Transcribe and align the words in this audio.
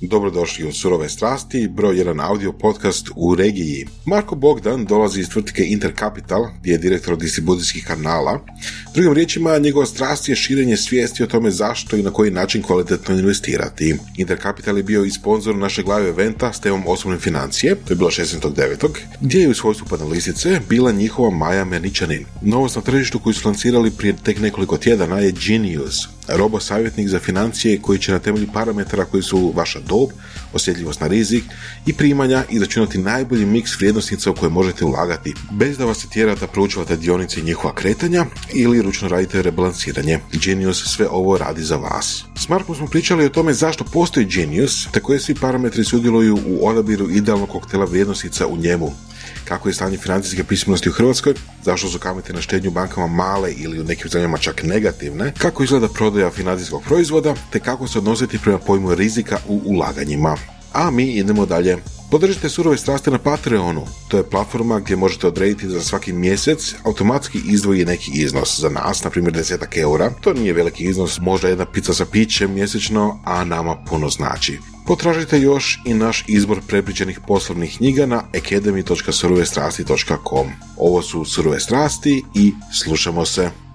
Dobrodošli 0.00 0.68
u 0.68 0.72
Surove 0.72 1.08
strasti, 1.08 1.68
broj 1.68 1.98
jedan 1.98 2.20
audio 2.20 2.52
podcast 2.52 3.08
u 3.16 3.34
regiji. 3.34 3.86
Marko 4.04 4.34
Bogdan 4.34 4.84
dolazi 4.84 5.20
iz 5.20 5.28
tvrtke 5.28 5.64
Intercapital, 5.64 6.46
gdje 6.60 6.72
je 6.72 6.78
direktor 6.78 7.16
distribucijskih 7.16 7.84
kanala. 7.86 8.40
Drugim 8.94 9.12
riječima, 9.12 9.58
njegova 9.58 9.86
strast 9.86 10.28
je 10.28 10.36
širenje 10.36 10.76
svijesti 10.76 11.22
o 11.22 11.26
tome 11.26 11.50
zašto 11.50 11.96
i 11.96 12.02
na 12.02 12.10
koji 12.10 12.30
način 12.30 12.62
kvalitetno 12.62 13.14
investirati. 13.14 13.96
Intercapital 14.16 14.76
je 14.76 14.82
bio 14.82 15.04
i 15.04 15.10
sponsor 15.10 15.56
našeg 15.56 15.88
live 15.88 16.08
eventa 16.08 16.52
s 16.52 16.60
temom 16.60 16.82
osobne 16.86 17.18
financije, 17.18 17.74
to 17.74 17.92
je 17.92 17.96
bilo 17.96 18.10
16.9. 18.10 18.88
gdje 19.20 19.40
je 19.40 19.48
u 19.48 19.54
svojstvu 19.54 19.86
panelistice 19.90 20.60
bila 20.68 20.92
njihova 20.92 21.30
Maja 21.30 21.64
Merničanin. 21.64 22.24
Novost 22.42 22.76
na 22.76 22.82
tržištu 22.82 23.18
koju 23.18 23.34
su 23.34 23.48
lancirali 23.48 23.90
prije 23.90 24.16
tek 24.24 24.40
nekoliko 24.40 24.76
tjedana 24.78 25.18
je 25.18 25.32
Genius, 25.46 26.08
robo 26.28 26.60
savjetnik 26.60 27.08
za 27.08 27.18
financije 27.18 27.80
koji 27.82 27.98
će 27.98 28.12
na 28.12 28.18
temelju 28.18 28.46
parametara 28.52 29.04
koji 29.04 29.22
su 29.22 29.52
vaša 29.56 29.80
dob, 29.80 30.08
osjetljivost 30.52 31.00
na 31.00 31.06
rizik 31.06 31.44
i 31.86 31.92
primanja 31.92 32.44
izračunati 32.50 32.98
najbolji 32.98 33.46
miks 33.46 33.76
vrijednosnica 33.76 34.30
u 34.30 34.34
koje 34.34 34.50
možete 34.50 34.84
ulagati, 34.84 35.34
bez 35.50 35.78
da 35.78 35.84
vas 35.84 35.98
se 35.98 36.08
tjera 36.08 36.34
da 36.34 36.46
proučavate 36.46 36.96
dionice 36.96 37.40
i 37.40 37.44
njihova 37.44 37.74
kretanja 37.74 38.26
ili 38.54 38.82
ručno 38.82 39.08
radite 39.08 39.42
rebalansiranje. 39.42 40.18
Genius 40.32 40.84
sve 40.84 41.08
ovo 41.10 41.38
radi 41.38 41.62
za 41.62 41.76
vas. 41.76 42.24
S 42.36 42.48
Markom 42.48 42.76
smo 42.76 42.86
pričali 42.86 43.24
o 43.24 43.28
tome 43.28 43.52
zašto 43.52 43.84
postoji 43.84 44.26
Genius, 44.26 44.88
te 44.92 45.00
koje 45.00 45.20
svi 45.20 45.34
parametri 45.34 45.84
sudjeluju 45.84 46.38
u 46.46 46.68
odabiru 46.68 47.10
idealnog 47.10 47.48
koktela 47.48 47.84
vrijednosnica 47.84 48.46
u 48.46 48.56
njemu 48.56 48.92
kako 49.48 49.68
je 49.68 49.74
stanje 49.74 49.96
financijske 49.98 50.44
pismenosti 50.44 50.88
u 50.88 50.92
Hrvatskoj, 50.92 51.34
zašto 51.64 51.88
su 51.88 51.98
kamate 51.98 52.32
na 52.32 52.40
štednju 52.40 52.70
bankama 52.70 53.06
male 53.06 53.52
ili 53.52 53.80
u 53.80 53.84
nekim 53.84 54.10
zemljama 54.10 54.38
čak 54.38 54.62
negativne, 54.62 55.32
kako 55.38 55.64
izgleda 55.64 55.88
prodaja 55.88 56.30
financijskog 56.30 56.82
proizvoda, 56.82 57.34
te 57.52 57.60
kako 57.60 57.88
se 57.88 57.98
odnositi 57.98 58.38
prema 58.38 58.58
pojmu 58.58 58.94
rizika 58.94 59.38
u 59.48 59.62
ulaganjima. 59.64 60.36
A 60.72 60.90
mi 60.90 61.12
idemo 61.12 61.46
dalje. 61.46 61.95
Podržite 62.10 62.48
surove 62.48 62.76
strasti 62.76 63.10
na 63.10 63.18
Patreonu. 63.18 63.82
To 64.08 64.16
je 64.16 64.30
platforma 64.30 64.80
gdje 64.80 64.96
možete 64.96 65.26
odrediti 65.26 65.66
da 65.66 65.72
za 65.72 65.80
svaki 65.80 66.12
mjesec 66.12 66.74
automatski 66.84 67.40
izdvoji 67.44 67.84
neki 67.84 68.10
iznos. 68.14 68.60
Za 68.60 68.68
nas, 68.68 69.04
na 69.04 69.10
primjer 69.10 69.34
10 69.34 69.78
eura, 69.78 70.10
to 70.20 70.32
nije 70.32 70.52
veliki 70.52 70.84
iznos, 70.84 71.18
možda 71.20 71.48
jedna 71.48 71.66
pizza 71.66 71.94
sa 71.94 72.06
pićem 72.06 72.54
mjesečno, 72.54 73.20
a 73.24 73.44
nama 73.44 73.76
puno 73.90 74.08
znači. 74.08 74.58
Potražite 74.86 75.40
još 75.40 75.80
i 75.84 75.94
naš 75.94 76.24
izbor 76.26 76.60
prepričanih 76.68 77.20
poslovnih 77.26 77.76
knjiga 77.76 78.06
na 78.06 78.22
academy.surovestrasti.com. 78.34 80.46
Ovo 80.76 81.02
su 81.02 81.24
Surove 81.24 81.60
strasti 81.60 82.22
i 82.34 82.52
slušamo 82.72 83.24
se. 83.24 83.65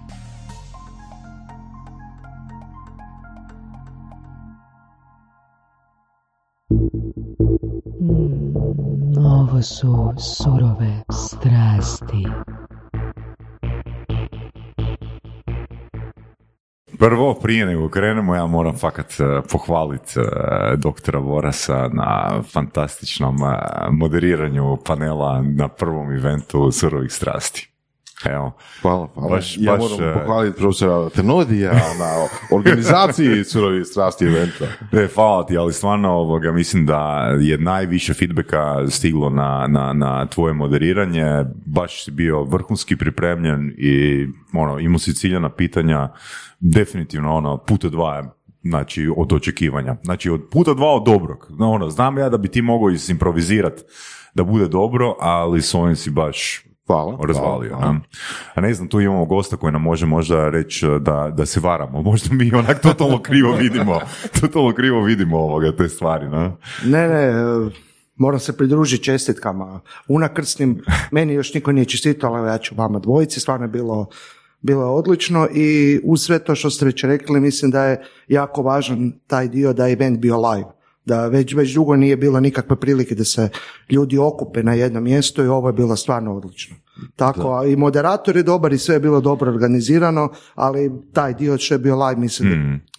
Su 9.63 10.13
surove 10.17 11.03
strasti. 11.11 12.27
Prvo, 16.99 17.33
prije 17.33 17.65
nego 17.65 17.89
krenemo, 17.89 18.35
ja 18.35 18.47
moram 18.47 18.77
fakat 18.77 19.11
eh, 19.19 19.41
pohvaliti 19.51 20.19
eh, 20.19 20.23
doktora 20.77 21.19
Vorasa 21.19 21.89
na 21.93 22.41
fantastičnom 22.53 23.35
eh, 23.43 23.57
moderiranju 23.91 24.77
panela 24.85 25.41
na 25.41 25.67
prvom 25.67 26.11
eventu 26.11 26.71
surovih 26.71 27.11
strasti. 27.11 27.70
Evo, 28.25 28.51
Hvala, 28.81 29.07
hvala. 29.13 29.29
Baš- 29.29 29.57
ja 29.59 29.71
baš, 29.71 29.81
moram 29.81 30.09
e, 30.09 30.13
pohvaliti 30.13 30.57
profesora 30.57 31.09
Tenodija 31.09 31.71
na 31.71 32.27
organizaciji 32.51 33.43
surovi 33.43 33.85
strasti 33.85 34.25
eventa. 34.25 34.65
Ne, 34.91 35.07
hvala 35.15 35.45
ti, 35.45 35.57
ali 35.57 35.73
stvarno 35.73 36.09
ovoga, 36.09 36.51
mislim 36.51 36.85
da 36.85 37.31
je 37.39 37.57
najviše 37.57 38.13
feedbacka 38.13 38.87
stiglo 38.89 39.29
na, 39.29 39.67
na, 39.69 39.93
na 39.93 40.25
tvoje 40.25 40.53
moderiranje, 40.53 41.45
baš 41.65 42.03
si 42.03 42.11
bio 42.11 42.43
vrhunski 42.43 42.95
pripremljen 42.95 43.73
i 43.77 44.27
ono, 44.53 44.79
imao 44.79 44.99
si 44.99 45.15
ciljana 45.15 45.49
pitanja, 45.49 46.09
definitivno 46.59 47.35
ono, 47.35 47.57
puta 47.57 47.89
dva 47.89 48.15
je, 48.15 48.23
znači 48.63 49.09
od 49.17 49.33
očekivanja. 49.33 49.95
Znači 50.03 50.29
od 50.29 50.41
puta 50.51 50.73
dva 50.73 50.87
od 50.95 51.05
dobrog. 51.05 51.47
No, 51.59 51.71
ono, 51.71 51.89
znam 51.89 52.17
ja 52.17 52.29
da 52.29 52.37
bi 52.37 52.47
ti 52.47 52.61
mogao 52.61 52.89
isimprovizirati 52.89 53.83
da 54.33 54.43
bude 54.43 54.67
dobro, 54.67 55.15
ali 55.19 55.61
s 55.61 55.73
ovim 55.73 55.95
si 55.95 56.09
baš 56.09 56.63
Hvala. 56.91 57.17
razvalio. 57.27 57.75
hvala. 57.75 57.95
A 58.55 58.61
ne 58.61 58.73
znam, 58.73 58.87
tu 58.87 59.01
imamo 59.01 59.25
gosta 59.25 59.57
koji 59.57 59.73
nam 59.73 59.81
može 59.81 60.05
možda 60.05 60.49
reći 60.49 60.85
da, 60.99 61.33
da 61.37 61.45
se 61.45 61.59
varamo. 61.59 62.01
Možda 62.11 62.35
mi 62.35 62.53
onak 62.53 62.81
totalno 62.81 63.21
krivo 63.21 63.55
vidimo, 63.55 63.99
totalno 64.41 64.73
krivo 64.73 65.01
vidimo 65.01 65.37
ovoga, 65.37 65.75
te 65.75 65.89
stvari. 65.89 66.29
Ne? 66.29 66.51
Ne, 66.85 67.07
ne, 67.07 67.23
e, 67.23 67.33
moram 68.15 68.39
se 68.39 68.57
pridružiti 68.57 69.03
čestitkama. 69.03 69.79
Unakrsnim, 70.07 70.81
meni 71.11 71.33
još 71.33 71.53
niko 71.53 71.71
nije 71.71 71.85
čestitao, 71.85 72.33
ali 72.33 72.49
ja 72.49 72.57
ću 72.57 72.75
vama 72.75 72.99
dvojici, 72.99 73.39
stvarno 73.39 73.65
je 73.65 73.69
bilo, 73.69 74.07
bilo 74.61 74.81
je 74.81 74.89
odlično 74.89 75.47
i 75.53 75.99
uz 76.03 76.21
sve 76.21 76.39
to 76.39 76.55
što 76.55 76.69
ste 76.69 76.85
već 76.85 77.03
rekli, 77.03 77.39
mislim 77.39 77.71
da 77.71 77.85
je 77.85 78.03
jako 78.27 78.61
važan 78.61 79.11
taj 79.27 79.47
dio 79.47 79.73
da 79.73 79.87
je 79.87 79.93
event 79.93 80.19
bio 80.19 80.49
live. 80.49 80.80
Da 81.05 81.27
već, 81.27 81.53
već 81.53 81.73
dugo 81.73 81.95
nije 81.95 82.17
bilo 82.17 82.39
nikakve 82.39 82.75
prilike 82.75 83.15
da 83.15 83.23
se 83.23 83.49
ljudi 83.89 84.17
okupe 84.17 84.63
na 84.63 84.73
jednom 84.73 85.03
mjestu 85.03 85.43
i 85.43 85.47
ovo 85.47 85.69
je 85.69 85.73
bilo 85.73 85.95
stvarno 85.95 86.35
odlično. 86.35 86.75
Tako, 87.15 87.53
a 87.53 87.65
i 87.65 87.75
moderator 87.75 88.37
je 88.37 88.43
dobar 88.43 88.73
i 88.73 88.77
sve 88.77 88.95
je 88.95 88.99
bilo 88.99 89.21
dobro 89.21 89.51
organizirano, 89.51 90.29
ali 90.55 90.91
taj 91.13 91.33
dio 91.33 91.57
što 91.57 91.73
je 91.73 91.79
bio 91.79 92.05
live, 92.05 92.21
mislim, 92.21 92.49
da, 92.49 92.55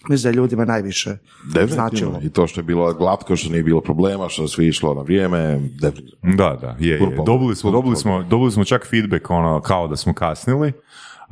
mislim 0.09 0.23
da 0.23 0.29
je 0.29 0.41
ljudima 0.41 0.65
najviše 0.65 1.17
Definitivno. 1.53 1.73
značilo. 1.73 2.19
I 2.23 2.29
to 2.29 2.47
što 2.47 2.59
je 2.59 2.63
bilo 2.63 2.93
glatko, 2.93 3.35
što 3.35 3.49
nije 3.49 3.63
bilo 3.63 3.81
problema, 3.81 4.29
što 4.29 4.41
je 4.41 4.47
sve 4.47 4.67
išlo 4.67 4.93
na 4.93 5.01
vrijeme, 5.01 5.69
definitivno. 5.81 6.35
Da, 6.35 6.57
da, 6.61 6.75
je, 6.79 6.93
je. 6.93 7.17
Dobili 7.25 7.55
smo, 7.55 7.71
dobili, 7.71 7.95
smo, 7.95 8.23
dobili 8.23 8.51
smo 8.51 8.65
čak 8.65 8.87
feedback 8.89 9.29
ono, 9.29 9.61
kao 9.61 9.87
da 9.87 9.95
smo 9.95 10.13
kasnili, 10.13 10.73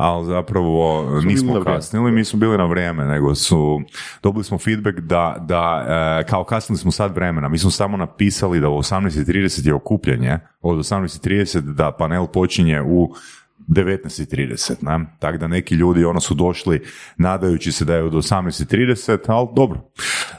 ali 0.01 0.25
zapravo 0.25 1.03
na 1.11 1.21
nismo 1.21 1.63
kasnili, 1.63 2.11
mi 2.11 2.25
smo 2.25 2.39
bili 2.39 2.57
na 2.57 2.65
vrijeme, 2.65 3.05
nego 3.05 3.35
su, 3.35 3.81
dobili 4.23 4.43
smo 4.43 4.57
feedback 4.57 4.99
da, 4.99 5.35
da 5.47 5.85
e, 6.21 6.25
kao 6.29 6.43
kasnili 6.43 6.77
smo 6.77 6.91
sad 6.91 7.15
vremena, 7.15 7.49
mi 7.49 7.57
smo 7.57 7.71
samo 7.71 7.97
napisali 7.97 8.59
da 8.59 8.69
u 8.69 8.77
18.30 8.77 9.67
je 9.67 9.73
okupljanje, 9.73 10.39
od 10.61 10.77
18.30 10.77 11.59
da 11.59 11.91
panel 11.91 12.27
počinje 12.27 12.81
u 12.81 13.13
19.30, 13.71 14.73
ne? 14.81 15.05
Tako 15.19 15.37
da 15.37 15.47
neki 15.47 15.75
ljudi 15.75 16.05
ono 16.05 16.19
su 16.19 16.33
došli 16.33 16.81
nadajući 17.17 17.71
se 17.71 17.85
da 17.85 17.95
je 17.95 18.03
od 18.03 18.13
18.30, 18.13 19.17
ali 19.27 19.47
dobro. 19.55 19.91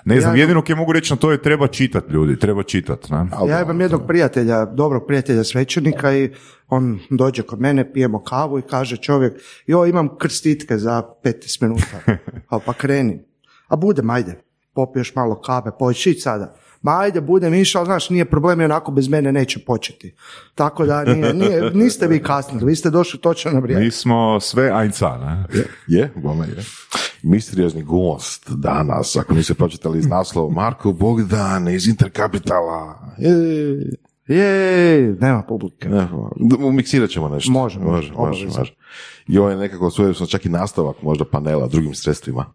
Ne 0.05 0.21
znam, 0.21 0.37
Ja- 0.37 0.41
jedino 0.41 0.63
kaj 0.63 0.77
mogu 0.77 0.93
reći 0.93 1.13
na 1.13 1.17
to 1.17 1.33
je 1.33 1.43
treba 1.43 1.67
čitat 1.67 2.11
ljudi, 2.11 2.39
treba 2.39 2.63
čitat, 2.63 3.11
ne? 3.11 3.27
Ja 3.49 3.63
imam 3.63 3.81
jednog 3.81 4.07
prijatelja, 4.07 4.65
dobrog 4.65 5.03
prijatelja 5.07 5.45
svećenika 5.45 6.15
i 6.17 6.31
on 6.69 6.99
dođe 7.11 7.43
kod 7.43 7.61
mene, 7.61 7.93
pijemo 7.93 8.23
kavu 8.23 8.59
i 8.59 8.63
kaže 8.63 8.97
čovjek, 8.97 9.33
jo 9.67 9.87
imam 9.87 10.19
krstitke 10.19 10.79
za 10.79 11.03
15 11.25 11.63
minuta, 11.63 12.01
a 12.51 12.59
pa 12.67 12.73
kreni. 12.73 13.25
A 13.69 13.77
budem, 13.77 14.11
ajde, 14.11 14.43
popiješ 14.75 15.15
malo 15.15 15.41
kave, 15.41 15.71
pođeš 15.79 16.07
ići 16.07 16.21
sada. 16.21 16.55
Ma 16.83 16.99
ajde, 17.01 17.21
budem 17.21 17.55
išao, 17.55 17.81
ali 17.81 17.87
znaš, 17.87 18.11
nije 18.11 18.25
problem 18.25 18.61
i 18.61 18.65
onako 18.65 18.93
bez 18.93 19.09
mene 19.09 19.33
neće 19.33 19.65
početi. 19.65 20.15
Tako 20.55 20.87
da 20.87 21.05
nije, 21.05 21.35
nije, 21.35 21.71
niste 21.75 22.07
vi 22.07 22.23
kasnili, 22.23 22.67
vi 22.67 22.77
ste 22.77 22.91
došli 22.91 23.21
točno 23.21 23.51
na 23.51 23.59
vrijeme. 23.59 23.85
Mi 23.85 23.91
smo 23.91 24.41
sve 24.41 24.71
ajca, 24.71 25.17
ne? 25.17 25.45
Je, 25.87 26.13
bome 26.17 26.47
je. 26.47 26.65
Misteriozni 27.23 27.83
gost 27.83 28.51
danas, 28.51 29.17
ako 29.17 29.35
niste 29.35 29.55
pročitali 29.55 29.99
iz 29.99 30.07
naslova, 30.07 30.55
Marko 30.55 30.93
Bogdan 30.93 31.69
iz 31.69 31.87
Interkapitala. 31.89 33.15
Je, 33.19 33.37
Je, 34.29 35.17
nema 35.21 35.43
publike. 35.43 35.89
miksirat 36.73 37.11
ćemo 37.11 37.29
nešto. 37.29 37.53
Može, 37.53 37.81
može, 37.81 38.13
može, 38.13 38.47
može. 38.47 38.75
I 39.29 39.39
ovo 39.39 39.51
je 39.51 39.57
nekako 39.57 39.91
svojevrsno 39.91 40.27
čak 40.27 40.47
i 40.47 40.49
nastavak 40.49 41.03
možda 41.03 41.25
panela 41.25 41.67
drugim 41.67 41.95
sredstvima. 41.95 42.55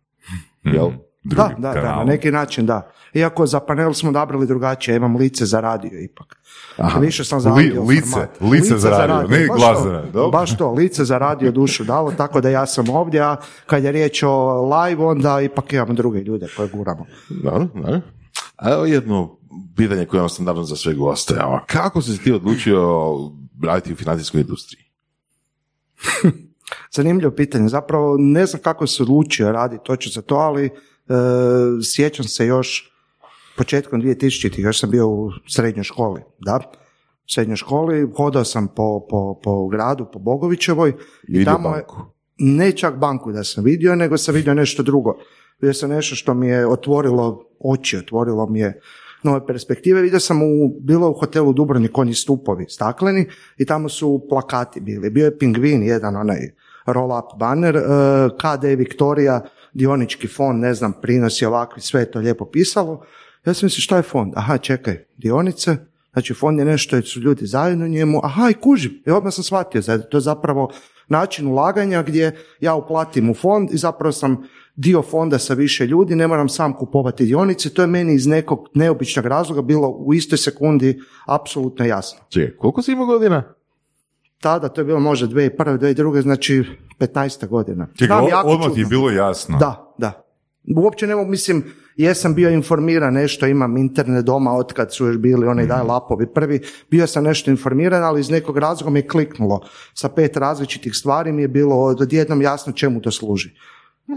Jel? 0.63 0.91
Da, 1.35 1.35
Drugim 1.47 1.61
da, 1.61 1.73
da, 1.73 1.95
na 1.95 2.03
neki 2.03 2.31
način 2.31 2.65
da. 2.65 2.91
Iako 3.13 3.45
za 3.45 3.59
panel 3.59 3.93
smo 3.93 4.09
odabrali 4.09 4.47
drugačije, 4.47 4.93
ja 4.93 4.97
imam 4.97 5.15
lice 5.15 5.45
za 5.45 5.59
radio 5.59 5.99
ipak. 5.99 6.37
Aha. 6.77 6.99
Više 6.99 7.23
sam 7.23 7.39
za 7.39 7.53
Li- 7.53 7.79
lice, 7.87 8.09
format. 8.11 8.41
lice 8.41 8.77
za 8.77 8.89
radio, 8.89 9.27
ne 9.27 9.47
baš 9.47 9.57
glas 9.59 9.83
za 9.83 9.91
radio. 9.91 10.29
Baš 10.29 10.57
to, 10.57 10.71
lice 10.71 11.05
za 11.05 11.17
radio 11.17 11.51
dušu 11.51 11.83
dalo, 11.83 12.11
tako 12.11 12.41
da 12.41 12.49
ja 12.49 12.65
sam 12.65 12.89
ovdje, 12.89 13.21
a 13.21 13.35
kad 13.65 13.83
je 13.83 13.91
riječ 13.91 14.23
o 14.23 14.61
live, 14.69 15.05
onda 15.05 15.41
ipak 15.41 15.73
imamo 15.73 15.93
druge 15.93 16.19
ljude 16.19 16.47
koje 16.57 16.69
guramo. 16.69 17.05
Dobro, 17.29 17.67
dobro. 17.73 18.01
A 18.57 18.71
evo 18.73 18.85
jedno 18.85 19.37
pitanje 19.75 20.05
koje 20.05 20.17
imam 20.17 20.29
standardno 20.29 20.63
za 20.63 20.75
sve 20.75 20.93
goste. 20.93 21.33
Kako 21.65 22.01
si 22.01 22.17
se 22.17 22.23
ti 22.23 22.31
odlučio 22.31 22.81
raditi 23.63 23.93
u 23.93 23.95
financijskoj 23.95 24.41
industriji? 24.41 24.83
Zanimljivo 26.95 27.31
pitanje, 27.31 27.67
zapravo 27.67 28.15
ne 28.19 28.45
znam 28.45 28.61
kako 28.61 28.87
se 28.87 29.03
odlučio 29.03 29.51
raditi 29.51 29.83
točno 29.85 30.11
za 30.11 30.21
to, 30.21 30.35
ali 30.35 30.69
sjećam 31.95 32.25
se 32.25 32.45
još 32.45 32.91
početkom 33.57 34.01
2000-ih, 34.01 34.59
još 34.59 34.79
sam 34.79 34.91
bio 34.91 35.07
u 35.07 35.31
srednjoj 35.47 35.83
školi, 35.83 36.21
da, 36.39 36.59
u 37.27 37.29
srednjoj 37.29 37.55
školi, 37.55 38.11
hodao 38.17 38.43
sam 38.43 38.67
po, 38.67 39.07
po, 39.09 39.39
po 39.43 39.67
gradu, 39.67 40.05
po 40.13 40.19
Bogovićevoj 40.19 40.93
i 41.27 41.45
tamo 41.45 41.75
je, 41.75 41.85
ne 42.37 42.71
čak 42.71 42.95
banku 42.97 43.31
da 43.31 43.43
sam 43.43 43.63
vidio, 43.63 43.95
nego 43.95 44.17
sam 44.17 44.35
vidio 44.35 44.53
nešto 44.53 44.83
drugo. 44.83 45.17
Vidio 45.61 45.73
sam 45.73 45.89
nešto 45.89 46.15
što 46.15 46.33
mi 46.33 46.47
je 46.47 46.67
otvorilo 46.67 47.43
oči, 47.59 47.97
otvorilo 47.97 48.45
mi 48.49 48.59
je 48.59 48.81
nove 49.23 49.47
perspektive. 49.47 50.01
Vidio 50.01 50.19
sam 50.19 50.41
u, 50.41 50.79
bilo 50.81 51.09
u 51.09 51.13
hotelu 51.13 51.53
Dubrovnik 51.53 51.97
oni 51.97 52.13
stupovi 52.13 52.65
stakleni 52.69 53.27
i 53.57 53.65
tamo 53.65 53.89
su 53.89 54.25
plakati 54.29 54.81
bili. 54.81 55.09
Bio 55.09 55.25
je 55.25 55.37
pingvin, 55.37 55.83
jedan 55.83 56.15
onaj 56.15 56.39
roll-up 56.85 57.37
banner, 57.39 57.75
eh, 57.75 57.81
KD 58.37 58.63
Viktorija, 58.63 59.41
dionički 59.77 60.27
fond, 60.27 60.61
ne 60.61 60.73
znam, 60.73 60.93
prinosi 61.01 61.45
ovakvi, 61.45 61.81
sve 61.81 62.01
je 62.01 62.11
to 62.11 62.19
lijepo 62.19 62.45
pisalo. 62.45 63.05
Ja 63.45 63.53
sam 63.53 63.65
mislio, 63.67 63.81
šta 63.81 63.97
je 63.97 64.03
fond? 64.03 64.33
Aha, 64.35 64.57
čekaj, 64.57 65.05
dionice, 65.17 65.75
znači 66.13 66.33
fond 66.33 66.59
je 66.59 66.65
nešto 66.65 66.95
jer 66.95 67.05
su 67.05 67.19
ljudi 67.19 67.45
zajedno 67.45 67.87
njemu, 67.87 68.19
aha, 68.23 68.49
i 68.49 68.53
kužim. 68.53 69.03
I 69.05 69.11
odmah 69.11 69.33
sam 69.33 69.43
shvatio, 69.43 69.81
to 69.81 70.17
je 70.17 70.21
zapravo 70.21 70.71
način 71.07 71.47
ulaganja 71.47 72.03
gdje 72.03 72.35
ja 72.59 72.75
uplatim 72.75 73.29
u 73.29 73.33
fond 73.33 73.69
i 73.71 73.77
zapravo 73.77 74.11
sam 74.11 74.43
dio 74.75 75.01
fonda 75.01 75.39
sa 75.39 75.53
više 75.53 75.87
ljudi, 75.87 76.15
ne 76.15 76.27
moram 76.27 76.49
sam 76.49 76.73
kupovati 76.73 77.25
dionice, 77.25 77.69
to 77.69 77.81
je 77.81 77.87
meni 77.87 78.13
iz 78.13 78.27
nekog 78.27 78.69
neobičnog 78.73 79.25
razloga 79.25 79.61
bilo 79.61 79.89
u 79.89 80.13
istoj 80.13 80.37
sekundi 80.37 80.99
apsolutno 81.27 81.85
jasno. 81.85 82.19
Čekaj, 82.29 82.57
koliko 82.57 82.81
si 82.81 82.91
imao 82.91 83.05
godina? 83.05 83.56
Tada, 84.41 84.69
to 84.69 84.81
je 84.81 84.85
bilo 84.85 84.99
možda 84.99 85.27
2001. 85.27 85.77
2002. 85.79 86.21
znači 86.21 86.63
15. 86.99 87.47
godina. 87.47 87.87
Čekaj, 87.95 88.17
jako 88.29 88.47
odmah 88.47 88.73
ti 88.73 88.79
je 88.79 88.85
bilo 88.85 89.11
jasno. 89.11 89.57
Da, 89.57 89.93
da. 89.97 90.23
Uopće 90.75 91.07
ne 91.07 91.15
mogu, 91.15 91.29
mislim, 91.29 91.63
jesam 91.95 92.35
bio 92.35 92.49
informiran 92.49 93.13
nešto, 93.13 93.47
imam 93.47 93.77
internet 93.77 94.25
doma 94.25 94.51
od 94.51 94.73
kad 94.73 94.93
su 94.93 95.05
još 95.05 95.17
bili 95.17 95.47
onaj 95.47 95.65
daj 95.65 95.83
lapovi 95.83 96.33
prvi, 96.33 96.61
bio 96.89 97.07
sam 97.07 97.23
nešto 97.23 97.51
informiran, 97.51 98.03
ali 98.03 98.19
iz 98.19 98.29
nekog 98.29 98.57
razloga 98.57 98.89
mi 98.91 98.99
je 98.99 99.07
kliknulo. 99.07 99.61
Sa 99.93 100.09
pet 100.09 100.37
različitih 100.37 100.95
stvari 100.95 101.31
mi 101.31 101.41
je 101.41 101.47
bilo 101.47 101.75
odjednom 101.75 102.41
jasno 102.41 102.73
čemu 102.73 103.01
to 103.01 103.11
služi. 103.11 103.49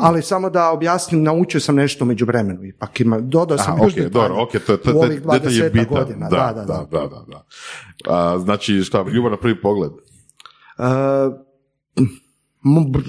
Ali 0.01 0.23
samo 0.23 0.51
da 0.51 0.71
objasnim, 0.71 1.23
naučio 1.23 1.61
sam 1.61 1.75
nešto 1.75 2.05
među 2.05 2.25
vremenu 2.25 2.65
ipak. 2.65 3.01
Ima, 3.01 3.21
dodao 3.21 3.59
sam 3.59 3.75
Aha, 3.75 3.85
još 3.85 3.93
ok, 3.93 3.99
detalje 3.99 4.29
dobro, 4.29 4.43
ok, 4.43 4.53
to, 4.53 4.77
to, 4.77 4.91
u 4.91 4.93
to, 4.93 4.99
ovih 4.99 5.23
detalj 5.23 5.57
je 5.57 5.71
20 5.71 5.73
bitan. 5.73 5.87
godina. 5.89 6.29
Da, 6.29 6.37
Da, 6.37 6.53
da, 6.53 6.65
da, 6.65 6.87
da, 6.91 7.07
da, 7.07 7.25
da. 7.29 7.45
A, 8.09 8.39
znači, 8.39 8.83
šta, 8.83 9.05
ljubav 9.13 9.31
na 9.31 9.37
prvi 9.37 9.61
pogled? 9.61 9.91
E, 10.81 11.51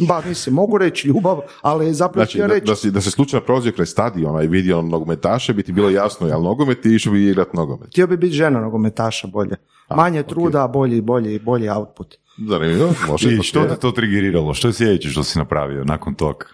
ba, 0.08 0.22
mislim, 0.28 0.56
mogu 0.56 0.78
reći 0.78 1.08
ljubav, 1.08 1.40
ali 1.62 1.94
zapravo 1.94 2.26
Znači, 2.26 2.38
htio 2.38 2.48
da, 2.48 2.54
reći, 2.54 2.66
da, 2.66 2.76
si, 2.76 2.92
da 2.92 3.02
se 3.02 3.12
slučajno 3.12 3.46
prolazio 3.46 3.72
kraj 3.72 3.86
stadiona 3.86 4.44
i 4.44 4.48
vidio 4.48 4.82
nogometaše, 4.82 5.54
bi 5.54 5.64
ti 5.64 5.72
bilo 5.72 5.90
jasno, 5.90 6.28
jel 6.28 6.42
nogomet 6.42 6.86
i 6.86 6.96
išao 6.96 7.14
bi 7.14 7.30
igrat 7.30 7.54
nogomet. 7.54 7.88
htio 7.88 8.08
bi 8.08 8.18
biti 8.18 8.34
žena 8.36 8.62
nogometaša 8.62 9.28
bolje. 9.28 9.56
Manje 9.96 10.24
truda, 10.24 10.68
bolji, 10.68 11.02
bolji, 11.02 11.40
bolji 11.40 11.70
output. 11.70 12.16
Zanimljivo, 12.50 12.94
može. 13.08 13.30
I 13.34 13.38
to 13.38 13.44
što 13.44 13.60
je. 13.60 13.68
te 13.68 13.76
to 13.76 13.92
trigeriralo? 13.92 14.54
Što 14.54 14.68
je 14.68 14.74
sljedeće 14.74 15.10
što 15.10 15.24
si 15.24 15.40
napravio 15.40 15.84
nakon 15.84 16.14
tog 16.14 16.46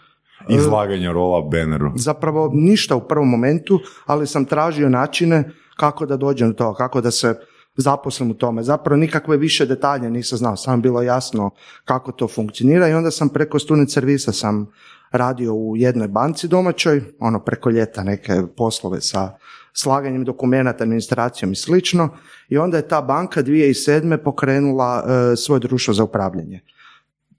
izlaganja 0.50 1.12
rola 1.12 1.42
banneru? 1.42 1.92
Zapravo 1.96 2.52
ništa 2.54 2.96
u 2.96 3.08
prvom 3.08 3.30
momentu, 3.30 3.80
ali 4.06 4.28
sam 4.28 4.46
tražio 4.46 4.90
načine 4.90 5.52
kako 5.76 6.06
da 6.06 6.18
dođem 6.18 6.48
do 6.48 6.54
toga, 6.54 6.78
kako 6.78 7.02
da 7.02 7.12
se 7.12 7.36
zaposlim 7.78 8.32
u 8.32 8.34
tome. 8.34 8.64
Zapravo 8.64 8.98
nikakve 8.98 9.38
više 9.38 9.66
detalje 9.66 10.10
nisam 10.10 10.38
znao, 10.38 10.56
samo 10.56 10.78
bilo 10.78 11.02
jasno 11.02 11.50
kako 11.86 12.12
to 12.12 12.28
funkcionira 12.28 12.88
i 12.88 12.94
onda 12.94 13.12
sam 13.12 13.30
preko 13.30 13.60
student 13.60 13.92
servisa 13.92 14.32
sam 14.32 14.72
radio 15.12 15.54
u 15.54 15.78
jednoj 15.78 16.08
banci 16.08 16.48
domaćoj, 16.48 17.02
ono 17.20 17.40
preko 17.40 17.70
ljeta 17.70 18.04
neke 18.04 18.42
poslove 18.58 19.02
sa 19.02 19.38
slaganjem 19.74 20.24
dokumenata, 20.24 20.84
administracijom 20.84 21.52
i 21.52 21.56
slično 21.56 22.10
i 22.50 22.58
onda 22.58 22.78
je 22.78 22.88
ta 22.88 23.02
banka 23.02 23.44
2007. 23.44 24.18
pokrenula 24.24 25.04
e, 25.08 25.36
svoje 25.36 25.60
društvo 25.60 25.94
za 25.94 26.04
upravljanje 26.04 26.62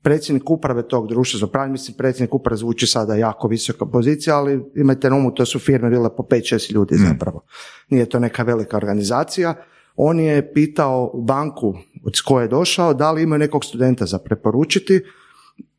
predsjednik 0.02 0.50
uprave 0.50 0.88
tog 0.88 1.08
društva 1.08 1.38
za 1.38 1.46
upravljanje, 1.46 1.72
mislim 1.72 1.96
predsjednik 1.96 2.34
uprave 2.34 2.56
zvuči 2.56 2.86
sada 2.86 3.14
jako 3.14 3.48
visoka 3.48 3.86
pozicija, 3.86 4.36
ali 4.36 4.64
imajte 4.76 5.10
na 5.10 5.16
umu, 5.16 5.34
to 5.34 5.46
su 5.46 5.58
firme 5.58 5.90
bile 5.90 6.16
po 6.16 6.22
5-6 6.22 6.72
ljudi 6.72 6.94
zapravo. 7.08 7.40
Nije 7.88 8.06
to 8.06 8.18
neka 8.18 8.42
velika 8.42 8.76
organizacija. 8.76 9.54
On 10.00 10.20
je 10.20 10.52
pitao 10.52 11.12
banku 11.14 11.74
od 12.04 12.20
koje 12.24 12.44
je 12.44 12.48
došao 12.48 12.94
da 12.94 13.12
li 13.12 13.22
imaju 13.22 13.38
nekog 13.38 13.64
studenta 13.64 14.06
za 14.06 14.18
preporučiti 14.18 15.00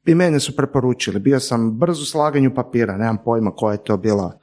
i 0.05 0.15
mene 0.15 0.39
su 0.39 0.55
preporučili. 0.55 1.19
Bio 1.19 1.39
sam 1.39 1.77
brzo 1.77 2.05
slaganju 2.05 2.55
papira, 2.55 2.97
nemam 2.97 3.17
pojma 3.25 3.51
koja 3.51 3.71
je 3.71 3.83
to 3.83 3.97
bila 3.97 4.39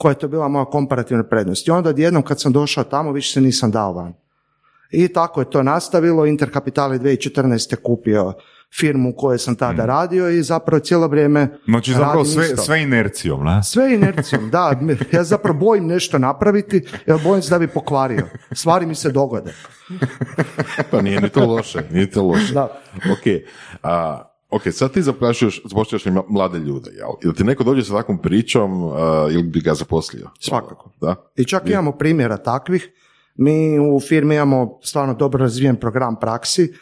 koja 0.00 0.10
je 0.10 0.18
to 0.18 0.28
bila 0.28 0.48
moja 0.48 0.64
komparativna 0.64 1.24
prednost. 1.24 1.68
I 1.68 1.70
onda 1.70 1.90
odjednom 1.90 2.22
kad 2.22 2.40
sam 2.40 2.52
došao 2.52 2.84
tamo 2.84 3.12
više 3.12 3.32
se 3.32 3.40
nisam 3.40 3.70
dao 3.70 3.92
van. 3.92 4.14
I 4.90 5.08
tako 5.08 5.40
je 5.40 5.50
to 5.50 5.62
nastavilo. 5.62 6.26
Interkapital 6.26 6.92
je 6.92 7.00
2014. 7.00 7.76
kupio 7.76 8.32
firmu 8.78 9.10
u 9.10 9.16
kojoj 9.16 9.38
sam 9.38 9.54
tada 9.54 9.86
radio 9.86 10.28
i 10.30 10.42
zapravo 10.42 10.80
cijelo 10.80 11.06
vrijeme 11.06 11.58
Znači 11.64 11.92
zapravo 11.92 12.24
sve, 12.24 12.44
isto. 12.44 12.62
sve 12.62 12.82
inercijom, 12.82 13.44
ne? 13.44 13.62
Sve 13.62 13.94
inercijom, 13.94 14.50
da. 14.50 14.80
Ja 15.12 15.24
zapravo 15.24 15.58
bojim 15.58 15.86
nešto 15.86 16.18
napraviti, 16.18 16.82
jer 17.06 17.18
bojim 17.24 17.42
se 17.42 17.50
da 17.50 17.58
bi 17.58 17.68
pokvario. 17.68 18.26
Stvari 18.52 18.86
mi 18.86 18.94
se 18.94 19.10
dogode. 19.10 19.54
Pa 20.90 21.02
nije 21.02 21.20
ni 21.20 21.28
to 21.28 21.46
loše, 21.46 21.82
nije 21.90 22.10
to 22.10 22.22
loše. 22.22 22.54
Da. 22.54 22.80
Ok, 22.94 23.42
a, 23.82 24.22
ok, 24.50 24.62
sad 24.72 24.92
ti 24.92 25.02
zaprašuješ, 25.02 25.62
zapošljaš 25.64 26.02
mlade 26.28 26.58
ljude, 26.58 26.90
jel? 26.90 27.10
Ili 27.22 27.34
ti 27.34 27.44
neko 27.44 27.64
dođe 27.64 27.84
sa 27.84 27.96
takvom 27.96 28.18
pričom 28.22 28.92
a, 28.92 29.28
ili 29.30 29.42
bi 29.42 29.60
ga 29.60 29.74
zaposlio? 29.74 30.30
Svakako. 30.40 30.90
Da? 31.00 31.14
I 31.36 31.44
čak 31.44 31.70
imamo 31.70 31.92
primjera 31.92 32.36
takvih. 32.36 32.88
Mi 33.34 33.78
u 33.78 34.00
firmi 34.00 34.34
imamo 34.34 34.78
stvarno 34.82 35.14
dobro 35.14 35.40
razvijen 35.40 35.76
program 35.76 36.16
praksi 36.20 36.72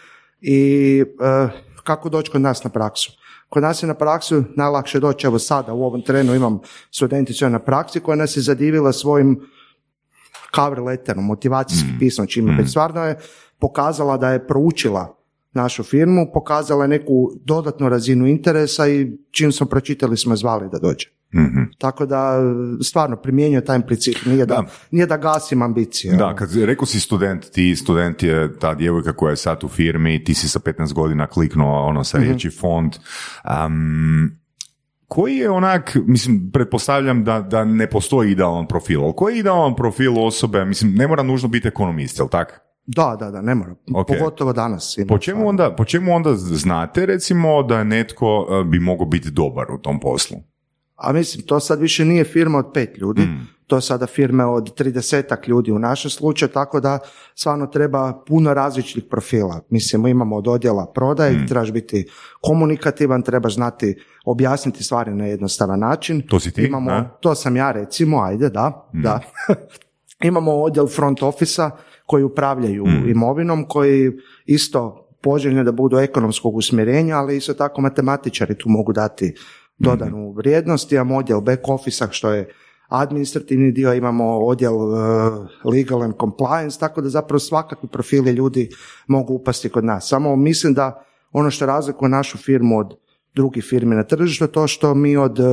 i 0.40 1.04
e, 1.20 1.48
kako 1.84 2.08
doći 2.08 2.30
kod 2.30 2.40
nas 2.40 2.64
na 2.64 2.70
praksu. 2.70 3.12
Kod 3.48 3.62
nas 3.62 3.82
je 3.82 3.86
na 3.86 3.94
praksu 3.94 4.44
najlakše 4.56 5.00
doći, 5.00 5.26
evo 5.26 5.38
sada 5.38 5.72
u 5.72 5.84
ovom 5.84 6.02
trenu 6.02 6.34
imam 6.34 6.60
studenticu 6.90 7.48
na 7.48 7.58
praksi 7.58 8.00
koja 8.00 8.16
nas 8.16 8.36
je 8.36 8.42
zadivila 8.42 8.92
svojim 8.92 9.40
cover 10.54 10.80
letterom, 10.80 11.24
motivacijskim 11.24 11.96
pismom, 11.98 12.26
čime 12.26 12.56
već 12.58 12.70
stvarno 12.70 13.04
je 13.04 13.18
pokazala 13.58 14.16
da 14.16 14.30
je 14.30 14.46
proučila 14.46 15.16
našu 15.52 15.82
firmu, 15.82 16.30
pokazala 16.34 16.84
je 16.84 16.88
neku 16.88 17.30
dodatnu 17.44 17.88
razinu 17.88 18.26
interesa 18.26 18.88
i 18.88 19.12
čim 19.30 19.52
smo 19.52 19.66
pročitali 19.66 20.16
smo 20.16 20.36
zvali 20.36 20.68
da 20.72 20.78
dođe. 20.78 21.17
Mhm. 21.34 21.62
Tako 21.78 22.06
da 22.06 22.38
stvarno 22.82 23.16
primjenjuje 23.16 23.64
taj 23.64 23.80
princip, 23.86 24.16
nije 24.26 24.46
da, 24.46 24.54
Da. 24.54 24.64
nije 24.90 25.06
da 25.06 25.16
gasim 25.16 25.62
ambicije. 25.62 26.16
Da, 26.16 26.34
kad 26.34 26.56
rekao 26.56 26.86
si 26.86 27.00
student, 27.00 27.50
ti 27.50 27.76
student 27.76 28.22
je 28.22 28.58
ta 28.58 28.74
djevojka 28.74 29.12
koja 29.12 29.30
je 29.30 29.36
sad 29.36 29.64
u 29.64 29.68
firmi, 29.68 30.24
ti 30.24 30.34
si 30.34 30.48
sa 30.48 30.58
15 30.58 30.92
godina 30.92 31.26
kliknuo 31.26 31.86
ono 31.86 32.04
sa 32.04 32.18
riječi 32.18 32.50
fond. 32.50 32.92
Am, 33.42 34.38
koji 35.06 35.36
je 35.36 35.50
onak, 35.50 35.96
mislim, 36.06 36.50
pretpostavljam 36.52 37.24
da, 37.24 37.40
da 37.40 37.64
ne 37.64 37.90
postoji 37.90 38.30
idealan 38.32 38.66
profil, 38.68 39.04
ali 39.04 39.12
koji 39.16 39.34
je 39.34 39.40
idealan 39.40 39.76
profil 39.76 40.18
osobe, 40.18 40.64
mislim, 40.64 40.94
ne 40.94 41.06
mora 41.08 41.22
nužno 41.22 41.48
biti 41.48 41.68
ekonomist, 41.68 42.18
jel 42.18 42.28
tak? 42.28 42.60
Da, 42.86 43.16
da, 43.20 43.30
da, 43.30 43.42
ne 43.42 43.54
mora. 43.54 43.74
Ok. 43.94 44.06
Pogotovo 44.06 44.52
danas. 44.52 44.98
Po 45.08 45.18
čemu, 45.18 45.48
onda, 45.48 45.74
po 45.76 45.84
čemu 45.84 46.14
onda 46.14 46.34
znate, 46.34 47.06
recimo, 47.06 47.62
da 47.62 47.84
netko 47.84 48.46
eh, 48.50 48.64
bi 48.64 48.80
mogao 48.80 49.06
biti 49.06 49.30
dobar 49.30 49.66
u 49.72 49.78
tom 49.78 50.00
poslu? 50.00 50.36
A 50.98 51.12
mislim, 51.12 51.46
to 51.46 51.60
sad 51.60 51.80
više 51.80 52.04
nije 52.04 52.24
firma 52.24 52.58
od 52.58 52.70
pet 52.74 52.98
ljudi, 52.98 53.28
to 53.66 53.76
je 53.76 53.82
sada 53.82 54.06
firme 54.06 54.44
od 54.44 54.74
tridesetak 54.74 55.48
ljudi 55.48 55.72
u 55.72 55.78
našem 55.78 56.10
slučaju, 56.10 56.48
tako 56.48 56.80
da 56.80 56.98
stvarno 57.34 57.66
treba 57.66 58.22
puno 58.26 58.54
različitih 58.54 59.04
profila. 59.10 59.60
Mislim, 59.70 60.06
imamo 60.06 60.36
od 60.36 60.48
odjela 60.48 60.92
prodaje, 60.94 61.46
trebaš 61.48 61.72
biti 61.72 62.06
komunikativan, 62.40 63.22
trebaš 63.22 63.54
znati 63.54 63.96
objasniti 64.24 64.84
stvari 64.84 65.14
na 65.14 65.26
jednostavan 65.26 65.80
način. 65.80 66.22
To 66.28 66.40
si 66.40 66.50
ti, 66.50 66.62
Imamo, 66.62 67.08
to 67.20 67.34
sam 67.34 67.56
ja 67.56 67.72
recimo, 67.72 68.22
ajde, 68.22 68.48
da, 68.48 68.90
da. 68.92 69.20
Imamo 70.30 70.52
odjel 70.52 70.86
front 70.86 71.22
office 71.22 71.62
koji 72.06 72.24
upravljaju 72.24 72.86
imovinom, 73.06 73.64
koji 73.68 74.12
isto 74.46 75.08
poželjno 75.22 75.64
da 75.64 75.72
budu 75.72 75.98
ekonomskog 75.98 76.56
usmjerenja, 76.56 77.16
ali 77.16 77.36
isto 77.36 77.54
tako 77.54 77.80
matematičari 77.80 78.54
tu 78.58 78.68
mogu 78.68 78.92
dati 78.92 79.34
dodanu 79.78 80.32
vrijednost. 80.32 80.92
Imamo 80.92 81.16
odjel 81.16 81.40
back 81.40 81.68
office 81.68 82.04
što 82.10 82.30
je 82.30 82.48
administrativni 82.88 83.72
dio, 83.72 83.94
imamo 83.94 84.38
odjel 84.38 84.74
uh, 84.74 84.94
legal 85.64 86.02
and 86.02 86.14
compliance, 86.20 86.78
tako 86.80 87.00
da 87.00 87.08
zapravo 87.08 87.38
svakakvi 87.38 87.88
profili 87.88 88.32
ljudi 88.32 88.70
mogu 89.06 89.34
upasti 89.34 89.68
kod 89.68 89.84
nas. 89.84 90.08
Samo 90.08 90.36
mislim 90.36 90.74
da 90.74 91.04
ono 91.32 91.50
što 91.50 91.66
razlikuje 91.66 92.08
našu 92.08 92.38
firmu 92.38 92.78
od 92.78 92.94
drugih 93.34 93.64
firmi 93.64 93.96
na 93.96 94.04
tržištu 94.04 94.44
je 94.44 94.52
to 94.52 94.66
što 94.66 94.94
mi 94.94 95.16
od 95.16 95.38
uh, 95.38 95.46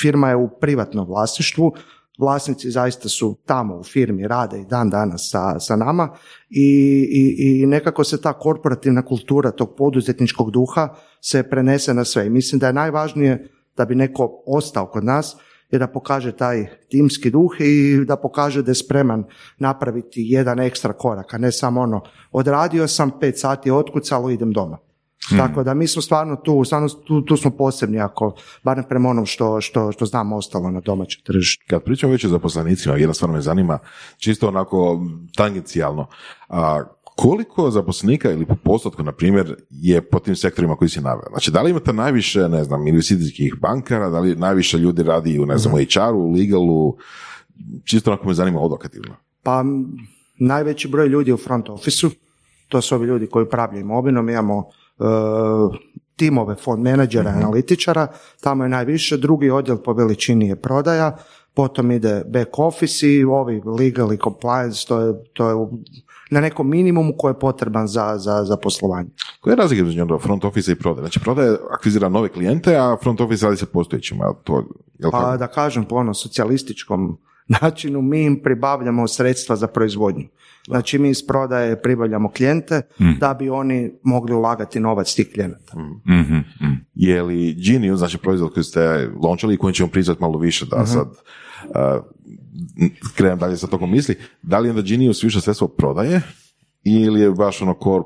firma 0.00 0.28
je 0.28 0.36
u 0.36 0.48
privatnom 0.60 1.06
vlasništvu, 1.06 1.72
vlasnici 2.18 2.70
zaista 2.70 3.08
su 3.08 3.36
tamo 3.46 3.76
u 3.76 3.84
firmi, 3.84 4.28
rade 4.28 4.60
i 4.60 4.64
dan 4.64 4.90
danas 4.90 5.28
sa, 5.30 5.58
sa 5.58 5.76
nama 5.76 6.08
i, 6.50 6.68
i, 7.10 7.62
i 7.62 7.66
nekako 7.66 8.04
se 8.04 8.20
ta 8.20 8.32
korporativna 8.32 9.04
kultura 9.04 9.50
tog 9.50 9.74
poduzetničkog 9.76 10.50
duha 10.50 10.88
se 11.20 11.42
prenese 11.42 11.94
na 11.94 12.04
sve. 12.04 12.26
I 12.26 12.30
mislim 12.30 12.58
da 12.58 12.66
je 12.66 12.72
najvažnije 12.72 13.48
da 13.80 13.84
bi 13.84 13.94
neko 13.94 14.42
ostao 14.46 14.86
kod 14.86 15.04
nas 15.04 15.36
je 15.70 15.78
da 15.78 15.86
pokaže 15.86 16.32
taj 16.32 16.66
timski 16.90 17.30
duh 17.30 17.60
i 17.60 18.04
da 18.04 18.16
pokaže 18.16 18.62
da 18.62 18.70
je 18.70 18.74
spreman 18.82 19.24
napraviti 19.58 20.24
jedan 20.26 20.60
ekstra 20.60 20.92
korak, 20.92 21.34
a 21.34 21.38
ne 21.38 21.52
samo 21.52 21.80
ono, 21.80 22.02
odradio 22.32 22.88
sam 22.88 23.10
pet 23.20 23.38
sati, 23.38 23.70
otkucalo, 23.70 24.30
idem 24.30 24.52
doma. 24.52 24.78
Tako 25.36 25.62
da 25.62 25.74
mi 25.74 25.86
smo 25.86 26.02
stvarno 26.02 26.36
tu, 26.36 26.64
stvarno 26.64 26.88
tu, 26.88 27.20
tu 27.24 27.36
smo 27.36 27.50
posebni 27.50 28.00
ako, 28.00 28.34
barem 28.64 28.84
prema 28.88 29.08
onom 29.08 29.26
što, 29.26 29.60
što, 29.60 29.92
što 29.92 30.06
znam 30.06 30.32
ostalo 30.32 30.70
na 30.70 30.80
domaćem 30.80 31.22
tržištu. 31.24 31.64
Kad 31.68 31.82
pričamo 31.82 32.12
već 32.12 32.24
o 32.24 32.28
zaposlenicima, 32.28 32.96
jedna 32.96 33.14
stvar 33.14 33.30
me 33.30 33.40
zanima, 33.40 33.78
čisto 34.18 34.48
onako 34.48 35.00
tangencijalno, 35.36 36.06
a 36.48 36.82
koliko 37.20 37.70
zaposlenika 37.70 38.30
ili 38.30 38.46
po 38.46 38.54
postotku, 38.64 39.02
na 39.02 39.12
primjer, 39.12 39.56
je 39.70 40.00
po 40.02 40.18
tim 40.18 40.36
sektorima 40.36 40.76
koji 40.76 40.88
si 40.88 41.00
naveo? 41.00 41.28
Znači, 41.30 41.50
da 41.50 41.62
li 41.62 41.70
imate 41.70 41.92
najviše, 41.92 42.48
ne 42.48 42.64
znam, 42.64 42.86
investicijskih 42.86 43.54
bankara, 43.60 44.08
da 44.10 44.20
li 44.20 44.36
najviše 44.36 44.78
ljudi 44.78 45.02
radi 45.02 45.38
u, 45.38 45.46
ne 45.46 45.58
znam, 45.58 45.74
u 45.74 45.78
HR-u, 45.78 46.18
u 46.18 46.32
legalu, 46.32 46.96
čisto 47.84 48.10
onako 48.10 48.28
me 48.28 48.34
zanima 48.34 48.60
odokativno. 48.60 49.14
Pa 49.42 49.64
najveći 50.38 50.88
broj 50.88 51.08
ljudi 51.08 51.32
u 51.32 51.36
front 51.36 51.68
office 51.68 52.06
to 52.68 52.80
su 52.80 52.94
ovi 52.94 53.06
ljudi 53.06 53.26
koji 53.26 53.44
upravljaju 53.44 53.80
imovinom, 53.80 54.28
imamo 54.28 54.64
e, 54.98 55.02
timove 56.16 56.54
fond 56.54 56.82
menadžera, 56.82 57.30
analitičara, 57.30 58.06
tamo 58.40 58.64
je 58.64 58.68
najviše, 58.68 59.16
drugi 59.16 59.50
odjel 59.50 59.76
po 59.76 59.92
veličini 59.92 60.48
je 60.48 60.56
prodaja, 60.56 61.16
potom 61.54 61.90
ide 61.90 62.22
back 62.28 62.58
office 62.58 63.08
i 63.14 63.24
ovi 63.24 63.62
legal 63.78 64.12
i 64.12 64.18
compliance, 64.24 64.86
to 64.88 65.00
je, 65.00 65.14
to 65.32 65.48
je 65.48 65.54
u- 65.54 65.78
na 66.30 66.40
nekom 66.40 66.70
minimumu 66.70 67.12
koji 67.18 67.30
je 67.30 67.38
potreban 67.38 67.86
za, 67.86 68.18
za, 68.18 68.44
za 68.44 68.56
poslovanje. 68.56 69.10
Koja 69.40 69.52
je 69.52 69.56
razlika 69.56 69.82
između 69.82 70.18
front 70.18 70.44
office 70.44 70.72
i 70.72 70.74
prodaje? 70.74 71.02
Znači, 71.02 71.20
prodaje 71.20 71.56
akvizira 71.70 72.08
nove 72.08 72.28
klijente, 72.28 72.76
a 72.76 72.96
front 73.02 73.20
office 73.20 73.44
radi 73.44 73.56
se 73.56 73.66
postojećima. 73.66 74.34
To, 74.44 74.64
jel 74.98 75.10
Pa 75.10 75.36
da 75.36 75.46
kažem 75.46 75.84
po 75.84 75.96
ono 75.96 76.14
socijalističkom 76.14 77.18
načinu, 77.62 78.02
mi 78.02 78.22
im 78.22 78.42
pribavljamo 78.42 79.08
sredstva 79.08 79.56
za 79.56 79.66
proizvodnju. 79.66 80.28
Znači 80.66 80.98
mi 80.98 81.10
iz 81.10 81.26
prodaje 81.26 81.82
pribavljamo 81.82 82.30
klijente 82.30 82.82
da 83.20 83.34
bi 83.34 83.50
oni 83.50 83.92
mogli 84.02 84.34
ulagati 84.34 84.80
novac 84.80 85.14
tih 85.14 85.32
klijenata. 85.32 85.78
Mhm, 85.78 86.34
mhm. 86.34 86.72
Je 86.94 87.22
li 87.22 87.54
Genius, 87.54 87.98
znači 87.98 88.18
proizvod 88.18 88.54
koji 88.54 88.64
ste 88.64 89.10
launchali 89.22 89.54
i 89.54 89.56
koji 89.56 89.74
ćemo 89.74 89.88
priznati 89.88 90.20
malo 90.20 90.38
više 90.38 90.66
da 90.66 90.86
sad 90.86 91.08
uh, 91.08 92.04
krenem 93.16 93.38
dalje 93.38 93.56
sa 93.56 93.66
tokom 93.66 93.90
misli, 93.90 94.16
da 94.42 94.58
li 94.58 94.70
onda 94.70 94.82
Genius 94.82 95.24
više 95.24 95.40
sredstvo 95.40 95.68
prodaje 95.68 96.22
ili 96.84 97.20
je 97.20 97.30
baš 97.30 97.62
ono 97.62 97.74
core, 97.82 98.04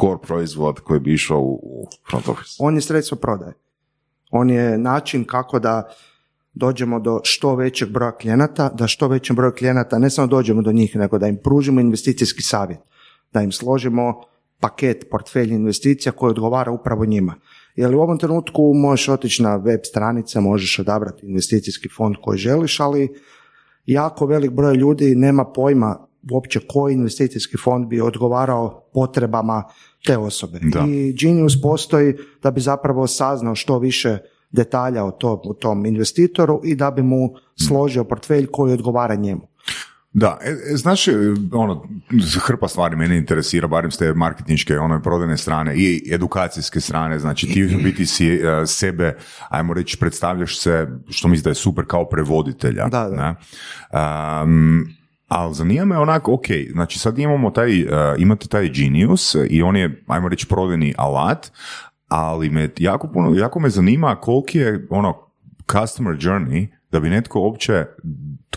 core 0.00 0.18
proizvod 0.22 0.80
koji 0.80 1.00
bi 1.00 1.14
išao 1.14 1.40
u, 1.40 1.54
u 1.62 1.86
front 2.10 2.28
office? 2.28 2.56
On 2.58 2.74
je 2.74 2.80
sredstvo 2.80 3.16
prodaje. 3.16 3.52
On 4.30 4.50
je 4.50 4.78
način 4.78 5.24
kako 5.24 5.58
da 5.58 5.92
dođemo 6.54 7.00
do 7.00 7.20
što 7.24 7.54
većeg 7.54 7.90
broja 7.90 8.12
klijenata, 8.12 8.68
da 8.68 8.86
što 8.86 9.08
većem 9.08 9.36
broju 9.36 9.52
klijenata 9.58 9.98
ne 9.98 10.10
samo 10.10 10.26
dođemo 10.26 10.62
do 10.62 10.72
njih, 10.72 10.96
nego 10.96 11.18
da 11.18 11.26
im 11.26 11.36
pružimo 11.44 11.80
investicijski 11.80 12.42
savjet, 12.42 12.80
da 13.32 13.42
im 13.42 13.52
složimo 13.52 14.22
paket, 14.60 15.06
portfelj 15.10 15.52
investicija 15.52 16.12
koji 16.12 16.30
odgovara 16.30 16.70
upravo 16.70 17.04
njima. 17.04 17.34
Jer 17.76 17.94
u 17.94 18.00
ovom 18.00 18.18
trenutku 18.18 18.72
možeš 18.74 19.08
otići 19.08 19.42
na 19.42 19.56
web 19.56 19.80
stranice, 19.84 20.40
možeš 20.40 20.78
odabrati 20.78 21.26
investicijski 21.26 21.88
fond 21.88 22.16
koji 22.22 22.38
želiš, 22.38 22.80
ali 22.80 23.08
jako 23.86 24.26
velik 24.26 24.50
broj 24.50 24.74
ljudi 24.74 25.14
nema 25.14 25.44
pojma 25.44 26.06
uopće 26.30 26.60
koji 26.68 26.94
investicijski 26.94 27.56
fond 27.56 27.86
bi 27.86 28.00
odgovarao 28.00 28.88
potrebama 28.94 29.64
te 30.06 30.18
osobe. 30.18 30.58
Da. 30.62 30.84
I 30.88 31.12
Genius 31.12 31.62
postoji 31.62 32.14
da 32.42 32.50
bi 32.50 32.60
zapravo 32.60 33.06
saznao 33.06 33.54
što 33.54 33.78
više 33.78 34.18
detalja 34.50 35.04
o 35.04 35.10
tom, 35.10 35.38
o 35.44 35.54
tom 35.54 35.86
investitoru 35.86 36.60
i 36.64 36.74
da 36.74 36.90
bi 36.90 37.02
mu 37.02 37.34
složio 37.66 38.04
portfelj 38.04 38.46
koji 38.46 38.72
odgovara 38.72 39.14
njemu. 39.14 39.51
Da, 40.14 40.38
e, 40.42 40.50
e, 40.50 40.76
znaš, 40.76 41.08
e, 41.08 41.12
ono, 41.52 41.88
hrpa 42.46 42.68
stvari 42.68 42.96
mene 42.96 43.16
interesira, 43.16 43.68
barem 43.68 43.90
s 43.90 43.96
te 43.96 44.14
marketinške, 44.14 44.78
ono, 44.78 45.02
prodajne 45.02 45.36
strane 45.36 45.74
i 45.76 46.10
edukacijske 46.12 46.80
strane, 46.80 47.18
znači 47.18 47.46
ti 47.46 47.64
u 47.64 47.82
biti 47.84 48.06
si 48.06 48.28
e, 48.28 48.66
sebe, 48.66 49.16
ajmo 49.48 49.74
reći, 49.74 49.98
predstavljaš 49.98 50.58
se, 50.58 50.88
što 51.08 51.28
mislim 51.28 51.42
da 51.42 51.50
je 51.50 51.54
super, 51.54 51.84
kao 51.86 52.08
prevoditelja. 52.08 52.88
Da, 52.88 53.08
da. 53.08 53.16
ne? 53.16 53.34
Um, 54.42 54.86
ali 55.28 55.54
zanima 55.54 55.84
me 55.84 55.98
onako, 55.98 56.34
ok, 56.34 56.46
znači 56.72 56.98
sad 56.98 57.18
imamo 57.18 57.50
taj, 57.50 57.80
e, 57.80 57.86
imate 58.18 58.48
taj 58.48 58.68
Genius 58.68 59.36
i 59.50 59.62
on 59.62 59.76
je, 59.76 60.04
ajmo 60.06 60.28
reći, 60.28 60.46
prodajni 60.46 60.94
alat, 60.96 61.52
ali 62.08 62.50
me 62.50 62.68
jako, 62.78 63.08
puno, 63.08 63.34
jako 63.34 63.60
me 63.60 63.70
zanima 63.70 64.16
koliki 64.16 64.58
je 64.58 64.86
ono 64.90 65.14
customer 65.70 66.16
journey 66.16 66.66
da 66.90 67.00
bi 67.00 67.10
netko 67.10 67.40
uopće 67.40 67.86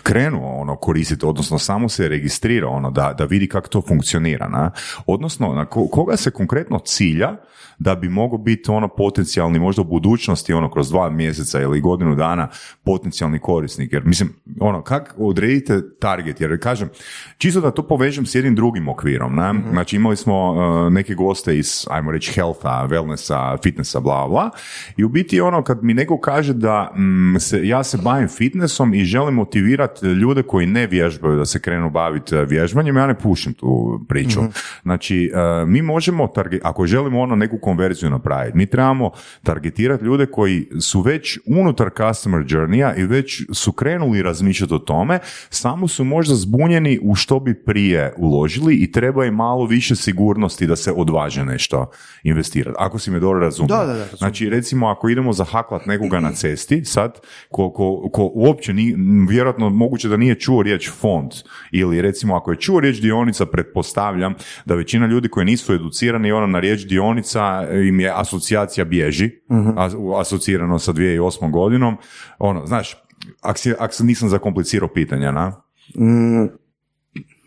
krenuo 0.04 0.62
ono 0.62 0.76
koristiti, 0.76 1.26
odnosno 1.26 1.60
samo 1.60 1.90
se 1.90 2.10
registrira 2.10 2.68
ono 2.68 2.92
da, 2.92 3.14
da 3.18 3.26
vidi 3.26 3.48
kako 3.48 3.68
to 3.68 3.82
funkcionira. 3.82 4.50
Na? 4.50 4.72
Odnosno, 5.06 5.54
na 5.54 5.66
ko- 5.66 5.88
koga 5.88 6.18
se 6.18 6.32
konkretno 6.32 6.80
cilja 6.80 7.38
da 7.80 7.96
bi 7.96 8.10
mogao 8.10 8.38
biti 8.38 8.72
ono 8.72 8.88
potencijalni, 8.88 9.60
možda 9.60 9.82
u 9.82 9.86
budućnosti, 9.86 10.54
ono 10.54 10.72
kroz 10.72 10.90
dva 10.90 11.10
mjeseca 11.10 11.62
ili 11.62 11.82
godinu 11.82 12.16
dana 12.16 12.48
potencijalni 12.84 13.40
korisnik. 13.40 13.94
Jer 13.94 14.06
mislim, 14.06 14.30
ono, 14.60 14.82
kako 14.82 15.24
odredite 15.24 15.82
target? 16.00 16.42
Jer 16.42 16.60
kažem, 16.60 16.90
čisto 17.38 17.62
da 17.62 17.72
to 17.72 17.88
povežem 17.88 18.26
s 18.26 18.36
jednim 18.36 18.56
drugim 18.56 18.88
okvirom. 18.88 19.36
Na? 19.36 19.56
Znači 19.72 19.96
imali 19.96 20.16
smo 20.16 20.52
uh, 20.52 20.94
neke 20.94 21.14
goste 21.14 21.58
iz, 21.58 21.88
ajmo 21.90 22.12
reći, 22.12 22.34
healtha, 22.34 22.88
wellnessa, 22.90 23.58
fitnessa, 23.64 24.00
bla, 24.00 24.28
bla. 24.28 24.50
I 24.98 25.04
u 25.04 25.10
biti 25.10 25.42
ono, 25.42 25.64
kad 25.64 25.84
mi 25.84 25.94
neko 25.94 26.20
kaže 26.20 26.54
da 26.54 26.92
mm, 26.96 27.40
se, 27.40 27.68
ja 27.68 27.84
se 27.84 27.98
bavim 27.98 28.28
fitnessom 28.28 28.94
i 28.94 29.04
želim 29.04 29.34
motivirati 29.34 29.85
ljude 30.22 30.44
koji 30.44 30.68
ne 30.68 30.88
vježbaju 30.88 31.38
da 31.38 31.46
se 31.46 31.60
krenu 31.60 31.90
baviti 31.90 32.36
uh, 32.36 32.50
vježbanjem, 32.50 32.98
ja 32.98 33.08
ne 33.08 33.20
pušim 33.20 33.54
tu 33.54 34.02
priču. 34.10 34.40
Znači, 34.84 35.32
uh, 35.34 35.70
mi 35.70 35.82
možemo, 35.82 36.28
targe- 36.28 36.60
ako 36.64 36.86
želimo 36.86 37.22
ono 37.22 37.36
neku 37.36 37.58
konverziju 37.58 38.10
napraviti, 38.10 38.58
mi 38.58 38.66
trebamo 38.66 39.12
targetirati 39.44 40.06
ljude 40.06 40.26
koji 40.26 40.68
su 40.82 41.02
već 41.02 41.40
unutar 41.46 41.90
customer 41.98 42.46
journeya 42.46 42.94
i 42.98 43.04
već 43.04 43.42
su 43.54 43.72
krenuli 43.72 44.22
razmišljati 44.22 44.74
o 44.74 44.80
tome, 44.80 45.20
samo 45.50 45.88
su 45.88 46.04
možda 46.04 46.36
zbunjeni 46.36 47.00
u 47.02 47.16
što 47.16 47.40
bi 47.40 47.54
prije 47.54 48.14
uložili 48.18 48.76
i 48.76 48.92
treba 48.92 49.26
im 49.26 49.34
malo 49.34 49.66
više 49.66 49.96
sigurnosti 49.96 50.68
da 50.68 50.76
se 50.76 50.92
odvaže 50.92 51.46
nešto 51.46 51.92
investirati. 52.24 52.76
Ako 52.80 53.00
si 53.00 53.12
me 53.12 53.20
dobro 53.20 53.40
razumio. 53.40 53.68
Da, 53.78 53.86
da, 53.86 53.94
da. 53.94 54.06
Znači, 54.18 54.50
recimo, 54.50 54.88
ako 54.88 55.10
idemo 55.10 55.34
zahaklat 55.34 55.86
nekoga 55.86 56.20
na 56.20 56.32
cesti, 56.32 56.86
sad, 56.86 57.20
ko, 57.52 57.70
ko, 57.70 58.10
ko 58.14 58.32
uopće 58.34 58.74
ni, 58.74 58.96
vjerojatno 59.30 59.70
moguće 59.76 60.10
da 60.10 60.18
nije 60.18 60.40
čuo 60.40 60.62
riječ 60.62 60.92
fond, 60.92 61.32
ili 61.72 62.02
recimo 62.02 62.36
ako 62.36 62.52
je 62.52 62.58
čuo 62.60 62.80
riječ 62.80 62.98
dionica, 63.02 63.46
pretpostavljam 63.46 64.34
da 64.66 64.76
većina 64.76 65.08
ljudi 65.08 65.30
koji 65.30 65.46
nisu 65.46 65.74
educirani, 65.74 66.32
ono 66.32 66.48
na 66.48 66.60
riječ 66.60 66.86
dionica 66.86 67.68
im 67.88 68.00
je 68.00 68.12
asocijacija 68.16 68.86
bježi, 68.86 69.30
as- 69.76 70.22
asocirano 70.22 70.80
sa 70.80 70.94
2008. 70.94 71.52
godinom, 71.52 71.98
ono, 72.40 72.66
znaš, 72.66 72.96
ako 73.42 73.60
ako 73.80 74.04
nisam 74.04 74.30
zakomplicirao 74.30 74.90
pitanja, 74.94 75.32
na? 75.32 75.62
Mm, 75.98 76.48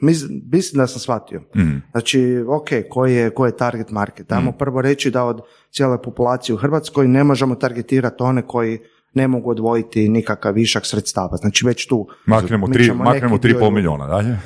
mis- 0.03 0.27
mislim 0.53 0.79
da 0.79 0.87
sam 0.87 1.01
shvatio. 1.01 1.43
Znači, 1.91 2.45
ok, 2.49 2.69
koji 2.91 3.15
je, 3.15 3.31
koji 3.31 3.49
je 3.49 3.57
target 3.57 3.91
market? 3.91 4.29
Dajmo 4.29 4.53
prvo 4.53 4.83
reći 4.83 5.11
da 5.11 5.25
od 5.25 5.41
cijele 5.71 6.03
populacije 6.03 6.55
u 6.55 6.59
Hrvatskoj 6.59 7.09
ne 7.09 7.25
možemo 7.25 7.55
targetirati 7.55 8.23
one 8.23 8.43
koji 8.47 8.79
ne 9.19 9.29
mogu 9.29 9.51
odvojiti 9.51 10.09
nikakav 10.09 10.55
višak 10.55 10.87
sredstava. 10.87 11.37
Znači, 11.37 11.67
već 11.67 11.87
tu 11.87 12.07
Maknemo 12.27 12.67
mi 12.67 12.73
tri, 12.73 12.85
ćemo 12.85 13.05
maknemo 13.05 13.35
neki 13.35 13.43
tri 13.43 13.53
dio- 13.53 13.61
pol 13.61 13.71
milijuna, 13.71 14.07
dalje? 14.07 14.37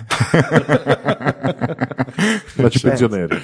Znači, 2.56 2.80
penzioneri. 2.82 3.36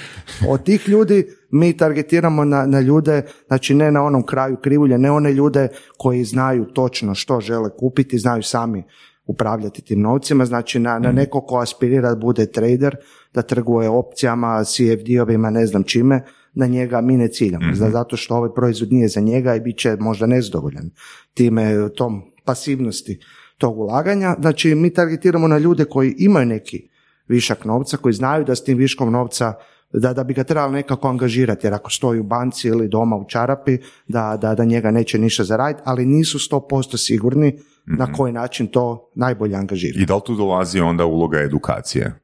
Od 0.48 0.62
tih 0.62 0.88
ljudi 0.88 1.26
mi 1.50 1.76
targetiramo 1.76 2.44
na, 2.44 2.66
na 2.66 2.80
ljude, 2.80 3.22
znači 3.46 3.74
ne 3.74 3.90
na 3.92 4.02
onom 4.02 4.26
kraju 4.26 4.56
krivulje, 4.56 4.98
ne 4.98 5.10
one 5.10 5.32
ljude 5.32 5.68
koji 5.96 6.24
znaju 6.24 6.64
točno 6.64 7.14
što 7.14 7.40
žele 7.40 7.70
kupiti, 7.78 8.18
znaju 8.18 8.42
sami 8.42 8.84
upravljati 9.26 9.82
tim 9.82 10.00
novcima, 10.00 10.44
znači 10.44 10.78
na, 10.78 10.98
na 10.98 11.12
neko 11.12 11.40
ko 11.40 11.58
aspirira 11.58 12.08
da 12.08 12.16
bude 12.16 12.46
trader, 12.46 12.96
da 13.34 13.42
trguje 13.42 13.88
opcijama, 13.88 14.64
CFD-ovima, 14.64 15.50
ne 15.50 15.66
znam 15.66 15.82
čime, 15.84 16.22
na 16.58 16.66
njega 16.66 17.00
mi 17.00 17.16
ne 17.16 17.28
ciljamo, 17.28 17.74
za- 17.74 17.90
zato 17.90 18.16
što 18.16 18.36
ovaj 18.36 18.50
proizvod 18.54 18.92
nije 18.92 19.08
za 19.08 19.20
njega 19.20 19.54
i 19.54 19.60
bit 19.60 19.78
će 19.78 19.96
možda 19.96 20.26
nezadovoljan 20.26 20.90
time, 21.34 21.62
tom 21.90 22.22
pasivnosti 22.44 23.20
tog 23.58 23.78
ulaganja. 23.78 24.36
Znači 24.40 24.74
mi 24.74 24.90
targetiramo 24.90 25.48
na 25.48 25.58
ljude 25.58 25.84
koji 25.84 26.14
imaju 26.18 26.46
neki 26.46 26.88
višak 27.28 27.64
novca, 27.64 27.96
koji 27.96 28.12
znaju 28.14 28.44
da 28.44 28.54
s 28.54 28.64
tim 28.64 28.78
viškom 28.78 29.12
novca 29.12 29.54
da, 29.92 30.12
da 30.12 30.24
bi 30.24 30.34
ga 30.34 30.44
trebalo 30.44 30.72
nekako 30.72 31.08
angažirati, 31.08 31.66
jer 31.66 31.74
ako 31.74 31.90
stoji 31.90 32.20
u 32.20 32.24
banci 32.24 32.68
ili 32.68 32.88
doma 32.88 33.16
u 33.16 33.24
čarapi, 33.24 33.78
da, 34.08 34.38
da, 34.40 34.54
da 34.54 34.64
njega 34.64 34.90
neće 34.90 35.18
ništa 35.18 35.44
zaraditi, 35.44 35.82
ali 35.84 36.06
nisu 36.06 36.38
100% 36.40 36.96
sigurni 36.96 37.58
na 37.86 38.12
koji 38.12 38.32
način 38.32 38.66
to 38.66 39.10
najbolje 39.14 39.56
angažirati. 39.56 40.02
I 40.02 40.06
da 40.06 40.14
li 40.14 40.20
tu 40.26 40.34
dolazi 40.34 40.80
onda 40.80 41.04
uloga 41.04 41.38
edukacije? 41.40 42.14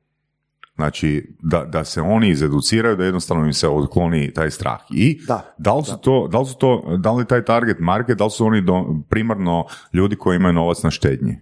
Znači, 0.74 1.36
da, 1.42 1.64
da 1.64 1.84
se 1.84 2.00
oni 2.00 2.28
izeduciraju, 2.28 2.96
da 2.96 3.04
jednostavno 3.04 3.46
im 3.46 3.52
se 3.52 3.68
otkloni 3.68 4.32
taj 4.32 4.50
strah. 4.50 4.80
I 4.90 5.20
Da, 5.58 5.74
li 5.74 5.84
su 5.84 5.96
to, 5.96 6.28
da 6.32 6.38
li 6.40 6.46
su 6.46 6.56
to, 6.56 6.96
da 6.98 7.12
li 7.12 7.26
taj 7.26 7.44
target 7.44 7.76
market, 7.80 8.18
da 8.18 8.24
li 8.24 8.30
su 8.30 8.46
oni 8.46 8.60
do, 8.60 8.84
primarno 9.08 9.64
ljudi 9.92 10.16
koji 10.16 10.36
imaju 10.36 10.52
novac 10.52 10.82
na 10.82 10.90
štednji? 10.90 11.36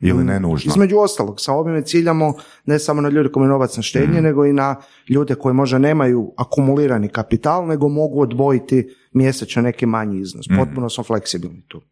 Ili 0.00 0.24
ne 0.24 0.40
nužno? 0.40 0.72
Između 0.72 0.98
ostalog, 0.98 1.40
sa 1.40 1.52
ovime 1.52 1.82
ciljamo 1.82 2.34
ne 2.66 2.78
samo 2.78 3.00
na 3.00 3.08
ljude 3.08 3.28
koji 3.28 3.42
imaju 3.42 3.52
novac 3.52 3.76
na 3.76 3.82
štednje, 3.82 4.20
nego 4.20 4.46
i 4.46 4.52
na 4.52 4.76
ljude 5.08 5.34
koji 5.34 5.54
možda 5.54 5.78
nemaju 5.78 6.32
akumulirani 6.36 7.08
kapital, 7.08 7.66
nego 7.66 7.88
mogu 7.88 8.20
odvojiti 8.20 8.88
mjesečno 9.12 9.62
neki 9.62 9.86
manji 9.86 10.20
iznos. 10.20 10.46
Potpuno 10.58 10.90
smo 10.90 11.04
fleksibilni 11.04 11.62
tu. 11.68 11.82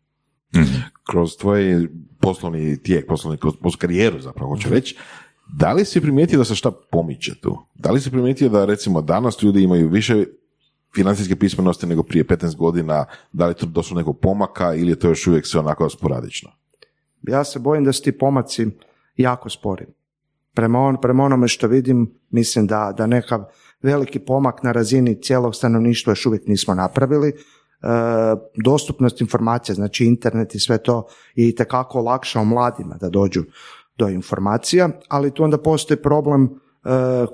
Kroz 1.10 1.36
tvoj 1.36 1.88
poslovni 2.20 2.82
tijek, 2.82 3.06
poslovni, 3.06 3.38
kroz, 3.38 3.54
kroz 3.60 3.76
karijeru 3.76 4.20
zapravo 4.20 4.50
hoću 4.50 4.68
reći, 4.68 4.96
da 5.46 5.72
li 5.72 5.84
si 5.84 6.00
primijetio 6.00 6.38
da 6.38 6.44
se 6.44 6.54
šta 6.54 6.72
pomiče 6.90 7.34
tu? 7.40 7.58
Da 7.74 7.90
li 7.90 8.00
si 8.00 8.10
primijetio 8.10 8.48
da 8.48 8.64
recimo 8.64 9.02
danas 9.02 9.42
ljudi 9.42 9.62
imaju 9.62 9.88
više 9.88 10.24
financijske 10.94 11.36
pismenosti 11.36 11.86
nego 11.86 12.02
prije 12.02 12.24
15 12.24 12.56
godina, 12.56 13.04
da 13.32 13.46
li 13.46 13.50
je 13.50 13.56
tu 13.56 13.66
došlo 13.66 13.96
nekog 13.96 14.20
pomaka 14.20 14.74
ili 14.74 14.92
je 14.92 14.98
to 14.98 15.08
još 15.08 15.26
uvijek 15.26 15.46
sve 15.46 15.60
onako 15.60 15.88
sporadično? 15.88 16.50
Ja 17.22 17.44
se 17.44 17.58
bojim 17.58 17.84
da 17.84 17.92
su 17.92 18.02
ti 18.02 18.18
pomaci 18.18 18.66
jako 19.16 19.50
spori. 19.50 19.86
Prema, 20.54 20.80
on, 20.80 21.00
prema 21.00 21.24
onome 21.24 21.48
što 21.48 21.66
vidim, 21.66 22.14
mislim 22.30 22.66
da, 22.66 22.94
da 22.96 23.06
nekav 23.06 23.44
veliki 23.82 24.18
pomak 24.18 24.62
na 24.62 24.72
razini 24.72 25.22
cijelog 25.22 25.54
stanovništva 25.54 26.10
još 26.10 26.26
uvijek 26.26 26.46
nismo 26.46 26.74
napravili. 26.74 27.28
E, 27.28 27.34
dostupnost 28.64 29.20
informacija, 29.20 29.74
znači 29.74 30.04
internet 30.04 30.54
i 30.54 30.58
sve 30.58 30.78
to 30.78 31.06
je 31.34 31.48
itekako 31.48 31.98
olakšao 31.98 32.44
mladima 32.44 32.96
da 33.00 33.08
dođu 33.08 33.44
do 33.98 34.08
informacija, 34.08 34.88
ali 35.08 35.30
tu 35.30 35.44
onda 35.44 35.58
postoji 35.58 36.02
problem 36.02 36.44
e, 36.44 36.48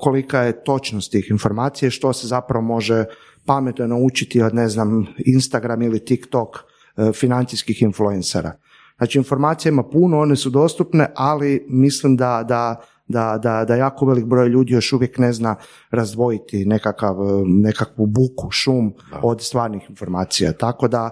kolika 0.01 0.41
je 0.41 0.65
točnost 0.65 1.13
tih 1.13 1.27
informacija 1.31 1.87
i 1.87 1.91
što 1.91 2.13
se 2.13 2.27
zapravo 2.27 2.65
može 2.65 3.05
pametno 3.47 3.87
naučiti 3.87 4.43
od, 4.43 4.55
ne 4.55 4.69
znam, 4.69 5.07
Instagram 5.19 5.83
ili 5.83 6.05
TikTok 6.05 6.57
e, 6.57 7.13
financijskih 7.13 7.83
influencera. 7.83 8.53
Znači 8.97 9.19
informacija 9.19 9.71
ima 9.73 9.83
puno, 9.83 10.21
one 10.21 10.37
su 10.37 10.51
dostupne, 10.51 11.07
ali 11.15 11.67
mislim 11.69 12.17
da, 12.17 12.45
da, 12.49 12.81
da, 13.09 13.39
da, 13.43 13.65
da 13.65 13.77
jako 13.77 14.07
velik 14.07 14.25
broj 14.25 14.49
ljudi 14.49 14.73
još 14.73 14.93
uvijek 14.93 15.19
ne 15.19 15.33
zna 15.33 15.57
razdvojiti 15.91 16.67
nekakav, 16.67 17.17
e, 17.17 17.43
nekakvu 17.47 18.07
buku, 18.07 18.51
šum 18.51 18.95
od 19.23 19.43
stvarnih 19.43 19.83
informacija. 19.91 20.53
Tako 20.53 20.89
da 20.89 21.11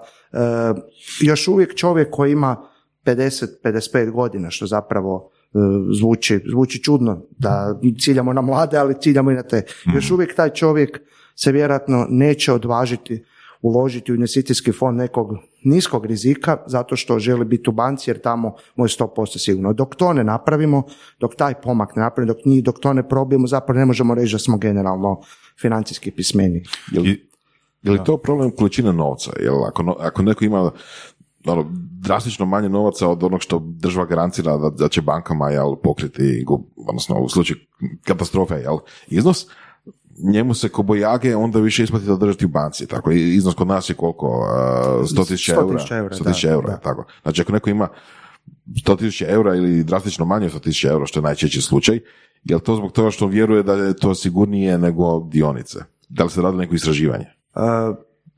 još 1.21 1.49
uvijek 1.49 1.75
čovjek 1.75 2.11
koji 2.11 2.33
ima 2.33 2.57
50-55 3.05 4.11
godina, 4.11 4.51
što 4.51 4.67
zapravo 4.67 5.31
zvuči, 5.99 6.41
zvuči 6.51 6.83
čudno 6.83 7.23
da 7.39 7.81
ciljamo 8.01 8.33
na 8.33 8.41
mlade, 8.41 8.79
ali 8.79 9.01
ciljamo 9.01 9.31
i 9.31 9.35
na 9.35 9.43
te. 9.43 9.63
Još 9.95 10.11
uvijek 10.11 10.35
taj 10.37 10.51
čovjek 10.51 11.01
se 11.35 11.53
vjerojatno 11.53 12.07
neće 12.11 12.53
odvažiti 12.53 13.25
uložiti 13.63 14.13
u 14.13 14.15
investicijski 14.15 14.73
fond 14.73 14.99
nekog 14.99 15.31
niskog 15.65 16.07
rizika 16.07 16.57
zato 16.67 16.97
što 16.97 17.19
želi 17.19 17.45
biti 17.45 17.71
u 17.71 17.73
banci 17.73 18.11
jer 18.11 18.21
tamo 18.21 18.55
mu 18.77 18.85
je 18.85 18.89
100% 18.89 19.39
sigurno. 19.39 19.73
Dok 19.73 19.95
to 19.95 20.13
ne 20.13 20.25
napravimo, 20.25 20.83
dok 21.21 21.35
taj 21.35 21.55
pomak 21.55 21.97
ne 21.97 22.03
napravimo, 22.03 22.35
dok, 22.35 22.45
njih, 22.45 22.65
dok 22.65 22.81
to 22.81 22.93
ne 22.93 23.09
probijemo, 23.09 23.47
zapravo 23.47 23.79
ne 23.79 23.87
možemo 23.87 24.15
reći 24.15 24.35
da 24.35 24.39
smo 24.39 24.59
generalno 24.59 25.21
financijski 25.61 26.11
pismeni. 26.11 26.63
Je 27.83 27.93
li 27.93 28.05
to 28.05 28.17
problem 28.17 28.51
količine 28.51 28.93
novca? 28.93 29.31
Jel 29.41 29.65
ako, 29.65 29.97
ako 29.99 30.23
neko 30.23 30.45
ima 30.45 30.71
ono, 31.47 31.67
drastično 32.01 32.47
manje 32.47 32.69
novaca 32.69 33.09
od 33.09 33.23
onog 33.23 33.43
što 33.43 33.59
država 33.59 34.07
garancira 34.07 34.57
da, 34.57 34.71
da 34.71 34.89
će 34.89 35.03
bankama 35.03 35.51
jel, 35.51 35.77
pokriti, 35.83 36.45
odnosno 36.89 37.21
u 37.21 37.29
slučaju 37.29 37.61
katastrofe 38.05 38.55
jel, 38.55 38.79
iznos, 39.09 39.47
njemu 40.33 40.55
se 40.55 40.69
ko 40.69 40.83
bojage 40.83 41.37
onda 41.37 41.59
više 41.59 41.83
isplati 41.83 42.07
da 42.07 42.17
držati 42.17 42.45
u 42.45 42.49
banci. 42.49 42.87
Tako, 42.87 43.13
i 43.13 43.35
iznos 43.35 43.55
kod 43.55 43.67
nas 43.67 43.91
je 43.91 43.95
koliko? 43.95 44.27
Uh, 44.27 45.05
100.000 45.05 45.55
eura? 45.55 45.79
100.000 45.79 45.97
eura, 45.99 46.17
100.000 46.17 46.47
da, 46.47 46.53
eura, 46.53 46.69
da. 46.69 46.77
tako. 46.77 47.05
Znači 47.23 47.43
ako 47.43 47.53
neko 47.53 47.71
ima 47.71 47.89
100.000 48.67 49.29
eura 49.29 49.57
ili 49.57 49.85
drastično 49.85 50.25
manje 50.25 50.47
od 50.47 50.53
100.000 50.53 50.89
eura, 50.89 51.07
što 51.07 51.19
je 51.19 51.23
najčešći 51.23 51.61
slučaj, 51.61 52.01
je 52.45 52.59
to 52.61 52.77
zbog 52.77 52.93
toga 52.93 53.11
što 53.11 53.27
vjeruje 53.27 53.63
da 53.63 53.73
je 53.73 53.97
to 53.97 54.15
sigurnije 54.15 54.79
nego 54.79 55.21
dionice? 55.21 55.79
Da 56.09 56.25
li 56.25 56.31
se 56.31 56.43
radi 56.43 56.57
neko 56.57 56.75
istraživanje? 56.75 57.25
E, 57.25 57.61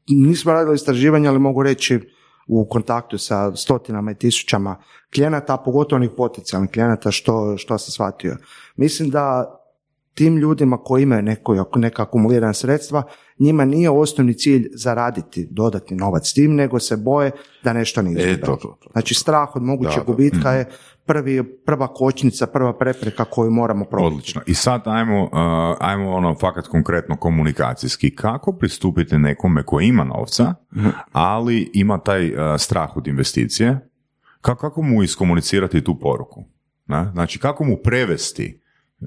nismo 0.09 0.53
radili 0.53 0.75
istraživanja, 0.75 1.31
ali 1.31 1.39
mogu 1.39 1.63
reći 1.63 2.01
u 2.47 2.69
kontaktu 2.69 3.19
sa 3.19 3.57
stotinama 3.57 4.11
i 4.11 4.15
tisućama 4.15 4.77
klijenata, 5.15 5.55
a 5.55 5.57
pogotovo 5.65 5.97
onih 5.97 6.11
potencijalnih 6.17 6.71
klijenata 6.71 7.11
što, 7.11 7.57
što 7.57 7.79
sam 7.79 7.93
shvatio. 7.93 8.37
Mislim 8.77 9.11
da 9.11 9.59
tim 10.15 10.37
ljudima 10.37 10.79
koji 10.79 11.03
imaju 11.03 11.23
neko, 11.23 11.67
neka 11.77 12.03
akumulirana 12.03 12.53
sredstva, 12.53 13.03
njima 13.39 13.65
nije 13.65 13.91
osnovni 13.91 14.35
cilj 14.35 14.69
zaraditi 14.75 15.49
dodatni 15.51 15.97
novac 15.97 16.33
tim, 16.33 16.55
nego 16.55 16.79
se 16.79 16.97
boje 16.97 17.31
da 17.65 17.73
nešto 17.73 18.03
ne 18.03 18.11
izgube. 18.11 18.33
E, 18.33 18.41
to, 18.41 18.57
to, 18.57 18.79
to. 18.81 18.91
Znači 18.93 19.15
strah 19.15 19.57
od 19.57 19.63
mogućeg 19.63 20.05
gubitka 20.07 20.53
je 20.53 20.69
prvi, 21.07 21.43
prva 21.57 21.89
kočnica, 21.89 22.47
prva 22.47 22.79
prepreka 22.79 23.25
koju 23.25 23.51
moramo 23.51 23.85
probiti. 23.85 24.07
Odlično. 24.07 24.41
I 24.47 24.55
sad 24.55 24.83
ajmo, 24.85 25.23
uh, 25.23 25.31
ajmo 25.81 26.11
ono 26.11 26.35
fakat 26.35 26.67
konkretno 26.67 27.17
komunikacijski. 27.17 28.15
Kako 28.15 28.53
pristupiti 28.53 29.19
nekome 29.19 29.63
ko 29.63 29.81
ima 29.81 30.05
novca, 30.05 30.55
ali 31.13 31.71
ima 31.75 31.99
taj 31.99 32.27
uh, 32.27 32.39
strah 32.59 32.97
od 32.97 33.07
investicije? 33.07 33.89
Kako, 34.41 34.61
kako 34.61 34.83
mu 34.83 35.03
iskomunicirati 35.03 35.85
tu 35.85 35.99
poruku? 35.99 36.45
Ne? 36.87 37.11
Znači, 37.13 37.39
kako 37.39 37.65
mu 37.65 37.77
prevesti, 37.77 38.61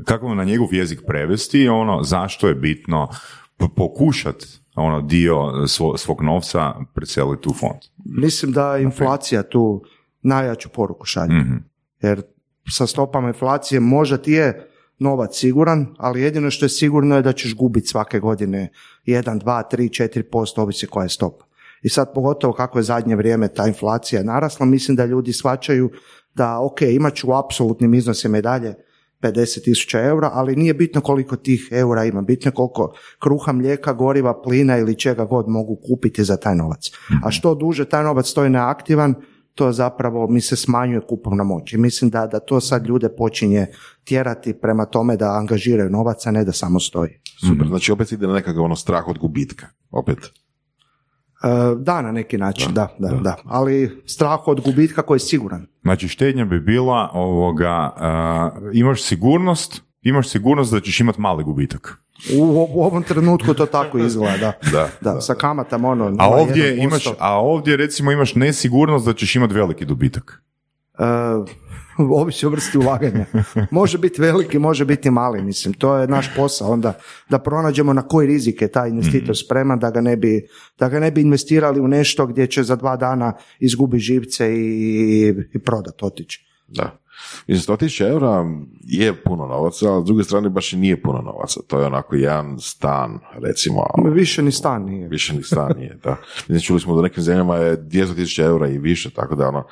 kako 0.05 0.27
mu 0.27 0.35
na 0.35 0.43
njegov 0.43 0.73
jezik 0.73 0.99
prevesti 1.07 1.67
ono 1.67 2.03
zašto 2.03 2.47
je 2.47 2.55
bitno 2.55 3.07
p- 3.57 3.65
pokušat 3.75 4.35
ono 4.75 5.01
dio 5.01 5.35
svo- 5.67 5.97
svog 5.97 6.21
novca 6.21 6.73
preseliti 6.93 7.49
u 7.49 7.53
fond. 7.53 7.79
Mislim 8.05 8.51
da 8.51 8.77
inflacija 8.77 9.43
tu 9.43 9.83
najjaču 10.21 10.69
poruku 10.69 11.05
šalje. 11.05 11.33
Mhm. 11.33 11.55
Jer 12.07 12.21
sa 12.69 12.87
stopama 12.87 13.27
inflacije 13.27 13.79
možda 13.79 14.17
ti 14.17 14.31
je 14.31 14.69
novac 14.99 15.37
siguran, 15.37 15.95
ali 15.97 16.21
jedino 16.21 16.51
što 16.51 16.65
je 16.65 16.69
sigurno 16.69 17.15
je 17.15 17.21
da 17.21 17.33
ćeš 17.33 17.55
gubiti 17.55 17.87
svake 17.87 18.19
godine 18.19 18.71
1, 19.05 19.43
2, 19.43 19.63
3, 19.71 20.23
4%, 20.31 20.61
ovisi 20.61 20.87
koja 20.87 21.03
je 21.03 21.09
stopa. 21.09 21.45
I 21.81 21.89
sad 21.89 22.13
pogotovo 22.13 22.53
kako 22.53 22.79
je 22.79 22.83
zadnje 22.83 23.15
vrijeme 23.15 23.47
ta 23.47 23.67
inflacija 23.67 24.23
narasla, 24.23 24.65
mislim 24.65 24.95
da 24.97 25.05
ljudi 25.05 25.33
shvaćaju 25.33 25.89
da 26.33 26.59
ok, 26.59 26.81
imat 26.81 27.15
ću 27.15 27.29
u 27.29 27.33
apsolutnim 27.33 27.93
iznosima 27.93 28.37
i 28.37 28.41
dalje 28.41 28.75
50 29.21 29.63
tisuća 29.63 30.01
eura, 30.01 30.29
ali 30.33 30.55
nije 30.55 30.73
bitno 30.73 31.01
koliko 31.01 31.35
tih 31.35 31.67
eura 31.71 32.05
ima, 32.05 32.21
bitno 32.21 32.49
je 32.49 32.53
koliko 32.53 32.93
kruha, 33.19 33.51
mlijeka, 33.51 33.93
goriva, 33.93 34.41
plina 34.41 34.77
ili 34.77 34.99
čega 34.99 35.25
god 35.25 35.49
mogu 35.49 35.75
kupiti 35.87 36.23
za 36.23 36.37
taj 36.37 36.55
novac. 36.55 36.91
A 37.23 37.31
što 37.31 37.55
duže 37.55 37.85
taj 37.85 38.03
novac 38.03 38.27
stoji 38.27 38.49
neaktivan, 38.49 39.15
to 39.55 39.71
zapravo 39.71 40.27
mi 40.27 40.41
se 40.41 40.55
smanjuje 40.55 41.01
kupovna 41.09 41.43
moć. 41.43 41.73
I 41.73 41.77
mislim 41.77 42.09
da, 42.09 42.27
da 42.27 42.39
to 42.39 42.59
sad 42.59 42.87
ljude 42.87 43.09
počinje 43.09 43.67
tjerati 44.03 44.53
prema 44.53 44.85
tome 44.85 45.17
da 45.17 45.31
angažiraju 45.31 45.89
novac, 45.89 46.27
a 46.27 46.31
ne 46.31 46.43
da 46.43 46.51
samo 46.51 46.79
stoji. 46.79 47.19
Super, 47.47 47.67
znači 47.67 47.91
opet 47.91 48.11
ide 48.11 48.27
na 48.27 48.33
nekakav 48.33 48.63
ono 48.63 48.75
strah 48.75 49.07
od 49.07 49.17
gubitka. 49.17 49.67
Opet. 49.91 50.17
E, 50.17 51.75
da, 51.77 52.01
na 52.01 52.11
neki 52.11 52.37
način, 52.37 52.73
da, 52.73 52.95
da, 52.99 53.09
da. 53.09 53.35
Ali 53.45 54.03
strah 54.05 54.47
od 54.47 54.61
gubitka 54.61 55.01
koji 55.01 55.15
je 55.15 55.19
siguran. 55.19 55.67
Znači, 55.81 56.07
štednja 56.07 56.45
bi 56.45 56.59
bila 56.59 57.09
ovoga, 57.13 57.93
uh, 57.95 58.69
imaš 58.73 59.03
sigurnost, 59.03 59.81
imaš 60.05 60.29
sigurnost 60.29 60.71
da 60.71 60.79
ćeš 60.79 60.99
imati 60.99 61.21
mali 61.21 61.43
gubitak. 61.43 61.97
U, 62.37 62.67
u 62.73 62.83
ovom 62.83 63.03
trenutku 63.03 63.53
to 63.53 63.65
tako 63.65 63.97
izgleda. 63.97 64.51
Da, 64.71 64.89
Da, 65.01 65.21
sa 65.21 65.33
kamatama 65.33 65.89
ono... 65.89 66.15
A 66.19 66.29
ovdje 66.29 66.75
0,1%. 66.75 66.83
imaš, 66.83 67.07
a 67.19 67.39
ovdje 67.39 67.77
recimo 67.77 68.11
imaš 68.11 68.35
nesigurnost 68.35 69.05
da 69.05 69.13
ćeš 69.13 69.35
imati 69.35 69.53
veliki 69.53 69.85
dobitak. 69.85 70.41
E, 70.99 71.03
ovisi 72.21 72.45
o 72.45 72.49
vrsti 72.49 72.77
ulaganja. 72.77 73.25
Može 73.71 73.97
biti 73.97 74.21
veliki, 74.21 74.59
može 74.59 74.85
biti 74.85 75.09
mali, 75.09 75.41
mislim. 75.41 75.73
To 75.73 75.95
je 75.95 76.07
naš 76.07 76.35
posao 76.35 76.71
onda 76.71 76.93
da 77.29 77.39
pronađemo 77.39 77.93
na 77.93 78.07
koji 78.07 78.27
rizik 78.27 78.61
je 78.61 78.71
taj 78.71 78.89
investitor 78.89 79.37
spreman 79.37 79.79
da 79.79 79.89
ga 79.89 80.01
ne 80.01 80.17
bi, 80.17 80.47
da 80.79 80.89
ga 80.89 80.99
ne 80.99 81.11
bi 81.11 81.21
investirali 81.21 81.79
u 81.79 81.87
nešto 81.87 82.25
gdje 82.25 82.47
će 82.47 82.63
za 82.63 82.75
dva 82.75 82.95
dana 82.97 83.33
izgubiti 83.59 84.03
živce 84.03 84.53
i, 84.55 85.33
i 85.53 85.59
prodat, 85.59 86.03
otići. 86.03 86.45
Da. 86.67 87.04
Mislim, 87.47 87.75
100.000 87.77 88.09
eura 88.09 88.45
je 88.83 89.23
puno 89.23 89.45
novaca, 89.47 89.93
ali 89.93 90.03
s 90.03 90.05
druge 90.05 90.23
strane 90.23 90.49
baš 90.49 90.73
i 90.73 90.77
nije 90.77 91.01
puno 91.01 91.21
novaca. 91.21 91.59
To 91.67 91.79
je 91.79 91.85
onako 91.85 92.15
jedan 92.15 92.59
stan, 92.59 93.19
recimo, 93.33 93.85
Više 94.11 94.41
ni 94.41 94.51
stan 94.51 94.85
nije. 94.85 95.07
više 95.07 95.33
ni 95.35 95.43
stan 95.43 95.71
nije. 95.77 95.97
Da. 96.03 96.15
Mislim, 96.47 96.61
čuli 96.61 96.79
smo 96.79 96.93
da 96.93 96.99
u 96.99 97.03
nekim 97.03 97.23
zemljama 97.23 97.55
je 97.55 97.77
200.000 97.77 98.41
eura 98.43 98.67
i 98.67 98.77
više, 98.77 99.09
tako 99.13 99.35
da 99.35 99.47
ono, 99.47 99.63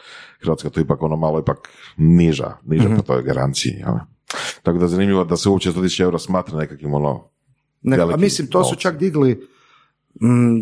Hrvatska 0.41 0.69
to 0.69 0.79
ipak 0.79 1.01
ono 1.01 1.15
malo 1.15 1.39
ipak 1.39 1.57
niža, 1.97 2.51
niža 2.65 2.89
po 2.95 3.01
toj 3.01 3.23
garanciji. 3.23 3.71
jel? 3.71 3.93
Tako 4.63 4.77
da 4.77 4.85
je 4.85 4.89
zanimljivo 4.89 5.23
da 5.23 5.37
se 5.37 5.49
uopće 5.49 5.71
100.000 5.71 6.01
eura 6.01 6.19
smatra 6.19 6.57
nekakvim 6.57 6.93
ono, 6.93 7.29
Ne, 7.85 7.97
a 7.97 8.17
mislim, 8.17 8.47
to 8.47 8.63
su 8.63 8.75
čak 8.75 8.97
digli 8.97 9.47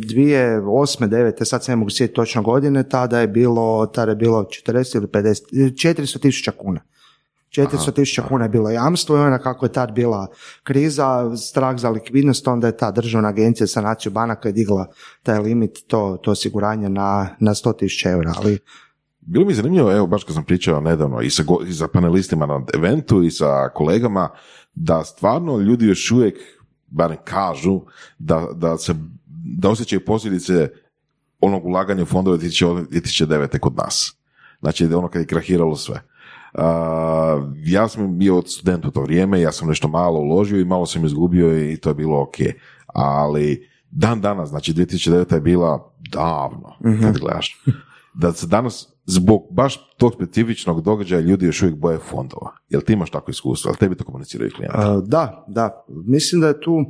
dvije, 0.01 0.61
osme, 0.65 1.07
devete, 1.07 1.45
sad 1.45 1.63
se 1.63 1.71
ne 1.71 1.75
mogu 1.75 1.89
sjetiti 1.89 2.15
točno 2.15 2.41
godine, 2.41 2.89
tada 2.89 3.19
je 3.19 3.27
bilo, 3.27 3.85
tada 3.85 4.11
je 4.11 4.15
bilo 4.15 4.43
40 4.67 4.95
ili 4.97 5.07
50, 5.07 5.41
400 5.51 6.19
tisuća 6.19 6.51
kuna. 6.51 6.81
400 7.49 7.93
tisuća 7.93 8.21
kuna 8.27 8.45
je 8.45 8.49
bilo 8.49 8.69
jamstvo 8.69 9.17
i 9.17 9.19
onda 9.19 9.37
kako 9.37 9.65
je 9.65 9.71
tad 9.71 9.91
bila 9.91 10.27
kriza, 10.63 11.35
strah 11.37 11.77
za 11.79 11.89
likvidnost, 11.89 12.47
onda 12.47 12.67
je 12.67 12.77
ta 12.77 12.91
državna 12.91 13.27
agencija 13.27 13.67
za 13.67 13.71
sanaciju 13.71 14.11
banaka 14.11 14.49
je 14.49 14.53
digla 14.53 14.87
taj 15.23 15.39
limit, 15.39 15.77
to, 15.87 16.19
to 16.23 16.31
osiguranje 16.31 16.89
na, 16.89 17.35
na 17.39 17.53
100 17.53 17.77
tisuća 17.77 18.09
eura, 18.09 18.33
ali 18.37 18.59
bilo 19.21 19.45
mi 19.45 19.53
zanimljivo, 19.53 19.91
evo 19.91 20.07
baš 20.07 20.23
kad 20.23 20.35
sam 20.35 20.43
pričao 20.43 20.81
nedavno 20.81 21.21
i 21.21 21.29
sa, 21.29 21.43
go- 21.43 21.63
i 21.67 21.73
sa 21.73 21.87
panelistima 21.87 22.45
na 22.45 22.65
eventu 22.73 23.23
i 23.23 23.31
sa 23.31 23.69
kolegama, 23.73 24.29
da 24.75 25.03
stvarno 25.03 25.57
ljudi 25.57 25.85
još 25.87 26.11
uvijek, 26.11 26.35
barem 26.87 27.17
kažu, 27.23 27.81
da, 28.19 28.47
da 28.55 28.77
se 28.77 28.95
da 29.57 29.69
osjećaju 29.69 30.05
posljedice 30.05 30.69
onog 31.41 31.65
ulaganja 31.65 32.03
u 32.03 32.05
fondove 32.05 32.37
2009. 32.37 33.59
kod 33.59 33.75
nas. 33.75 34.15
Znači, 34.59 34.85
ono 34.85 35.07
kad 35.07 35.21
je 35.21 35.27
krahiralo 35.27 35.75
sve. 35.75 36.01
Uh, 36.53 36.61
ja 37.65 37.87
sam 37.87 38.17
bio 38.17 38.41
student 38.41 38.85
u 38.85 38.91
to 38.91 39.01
vrijeme, 39.01 39.41
ja 39.41 39.51
sam 39.51 39.67
nešto 39.67 39.87
malo 39.87 40.19
uložio 40.19 40.59
i 40.59 40.65
malo 40.65 40.85
sam 40.85 41.05
izgubio 41.05 41.71
i 41.71 41.77
to 41.77 41.89
je 41.89 41.93
bilo 41.93 42.21
ok. 42.21 42.35
Ali 42.87 43.69
dan 43.91 44.21
danas, 44.21 44.49
znači 44.49 44.73
2009. 44.73 45.33
je 45.33 45.41
bila 45.41 45.93
davno, 46.11 46.75
kad 47.01 47.17
gledaš. 47.17 47.63
Da 48.13 48.33
se 48.33 48.47
danas 48.47 48.93
zbog 49.05 49.41
baš 49.51 49.95
tog 49.97 50.13
specifičnog 50.13 50.81
događaja 50.81 51.21
ljudi 51.21 51.45
još 51.45 51.61
uvijek 51.61 51.77
boje 51.77 51.97
fondova. 51.97 52.51
Jel 52.69 52.81
ti 52.81 52.93
imaš 52.93 53.09
takvo 53.09 53.31
iskustvo? 53.31 53.69
Jel 53.69 53.75
tebi 53.75 53.95
to 53.95 54.03
komuniciraju 54.03 54.51
klijenti? 54.55 54.77
A, 54.77 55.01
Da, 55.03 55.45
da. 55.47 55.85
Mislim 55.87 56.41
da 56.41 56.47
je 56.47 56.61
tu 56.61 56.85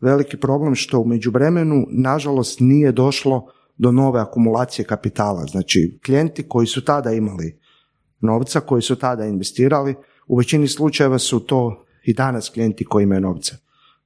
veliki 0.00 0.36
problem 0.36 0.74
što 0.74 1.00
u 1.00 1.06
međuvremenu, 1.06 1.86
nažalost, 1.90 2.60
nije 2.60 2.92
došlo 2.92 3.46
do 3.76 3.92
nove 3.92 4.20
akumulacije 4.20 4.84
kapitala. 4.84 5.44
Znači, 5.44 5.98
klijenti 6.06 6.48
koji 6.48 6.66
su 6.66 6.84
tada 6.84 7.12
imali 7.12 7.58
novca, 8.20 8.60
koji 8.60 8.82
su 8.82 8.96
tada 8.96 9.24
investirali, 9.24 9.94
u 10.26 10.36
većini 10.36 10.68
slučajeva 10.68 11.18
su 11.18 11.40
to 11.40 11.84
i 12.04 12.14
danas 12.14 12.48
klijenti 12.48 12.84
koji 12.84 13.02
imaju 13.02 13.20
novca. 13.20 13.56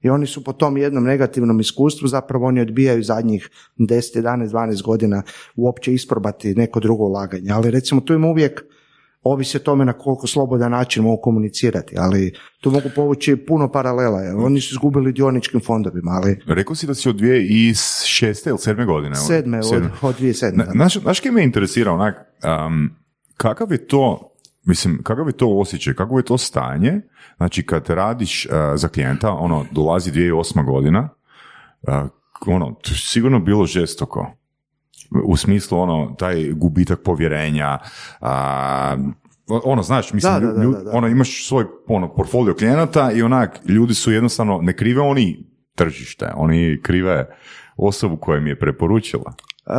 I 0.02 0.10
oni 0.10 0.26
su 0.26 0.44
po 0.44 0.52
tom 0.52 0.76
jednom 0.76 1.04
negativnom 1.04 1.60
iskustvu 1.60 2.08
zapravo 2.08 2.46
oni 2.46 2.60
odbijaju 2.60 3.02
zadnjih 3.02 3.50
10, 3.78 4.22
11, 4.22 4.48
12 4.48 4.82
godina 4.82 5.22
uopće 5.56 5.94
isprobati 5.94 6.54
neko 6.54 6.80
drugo 6.80 7.04
ulaganje. 7.04 7.50
Ali 7.52 7.70
recimo 7.70 8.00
tu 8.00 8.14
im 8.14 8.24
uvijek 8.24 8.64
ovisi 9.22 9.56
o 9.56 9.60
tome 9.60 9.84
na 9.84 9.92
koliko 9.92 10.26
slobodan 10.26 10.70
način 10.70 11.02
mogu 11.02 11.22
komunicirati, 11.22 11.94
ali 11.98 12.32
tu 12.60 12.70
mogu 12.70 12.88
povući 12.96 13.36
puno 13.36 13.72
paralela. 13.72 14.20
Oni 14.36 14.60
su 14.60 14.74
izgubili 14.74 15.12
dioničkim 15.12 15.60
fondovima, 15.60 16.10
ali 16.10 16.38
Rekao 16.46 16.74
si 16.74 16.86
da 16.86 16.94
si 16.94 17.08
od 17.08 17.16
2006. 17.16 18.48
ili 18.48 18.58
7. 18.58 18.86
godine? 18.86 19.14
sedme, 19.16 19.58
od, 19.58 19.68
Sedme. 19.68 19.90
od 20.02 20.20
2007. 20.20 20.56
Na- 20.56 20.64
Znaš, 20.72 21.00
znaš 21.00 21.20
kaj 21.20 21.32
me 21.32 21.44
interesira 21.44 21.92
onak, 21.92 22.14
um, 22.66 22.90
kakav 23.36 23.72
je 23.72 23.86
to, 23.86 24.32
mislim, 24.64 25.02
kakav 25.02 25.26
je 25.26 25.32
to 25.32 25.48
osjećaj, 25.48 25.94
kako 25.94 26.18
je 26.18 26.24
to 26.24 26.38
stanje, 26.38 27.00
znači 27.36 27.66
kad 27.66 27.90
radiš 27.90 28.46
uh, 28.46 28.52
za 28.74 28.88
klijenta, 28.88 29.30
ono, 29.30 29.64
dolazi 29.72 30.10
2008. 30.12 30.66
godina, 30.66 31.08
uh, 31.82 31.94
ono, 32.46 32.66
to 32.72 32.90
je 32.90 32.96
sigurno 32.98 33.40
bilo 33.40 33.66
žestoko. 33.66 34.32
U 35.24 35.36
smislu, 35.36 35.78
ono, 35.78 36.14
taj 36.14 36.52
gubitak 36.52 37.00
povjerenja, 37.02 37.78
a, 38.20 38.96
ono, 39.64 39.82
znaš, 39.82 40.12
mislim, 40.12 40.32
Da, 40.32 40.40
da, 40.40 40.52
da, 40.52 40.62
ljud- 40.62 40.74
da, 40.74 40.82
da. 40.82 40.90
ono, 40.92 41.08
imaš 41.08 41.46
svoj 41.46 41.64
ono, 41.86 42.14
portfolio 42.14 42.54
klijenata 42.54 43.12
i 43.12 43.22
onak, 43.22 43.60
ljudi 43.66 43.94
su 43.94 44.12
jednostavno, 44.12 44.58
ne 44.58 44.72
krive 44.72 45.00
oni 45.00 45.46
tržište, 45.74 46.30
oni 46.34 46.80
krive 46.82 47.26
osobu 47.76 48.16
koja 48.16 48.38
im 48.38 48.46
je 48.46 48.58
preporučila. 48.58 49.32
E, 49.66 49.72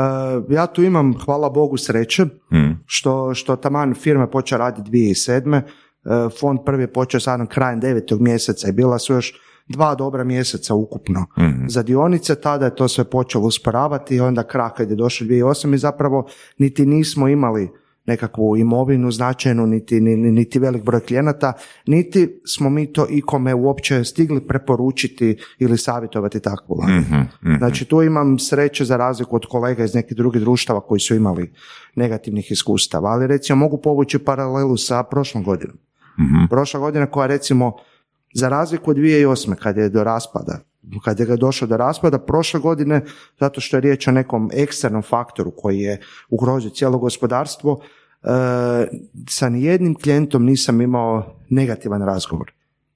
ja 0.49 0.67
tu 0.67 0.83
imam, 0.83 1.13
hvala 1.15 1.49
Bogu, 1.49 1.77
sreće, 1.77 2.23
Mm. 2.25 2.83
što, 2.85 3.33
što 3.33 3.55
taman 3.55 3.93
firma 3.93 4.27
počela 4.27 4.59
raditi 4.59 4.91
2007. 4.91 5.55
E, 5.55 5.63
Fond 6.39 6.59
prvi 6.65 6.83
je 6.83 6.93
počeo 6.93 7.19
sad 7.19 7.47
krajem 7.47 7.79
devetog 7.79 8.21
mjeseca 8.21 8.69
i 8.69 8.73
bila 8.73 8.99
su 8.99 9.13
još 9.13 9.33
dva 9.67 9.95
dobra 9.95 10.23
mjeseca 10.23 10.73
ukupno 10.75 11.25
Mhm. 11.39 11.67
za 11.67 11.83
dionice, 11.83 12.35
tada 12.35 12.65
je 12.65 12.75
to 12.75 12.87
sve 12.87 13.03
počelo 13.03 13.47
usporavati 13.47 14.15
i 14.15 14.19
onda 14.19 14.43
krah 14.43 14.71
kad 14.73 14.89
je 14.89 14.95
došao 14.95 15.25
2008 15.25 15.73
i 15.73 15.77
zapravo 15.77 16.27
niti 16.57 16.85
nismo 16.85 17.27
imali 17.27 17.71
nekakvu 18.05 18.57
imovinu 18.57 19.11
značajnu, 19.11 19.67
niti, 19.67 20.01
ni- 20.01 20.15
ni- 20.17 20.31
niti 20.31 20.59
velik 20.59 20.83
broj 20.83 20.99
klijenata, 20.99 21.53
niti 21.87 22.41
smo 22.45 22.69
mi 22.69 22.93
to 22.93 23.07
ikome 23.09 23.53
uopće 23.53 24.03
stigli 24.03 24.41
preporučiti 24.41 25.37
ili 25.59 25.77
savjetovati 25.77 26.39
takvu. 26.39 26.77
Mhm, 26.83 27.15
mhm. 27.15 27.57
Znači 27.57 27.85
tu 27.85 28.01
imam 28.01 28.39
sreće 28.39 28.85
za 28.85 28.97
razliku 28.97 29.35
od 29.35 29.45
kolega 29.45 29.83
iz 29.83 29.95
nekih 29.95 30.17
drugih 30.17 30.41
društava 30.41 30.81
koji 30.81 30.99
su 30.99 31.15
imali 31.15 31.53
negativnih 31.95 32.51
iskustava, 32.51 33.09
ali 33.09 33.27
recimo 33.27 33.55
mogu 33.55 33.77
povući 33.77 34.19
paralelu 34.19 34.77
sa 34.77 35.03
prošlom 35.03 35.43
godinom. 35.43 35.77
Mhm. 36.19 36.45
Prošla 36.49 36.79
godina 36.79 37.05
koja 37.05 37.27
recimo 37.27 37.73
za 38.33 38.49
razliku 38.49 38.91
od 38.91 38.97
2008. 38.97 39.55
kad 39.55 39.77
je 39.77 39.89
do 39.89 40.03
raspada, 40.03 40.59
kad 41.03 41.19
je 41.19 41.37
došlo 41.37 41.67
do 41.67 41.77
raspada, 41.77 42.19
prošle 42.19 42.59
godine, 42.59 43.01
zato 43.39 43.61
što 43.61 43.77
je 43.77 43.81
riječ 43.81 44.07
o 44.07 44.11
nekom 44.11 44.49
eksternom 44.53 45.01
faktoru 45.01 45.51
koji 45.51 45.79
je 45.79 46.01
ugrozio 46.29 46.69
cijelo 46.69 46.97
gospodarstvo, 46.97 47.81
e, 47.81 48.27
sa 49.29 49.49
nijednim 49.49 49.95
klijentom 49.95 50.45
nisam 50.45 50.81
imao 50.81 51.35
negativan 51.49 52.01
razgovor. 52.01 52.51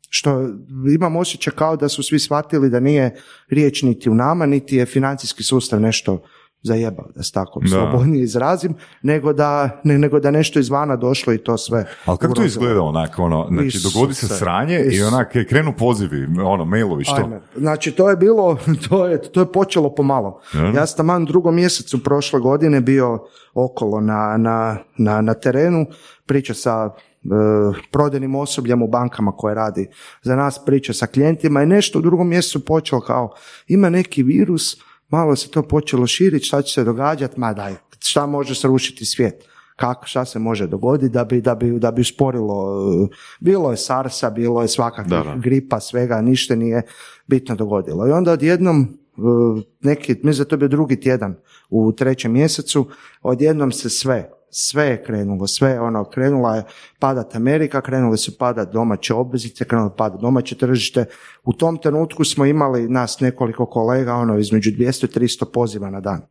Što 0.09 0.49
imam 0.95 1.15
osjećaj 1.15 1.53
kao 1.53 1.75
da 1.75 1.89
su 1.89 2.03
svi 2.03 2.19
shvatili 2.19 2.69
da 2.69 2.79
nije 2.79 3.15
riječ 3.49 3.83
niti 3.83 4.09
u 4.09 4.15
nama, 4.15 4.45
niti 4.45 4.75
je 4.75 4.85
financijski 4.85 5.43
sustav 5.43 5.81
nešto 5.81 6.23
zajebao, 6.61 7.05
da 7.15 7.23
se 7.23 7.31
tako 7.31 7.59
Da. 7.59 7.67
slobodnije 7.67 8.23
izrazim, 8.23 8.73
nego 9.01 9.33
da, 9.33 9.81
ne- 9.83 9.97
nego 9.97 10.19
da 10.19 10.31
nešto 10.31 10.59
izvana 10.59 10.95
došlo 10.95 11.33
i 11.33 11.37
to 11.37 11.57
sve. 11.57 11.85
Ali 12.05 12.17
kako 12.17 12.33
to 12.33 12.43
izgleda 12.43 12.81
onak, 12.81 13.19
ono, 13.19 13.47
znači 13.51 13.67
Isuse. 13.67 13.93
dogodi 13.93 14.13
se 14.13 14.27
sranje 14.27 14.79
i 14.91 15.01
onak 15.03 15.33
krenu 15.49 15.73
pozivi, 15.77 16.27
ono, 16.45 16.65
mailovi, 16.65 17.03
što? 17.03 17.15
Ajme. 17.15 17.41
Znači, 17.55 17.91
to 17.91 18.09
je 18.09 18.15
bilo, 18.15 18.57
to 18.89 19.07
je, 19.07 19.21
to 19.21 19.39
je 19.39 19.51
počelo 19.51 19.95
pomalo. 19.95 20.41
Ja. 20.53 20.61
Ja 20.65 20.85
sam 20.85 20.97
taman 20.97 21.23
u 21.23 21.25
drugom 21.25 21.55
mjesecu 21.55 22.03
prošle 22.03 22.39
godine 22.39 22.81
bio 22.81 23.19
okolo 23.53 24.01
na, 24.01 24.37
na, 24.37 24.77
na, 24.97 25.21
na 25.21 25.33
terenu, 25.33 25.85
priča 26.25 26.53
sa 26.53 26.89
e, 26.89 27.27
prodajnim 27.91 28.35
osobljem 28.35 28.81
u 28.81 28.87
bankama 28.87 29.31
koje 29.31 29.55
radi 29.55 29.89
za 30.21 30.35
nas, 30.35 30.65
priča 30.65 30.93
sa 30.93 31.07
klijentima 31.07 31.63
i 31.63 31.65
nešto 31.65 31.99
u 31.99 32.01
drugom 32.01 32.29
mjesecu 32.29 32.65
počelo 32.65 33.01
kao 33.01 33.33
ima 33.67 33.89
neki 33.89 34.23
virus, 34.23 34.77
malo 35.09 35.35
se 35.35 35.49
to 35.49 35.61
počelo 35.61 36.07
širiti, 36.07 36.45
šta 36.45 36.61
će 36.61 36.73
se 36.73 36.83
događati, 36.83 37.39
ma 37.39 37.53
daj, 37.53 37.75
šta 37.99 38.25
može 38.25 38.55
srušiti 38.55 39.05
svijet 39.05 39.43
kako, 39.77 40.05
šta 40.05 40.25
se 40.25 40.39
može 40.39 40.67
dogoditi 40.67 41.13
da 41.13 41.23
bi, 41.23 41.41
da 41.41 41.55
bi, 41.55 41.79
da 41.79 41.91
bi 41.91 42.01
usporilo, 42.01 42.81
e, 43.05 43.15
bilo 43.39 43.71
je 43.71 43.77
SARS-a, 43.77 44.29
bilo 44.29 44.61
je 44.61 44.67
svakakvih 44.67 45.09
Da, 45.09 45.23
da. 45.23 45.35
gripa, 45.35 45.79
svega, 45.79 46.21
ništa 46.21 46.55
nije 46.55 46.81
bitno 47.27 47.55
dogodilo. 47.55 48.07
I 48.07 48.11
onda 48.11 48.31
odjednom, 48.31 48.81
e, 48.81 49.21
neki, 49.81 50.15
mislim 50.23 50.43
da 50.43 50.49
to 50.49 50.57
bio 50.57 50.67
drugi 50.67 50.99
tjedan 50.99 51.35
u 51.69 51.91
trećem 51.91 52.31
mjesecu, 52.31 52.87
odjednom 53.21 53.71
se 53.71 53.89
sve, 53.89 54.29
sve 54.59 54.85
je 54.85 55.03
krenulo, 55.03 55.47
sve 55.47 55.79
ono, 55.79 56.03
krenula 56.03 56.55
je 56.55 56.63
padat 56.99 57.35
Amerika, 57.35 57.81
krenule 57.81 58.17
su 58.17 58.37
padat 58.37 58.73
domaće 58.73 59.13
obveznice, 59.13 59.65
krenulo 59.65 59.89
je 59.89 59.97
padat 59.97 60.21
domaće 60.21 60.57
tržište. 60.57 61.05
U 61.43 61.53
tom 61.53 61.77
trenutku 61.77 62.23
smo 62.23 62.45
imali 62.45 62.89
nas 62.89 63.19
nekoliko 63.19 63.65
kolega, 63.65 64.15
ono, 64.15 64.37
između 64.37 64.71
200 64.71 65.05
i 65.05 65.19
300 65.19 65.45
poziva 65.53 65.89
na 65.89 65.99
dan 65.99 66.21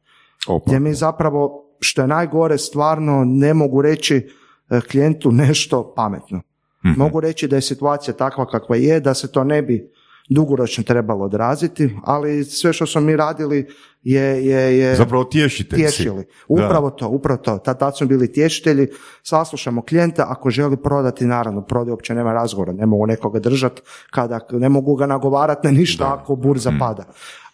Opa. 0.48 0.64
gdje 0.66 0.80
mi 0.80 0.94
zapravo, 0.94 1.64
što 1.80 2.02
je 2.02 2.08
najgore, 2.08 2.58
stvarno 2.58 3.24
ne 3.24 3.54
mogu 3.54 3.82
reći 3.82 4.28
e, 4.70 4.80
klijentu 4.80 5.32
nešto 5.32 5.94
pametno. 5.96 6.40
Mhm. 6.86 6.98
Mogu 7.00 7.20
reći 7.20 7.48
da 7.48 7.56
je 7.56 7.62
situacija 7.62 8.14
takva 8.14 8.46
kakva 8.46 8.76
je, 8.76 9.00
da 9.00 9.14
se 9.14 9.32
to 9.32 9.44
ne 9.44 9.62
bi 9.62 9.90
dugoročno 10.28 10.84
trebalo 10.84 11.24
odraziti, 11.24 11.96
ali 12.04 12.44
sve 12.44 12.72
što 12.72 12.86
smo 12.86 13.00
mi 13.00 13.16
radili 13.16 13.66
je, 14.02 14.46
je, 14.46 14.78
je 14.78 14.94
Zapravo 14.94 15.24
tješite 15.24 15.76
tješili. 15.76 16.24
Upravo 16.48 16.90
to, 16.90 17.08
upravo 17.08 17.38
to. 17.38 17.58
Tad, 17.58 17.78
tad 17.78 17.96
smo 17.96 18.06
bili 18.06 18.32
tješitelji, 18.32 18.88
saslušamo 19.22 19.82
klijenta, 19.82 20.26
ako 20.28 20.50
želi 20.50 20.76
prodati, 20.76 21.24
naravno, 21.26 21.62
prodaje 21.62 21.92
uopće 21.92 22.14
nema 22.14 22.32
razgovora, 22.32 22.72
ne 22.72 22.86
mogu 22.86 23.06
nekoga 23.06 23.38
držati, 23.40 23.82
kada, 24.10 24.40
ne 24.50 24.68
mogu 24.68 24.94
ga 24.94 25.06
nagovarati 25.06 25.66
na 25.66 25.72
ništa 25.72 26.14
ako 26.14 26.36
burza 26.36 26.70
Mhm. 26.70 26.78
pada. 26.78 27.04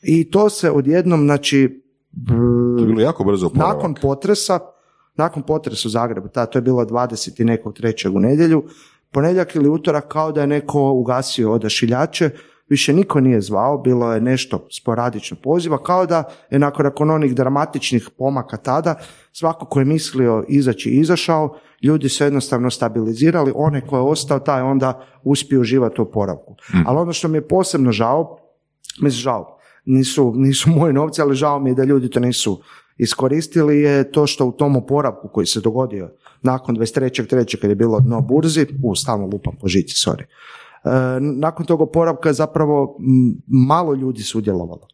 I 0.02 0.30
to 0.30 0.50
se 0.50 0.70
odjednom, 0.70 1.20
znači, 1.20 1.82
To 2.76 2.80
je 2.80 2.86
bilo 2.86 3.00
jako 3.00 3.24
brzo 3.24 3.46
oporavak. 3.46 3.76
nakon 3.76 3.94
potresa, 3.94 4.58
nakon 5.16 5.42
potresa 5.42 5.88
u 5.88 5.90
Zagrebu, 5.90 6.28
ta, 6.28 6.46
to 6.46 6.58
je 6.58 6.62
bilo 6.62 6.84
20. 6.84 7.40
i 7.40 7.44
nekog 7.44 7.74
trećeg 7.74 8.16
u 8.16 8.20
nedjelju, 8.20 8.64
ponedjeljak 9.10 9.54
ili 9.54 9.68
utorak 9.68 10.08
kao 10.08 10.32
da 10.32 10.40
je 10.40 10.46
neko 10.46 10.90
ugasio 10.92 11.52
odašiljače, 11.52 12.30
više 12.72 12.92
niko 12.92 13.20
nije 13.20 13.40
zvao, 13.40 13.78
bilo 13.78 14.12
je 14.14 14.20
nešto 14.20 14.66
sporadično 14.70 15.36
poziva, 15.42 15.82
kao 15.82 16.06
da 16.06 16.24
je 16.50 16.58
nakon, 16.58 16.84
nakon 16.84 17.10
onih 17.10 17.34
dramatičnih 17.34 18.08
pomaka 18.18 18.56
tada, 18.56 18.94
svako 19.32 19.66
ko 19.66 19.78
je 19.78 19.84
mislio 19.84 20.44
izaći 20.48 20.90
izašao, 20.90 21.56
ljudi 21.82 22.08
su 22.08 22.24
jednostavno 22.24 22.70
stabilizirali, 22.70 23.52
one 23.54 23.80
ko 23.86 23.96
je 23.96 24.02
ostao, 24.02 24.38
taj 24.38 24.62
onda 24.62 25.04
uspio 25.22 25.60
uživati 25.60 26.00
u 26.00 26.04
oporavku. 26.04 26.56
Ali 26.86 26.98
ono 26.98 27.12
što 27.12 27.28
mi 27.28 27.38
je 27.38 27.48
posebno 27.48 27.92
žao, 27.92 28.38
mislim 29.02 29.20
žao, 29.20 29.58
nisu, 29.84 30.32
nisu 30.36 30.70
moji 30.70 30.92
novci, 30.92 31.22
ali 31.22 31.34
žao 31.34 31.60
mi 31.60 31.70
je 31.70 31.74
da 31.74 31.84
ljudi 31.84 32.10
to 32.10 32.20
nisu 32.20 32.62
iskoristili 32.98 33.80
je 33.80 34.12
to 34.12 34.26
što 34.26 34.46
u 34.46 34.52
tom 34.52 34.76
oporavku 34.76 35.28
koji 35.28 35.46
se 35.46 35.60
dogodio 35.60 36.10
nakon 36.42 36.76
23.3. 36.76 37.60
kad 37.60 37.70
je 37.70 37.76
bilo 37.76 38.00
dno 38.00 38.20
burzi, 38.20 38.66
u 38.82 38.94
stalno 38.96 39.26
lupam 39.26 39.56
po 39.60 39.68
žici, 39.68 39.94
sorry. 39.94 40.24
E, 40.84 40.88
nakon 41.20 41.66
tog 41.66 41.80
oporavka 41.80 42.32
zapravo 42.32 42.96
malo 43.46 43.94
ljudi 43.94 44.22
sudjelovalo. 44.22 44.86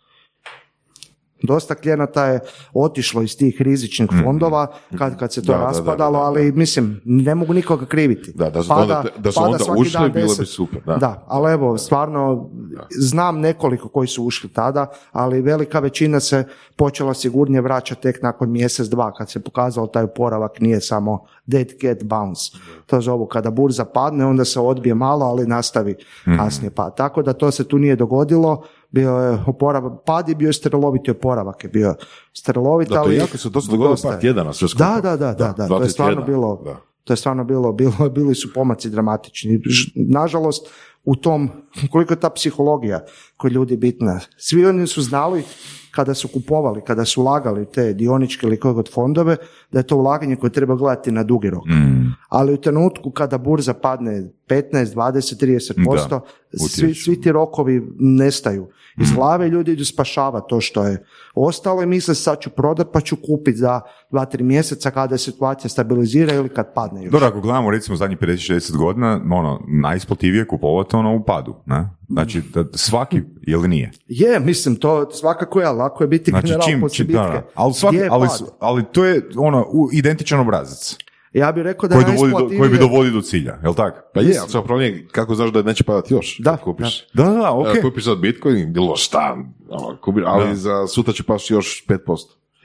Dosta 1.42 1.74
klijenata 1.74 2.24
je 2.24 2.40
otišlo 2.74 3.22
iz 3.22 3.36
tih 3.36 3.56
rizičnih 3.60 4.08
fondova 4.24 4.66
kad, 4.98 5.18
kad 5.18 5.32
se 5.32 5.42
to 5.42 5.46
Da, 5.46 5.52
da, 5.52 5.58
da, 5.58 5.66
raspadalo, 5.66 6.12
da, 6.12 6.18
da. 6.18 6.24
ali 6.24 6.52
mislim, 6.52 7.00
ne 7.04 7.34
mogu 7.34 7.52
nikoga 7.52 7.86
kriviti. 7.86 8.32
Da, 8.34 8.50
da 8.50 8.62
su 8.62 8.68
Pada- 8.68 8.80
onda- 8.98 9.04
da 9.18 9.32
su 9.32 9.42
onda 9.42 9.56
ušli, 9.76 9.98
bilo 10.00 10.08
bi 10.08 10.20
10. 10.22 10.44
super, 10.46 10.80
da. 10.86 10.96
Da, 10.96 11.24
ali 11.26 11.52
evo, 11.52 11.78
stvarno 11.78 12.50
znam 12.90 13.40
nekoliko 13.40 13.88
koji 13.88 14.08
su 14.08 14.24
ušli 14.24 14.48
tada, 14.50 14.86
ali 15.12 15.40
velika 15.42 15.78
većina 15.80 16.20
se 16.20 16.44
počela 16.76 17.14
sigurnije 17.14 17.60
vraćati 17.60 18.02
tek 18.02 18.22
nakon 18.22 18.50
mjesec, 18.50 18.86
dva, 18.86 19.12
kad 19.12 19.30
se 19.30 19.40
pokazalo 19.40 19.86
taj 19.86 20.02
oporavak 20.04 20.60
nije 20.60 20.80
samo 20.80 21.24
dead 21.46 21.68
cat 21.80 22.04
bounce. 22.04 22.50
To 22.86 23.00
zovu 23.00 23.26
kada 23.26 23.50
burza 23.50 23.84
padne, 23.84 24.26
onda 24.26 24.44
se 24.44 24.60
odbije 24.60 24.94
malo, 24.94 25.26
ali 25.26 25.46
nastavi 25.46 25.94
Mhm. 26.22 26.36
kasnije 26.36 26.70
pad. 26.70 26.96
Tako 26.96 27.22
da 27.22 27.32
to 27.32 27.50
se 27.50 27.64
tu 27.64 27.78
nije 27.78 27.96
dogodilo, 27.96 28.64
bio 28.90 29.10
je 29.10 29.38
oporavak, 29.46 29.92
pad 30.06 30.28
je 30.28 30.34
bio 30.34 30.52
streloviti 30.52 31.10
oporavak 31.10 31.64
je 31.64 31.70
bio 31.70 31.94
strelovit, 32.32 32.88
Da, 32.88 32.94
to 32.94 33.00
ali 33.00 33.16
jako 33.16 33.38
se 33.38 33.48
dosta 33.48 33.70
dogodilo 33.70 33.96
par 34.02 34.12
je. 34.12 34.20
tjedana 34.20 34.52
sve. 34.52 34.68
Da, 34.76 35.00
da, 35.02 35.16
da, 35.16 35.32
da, 35.34 35.52
da, 35.52 35.68
to 35.68 35.82
je 35.82 35.88
stvarno 35.88 36.22
bilo, 36.22 36.62
Da. 36.64 36.76
to 37.04 37.12
je 37.12 37.16
stvarno 37.16 37.44
bilo, 37.44 37.72
bilo, 37.72 38.08
bili 38.10 38.34
su 38.34 38.48
pomaci 38.54 38.90
dramatični. 38.90 39.60
Nažalost, 39.94 40.68
u 41.04 41.16
tom, 41.16 41.50
koliko 41.90 42.12
je 42.12 42.20
ta 42.20 42.30
psihologija 42.30 43.04
je 43.46 43.50
ljudi 43.50 43.76
bitna. 43.76 44.20
Svi 44.36 44.66
oni 44.66 44.86
su 44.86 45.02
znali 45.02 45.42
kada 45.90 46.14
su 46.14 46.28
kupovali, 46.28 46.80
kada 46.86 47.04
su 47.04 47.20
ulagali 47.20 47.66
te 47.66 47.92
dioničke 47.92 48.46
ili 48.46 48.60
koje 48.60 48.74
god 48.74 48.92
fondove, 48.92 49.36
da 49.72 49.78
je 49.78 49.86
to 49.86 49.96
ulaganje 49.96 50.36
koje 50.36 50.50
treba 50.50 50.74
gledati 50.74 51.12
na 51.12 51.22
dugi 51.22 51.50
rok. 51.50 51.66
Mm. 51.66 52.14
Ali 52.28 52.54
u 52.54 52.56
trenutku 52.56 53.10
kada 53.10 53.38
burza 53.38 53.74
padne 53.74 54.30
15, 54.48 54.94
20, 54.94 55.74
30%, 55.74 56.20
Da, 56.52 56.58
svi, 56.68 56.94
svi 56.94 57.20
ti 57.20 57.32
rokovi 57.32 57.82
nestaju 57.98 58.68
iz 59.00 59.12
glave, 59.12 59.48
ljudi 59.48 59.72
idu 59.72 59.84
spašavati 59.84 60.46
to 60.48 60.60
što 60.60 60.84
je 60.84 61.04
ostalo 61.34 61.82
i 61.82 61.86
misle 61.86 62.14
sad 62.14 62.40
ću 62.40 62.50
prodat 62.50 62.86
pa 62.92 63.00
ću 63.00 63.16
kupiti 63.16 63.58
za 63.58 63.80
2-3 64.10 64.42
mjeseca 64.42 64.90
kada 64.90 65.18
se 65.18 65.24
situacija 65.24 65.68
stabilizira 65.68 66.34
ili 66.34 66.48
kad 66.48 66.74
padne 66.74 67.04
još. 67.04 67.12
Dobro, 67.12 67.26
ako 67.28 67.40
gledamo 67.40 67.70
recimo 67.70 67.96
zadnjih 67.96 68.18
50-60 68.18 68.76
godina, 68.76 69.20
ono, 69.24 69.60
najisplativije 69.82 70.40
je 70.40 70.48
kupovati 70.48 70.96
ono 70.96 71.16
u 71.16 71.24
padu, 71.24 71.54
ne? 71.66 71.97
Znači, 72.08 72.42
da 72.54 72.64
svaki, 72.72 73.20
ili 73.42 73.68
nije? 73.68 73.90
Je, 74.06 74.40
mislim, 74.40 74.76
to 74.76 75.10
svakako 75.10 75.60
je, 75.60 75.66
ali 75.66 75.78
lako 75.78 76.04
je 76.04 76.08
biti 76.08 76.30
Znači, 76.30 76.46
general 76.46 76.66
čim, 76.66 76.80
poslije 76.80 76.96
čim 76.96 77.06
bitke. 77.06 77.20
da. 77.22 77.46
Ali, 77.54 77.74
svaki, 77.74 78.02
ali, 78.02 78.28
ali 78.58 78.84
to 78.84 79.04
je 79.04 79.28
ono, 79.36 79.62
u, 79.62 79.88
identičan 79.92 80.40
obrazac 80.40 80.96
Ja 81.32 81.52
bih 81.52 81.62
rekao 81.62 81.88
da 81.88 81.94
koji 81.94 82.04
je 82.04 82.16
dovodi, 82.16 82.32
do, 82.32 82.58
koji 82.58 82.70
bi 82.70 82.78
dovodi 82.78 83.10
do 83.10 83.20
cilja, 83.20 83.58
jel 83.62 83.74
tako? 83.74 83.98
Pa 84.14 84.20
je, 84.20 84.34
ali 84.54 84.64
problem 84.64 84.80
je 84.84 85.08
kako 85.08 85.34
znaš 85.34 85.50
da 85.50 85.62
neće 85.62 85.84
padati 85.84 86.14
još. 86.14 86.38
Da, 86.38 86.56
kupiš. 86.56 87.06
Da, 87.14 87.24
da, 87.24 87.30
da, 87.30 87.52
ok. 87.52 87.66
Evo, 87.66 87.76
kupiš 87.82 88.04
sad 88.04 88.18
Bitcoin, 88.18 88.72
bilo 88.72 88.96
šta, 88.96 89.36
ono, 89.70 89.96
kupi, 89.96 90.20
ali 90.26 90.46
Da. 90.46 90.54
za 90.54 90.86
sutra 90.86 91.12
će 91.12 91.22
pasti 91.22 91.54
još 91.54 91.84
5%. 91.86 91.98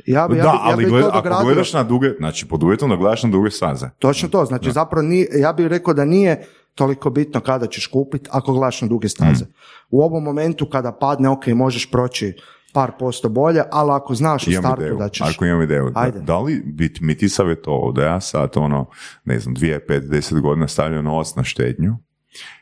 Ja 0.06 0.28
bi, 0.28 0.38
ja 0.38 0.44
Da, 0.44 0.50
bi, 0.50 0.56
ja 0.58 0.60
ali 0.64 0.86
bi 0.86 0.92
gled- 0.92 1.02
to 1.02 1.08
ako 1.08 1.18
dogradio. 1.18 1.44
gledaš 1.44 1.74
na 1.74 1.84
duge, 1.84 2.10
znači 2.10 2.46
pod 2.46 2.64
uvjetom 2.64 2.90
da 2.90 2.96
gledaš 2.96 3.24
na 3.24 3.30
duge 3.30 3.50
staze. 3.52 3.90
Točno 4.00 4.30
to, 4.30 4.46
znači 4.46 4.72
zapravo 4.72 5.02
nije, 5.02 5.28
ja 5.34 5.54
bih 5.54 5.68
rekao 5.68 5.94
da 5.94 6.06
nije 6.06 6.46
toliko 6.76 7.10
bitno 7.10 7.40
kada 7.40 7.68
ćeš 7.68 7.88
kupiti 7.88 8.30
ako 8.32 8.54
gledaš 8.54 8.82
na 8.82 8.88
duge 8.88 9.10
staze. 9.10 9.46
U 9.90 10.02
ovom 10.02 10.24
momentu 10.24 10.70
kada 10.70 10.92
padne, 10.92 11.30
ok, 11.30 11.48
možeš 11.48 11.92
proći 11.92 12.34
par 12.74 12.92
posto 13.00 13.30
bolje, 13.30 13.62
ali 13.72 13.92
ako 13.92 14.16
znaš 14.16 14.48
u 14.48 14.52
Imam 14.52 14.62
startu 14.62 14.82
ideju, 14.82 14.98
da 14.98 15.10
ćeš... 15.10 15.36
ako 15.36 15.46
imam 15.46 15.62
ideju. 15.62 15.90
Da, 15.90 16.00
Ajde. 16.00 16.20
da 16.20 16.40
li 16.40 16.62
bi 16.66 16.94
mi 17.02 17.18
ti 17.18 17.30
savjetovao 17.30 17.92
da 17.92 18.04
ja 18.04 18.22
sad 18.22 18.52
ono, 18.56 18.90
ne 19.26 19.40
znam, 19.40 19.54
dvije, 19.54 19.88
pet, 19.88 20.04
deset 20.04 20.42
godina 20.42 20.68
stavljam 20.68 21.06
novac 21.06 21.36
na 21.36 21.44
štednju 21.44 21.98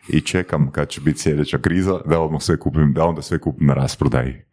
i 0.10 0.21
čekam 0.21 0.71
kad 0.71 0.88
će 0.89 1.02
biti 1.02 1.19
sljedeća 1.19 1.58
kriza 1.58 2.00
da 2.06 2.19
odmah 2.19 2.41
sve 2.41 2.60
kupim, 2.60 2.93
da 2.93 3.06
onda 3.06 3.21
sve 3.21 3.39
kupim 3.39 3.67
na 3.67 3.74
rasprodaji. 3.74 4.30
E, 4.30 4.45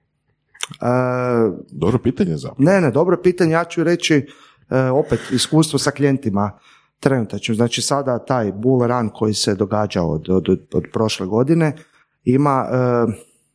Dobro 1.72 1.98
pitanje 1.98 2.36
za. 2.36 2.50
Ne, 2.58 2.80
ne, 2.80 2.90
dobro 2.90 3.16
pitanje, 3.22 3.52
ja 3.52 3.64
ću 3.64 3.84
reći 3.84 4.26
e, 4.70 4.80
opet 4.80 5.20
iskustvo 5.32 5.78
sa 5.78 5.90
klijentima 5.90 6.58
trenutačno. 7.00 7.54
Znači 7.54 7.82
sada 7.82 8.18
taj 8.18 8.52
bull 8.52 8.86
run 8.86 9.10
koji 9.14 9.34
se 9.34 9.54
događa 9.54 10.02
od, 10.02 10.28
od, 10.28 10.48
od 10.72 10.84
prošle 10.92 11.26
godine 11.26 11.76
ima 12.24 12.66
e, 12.70 12.76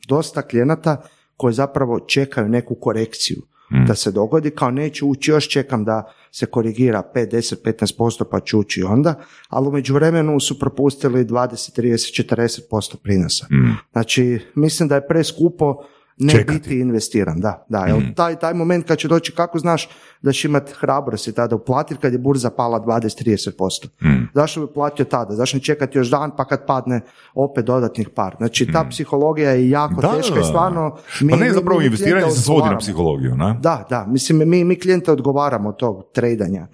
dosta 0.08 0.42
klijenata 0.42 1.02
koji 1.38 1.54
zapravo 1.54 2.00
čekaju 2.00 2.50
neku 2.50 2.76
korekciju 2.76 3.42
da 3.88 3.96
se 3.96 4.12
dogodi, 4.12 4.52
kao 4.52 4.72
neću 4.72 5.08
ući, 5.08 5.32
još 5.32 5.50
čekam 5.50 5.86
da 5.86 6.14
se 6.32 6.46
korigira 6.46 7.04
5, 7.16 7.32
10, 7.32 7.56
15% 7.96 8.24
pa 8.32 8.40
ću 8.40 8.60
ući 8.60 8.84
onda, 8.84 9.16
ali 9.50 9.68
u 9.68 9.72
međuvremenu 9.72 10.40
su 10.40 10.60
propustili 10.60 11.26
20, 11.26 11.82
30, 11.82 12.34
40% 12.72 12.96
prinosa. 13.04 13.48
Znači, 13.92 14.40
mislim 14.56 14.90
da 14.90 14.96
je 14.96 15.08
preskupo 15.08 15.84
ne 16.18 16.34
Čekati. 16.34 16.60
biti 16.60 16.80
investiran, 16.80 17.40
da, 17.40 17.66
da. 17.70 17.86
Jer 17.86 18.14
taj, 18.16 18.36
taj 18.36 18.54
moment 18.54 18.88
kad 18.88 18.98
će 18.98 19.08
doći, 19.08 19.32
kako 19.32 19.60
znaš 19.60 19.90
da 20.22 20.32
će 20.32 20.48
imati 20.48 20.72
hrabrosti 20.76 21.32
tada 21.32 21.56
uplatiti 21.56 22.02
kad 22.02 22.14
je 22.14 22.20
burza 22.20 22.50
pala 22.50 22.80
20-30%. 22.80 23.88
Zašto 24.34 24.62
bi 24.62 24.74
platio 24.74 25.06
tada? 25.06 25.36
Zašto 25.36 25.58
ne 25.58 25.64
čekati 25.64 25.98
još 25.98 26.10
dan 26.10 26.32
pa 26.38 26.46
kad 26.46 26.66
padne 26.66 27.02
opet 27.34 27.66
dodatnih 27.66 28.10
par? 28.10 28.36
Znači 28.38 28.72
ta 28.72 28.86
psihologija 28.90 29.52
je 29.52 29.70
jako 29.70 30.02
Da, 30.02 30.16
teška 30.16 30.40
i 30.40 30.44
stvarno... 30.44 30.98
pa 31.30 31.36
ne, 31.36 31.54
zapravo 31.54 31.80
mi 31.80 31.86
investiranje 31.86 32.32
se 32.32 32.42
svodi 32.42 32.70
na 32.70 32.78
psihologiju, 32.78 33.36
ne? 33.36 33.58
Da, 33.62 33.86
da, 33.90 34.06
mislim 34.08 34.50
mi, 34.50 34.64
mi 34.64 34.80
klijente 34.80 35.12
odgovaramo 35.12 35.70
od 35.70 35.78
tog 35.78 36.04
tradanja 36.14 36.68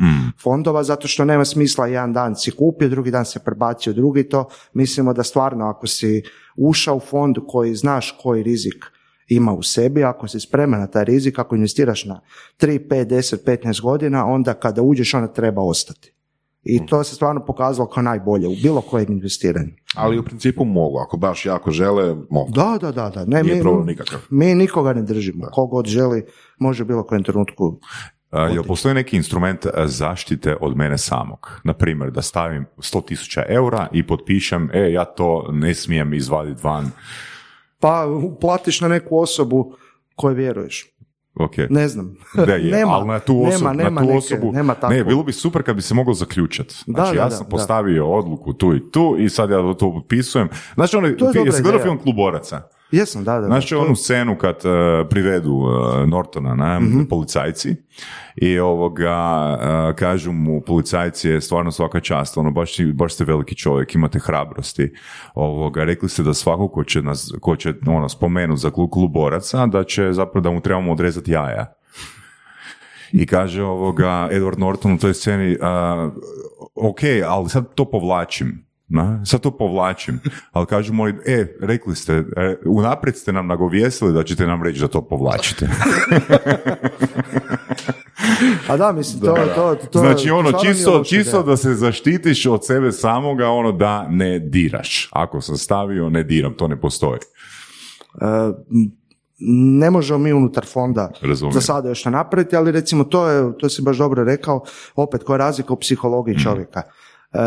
fondova 0.43 0.83
zato 0.83 1.07
što 1.07 1.25
nema 1.25 1.45
smisla 1.45 1.87
jedan 1.87 2.13
dan 2.13 2.35
si 2.35 2.51
kupio, 2.51 2.89
drugi 2.89 3.11
dan 3.11 3.25
se 3.25 3.39
prebacio 3.39 3.93
drugi 3.93 4.23
to. 4.23 4.47
Mislimo 4.73 5.13
da 5.13 5.23
stvarno 5.23 5.69
ako 5.69 5.87
si 5.87 6.23
ušao 6.55 6.95
u 6.95 6.99
fond 6.99 7.35
koji 7.47 7.75
znaš 7.75 8.17
koji 8.21 8.43
rizik 8.43 8.85
ima 9.29 9.53
u 9.53 9.63
sebi, 9.63 10.03
ako 10.03 10.27
si 10.27 10.39
spreman 10.39 10.79
na 10.79 10.87
taj 10.87 11.05
rizik, 11.05 11.39
ako 11.39 11.55
investiraš 11.55 12.05
na 12.05 12.21
3, 12.59 12.87
5, 12.87 13.05
10, 13.05 13.37
15 13.45 13.81
godina, 13.81 14.25
onda 14.25 14.53
kada 14.53 14.81
uđeš 14.81 15.13
onda 15.13 15.33
treba 15.33 15.61
ostati. 15.61 16.13
I 16.63 16.85
to 16.85 17.03
se 17.03 17.15
stvarno 17.15 17.45
pokazalo 17.45 17.89
kao 17.89 18.03
najbolje 18.03 18.47
u 18.47 18.55
bilo 18.63 18.81
kojem 18.81 19.11
investiranju. 19.11 19.71
Ali 19.95 20.19
u 20.19 20.23
principu 20.23 20.65
mogu, 20.65 20.97
ako 20.97 21.17
baš 21.17 21.45
jako 21.45 21.71
žele, 21.71 22.15
mogu. 22.29 22.51
Da, 22.51 22.77
da, 22.81 22.91
da, 22.91 23.09
da. 23.09 23.25
Ne, 23.25 23.43
Nije 23.43 23.55
mi, 23.55 23.61
problem 23.61 23.85
nikakav. 23.85 24.19
mi 24.29 24.55
nikoga 24.55 24.93
ne 24.93 25.01
držimo. 25.01 25.47
Kogod 25.51 25.85
želi, 25.85 26.25
može 26.59 26.83
u 26.83 26.85
bilo 26.85 27.03
kojem 27.03 27.23
trenutku 27.23 27.79
A, 28.31 28.41
jel 28.41 28.63
postoji 28.63 28.95
neki 28.95 29.17
instrument 29.17 29.65
a, 29.65 29.87
zaštite 29.87 30.55
od 30.61 30.77
mene 30.77 30.97
samog? 30.97 31.61
Na 31.63 31.73
primjer, 31.73 32.11
da 32.11 32.21
stavim 32.21 32.65
100.000 32.77 33.43
eura 33.47 33.87
i 33.91 34.07
potpišem, 34.07 34.69
e, 34.73 34.91
ja 34.91 35.05
to 35.05 35.49
ne 35.51 35.73
smijem 35.73 36.13
izvaditi 36.13 36.61
van. 36.63 36.91
Pa 37.79 38.07
platiš 38.41 38.81
na 38.81 38.87
neku 38.87 39.19
osobu 39.19 39.73
koju 40.15 40.35
vjeruješ. 40.35 40.85
Ok. 41.35 41.57
Ne 41.69 41.87
znam. 41.87 42.15
Da 42.45 42.53
je, 42.53 42.71
nema, 42.77 42.91
ali 42.91 43.07
na 43.07 43.19
tu 43.19 43.43
osobu, 43.43 43.63
nema, 43.63 43.73
nema 43.73 44.01
na 44.01 44.01
tu 44.01 44.07
neke- 44.07 44.17
osobu, 44.17 44.51
nema 44.51 44.73
tako. 44.73 44.93
ne, 44.93 45.03
bilo 45.03 45.23
bi 45.23 45.33
super 45.33 45.63
kad 45.63 45.75
bi 45.75 45.81
se 45.81 45.93
moglo 45.93 46.13
zaključati. 46.13 46.75
Znači, 46.85 47.15
da, 47.15 47.21
ja 47.21 47.29
da, 47.29 47.35
sam 47.35 47.45
da. 47.45 47.49
postavio 47.49 48.07
odluku 48.07 48.53
tu 48.53 48.75
i 48.75 48.91
tu 48.91 49.15
i 49.19 49.29
sad 49.29 49.49
ja 49.49 49.57
to 49.57 49.93
potpisujem. 49.93 50.49
Znači, 50.73 50.97
ono, 50.97 51.07
je 51.07 51.15
jesi 51.45 51.63
gledao 51.63 51.81
film 51.81 51.99
Kluboraca? 51.99 52.61
Jesam, 52.91 53.23
da, 53.23 53.33
da. 53.33 53.39
da. 53.41 53.47
Znači 53.47 53.75
onu 53.75 53.95
scenu 53.95 54.37
kad 54.37 54.55
e, 54.55 54.69
privedu 55.09 55.61
e, 55.63 56.07
Nortona, 56.07 56.55
ne, 56.55 56.79
Mhm. 56.79 57.03
policajci 57.09 57.75
i 58.35 58.59
ovoga 58.59 59.17
e, 59.61 59.95
kažu 59.95 60.31
mu 60.31 60.61
policajci 60.61 61.29
je 61.29 61.41
stvarno 61.41 61.71
svaka 61.71 61.99
čast, 61.99 62.37
ono 62.37 62.51
baš, 62.51 62.71
baš 62.93 63.13
ste 63.13 63.23
veliki 63.23 63.55
čovjek, 63.55 63.95
imate 63.95 64.19
hrabrosti. 64.19 64.93
Ovoga, 65.33 65.83
rekli 65.83 66.09
ste 66.09 66.23
da 66.23 66.33
svako 66.33 66.67
ko 66.67 66.83
će 66.83 67.01
nas, 67.01 67.33
ko 67.41 67.55
će 67.55 67.73
ono, 67.87 68.09
spomenuti 68.09 68.61
za 68.61 68.69
klub 68.69 68.89
kluboraca, 68.91 69.65
da 69.65 69.83
će 69.83 70.09
zapravo 70.13 70.43
da 70.43 70.51
mu 70.51 70.61
trebamo 70.61 70.91
odrezati 70.91 71.31
jaja. 71.31 71.73
I 73.11 73.25
kaže 73.25 73.63
ovoga 73.63 74.29
Edward 74.31 74.59
Norton 74.59 74.93
u 74.93 74.97
toj 74.97 75.13
sceni, 75.13 75.57
ok, 76.75 76.99
ali 77.27 77.49
sad 77.49 77.73
to 77.75 77.85
povlačim. 77.89 78.68
Na, 78.91 79.25
sad 79.25 79.41
to 79.41 79.51
povlačim, 79.51 80.19
ali 80.51 80.65
kažu 80.65 80.93
moji, 80.93 81.13
e, 81.25 81.45
rekli 81.61 81.95
ste, 81.95 82.13
e, 82.13 82.55
unaprijed 82.65 83.17
ste 83.17 83.33
nam 83.33 83.47
nagovijestili 83.47 84.13
da 84.13 84.23
ćete 84.23 84.45
nam 84.47 84.63
reći 84.63 84.79
da 84.79 84.87
to 84.87 85.01
povlačite. 85.01 85.69
A 88.67 88.77
da, 88.77 88.91
mislim, 88.91 89.21
to, 89.21 89.35
to, 89.55 89.75
to, 89.91 89.99
znači 89.99 90.29
ono, 90.29 90.51
čisto, 90.53 90.91
loša 90.91 91.03
čisto 91.05 91.43
da 91.43 91.57
se 91.57 91.73
zaštitiš 91.73 92.45
od 92.45 92.65
sebe 92.65 92.91
samoga, 92.91 93.47
ono 93.47 93.71
da 93.71 94.07
ne 94.09 94.39
diraš. 94.39 95.09
Ako 95.11 95.41
sam 95.41 95.57
stavio, 95.57 96.09
ne 96.09 96.23
diram, 96.23 96.53
to 96.53 96.67
ne 96.67 96.81
postoji. 96.81 97.19
E, 98.15 98.25
ne 99.79 99.91
možemo 99.91 100.19
mi 100.19 100.33
unutar 100.33 100.65
fonda 100.65 101.11
Razumijem. 101.21 101.53
za 101.53 101.61
sada 101.61 101.89
još 101.89 102.05
napraviti, 102.05 102.55
ali 102.55 102.71
recimo 102.71 103.03
to 103.03 103.27
je, 103.27 103.57
to 103.57 103.69
si 103.69 103.81
baš 103.81 103.97
dobro 103.97 104.23
rekao, 104.23 104.63
opet 104.95 105.23
koja 105.23 105.35
je 105.35 105.39
razlika 105.39 105.73
u 105.73 105.79
psihologiji 105.79 106.35
Mhm. 106.35 106.43
čovjeka. 106.43 106.81
E, 107.33 107.39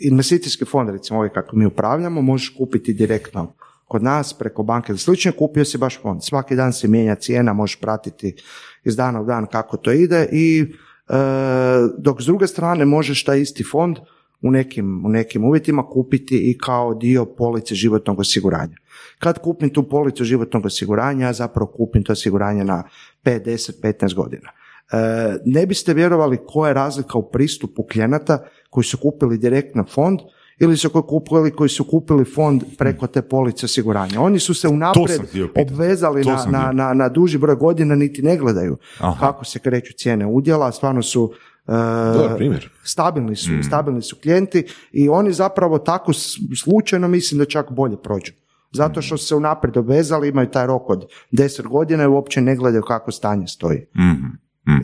investicijski 0.00 0.64
fond, 0.64 0.90
recimo 0.90 1.18
ovaj 1.18 1.32
kako 1.32 1.56
mi 1.56 1.66
upravljamo, 1.66 2.22
možeš 2.22 2.54
kupiti 2.58 2.92
direktno 2.92 3.54
kod 3.88 4.02
nas 4.02 4.32
preko 4.32 4.62
banke 4.62 4.92
ili 4.92 4.98
slično, 4.98 5.32
kupio 5.32 5.64
si 5.64 5.78
baš 5.78 6.00
fond. 6.02 6.22
Svaki 6.22 6.56
dan 6.56 6.72
se 6.72 6.88
mijenja 6.88 7.14
cijena, 7.14 7.52
možeš 7.52 7.80
pratiti 7.80 8.34
iz 8.84 8.96
dana 8.96 9.20
u 9.20 9.24
dan 9.24 9.46
kako 9.46 9.76
to 9.76 9.92
ide 9.92 10.28
i 10.32 10.60
e, 11.08 11.14
dok 11.98 12.22
s 12.22 12.24
druge 12.24 12.46
strane 12.46 12.84
možeš 12.84 13.24
taj 13.24 13.40
isti 13.40 13.64
fond 13.64 13.96
u 14.42 14.50
nekim, 14.50 15.06
u 15.06 15.08
nekim 15.08 15.44
uvjetima 15.44 15.86
kupiti 15.86 16.50
i 16.50 16.58
kao 16.58 16.94
dio 16.94 17.24
police 17.24 17.74
životnog 17.74 18.18
osiguranja. 18.20 18.76
Kad 19.18 19.38
kupim 19.38 19.70
tu 19.70 19.88
policu 19.88 20.24
životnog 20.24 20.66
osiguranja, 20.66 21.26
ja 21.26 21.32
zapravo 21.32 21.66
kupim 21.66 22.04
to 22.04 22.12
osiguranje 22.12 22.64
na 22.64 22.82
5, 23.24 23.44
10, 23.44 23.72
15 23.82 24.14
godina. 24.14 24.48
E, 24.92 24.96
ne 25.44 25.66
biste 25.66 25.94
vjerovali 25.94 26.38
koja 26.46 26.68
je 26.68 26.74
razlika 26.74 27.18
u 27.18 27.30
pristupu 27.30 27.82
klijenata 27.82 28.46
koji 28.70 28.84
su 28.84 28.98
kupili 28.98 29.38
direktno 29.38 29.84
fond 29.84 30.20
ili 30.58 30.76
su 30.76 30.90
koji 30.90 31.02
kupili 31.02 31.50
koji 31.50 31.68
su 31.68 31.84
kupili 31.84 32.24
fond 32.24 32.62
preko 32.78 33.06
te 33.06 33.22
police 33.22 33.66
osiguranja. 33.66 34.20
Oni 34.20 34.38
su 34.38 34.54
se 34.54 34.68
unaprijed 34.68 35.20
obvezali 35.60 36.24
na, 36.24 36.44
na, 36.50 36.72
na, 36.72 36.94
na 36.94 37.08
duži 37.08 37.38
broj 37.38 37.56
godina, 37.56 37.94
niti 37.94 38.22
ne 38.22 38.36
gledaju 38.36 38.76
Aha. 38.98 39.26
kako 39.26 39.44
se 39.44 39.58
kreću 39.58 39.92
cijene 39.92 40.26
udjela, 40.26 40.72
stvarno 40.72 41.02
su 41.02 41.32
e, 41.68 41.72
Dobar 42.14 42.36
primjer. 42.36 42.70
stabilni 42.84 43.36
su, 43.36 43.50
Mm. 43.52 43.62
stabilni 43.62 44.02
su 44.02 44.16
klijenti 44.22 44.64
i 44.92 45.08
oni 45.08 45.32
zapravo 45.32 45.78
tako 45.78 46.12
slučajno 46.62 47.08
mislim 47.08 47.38
da 47.38 47.44
čak 47.44 47.72
bolje 47.72 47.96
prođu. 48.02 48.32
Zato 48.72 49.02
što 49.02 49.16
su 49.16 49.26
se 49.26 49.34
unaprijed 49.34 49.76
obvezali, 49.76 50.28
imaju 50.28 50.48
taj 50.50 50.66
rok 50.66 50.90
od 50.90 51.06
10 51.32 51.66
godina 51.66 52.02
i 52.04 52.06
uopće 52.06 52.40
ne 52.40 52.56
gledaju 52.56 52.82
kako 52.82 53.10
stanje 53.10 53.46
stoji. 53.46 53.86
Mhm. 53.96 54.26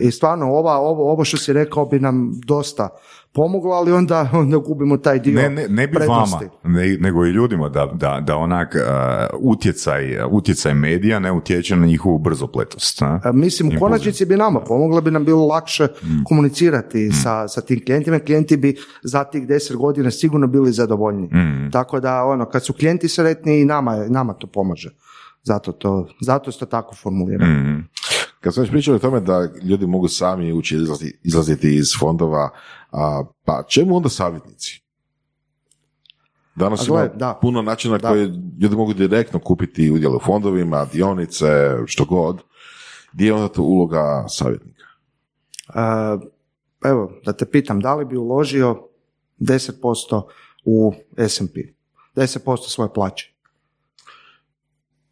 I 0.01 0.11
stvarno 0.11 0.45
ova, 0.45 0.77
ovo, 0.77 1.11
ovo 1.11 1.25
što 1.25 1.37
si 1.37 1.53
rekao 1.53 1.85
bi 1.85 1.99
nam 1.99 2.31
dosta 2.45 2.89
pomoglo, 3.33 3.71
ali 3.71 3.91
onda, 3.91 4.29
onda 4.33 4.57
gubimo 4.57 4.97
taj 4.97 5.19
dio 5.19 5.33
Ne, 5.33 5.49
ne, 5.49 5.67
ne 5.69 5.87
bi 5.87 5.93
prednosti. 5.93 6.45
vama, 6.63 6.75
ne- 6.75 6.97
nego 6.97 7.25
i 7.25 7.29
ljudima 7.29 7.69
da, 7.69 7.85
da, 7.93 8.19
da 8.19 8.37
onak 8.37 8.75
uh, 8.75 8.81
utjecaj, 9.41 10.03
utjecaj 10.31 10.73
medija 10.73 11.19
ne 11.19 11.31
utječe 11.31 11.75
na 11.75 11.85
njihovu 11.85 12.17
brzopletost. 12.17 13.01
a? 13.01 13.19
A, 13.23 13.31
Mislim, 13.31 13.67
u 13.67 13.79
konačnici 13.79 14.25
bi 14.25 14.35
nama 14.35 14.59
pomoglo, 14.59 15.01
bi 15.01 15.11
nam 15.11 15.25
bilo 15.25 15.45
lakše 15.47 15.87
komunicirati 16.27 17.11
sa, 17.13 17.47
sa 17.47 17.61
tim 17.61 17.85
klijentima. 17.85 18.19
Klijenti 18.19 18.57
bi 18.57 18.75
za 19.03 19.23
tih 19.23 19.47
deset 19.47 19.77
godina 19.77 20.11
sigurno 20.11 20.47
bili 20.47 20.71
zadovoljni. 20.71 21.29
Tako 21.71 21.99
da, 21.99 22.23
ono, 22.23 22.45
kad 22.45 22.65
su 22.65 22.73
klijenti 22.73 23.07
sretni 23.07 23.61
i 23.61 23.65
nama, 23.65 24.05
nama 24.07 24.33
to 24.33 24.47
pomaže. 24.47 24.89
Zato 25.43 25.71
to, 25.71 26.07
zato 26.21 26.51
se 26.51 26.59
to 26.59 26.65
tako 26.65 26.95
formulira. 26.95 27.45
Mhm. 27.45 27.79
Kad 28.41 28.53
smo 28.53 28.61
već 28.61 28.71
pričali 28.71 28.95
o 28.95 28.99
tome 28.99 29.19
da 29.19 29.47
ljudi 29.63 29.87
mogu 29.87 30.07
sami 30.07 30.53
ući 30.53 30.75
izlaziti, 30.75 31.17
izlaziti 31.23 31.75
iz 31.75 31.87
fondova, 31.99 32.49
a, 32.93 33.23
pa 33.45 33.63
čemu 33.67 33.95
onda 33.95 34.09
savjetnici? 34.09 34.83
Danas 36.55 36.87
ima 36.87 37.07
da. 37.07 37.39
puno 37.41 37.61
načina 37.61 37.97
Da. 37.97 38.09
koje 38.09 38.25
ljudi 38.61 38.75
mogu 38.75 38.93
direktno 38.93 39.39
kupiti 39.39 39.91
udjele 39.91 40.15
u 40.15 40.19
fondovima, 40.19 40.85
dionice, 40.93 41.77
što 41.85 42.05
god. 42.05 42.41
Gdje 43.13 43.25
je 43.25 43.33
onda 43.33 43.53
tu 43.53 43.63
uloga 43.63 44.25
savjetnika? 44.29 44.83
A, 45.67 46.17
evo, 46.85 47.11
da 47.25 47.33
te 47.33 47.45
pitam, 47.45 47.79
da 47.79 47.95
li 47.95 48.05
bi 48.05 48.17
uložio 48.17 48.87
10% 49.39 50.23
u 50.65 50.93
S&P? 51.17 51.61
10% 52.15 52.57
svoje 52.67 52.93
plaće? 52.93 53.33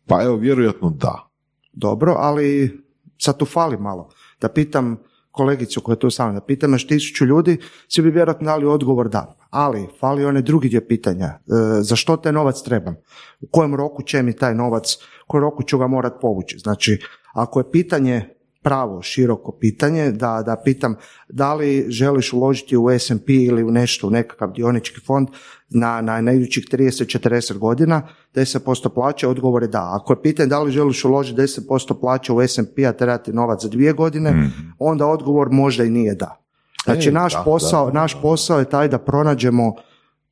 Pa 0.07 0.23
evo, 0.23 0.35
vjerojatno 0.35 0.89
da. 0.89 1.29
Dobro, 1.73 2.15
ali 2.17 2.79
sad 3.17 3.37
tu 3.37 3.45
fali 3.45 3.77
malo. 3.77 4.09
Da 4.41 4.49
pitam 4.49 4.97
kolegicu 5.31 5.81
koja 5.81 5.93
je 5.93 5.99
tu 5.99 6.09
sa 6.09 6.23
mnom, 6.23 6.35
da 6.35 6.45
pitam 6.45 6.73
još 6.73 6.87
tisuću 6.87 7.25
ljudi, 7.25 7.57
svi 7.87 8.03
bi 8.03 8.11
vjerojatno 8.11 8.45
dali 8.45 8.65
odgovor 8.65 9.09
da. 9.09 9.35
Ali, 9.49 9.87
fali 9.99 10.25
onaj 10.25 10.41
drugi 10.41 10.69
dio 10.69 10.81
pitanja. 10.87 11.25
E, 11.25 11.39
za 11.81 11.95
što 11.95 12.17
taj 12.17 12.31
novac 12.31 12.61
trebam? 12.61 12.95
U 13.41 13.47
kojem 13.51 13.75
roku 13.75 14.03
će 14.03 14.23
mi 14.23 14.35
taj 14.35 14.55
novac, 14.55 14.95
u 14.95 15.27
kojem 15.27 15.43
roku 15.43 15.63
ću 15.63 15.77
ga 15.77 15.87
morat 15.87 16.13
povući? 16.21 16.57
Znači, 16.59 17.01
ako 17.33 17.59
je 17.59 17.71
pitanje 17.71 18.40
pravo, 18.61 19.01
široko 19.01 19.51
pitanje, 19.59 20.11
da, 20.11 20.43
da 20.45 20.61
pitam 20.63 20.95
da 21.29 21.53
li 21.53 21.85
želiš 21.89 22.33
uložiti 22.33 22.77
u 22.77 22.89
S&P 22.89 23.33
ili 23.33 23.63
u 23.63 23.71
nešto, 23.71 24.07
u 24.07 24.09
nekakav 24.09 24.51
dionički 24.51 24.99
fond 24.99 25.27
na, 25.69 26.01
na, 26.01 26.21
na 26.21 26.31
idućih 26.31 26.65
30-40 26.71 27.57
godina, 27.57 28.07
10% 28.33 28.89
plaće, 28.89 29.27
odgovor 29.27 29.61
je 29.63 29.67
da. 29.67 29.89
Ako 30.01 30.13
je 30.13 30.21
pitanje 30.21 30.47
da 30.47 30.59
li 30.59 30.71
želiš 30.71 31.05
uložiti 31.05 31.41
10% 31.41 31.99
plaće 31.99 32.33
u 32.33 32.41
S&P, 32.41 32.85
a 32.85 32.93
trebati 32.93 33.33
novac 33.33 33.61
za 33.61 33.69
dvije 33.69 33.93
godine, 33.93 34.49
onda 34.79 35.07
odgovor 35.07 35.47
možda 35.51 35.83
i 35.83 35.89
nije 35.89 36.15
da. 36.15 36.37
Znači, 36.83 37.09
E, 37.09 37.11
naš, 37.11 37.33
da, 37.33 37.41
posao, 37.45 37.91
da, 37.91 37.99
naš 37.99 38.21
posao 38.21 38.59
je 38.59 38.69
taj 38.69 38.87
da 38.87 38.97
pronađemo 38.97 39.73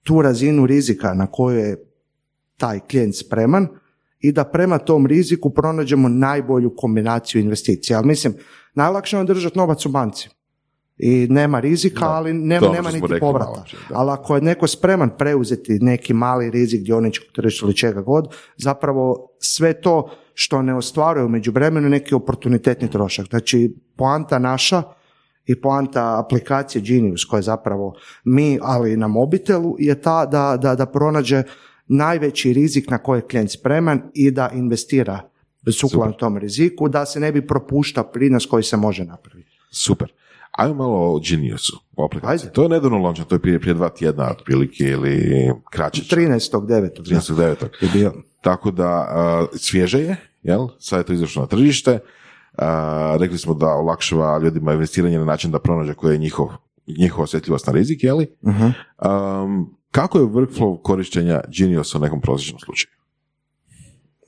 tu 0.04 0.22
razinu 0.22 0.66
rizika 0.66 1.14
na 1.14 1.28
koju 1.28 1.58
je 1.58 1.86
taj 2.58 2.80
klijent 2.80 3.16
spreman 3.16 3.68
i 4.20 4.32
da 4.32 4.44
prema 4.44 4.78
tom 4.78 5.06
riziku 5.06 5.50
pronađemo 5.50 6.10
najbolju 6.10 6.74
kombinaciju 6.78 7.42
investicija. 7.42 7.98
Ali 7.98 8.08
mislim, 8.08 8.34
najlakše 8.76 9.18
je 9.18 9.24
držati 9.24 9.58
novac 9.58 9.86
u 9.86 9.90
banci. 9.90 10.30
I 10.98 11.28
nema 11.30 11.60
rizika, 11.60 12.00
Da, 12.00 12.12
ali 12.12 12.32
to 12.32 12.38
nema, 12.38 12.66
ono 12.66 12.76
nema 12.76 12.92
niti 12.92 13.20
povrata. 13.20 13.52
malo. 13.52 13.64
Ali 13.94 14.12
ako 14.12 14.36
je 14.36 14.42
neko 14.42 14.68
spreman 14.68 15.10
preuzeti 15.18 15.80
neki 15.80 16.14
mali 16.14 16.50
rizik 16.52 16.82
dioničkog 16.84 17.28
tržišta 17.36 17.66
ili 17.66 17.76
čega 17.76 18.02
god, 18.02 18.28
zapravo 18.58 19.30
sve 19.40 19.82
to 19.82 20.10
što 20.34 20.62
ne 20.62 20.76
ostvaruje 20.76 21.26
u 21.26 21.30
međuvremenu 21.30 21.90
neki 21.90 22.16
oportunitetni 22.16 22.90
trošak. 22.92 23.28
Znači, 23.30 23.76
poanta 23.98 24.40
naša 24.40 24.84
i 25.46 25.62
poanta 25.62 26.20
aplikacije 26.20 26.82
Genius 26.82 27.26
koja 27.26 27.38
je 27.38 27.44
zapravo 27.44 27.94
mi, 28.24 28.60
ali 28.62 28.98
na 28.98 29.08
mobitelu, 29.08 29.76
je 29.80 30.02
ta 30.02 30.26
da, 30.26 30.58
da, 30.62 30.76
da 30.76 30.86
pronađe 30.86 31.44
najveći 31.90 32.54
rizik 32.54 32.90
na 32.90 32.98
koji 32.98 33.18
je 33.18 33.28
klijent 33.28 33.52
spreman 33.52 34.02
i 34.14 34.32
da 34.32 34.50
investira 34.54 35.30
sukladno 35.80 36.14
tom 36.14 36.38
riziku, 36.38 36.90
da 36.90 37.06
se 37.06 37.20
ne 37.20 37.32
bi 37.32 37.48
propuštao 37.48 38.04
prinos 38.04 38.46
koji 38.46 38.64
se 38.64 38.78
može 38.78 39.06
napraviti. 39.06 39.50
Super. 39.72 40.12
Ajmo 40.52 40.74
malo 40.74 41.16
o 41.16 41.20
Geniusu, 41.20 41.80
o 41.96 42.06
aplikaciji. 42.06 42.48
Ajde. 42.48 42.54
To 42.54 42.64
je 42.64 42.70
nedavno 42.70 42.98
launch, 42.98 43.24
to 43.24 43.36
je 43.36 43.40
prije, 43.40 43.60
prije 43.60 43.74
dva 43.74 43.90
tjedna 43.90 44.32
otprilike 44.32 44.84
ili 44.84 45.46
kraće. 45.72 46.04
čak. 46.04 46.20
13.9. 46.20 46.90
13.9. 47.02 47.68
je 47.82 47.90
bio. 47.94 48.14
Tako 48.42 48.72
da 48.72 49.08
uh, 49.52 49.60
svježe 49.60 50.00
je, 50.00 50.16
jel? 50.44 50.68
Sad 50.80 51.00
je 51.00 51.04
to 51.04 51.14
izašlo 51.14 51.42
na 51.42 51.48
tržište. 51.48 51.92
Uh, 51.92 52.64
rekli 53.20 53.38
smo 53.38 53.54
da 53.54 53.68
olakšava 53.68 54.38
ljudima 54.38 54.74
investiranje 54.74 55.20
na 55.20 55.26
način 55.26 55.52
da 55.52 55.60
pronađe 55.60 55.94
koji 55.94 56.14
je 56.14 56.18
njihov, 56.18 56.48
njihova 57.00 57.24
osjetljivost 57.24 57.68
na 57.68 57.74
rizik, 57.74 58.04
jeli? 58.04 58.28
Um, 58.42 59.79
kako 59.92 60.18
je 60.18 60.26
workflow 60.26 60.82
korištenja 60.82 61.42
Geniusa 61.50 61.98
u 61.98 62.02
nekom 62.02 62.22
prosječnom 62.22 62.60
slučaju? 62.60 62.92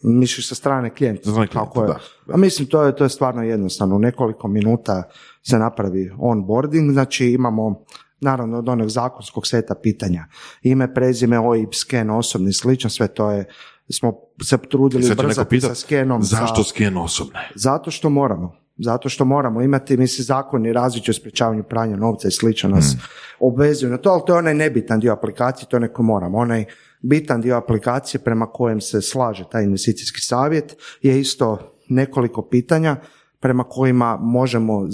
Misliš 0.04 0.47
sa 0.47 0.56
strane 0.56 0.89
klijenta? 0.89 1.24
Sa 1.24 1.30
strane 1.30 1.47
klijenta, 1.47 1.65
Kako 1.65 1.82
je? 1.82 1.88
da, 1.88 1.93
da. 2.28 2.34
A 2.34 2.38
mislim, 2.38 2.67
to 2.67 2.84
je, 2.84 2.95
to 2.95 3.04
je 3.04 3.10
stvarno 3.10 3.43
jednostavno. 3.43 3.95
U 3.95 4.00
nekoliko 4.00 4.47
minuta 4.47 5.04
se 5.43 5.60
napravi 5.60 6.12
onboarding, 6.17 6.91
znači 6.91 7.26
imamo 7.28 7.84
naravno 8.19 8.58
od 8.58 8.69
onog 8.69 8.89
zakonskog 8.89 9.47
seta 9.47 9.76
pitanja. 9.76 10.26
Ime, 10.62 10.93
prezime, 10.93 11.39
OIB, 11.39 11.69
sken, 11.74 12.10
osobni, 12.10 12.54
slično, 12.54 12.89
sve 12.89 13.08
to 13.08 13.32
je 13.32 13.45
smo 13.89 14.13
se 14.43 14.58
trudili 14.69 15.04
Sad 15.04 15.10
će 15.10 15.15
neko 15.15 15.24
ubrzati 15.24 15.50
pitat, 15.50 15.69
sa 15.69 15.76
skenom. 15.76 16.24
zašto 16.24 16.63
sa- 16.63 16.69
sken 16.69 16.97
osobne? 16.97 17.50
Zato 17.56 17.91
što 17.91 18.10
moramo. 18.10 18.56
Zato 18.84 19.10
što 19.10 19.26
moramo 19.26 19.62
imati, 19.62 19.98
mislim, 19.98 20.26
zakoni 20.26 20.74
različiti 20.74 21.12
o 21.12 21.13
sprečavanju 21.13 21.63
pranja 21.63 21.96
novca 21.96 22.28
i 22.28 22.32
slično 22.32 22.70
nas 22.70 22.96
obvezuju 23.39 23.91
na 23.91 23.98
to, 23.98 24.10
ali 24.10 24.22
to 24.28 24.34
je 24.34 24.39
onaj 24.39 24.54
nebitan 24.54 25.00
dio 25.00 25.13
aplikacije, 25.13 25.70
to 25.70 25.80
neko 25.80 26.04
moramo. 26.04 26.38
Onaj 26.38 26.65
bitan 27.02 27.41
dio 27.41 27.58
aplikacije 27.58 28.22
prema 28.22 28.46
kojem 28.46 28.82
se 28.82 29.02
slaže 29.02 29.46
taj 29.52 29.63
investicijski 29.63 30.22
savjet 30.22 30.76
je 31.02 31.20
isto 31.20 31.74
nekoliko 31.89 32.41
pitanja 32.41 32.96
prema 33.39 33.63
kojima 33.63 34.17
možemo 34.22 34.88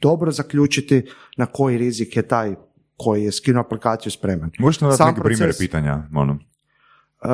dobro 0.00 0.30
zaključiti 0.30 1.02
na 1.36 1.46
koji 1.46 1.78
rizik 1.78 2.16
je 2.16 2.22
taj 2.22 2.54
koji 2.96 3.24
je 3.24 3.32
skinuo 3.32 3.60
aplikaciju 3.60 4.12
spreman. 4.12 4.50
Možete 4.58 4.84
nam 4.84 4.96
dati 4.96 5.04
neke 5.04 5.22
primjere 5.22 5.52
pitanja? 5.58 6.02
Ono. 6.14 6.38
E, 7.24 7.28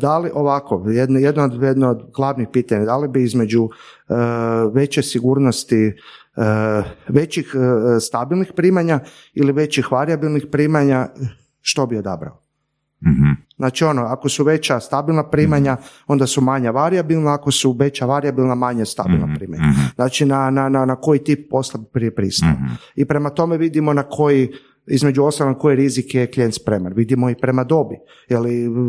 da 0.00 0.18
li 0.18 0.30
ovako, 0.34 0.84
jedno, 0.86 1.18
jedno, 1.18 1.44
od, 1.44 1.62
jedno 1.62 1.90
od 1.90 2.10
glavnih 2.16 2.48
pitanja, 2.52 2.84
da 2.84 2.96
li 2.96 3.08
bi 3.08 3.22
između 3.22 3.68
e, 3.68 4.14
veće 4.72 5.02
sigurnosti, 5.02 5.86
e, 5.86 5.92
većih 7.08 7.54
stabilnih 8.00 8.52
primanja 8.56 9.00
ili 9.34 9.52
većih 9.52 9.92
variabilnih 9.92 10.46
primanja, 10.52 11.08
što 11.60 11.86
bi 11.86 11.98
odabrao? 11.98 12.44
Mhm. 13.06 13.30
Znači 13.56 13.84
ono, 13.84 14.02
ako 14.02 14.28
su 14.28 14.44
veća 14.44 14.80
stabilna 14.80 15.30
primanja, 15.30 15.76
onda 16.06 16.26
su 16.26 16.40
manja 16.40 16.70
variabilna, 16.70 17.34
ako 17.34 17.50
su 17.50 17.72
veća 17.72 18.06
variabilna, 18.06 18.54
manje 18.54 18.84
stabilna 18.84 19.34
primanja. 19.38 19.62
Znači 19.94 20.26
na, 20.26 20.50
na, 20.50 20.68
na, 20.68 20.84
na 20.84 20.96
koji 20.96 21.24
tip 21.24 21.50
posla 21.50 21.80
bi 21.80 21.86
prije 21.92 22.14
pristao. 22.14 22.52
I 22.96 23.04
prema 23.04 23.30
tome 23.30 23.56
vidimo 23.56 23.92
na 23.92 24.02
koji, 24.02 24.52
između 24.86 25.24
ostalog 25.24 25.58
koji 25.58 25.76
rizik 25.76 26.14
je 26.14 26.30
klijent 26.30 26.54
spreman. 26.54 26.92
Vidimo 26.92 27.30
i 27.30 27.34
prema 27.34 27.64
dobi, 27.64 27.96
jer 28.28 28.40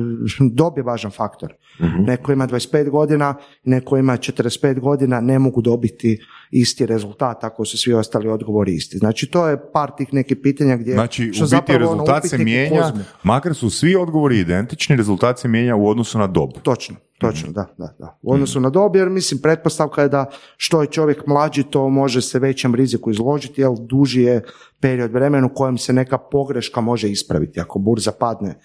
dob 0.60 0.78
je 0.78 0.84
važan 0.84 1.12
faktor. 1.12 1.54
Neko 2.00 2.32
ima 2.32 2.48
25 2.48 2.90
godina, 2.90 3.36
neko 3.64 3.98
ima 3.98 4.14
45 4.18 4.80
godina, 4.80 5.22
ne 5.22 5.40
mogu 5.40 5.62
dobiti 5.62 6.20
isti 6.52 6.86
rezultat 6.86 7.44
ako 7.44 7.66
su 7.66 7.78
svi 7.78 7.94
ostali 7.94 8.30
odgovori 8.30 8.74
isti. 8.74 8.98
Znači 8.98 9.28
to 9.28 9.48
je 9.48 9.72
par 9.72 9.92
tih 9.98 10.14
nekih 10.14 10.38
pitanja 10.44 10.78
gdje 10.78 10.94
Znači, 10.94 11.30
u 11.30 11.34
što 11.34 11.44
biti 11.44 11.50
zapravo 11.50 11.92
ono 11.92 11.92
rezultat 11.92 12.24
se 12.24 12.36
upitnik 12.36 12.42
u 12.42 12.46
mijenja, 12.46 12.92
makar 13.24 13.56
su 13.56 13.70
svi 13.70 13.96
odgovori 13.96 14.40
identični, 14.40 14.96
rezultat 14.96 15.40
se 15.40 15.48
mijenja 15.48 15.76
u 15.76 15.88
odnosu 15.88 16.20
na 16.20 16.28
dob. 16.28 16.50
Točno, 16.64 16.96
Točno, 17.20 17.52
da, 17.52 17.66
da, 17.78 17.96
da. 18.00 18.20
U 18.22 18.34
odnosu 18.34 18.60
na 18.60 18.70
dob, 18.70 18.96
jer 18.96 19.10
mislim, 19.10 19.42
pretpostavka 19.42 20.02
je 20.02 20.10
da 20.10 20.26
što 20.58 20.82
je 20.82 20.88
čovjek 20.88 21.28
mlađi, 21.28 21.64
to 21.64 21.90
može 21.90 22.22
se 22.22 22.40
većem 22.40 22.76
riziku 22.76 23.12
izložiti, 23.12 23.62
jer 23.62 23.72
duži 23.80 24.22
je 24.22 24.44
period 24.80 25.12
vremena 25.12 25.46
u 25.46 25.54
kojem 25.54 25.78
se 25.78 25.94
neka 25.94 26.18
pogreška 26.18 26.82
može 26.82 27.10
ispraviti. 27.10 27.60
Ako 27.60 27.80
burza 27.80 28.12
padne 28.12 28.56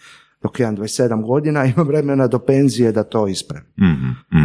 dok 0.42 0.60
imam 0.60 0.76
27 0.76 1.26
godina, 1.26 1.64
imam 1.76 1.86
vremena 1.86 2.26
do 2.26 2.38
penzije 2.38 2.92
da 2.92 3.04
to 3.04 3.28
ispravim. 3.28 3.68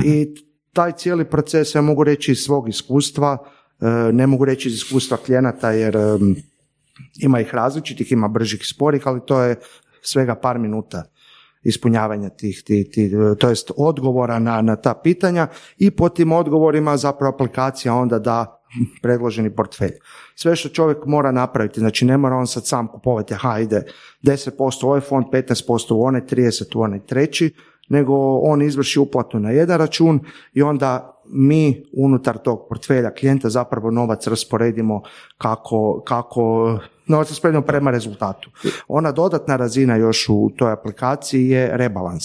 I 0.05 0.35
taj 0.73 0.91
cijeli 0.91 1.25
proces, 1.25 1.75
ja 1.75 1.81
mogu 1.81 2.03
reći 2.03 2.31
iz 2.31 2.37
svog 2.37 2.69
iskustva, 2.69 3.37
e, 3.81 3.85
ne 4.13 4.27
mogu 4.27 4.45
reći 4.45 4.67
iz 4.67 4.75
iskustva 4.75 5.17
klijenata, 5.17 5.71
jer 5.71 5.97
ima 7.21 7.39
ih 7.39 7.55
različitih, 7.55 8.11
ima 8.11 8.27
bržih 8.27 8.61
i 8.61 8.65
sporih, 8.73 9.07
ali 9.07 9.21
to 9.25 9.41
je 9.41 9.55
svega 10.01 10.35
par 10.35 10.59
minuta 10.59 11.03
ispunjavanja 11.65 12.29
tih, 12.29 12.63
tih, 12.65 12.87
tih 12.93 13.11
to 13.39 13.49
jest 13.49 13.71
odgovora 13.77 14.39
na, 14.39 14.61
na 14.61 14.75
ta 14.75 14.93
pitanja 14.93 15.47
i 15.77 15.91
po 15.91 16.09
tim 16.09 16.31
odgovorima 16.31 16.97
zapravo 16.97 17.33
aplikacija 17.33 17.93
onda 17.93 18.19
da 18.19 18.61
predloženi 19.01 19.55
portfelj. 19.55 19.93
Sve 20.35 20.55
što 20.55 20.69
čovjek 20.69 21.05
mora 21.05 21.31
napraviti, 21.31 21.79
znači 21.79 22.05
ne 22.05 22.17
mora 22.17 22.35
on 22.35 22.47
sad 22.47 22.67
sam 22.67 22.87
kupovati, 22.87 23.33
aha 23.33 23.59
ide 23.59 23.83
10% 24.23 24.85
u 24.85 24.87
ovaj 24.87 25.01
fond, 25.01 25.25
15% 25.31 25.93
u 25.93 26.03
onaj, 26.03 26.21
30 26.21 26.77
u 26.77 26.81
onaj 26.81 26.99
treći, 27.05 27.53
nego 27.89 28.39
on 28.39 28.61
izvrši 28.61 28.99
uplatu 28.99 29.39
na 29.39 29.51
jedan 29.51 29.77
račun 29.77 30.19
i 30.53 30.61
onda 30.61 31.14
mi 31.27 31.83
unutar 31.93 32.37
tog 32.37 32.65
portfelja 32.69 33.13
klijenta 33.13 33.49
zapravo 33.49 33.91
novac 33.91 34.27
rasporedimo 34.27 35.01
kako, 35.37 36.03
kako 36.07 36.79
novac 37.07 37.29
rasporedimo 37.29 37.65
prema 37.65 37.91
rezultatu. 37.91 38.49
Ona 38.87 39.11
dodatna 39.11 39.55
razina 39.55 39.95
još 39.95 40.29
u 40.29 40.51
toj 40.57 40.71
aplikaciji 40.71 41.49
je 41.49 41.77
rebalans. 41.77 42.23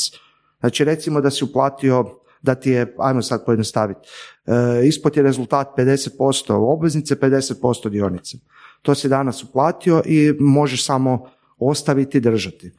Znači 0.61 0.85
recimo 0.85 1.21
da 1.21 1.31
si 1.31 1.45
uplatio 1.45 2.05
da 2.43 2.55
ti 2.55 2.71
je, 2.71 2.95
ajmo 2.99 3.23
sad 3.23 3.45
pojednostaviti, 3.45 4.01
e, 4.47 4.87
ispod 4.87 5.17
je 5.17 5.23
rezultat 5.23 5.69
50% 5.77 6.53
obveznice, 6.53 7.17
50% 7.17 7.89
dionice. 7.89 8.39
To 8.83 8.95
si 8.95 9.09
danas 9.09 9.45
uplatio 9.45 10.03
i 10.07 10.33
možeš 10.41 10.87
samo 10.87 11.27
ostaviti 11.59 12.19
i 12.19 12.21
držati. 12.21 12.73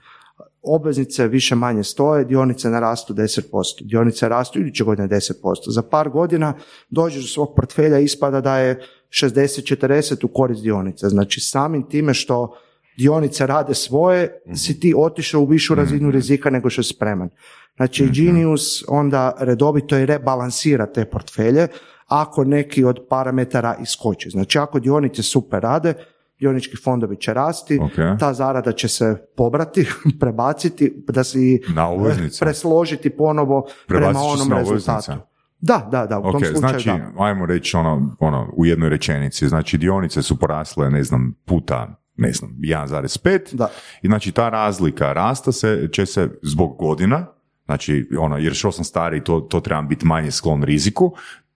Obveznice 0.64 1.28
više 1.28 1.55
manje 1.55 1.84
stoje, 1.84 2.26
dionice 2.26 2.70
narastu 2.70 3.14
10%. 3.14 3.41
Dionice 3.82 4.30
rastu 4.30 4.59
iduće 4.59 4.84
godine 4.84 5.07
10%. 5.07 5.34
Za 5.68 5.82
par 5.82 6.09
godina 6.09 6.53
dođeš 6.89 7.22
do 7.22 7.28
svog 7.28 7.53
portfelja 7.55 7.99
i 7.99 8.03
ispada 8.03 8.41
da 8.41 8.57
je 8.57 8.82
60-40 9.09 10.26
u 10.26 10.28
korist 10.28 10.62
dionice. 10.62 11.09
Znači 11.09 11.39
samim 11.39 11.89
time 11.89 12.14
što 12.14 12.55
dionice 12.97 13.47
rade 13.47 13.74
svoje, 13.74 14.41
si 14.55 14.80
ti 14.80 14.93
otišao 14.97 15.41
u 15.41 15.45
višu 15.45 15.76
razinu 15.76 16.12
rizika 16.12 16.49
nego 16.49 16.70
što 16.70 16.80
je 16.80 16.86
spreman. 16.86 17.30
Znači 17.76 18.09
Genius 18.14 18.84
onda 18.88 19.36
redovito 19.39 19.97
i 19.97 20.05
rebalansira 20.05 20.86
te 20.86 21.05
portfelje 21.05 21.68
ako 22.07 22.43
neki 22.43 22.84
od 22.84 22.99
parametara 23.09 23.76
iskoči. 23.82 24.30
Znači 24.30 24.57
ako 24.59 24.80
dionice 24.80 25.24
super 25.24 25.62
rade, 25.62 25.93
dionički 26.41 26.77
fondovi 26.83 27.15
će 27.15 27.33
rasti, 27.33 27.79
Ok. 27.81 28.19
ta 28.19 28.33
zarada 28.33 28.71
će 28.71 28.87
se 28.87 29.15
pobrati, 29.37 29.87
prebaciti, 30.19 31.03
da 31.07 31.23
si 31.23 31.61
Na 31.75 31.89
obveznice? 31.89 32.45
presložiti 32.45 33.09
ponovo 33.09 33.67
prema 33.87 34.05
Prebacit 34.07 34.21
se 34.37 34.43
onom 34.43 34.57
rezultatu. 34.57 35.11
Da, 35.59 35.87
da, 35.91 36.05
da, 36.05 36.19
u 36.19 36.21
tom 36.21 36.35
Ok, 36.35 36.45
slučaju 36.45 36.57
znači, 36.59 36.89
da. 36.89 37.23
ajmo 37.23 37.45
reći 37.45 37.77
ono, 37.77 38.15
ono, 38.19 38.49
u 38.57 38.65
jednoj 38.65 38.89
rečenici, 38.89 39.47
znači 39.47 39.77
dionice 39.77 40.21
su 40.21 40.39
porasle, 40.39 40.89
ne 40.89 41.03
znam, 41.03 41.35
puta, 41.45 41.95
ne 42.17 42.31
znam, 42.31 42.51
1,5 42.59 43.55
Da. 43.55 43.69
i 44.01 44.07
znači 44.07 44.31
ta 44.31 44.49
razlika 44.49 45.13
rasta 45.13 45.51
se, 45.51 45.89
će 45.91 46.05
se 46.05 46.29
zbog 46.41 46.75
godina, 46.79 47.25
znači 47.65 48.09
ono, 48.19 48.37
jer 48.37 48.53
što 48.53 48.71
sam 48.71 48.83
stariji, 48.85 49.23
to, 49.23 49.39
to 49.39 49.59
trebam 49.59 49.87
biti 49.87 50.05
manje 50.05 50.31
sklon 50.31 50.63
riziku, 50.63 51.11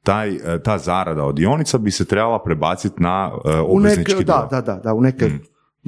taj, 0.06 0.30
e, 0.30 0.60
ta 0.60 0.78
zarada 0.78 1.24
od 1.24 1.36
dionica 1.36 1.78
bi 1.78 1.92
se 1.92 2.06
trebala 2.06 2.40
prebaciti 2.40 2.96
na 2.98 3.32
uh, 3.36 3.42
U 3.46 3.50
neke, 3.50 3.68
obveznički 3.70 4.24
da, 4.26 4.34
dio. 4.42 4.48
da, 4.52 4.62
da, 4.64 4.80
da, 4.80 4.94
u 4.94 5.02
neke 5.02 5.30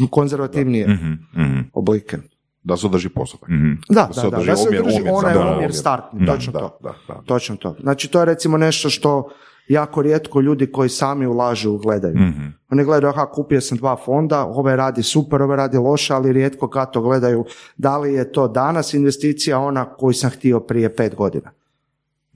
konzervativnije 0.07 0.87
Mhm, 0.87 1.11
mhm, 1.35 1.59
oblike. 1.73 2.17
Da 2.63 2.77
se 2.77 2.87
održi 2.87 3.09
postotak. 3.09 3.49
mhm. 3.49 3.71
Da, 3.89 4.05
Da 4.05 4.13
se 4.13 4.21
da, 4.21 4.29
da, 4.29 4.37
održi 4.37 4.49
da 4.49 4.55
se 4.55 4.67
omjer, 4.67 4.83
drži 4.83 4.97
omjer, 4.97 5.13
onaj 5.13 5.33
da, 5.33 5.39
omjer 5.39 5.55
omjer. 5.55 5.73
startni, 5.73 6.19
Da, 6.19 6.33
točno 6.33 6.53
Da, 6.53 6.59
to. 6.59 6.77
da, 6.83 6.93
da. 7.07 7.21
Točno 7.21 7.55
to. 7.55 7.75
Znači 7.79 8.07
to 8.07 8.19
je 8.19 8.25
recimo 8.25 8.57
nešto 8.57 8.89
što 8.89 9.29
jako 9.67 10.01
rijetko 10.01 10.41
ljudi 10.41 10.71
koji 10.71 10.89
sami 10.89 11.27
ulažu 11.27 11.77
gledaju. 11.77 12.15
Mhm. 12.15 12.45
Oni 12.69 12.83
gledaju, 12.83 13.09
aha, 13.09 13.25
kupio 13.25 13.61
sam 13.61 13.77
dva 13.77 13.95
fonda, 13.95 14.45
ovaj 14.45 14.75
radi 14.75 15.03
super, 15.03 15.41
ovaj 15.41 15.57
radi 15.57 15.77
loše, 15.77 16.13
ali 16.13 16.33
rijetko 16.33 16.69
kad 16.69 16.91
to 16.91 17.01
gledaju 17.01 17.45
da 17.77 17.97
li 17.97 18.13
je 18.13 18.31
to 18.31 18.47
danas 18.47 18.93
investicija 18.93 19.59
ona 19.59 19.85
koju 19.85 20.13
sam 20.13 20.29
htio 20.29 20.59
prije 20.59 20.95
pet 20.95 21.15
godina. 21.15 21.51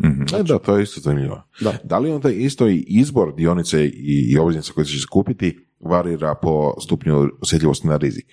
Mhm. 0.03 0.21
E, 0.39 0.43
da, 0.43 0.59
to 0.59 0.77
je 0.77 0.83
isto 0.83 1.01
zanimljivo. 1.01 1.43
Da. 1.83 1.97
li 1.97 2.11
onda 2.11 2.29
isto 2.29 2.67
i 2.67 2.85
izbor 2.87 3.35
dionice 3.35 3.85
i, 3.85 4.37
obveznice 4.37 4.73
koje 4.73 4.85
ćeš 4.85 5.05
kupiti 5.05 5.67
varira 5.79 6.35
po 6.35 6.73
stupnju 6.81 7.29
osjetljivosti 7.41 7.87
na 7.87 7.97
rizik? 7.97 8.25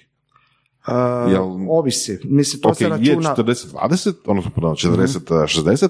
Uh, 0.86 0.94
Jel- 1.32 1.66
ovisi. 1.68 2.18
Mislim, 2.24 2.62
to 2.62 2.68
ok, 2.68 2.76
se 2.76 2.84
je 2.84 2.88
računa... 2.88 3.34
40-20, 3.36 4.12
odnosno 4.26 4.50
pardon, 4.54 4.74
40-60, 4.74 5.88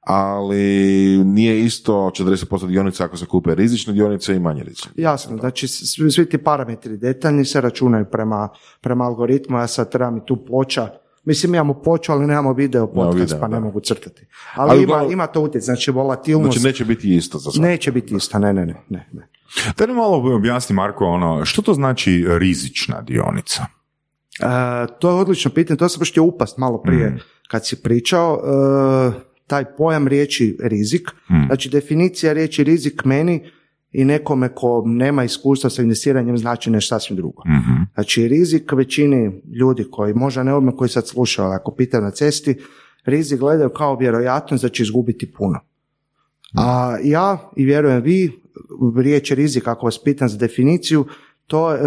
ali 0.00 1.24
nije 1.24 1.64
isto 1.64 1.92
40% 1.92 2.66
dionica 2.66 3.04
ako 3.04 3.16
se 3.16 3.26
kupe 3.26 3.54
rizične 3.54 3.92
dionice 3.92 4.34
i 4.34 4.40
manje 4.40 4.62
rizične. 4.62 4.92
Jasno, 4.96 5.36
znači 5.36 5.68
svi, 5.68 6.10
svi 6.10 6.28
ti 6.28 6.38
parametri 6.38 6.96
detaljni 6.96 7.44
se 7.44 7.60
računaju 7.60 8.04
prema, 8.12 8.48
prema 8.80 9.04
algoritmu, 9.04 9.58
ja 9.58 9.66
sad 9.66 9.92
trebam 9.92 10.16
i 10.16 10.26
tu 10.26 10.44
ploča, 10.44 10.88
mislim 11.28 11.54
imamo 11.54 11.74
ploču, 11.74 12.12
ali 12.12 12.26
nemamo 12.26 12.52
video 12.52 12.86
podcast, 12.88 13.18
video, 13.22 13.40
pa 13.40 13.48
ne 13.48 13.54
da. 13.54 13.60
mogu 13.60 13.80
crtati. 13.80 14.26
Ali, 14.54 14.70
Ali 14.70 14.82
ima, 14.82 15.02
ima 15.04 15.26
to 15.26 15.40
utjecaj, 15.40 15.64
znači 15.66 15.90
volatilnost 15.90 16.52
Znači 16.52 16.66
neće 16.68 16.84
biti 16.84 17.16
isto 17.16 17.38
za 17.38 17.50
sve. 17.50 17.62
neće 17.62 17.92
biti 17.92 18.14
ista, 18.14 18.38
ne, 18.38 18.52
ne, 18.52 18.66
ne, 18.66 18.74
ne. 18.88 19.08
ne. 19.12 19.28
Te 19.76 19.86
li 19.86 19.94
malo 19.94 20.34
objasni, 20.34 20.74
Marko, 20.74 21.06
ono, 21.06 21.44
što 21.44 21.62
to 21.62 21.74
znači 21.74 22.24
rizična 22.28 23.00
dionica? 23.02 23.66
E, 24.40 24.46
to 24.98 25.08
je 25.08 25.14
odlično 25.14 25.50
pitanje, 25.50 25.76
to 25.78 25.88
sam 25.88 25.98
baš 25.98 26.10
htio 26.10 26.24
upast 26.24 26.58
malo 26.58 26.82
prije 26.82 27.10
Mm. 27.10 27.18
kad 27.48 27.66
si 27.66 27.76
pričao. 27.76 28.40
E, 29.14 29.28
taj 29.46 29.64
pojam 29.66 30.08
riječi 30.08 30.58
rizik, 30.62 31.10
Mm. 31.30 31.46
znači 31.46 31.68
definicija 31.68 32.32
riječi 32.32 32.64
rizik 32.64 33.04
meni 33.04 33.50
i 33.92 34.04
nekome 34.04 34.54
ko 34.54 34.82
nema 34.86 35.24
iskustva 35.24 35.70
sa 35.70 35.82
investiranjem 35.82 36.38
znači 36.38 36.70
nešto 36.70 36.94
sasvim 36.94 37.16
drugo. 37.16 37.42
Mhm. 37.46 37.82
Znači 37.94 38.28
rizik 38.28 38.72
većini 38.72 39.42
ljudi 39.60 39.84
koji 39.90 40.14
možda 40.14 40.42
ne 40.42 40.54
odmah 40.54 40.74
koji 40.78 40.90
sad 40.90 41.08
slušaju, 41.08 41.46
ali 41.46 41.54
ako 41.54 41.74
pita 41.74 42.00
na 42.00 42.10
cesti, 42.10 42.56
rizik 43.04 43.40
gledaju 43.40 43.70
kao 43.70 43.96
vjerojatnost 43.96 44.62
da 44.62 44.68
će 44.68 44.82
izgubiti 44.82 45.32
puno. 45.32 45.60
A 46.54 46.96
ja 47.02 47.50
i 47.56 47.64
vjerujem 47.64 48.02
vi, 48.02 48.32
riječ 48.96 49.30
je 49.30 49.34
rizik, 49.34 49.68
ako 49.68 49.86
vas 49.86 50.02
pitam 50.04 50.28
za 50.28 50.36
definiciju, 50.36 51.06
to 51.46 51.74
e, 51.74 51.78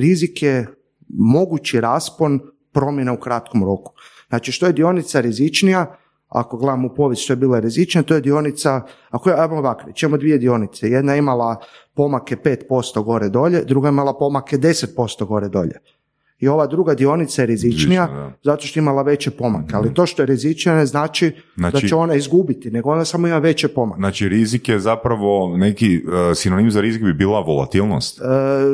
rizik 0.00 0.42
je 0.42 0.66
mogući 1.08 1.80
raspon 1.80 2.40
promjena 2.72 3.12
u 3.12 3.20
kratkom 3.20 3.64
roku. 3.64 3.92
Znači 4.28 4.52
što 4.52 4.66
je 4.66 4.72
dionica 4.72 5.20
rizičnija, 5.20 5.96
ako 6.34 6.56
gledamo 6.56 6.88
u 6.88 6.94
povijest 6.94 7.22
što 7.22 7.32
je 7.32 7.36
bila 7.36 7.60
rizičnija, 7.60 8.02
to 8.02 8.14
je 8.14 8.20
dionica, 8.20 8.80
ako 9.10 9.30
je, 9.30 9.36
ajmo 9.40 9.56
ovako 9.56 9.82
imamo 10.02 10.16
dvije 10.16 10.38
dionice, 10.38 10.88
jedna 10.88 11.12
je 11.12 11.18
imala 11.18 11.56
pomake 11.94 12.36
5% 12.36 13.04
gore 13.04 13.28
dolje, 13.28 13.64
druga 13.64 13.88
je 13.88 13.92
imala 13.92 14.18
pomake 14.18 14.58
10% 14.58 15.24
gore 15.24 15.48
dolje. 15.48 15.80
I 16.42 16.48
ova 16.48 16.66
druga 16.66 16.94
dionica 16.94 17.42
je 17.42 17.46
rizičnija 17.46 17.72
Rizična, 18.02 18.20
da. 18.20 18.32
zato 18.44 18.66
što 18.66 18.78
je 18.78 18.82
imala 18.82 19.02
veće 19.02 19.30
pomake. 19.32 19.74
Ali 19.74 19.94
to 19.94 20.06
što 20.06 20.22
je 20.22 20.26
rizičnija 20.26 20.74
ne 20.74 20.86
znači, 20.86 21.30
da 21.56 21.70
Znači- 21.70 21.88
će 21.88 21.94
ona 21.94 22.14
izgubiti, 22.14 22.70
nego 22.70 22.90
ona 22.90 23.04
samo 23.04 23.26
ima 23.26 23.38
veće 23.38 23.68
pomake. 23.68 23.98
Znači, 23.98 24.28
rizik 24.28 24.68
je 24.68 24.78
zapravo 24.80 25.56
neki 25.56 25.96
uh, 25.98 26.12
sinonim 26.36 26.70
za 26.70 26.80
rizik 26.80 27.02
bi 27.02 27.12
bila 27.14 27.40
volatilnost. 27.40 28.20
E, 28.20 28.24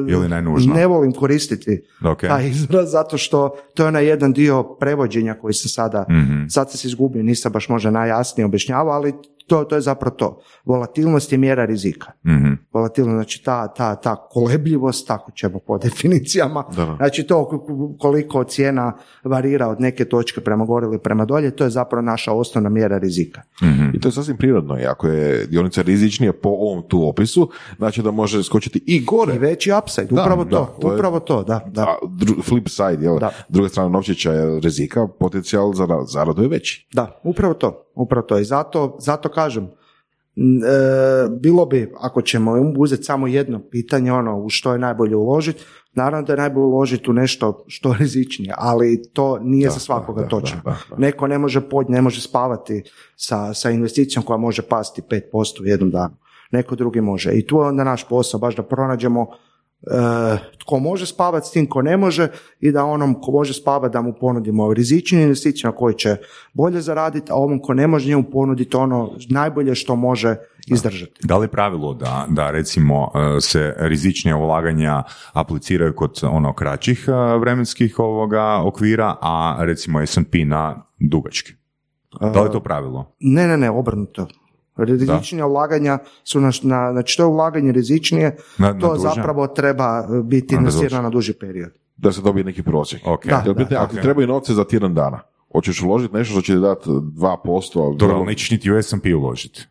Ili 0.08 0.28
nenužno? 0.28 0.74
Ne 0.74 0.86
volim 0.86 1.12
koristiti 1.12 1.82
Ok. 2.02 2.20
taj 2.20 2.48
izraz 2.48 2.90
zato 2.90 3.18
što 3.18 3.38
to 3.74 3.82
je 3.82 3.88
onaj 3.88 4.06
jedan 4.06 4.32
dio 4.32 4.62
prevođenja 4.62 5.34
koji 5.34 5.54
se 5.54 5.68
sada, 5.68 6.06
Mhm. 6.10 6.46
sad 6.48 6.70
se 6.70 6.88
izgubio, 6.88 7.22
nisam 7.22 7.52
baš 7.52 7.68
možda 7.68 7.90
najjasnije 7.90 8.44
objašnjavao, 8.46 8.92
ali 8.92 9.12
to, 9.49 9.64
to 9.64 9.74
je 9.74 9.80
zapravo 9.80 10.16
to. 10.16 10.28
Volatilnost 10.64 11.32
je 11.32 11.38
mjera 11.38 11.64
rizika. 11.64 12.12
Mhm. 12.26 12.53
Volatilnost, 12.72 13.14
znači 13.14 13.44
ta, 13.44 13.68
ta, 13.68 13.94
ta 13.96 14.16
kolebljivost, 14.22 15.07
tako 15.07 15.30
ćemo 15.32 15.59
po 15.59 15.78
definicijama, 15.84 16.64
Da, 16.68 16.84
da. 16.84 16.94
znači 16.96 17.22
to 17.22 17.64
koliko 17.99 18.44
cijena 18.44 18.92
varira 19.24 19.68
od 19.68 19.80
neke 19.80 20.05
točke 20.05 20.40
prema 20.40 20.64
gore 20.64 20.86
ili 20.86 20.99
prema 20.99 21.24
dolje, 21.24 21.51
to 21.51 21.64
je 21.64 21.70
zapravo 21.70 22.03
naša 22.03 22.32
osnovna 22.32 22.68
mjera 22.70 22.99
rizika. 22.99 23.42
Mhm. 23.62 23.88
I 23.94 24.01
to 24.01 24.09
je 24.09 24.12
sasvim 24.12 24.36
prirodno. 24.36 24.78
I 24.78 24.84
ako 24.84 25.07
je 25.09 25.46
dionica 25.46 25.82
rizičnija 25.82 26.32
po 26.32 26.49
ovom 26.51 26.82
tu 26.82 27.09
opisu, 27.09 27.51
znači 27.78 28.03
da 28.03 28.11
može 28.11 28.42
skočiti 28.42 28.82
i 28.86 29.05
gore. 29.05 29.34
I 29.34 29.38
veći 29.38 29.72
upside, 29.74 30.07
Da, 30.07 30.22
upravo 30.22 30.44
da, 30.44 30.51
to, 30.51 30.76
to 30.80 30.88
je- 30.88 30.94
upravo 30.94 31.20
to, 31.20 31.42
da, 31.42 31.61
da. 31.66 31.82
A 31.82 31.96
dru- 32.05 32.42
flip 32.42 32.68
side, 32.68 32.99
jel? 33.01 33.18
Da. 33.18 33.30
druga 33.49 33.68
strana 33.68 33.88
novčića 33.88 34.32
je 34.32 34.61
rizika, 34.61 35.09
potencijal 35.11 35.72
za 35.72 35.84
ra- 35.84 36.05
zaradu 36.05 36.42
je 36.42 36.49
veći. 36.49 36.88
Da, 36.92 37.20
upravo 37.24 37.55
to, 37.55 37.84
upravo 37.99 38.26
to. 38.26 38.38
I 38.38 38.44
zato, 38.44 38.96
zato 39.01 39.28
kažem, 39.28 39.64
e, 39.64 39.68
bilo 41.40 41.66
bi, 41.66 41.92
ako 42.01 42.22
ćemo 42.22 42.72
uzeti 42.76 43.03
samo 43.03 43.26
jedno 43.26 43.61
pitanje, 43.70 44.12
ono, 44.12 44.38
u 44.38 44.49
što 44.49 44.72
je 44.72 44.78
najbolje 44.78 45.16
uložiti, 45.16 45.64
naravno 45.92 46.26
da 46.26 46.32
je 46.32 46.36
najbolje 46.36 46.64
uložiti 46.64 47.11
u 47.11 47.12
nešto 47.12 47.64
što 47.66 47.92
je 47.92 47.99
rizičnije, 47.99 48.55
ali 48.59 49.03
to 49.12 49.38
nije 49.38 49.70
za 49.70 49.78
svakoga 49.78 50.20
da, 50.20 50.24
da, 50.24 50.28
točno. 50.28 50.61
da, 50.64 50.76
da. 50.90 50.96
Neko 50.96 51.26
ne 51.26 51.38
može 51.38 51.61
podnijeti, 51.61 51.92
ne 51.92 52.03
može 52.03 52.20
spavati 52.20 52.82
sa, 53.16 53.55
sa 53.55 53.70
investicijom 53.70 54.24
koja 54.24 54.36
može 54.36 54.62
pasti 54.62 55.03
5% 55.32 55.62
u 55.62 55.66
jednom 55.66 55.90
danu. 55.90 56.14
Neko 56.51 56.76
drugi 56.76 57.01
može. 57.01 57.32
I 57.32 57.46
tu 57.46 57.57
je 57.57 57.62
onda 57.62 57.84
naš 57.84 58.09
posao, 58.09 58.40
baš 58.40 58.57
da 58.57 58.62
pronađemo 58.62 59.26
tko 60.58 60.78
može 60.78 61.06
spavati 61.06 61.48
s 61.48 61.50
tim, 61.50 61.66
ko 61.68 61.82
ne 61.82 61.96
može 61.96 62.28
i 62.60 62.72
da 62.72 62.84
onom 62.84 63.20
ko 63.20 63.30
može 63.30 63.54
spavati 63.54 63.92
da 63.92 64.02
mu 64.02 64.14
ponudimo 64.20 64.74
rizičnu 64.74 65.20
investiciju 65.20 65.70
na 65.70 65.76
koji 65.76 65.94
će 65.94 66.16
bolje 66.52 66.80
zaraditi, 66.80 67.32
a 67.32 67.34
ovom 67.34 67.62
ko 67.62 67.74
ne 67.74 67.86
može 67.86 68.08
njemu 68.08 68.24
ponuditi 68.32 68.76
ono 68.76 69.10
najbolje 69.30 69.74
što 69.74 69.96
može 69.96 70.36
izdržati. 70.66 71.20
Da 71.22 71.36
li 71.36 71.44
je 71.44 71.48
pravilo 71.48 71.94
da, 71.94 72.26
da 72.28 72.50
recimo 72.50 73.08
e, 73.14 73.40
se 73.40 73.74
rizičnija 73.78 74.36
ulaganja 74.36 75.02
apliciraju 75.32 75.94
kod 75.96 76.20
ono 76.22 76.52
kraćih 76.52 77.04
e, 77.08 77.38
vremenskih 77.38 77.98
ovoga 77.98 78.62
okvira, 78.64 79.16
a 79.20 79.56
recimo 79.60 80.06
S&P 80.06 80.44
na 80.44 80.86
dugački? 80.98 81.52
Da 82.20 82.40
li 82.40 82.46
je 82.48 82.52
to 82.52 82.60
pravilo? 82.60 83.16
Ne, 83.20 83.48
ne, 83.48 83.56
ne, 83.56 83.70
obrnuto. 83.70 84.26
Rizičnija 84.78 85.46
ulaganja 85.46 85.98
su 86.24 86.40
na, 86.40 86.50
na, 86.62 86.92
znači 86.92 87.12
što 87.12 87.22
je 87.22 87.26
ulaganje 87.26 87.72
rizičnije, 87.72 88.36
Na- 88.58 88.66
na 88.66 88.80
to 88.80 88.88
duže? 88.88 89.02
zapravo 89.04 89.46
treba 89.46 89.88
biti 90.24 90.54
Na 90.54 90.58
investirano 90.58 91.02
na 91.02 91.10
duži 91.10 91.32
period. 91.34 91.70
Da 91.96 92.12
se 92.12 92.20
dobije 92.22 92.44
neki 92.44 92.62
prosjek. 92.62 93.02
Ok. 93.06 93.26
Da. 93.26 93.42
Jel 93.44 93.54
pitanje, 93.54 93.76
ako 93.76 93.92
ti 93.92 93.96
ok. 93.96 94.02
trebaju 94.02 94.26
novce 94.28 94.54
za 94.54 94.64
tjedan 94.64 94.94
dana, 94.94 95.20
hoćeš 95.52 95.82
uložiti 95.82 96.14
nešto 96.14 96.32
što 96.32 96.42
će 96.42 96.52
ti 96.52 96.58
dati 96.58 96.88
2%, 96.88 97.96
Dobro, 97.96 98.16
ali 98.16 98.26
nećeš 98.26 98.50
niti 98.50 98.72
u 98.72 98.76
S&P 98.76 99.14
uložiti. 99.14 99.66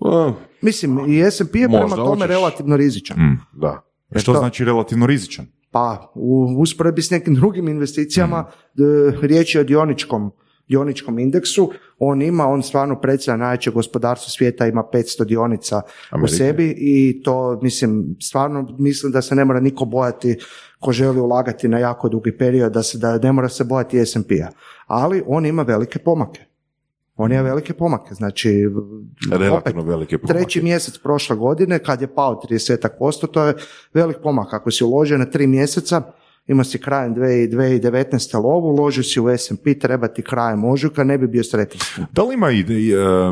Eh, 0.00 0.32
Mislim, 0.62 0.98
i 1.08 1.20
S&P 1.20 1.58
je 1.58 1.68
prema 1.68 1.88
tome 1.88 2.02
hoćeš. 2.08 2.28
relativno 2.28 2.76
rizičan. 2.76 3.16
Mm. 3.18 3.40
da. 3.52 3.82
Što 4.14 4.32
to- 4.32 4.38
znači 4.38 4.64
relativno 4.64 5.06
rizičan? 5.06 5.46
Pa, 5.70 6.12
u 6.14 6.56
usporedbi 6.58 7.02
s 7.02 7.10
nekim 7.10 7.34
drugim 7.34 7.68
investicijama, 7.68 8.40
Mm. 8.40 8.82
e, 8.82 9.26
riječ 9.26 9.54
je 9.54 9.60
o 9.60 9.64
dioničkom, 9.64 10.30
dioničkom 10.68 11.18
indeksu, 11.18 11.72
on 11.98 12.22
ima, 12.22 12.46
on 12.46 12.62
stvarno 12.62 13.00
predstavlja 13.00 13.44
najveće 13.44 13.70
gospodarstvo 13.70 14.30
svijeta, 14.30 14.66
ima 14.66 14.84
500 14.92 15.24
dionica 15.24 15.76
u 15.76 16.14
Amerike. 16.14 16.36
sebi 16.36 16.74
i 16.78 17.22
to, 17.24 17.60
mislim, 17.62 18.16
stvarno 18.20 18.76
mislim 18.78 19.12
da 19.12 19.22
se 19.22 19.34
ne 19.34 19.44
mora 19.44 19.60
niko 19.60 19.84
bojati 19.84 20.38
ko 20.80 20.92
želi 20.92 21.20
ulagati 21.20 21.68
na 21.68 21.78
jako 21.78 22.08
dugi 22.08 22.36
period, 22.38 22.72
da 22.72 22.82
se 22.82 22.98
da 22.98 23.18
ne 23.18 23.32
mora 23.32 23.48
se 23.48 23.64
bojati 23.64 24.06
S&P-a. 24.06 24.48
Ali 24.86 25.22
on 25.26 25.46
ima 25.46 25.62
velike 25.62 25.98
pomake. 25.98 26.40
On 27.16 27.32
ima 27.32 27.42
velike 27.42 27.72
pomake, 27.74 28.14
znači 28.14 28.68
Relativno 29.30 29.80
opet, 29.80 29.88
velike 29.88 30.18
pomake. 30.18 30.38
treći 30.38 30.62
mjesec 30.62 30.98
prošle 30.98 31.36
godine 31.36 31.78
kad 31.78 32.00
je 32.00 32.14
pao 32.14 32.40
30%, 32.50 33.30
to 33.30 33.44
je 33.44 33.54
velik 33.94 34.16
pomak. 34.22 34.54
Ako 34.54 34.70
si 34.70 34.84
uložio 34.84 35.18
na 35.18 35.24
tri 35.30 35.46
mjeseca, 35.46 36.02
ima 36.46 36.64
si 36.64 36.78
krajem 36.78 37.14
2019. 37.14 38.42
lovu, 38.42 38.68
uložio 38.68 39.02
si 39.02 39.20
u 39.20 39.28
S&P, 39.28 39.78
treba 39.78 40.08
ti 40.08 40.22
krajem 40.22 40.64
ožujka, 40.64 41.04
ne 41.04 41.18
bi 41.18 41.26
bio 41.26 41.44
sretan. 41.44 42.06
Da 42.12 42.22
li 42.22 42.34
ima, 42.34 42.50
e, 42.50 42.54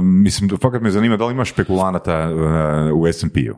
mislim, 0.03 0.51
fakat 0.63 0.83
me 0.83 0.91
zanima, 0.91 1.17
da 1.17 1.27
li 1.27 1.33
ima 1.33 1.45
špekulanata 1.45 2.13
e, 2.13 2.93
u 2.93 3.07
S&P-u? 3.07 3.57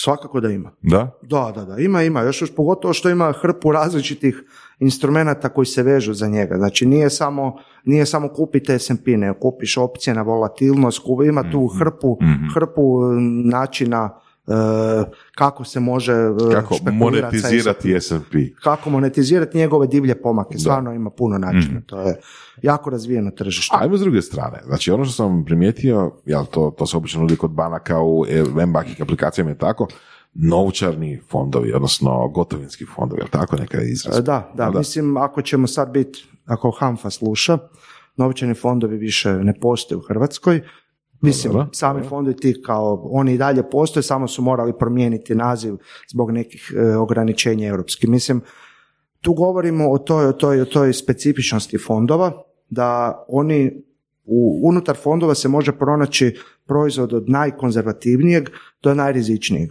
Svakako 0.00 0.40
da 0.40 0.50
ima. 0.50 0.70
Da? 0.82 1.18
Da, 1.22 1.52
da, 1.54 1.64
da, 1.64 1.78
ima, 1.78 2.02
ima. 2.02 2.20
Još, 2.20 2.40
još 2.40 2.54
pogotovo 2.54 2.94
što 2.94 3.10
ima 3.10 3.32
hrpu 3.32 3.72
različitih 3.72 4.42
instrumenata 4.78 5.48
koji 5.48 5.66
se 5.66 5.82
vežu 5.82 6.14
za 6.14 6.26
njega. 6.26 6.56
Znači 6.56 6.86
nije 6.86 7.10
samo, 7.10 7.56
nije 7.84 8.06
samo 8.06 8.28
kupiti 8.28 8.78
S&P, 8.78 9.16
ne 9.16 9.34
kupiš 9.40 9.76
opcije 9.76 10.14
na 10.14 10.22
volatilnost, 10.22 11.02
ima 11.28 11.50
tu 11.50 11.66
hrpu, 11.66 12.18
hrpu 12.54 13.00
mm, 13.00 13.48
načina 13.48 14.10
e, 14.14 14.25
kako 15.34 15.64
se 15.64 15.80
može 15.80 16.12
e, 16.12 16.54
Kako 16.54 16.76
monetizirati 16.92 17.94
S&P. 18.00 18.38
kako 18.62 18.90
monetizirati 18.90 19.58
njegove 19.58 19.86
divlje 19.86 20.14
pomake. 20.14 20.58
Stvarno 20.58 20.92
ima 20.92 21.10
puno 21.10 21.38
načina. 21.38 21.80
To 21.86 22.00
je 22.00 22.16
jako 22.62 22.90
razvijeno 22.90 23.30
tržište. 23.30 23.76
Ajmo 23.80 23.96
s 23.96 24.00
druge 24.00 24.22
strane. 24.22 24.62
Znači, 24.66 24.90
ono 24.90 25.04
što 25.04 25.12
sam 25.12 25.44
primijetio, 25.44 26.12
jel, 26.26 26.44
to, 26.44 26.74
to 26.78 26.86
se 26.86 26.96
obično 26.96 27.20
nudi 27.20 27.36
kod 27.36 27.50
banaka 27.50 28.00
u 28.00 28.24
m-banking 28.62 29.00
aplikacijama 29.00 29.50
je 29.50 29.58
tako, 29.58 29.88
novčarni 30.34 31.20
fondovi, 31.30 31.72
odnosno 31.72 32.28
gotovinski 32.28 32.84
fondovi, 32.94 33.20
jel 33.20 33.28
tako 33.28 33.56
neka 33.56 33.82
izraz? 33.82 34.18
E, 34.18 34.22
Da, 34.22 34.52
da, 34.54 34.70
mislim, 34.70 35.16
ako 35.16 35.42
ćemo 35.42 35.66
sad 35.66 35.90
biti, 35.90 36.28
ako 36.46 36.70
HANFA 36.70 37.10
sluša, 37.10 37.58
novčani 38.16 38.54
fondovi 38.54 38.96
više 38.96 39.32
ne 39.32 39.54
postoje 39.60 39.98
u 39.98 40.02
Hrvatskoj. 40.08 40.60
Mislim, 41.26 41.52
Dobro, 41.52 41.68
sami 41.72 42.02
fondovi 42.08 42.36
ti 42.36 42.62
kao, 42.66 43.08
oni 43.10 43.34
i 43.34 43.38
dalje 43.38 43.70
postoje, 43.70 44.02
samo 44.02 44.28
su 44.28 44.42
morali 44.42 44.72
promijeniti 44.78 45.34
naziv 45.34 45.74
zbog 46.08 46.30
nekih 46.30 46.72
e, 46.76 46.96
ograničenja 46.96 47.68
europskih. 47.68 48.10
Mislim, 48.10 48.40
tu 49.20 49.34
govorimo 49.34 49.90
o 49.90 49.98
toj, 49.98 50.26
o 50.26 50.32
toj, 50.32 50.60
o 50.60 50.64
toj 50.64 50.92
specifičnosti 50.92 51.78
fondova, 51.78 52.32
da 52.70 53.24
oni 53.28 53.82
u, 54.24 54.60
unutar 54.62 54.96
fondova 54.96 55.34
se 55.34 55.48
može 55.48 55.72
pronaći 55.72 56.36
proizvod 56.66 57.12
od 57.12 57.28
najkonzervativnijeg 57.28 58.48
do 58.82 58.94
najrizičnijeg. 58.94 59.70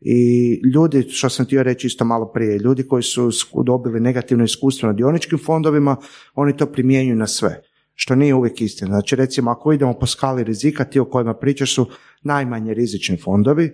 I 0.00 0.60
ljudi, 0.74 1.02
što 1.02 1.28
sam 1.28 1.46
htio 1.46 1.62
reći 1.62 1.86
isto 1.86 2.04
malo 2.04 2.32
prije, 2.32 2.58
ljudi 2.58 2.88
koji 2.88 3.02
su 3.02 3.30
dobili 3.64 4.00
negativno 4.00 4.44
iskustvo 4.44 4.86
na 4.86 4.92
dioničkim 4.92 5.38
fondovima, 5.38 5.96
oni 6.34 6.56
to 6.56 6.66
primjenjuju 6.66 7.16
na 7.16 7.26
sve. 7.26 7.62
Što 7.94 8.14
nije 8.14 8.34
uvijek 8.34 8.60
istina. 8.60 8.88
Znači 8.88 9.16
recimo 9.16 9.50
ako 9.50 9.72
idemo 9.72 9.94
po 9.94 10.06
skali 10.06 10.44
rizika, 10.44 10.84
ti 10.84 11.00
o 11.00 11.04
kojima 11.04 11.34
pričaš 11.34 11.74
su 11.74 11.86
najmanje 12.22 12.74
rizični 12.74 13.16
fondovi, 13.16 13.72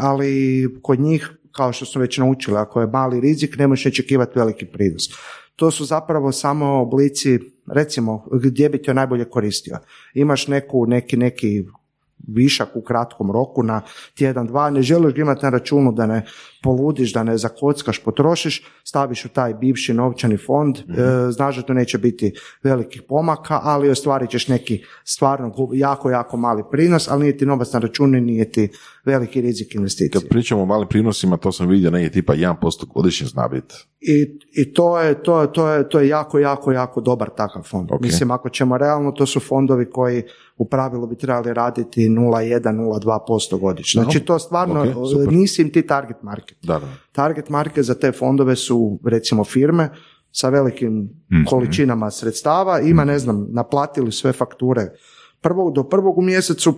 ali 0.00 0.68
kod 0.82 1.00
njih, 1.00 1.30
kao 1.52 1.72
što 1.72 1.84
smo 1.84 2.00
već 2.00 2.18
naučili, 2.18 2.56
ako 2.56 2.80
je 2.80 2.86
mali 2.86 3.20
rizik, 3.20 3.56
ne 3.58 3.66
možeš 3.66 3.86
očekivati 3.86 4.38
veliki 4.38 4.66
prinos. 4.66 5.02
To 5.56 5.70
su 5.70 5.84
zapravo 5.84 6.32
samo 6.32 6.66
oblici, 6.66 7.38
recimo, 7.72 8.28
gdje 8.32 8.68
bi 8.68 8.82
to 8.82 8.92
najbolje 8.92 9.24
koristio. 9.24 9.78
Imaš 10.14 10.48
neku, 10.48 10.86
neki, 10.86 11.16
neki 11.16 11.64
višak 12.28 12.68
u 12.74 12.82
kratkom 12.82 13.30
roku 13.30 13.62
na 13.62 13.82
tjedan, 14.14 14.46
dva, 14.46 14.70
ne 14.70 14.82
želiš 14.82 15.14
ga 15.14 15.20
imati 15.20 15.44
na 15.44 15.50
računu 15.50 15.92
da 15.92 16.06
ne 16.06 16.24
poludiš, 16.62 17.12
da 17.12 17.22
ne 17.22 17.38
zakockaš, 17.38 17.98
potrošiš, 17.98 18.62
staviš 18.84 19.24
u 19.24 19.28
taj 19.28 19.54
bivši 19.54 19.94
novčani 19.94 20.36
fond, 20.36 20.78
e, 20.78 20.82
znaš 21.30 21.56
da 21.56 21.62
tu 21.62 21.74
neće 21.74 21.98
biti 21.98 22.32
velikih 22.62 23.02
pomaka, 23.08 23.60
ali 23.62 23.90
ostvarit 23.90 24.30
ćeš 24.30 24.48
neki 24.48 24.82
stvarno 25.04 25.52
jako, 25.72 26.10
jako 26.10 26.36
mali 26.36 26.62
prinos, 26.70 27.08
ali 27.08 27.22
nije 27.22 27.36
ti 27.36 27.46
novac 27.46 27.72
na 27.72 27.78
računu 27.78 28.18
i 28.18 28.20
nije 28.20 28.50
ti 28.50 28.68
veliki 29.04 29.40
rizik 29.40 29.74
investicije. 29.74 30.20
Kad 30.20 30.28
pričamo 30.28 30.62
o 30.62 30.66
malim 30.66 30.88
prinosima, 30.88 31.36
to 31.36 31.52
sam 31.52 31.68
vidio 31.68 31.90
negdje 31.90 32.10
tipa 32.10 32.34
1% 32.34 32.86
godišnje 32.94 33.26
zna 33.26 33.48
biti. 33.48 33.74
I, 34.00 34.38
i 34.52 34.72
to, 34.72 35.00
je, 35.00 35.22
to, 35.22 35.42
je, 35.42 35.52
to, 35.52 35.68
je, 35.68 35.88
to 35.88 36.00
je 36.00 36.08
jako, 36.08 36.38
jako, 36.38 36.72
jako 36.72 37.00
dobar 37.00 37.30
takav 37.36 37.62
fond. 37.62 37.92
Ok. 37.92 38.00
Mislim, 38.00 38.30
ako 38.30 38.48
ćemo 38.48 38.78
realno, 38.78 39.12
to 39.12 39.26
su 39.26 39.40
fondovi 39.40 39.90
koji 39.90 40.22
u 40.56 40.68
pravilu 40.68 41.06
bi 41.06 41.16
trebali 41.16 41.54
raditi 41.54 42.08
0,1-0,2% 42.08 43.60
godišnje. 43.60 44.02
Znači 44.02 44.20
to 44.20 44.38
stvarno, 44.38 44.80
ok, 44.82 45.10
super. 45.10 45.32
nisi 45.32 45.62
im 45.62 45.72
ti 45.72 45.86
target 45.86 46.22
market. 46.22 46.58
Da, 46.62 46.78
da. 46.78 46.88
Target 47.12 47.48
market 47.48 47.84
za 47.84 47.94
te 47.94 48.12
fondove 48.12 48.56
su 48.56 49.00
recimo 49.04 49.44
firme 49.44 49.90
sa 50.32 50.48
velikim 50.48 51.10
količinama 51.48 52.10
sredstava, 52.10 52.80
ima 52.80 53.04
ne 53.04 53.18
znam, 53.18 53.46
naplatili 53.50 54.12
sve 54.12 54.32
fakture 54.32 54.90
prvog 55.40 55.74
do 55.74 55.88
prvog 55.88 56.18
u 56.18 56.22
mjesecu, 56.22 56.74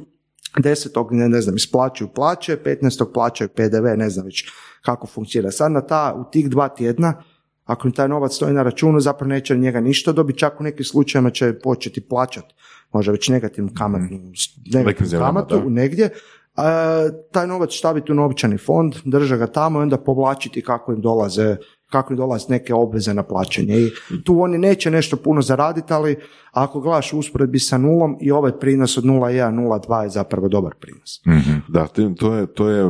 desetog 0.58 1.12
ne, 1.12 1.28
ne 1.28 1.40
znam, 1.40 1.56
isplaćuju 1.56 2.08
plaće, 2.14 2.58
15. 2.64 3.12
plaćaju 3.14 3.48
PDV, 3.48 3.84
ne 3.96 4.10
znam 4.10 4.24
već 4.24 4.44
kako 4.82 5.06
funkcionira. 5.06 5.50
Sad 5.50 5.72
na 5.72 5.80
ta, 5.80 6.14
u 6.18 6.30
tih 6.30 6.50
dva 6.50 6.68
tjedna, 6.68 7.22
ako 7.64 7.88
im 7.88 7.92
taj 7.92 8.08
novac 8.08 8.32
stoji 8.32 8.54
na 8.54 8.62
računu, 8.62 9.00
zapravo 9.00 9.28
neće 9.28 9.56
njega 9.56 9.80
ništa 9.80 10.12
dobiti, 10.12 10.38
čak 10.38 10.60
u 10.60 10.64
nekim 10.64 10.84
slučajevima 10.84 11.30
će 11.30 11.54
početi 11.54 12.00
plaćati, 12.00 12.54
možda 12.92 13.12
već 13.12 13.28
negativnu 13.28 13.70
kamatnu, 13.74 14.18
negativnu 14.66 15.06
zemljama, 15.06 15.26
kamatu 15.28 15.70
negdje, 15.70 16.10
a, 16.56 17.00
taj 17.32 17.46
novac 17.46 17.72
staviti 17.72 18.12
u 18.12 18.16
novčani 18.16 18.58
fond, 18.58 18.94
drža 19.04 19.36
ga 19.36 19.46
tamo 19.46 19.78
i 19.78 19.82
onda 19.82 19.98
povlačiti 19.98 20.62
kako 20.62 20.92
im 20.92 21.00
dolaze 21.00 21.56
kako 21.86 22.12
im 22.12 22.16
dolaze 22.16 22.46
neke 22.48 22.74
obveze 22.74 23.14
na 23.14 23.22
plaćanje. 23.22 23.74
I 23.76 23.90
tu 24.24 24.40
oni 24.40 24.58
neće 24.58 24.90
nešto 24.90 25.16
puno 25.16 25.42
zaraditi, 25.42 25.92
ali 25.92 26.16
ako 26.52 26.80
gledaš 26.80 27.12
usporedbi 27.12 27.58
sa 27.58 27.78
nulom 27.78 28.16
i 28.20 28.30
ovaj 28.30 28.52
prinos 28.52 28.98
od 28.98 29.04
0,1, 29.04 29.30
0,2 29.52 30.02
je 30.02 30.08
zapravo 30.08 30.48
dobar 30.48 30.74
prinos. 30.74 31.20
Da, 31.68 31.86
to 31.86 32.02
je, 32.02 32.14
to 32.14 32.34
je, 32.34 32.46
to 32.46 32.68
je, 32.68 32.84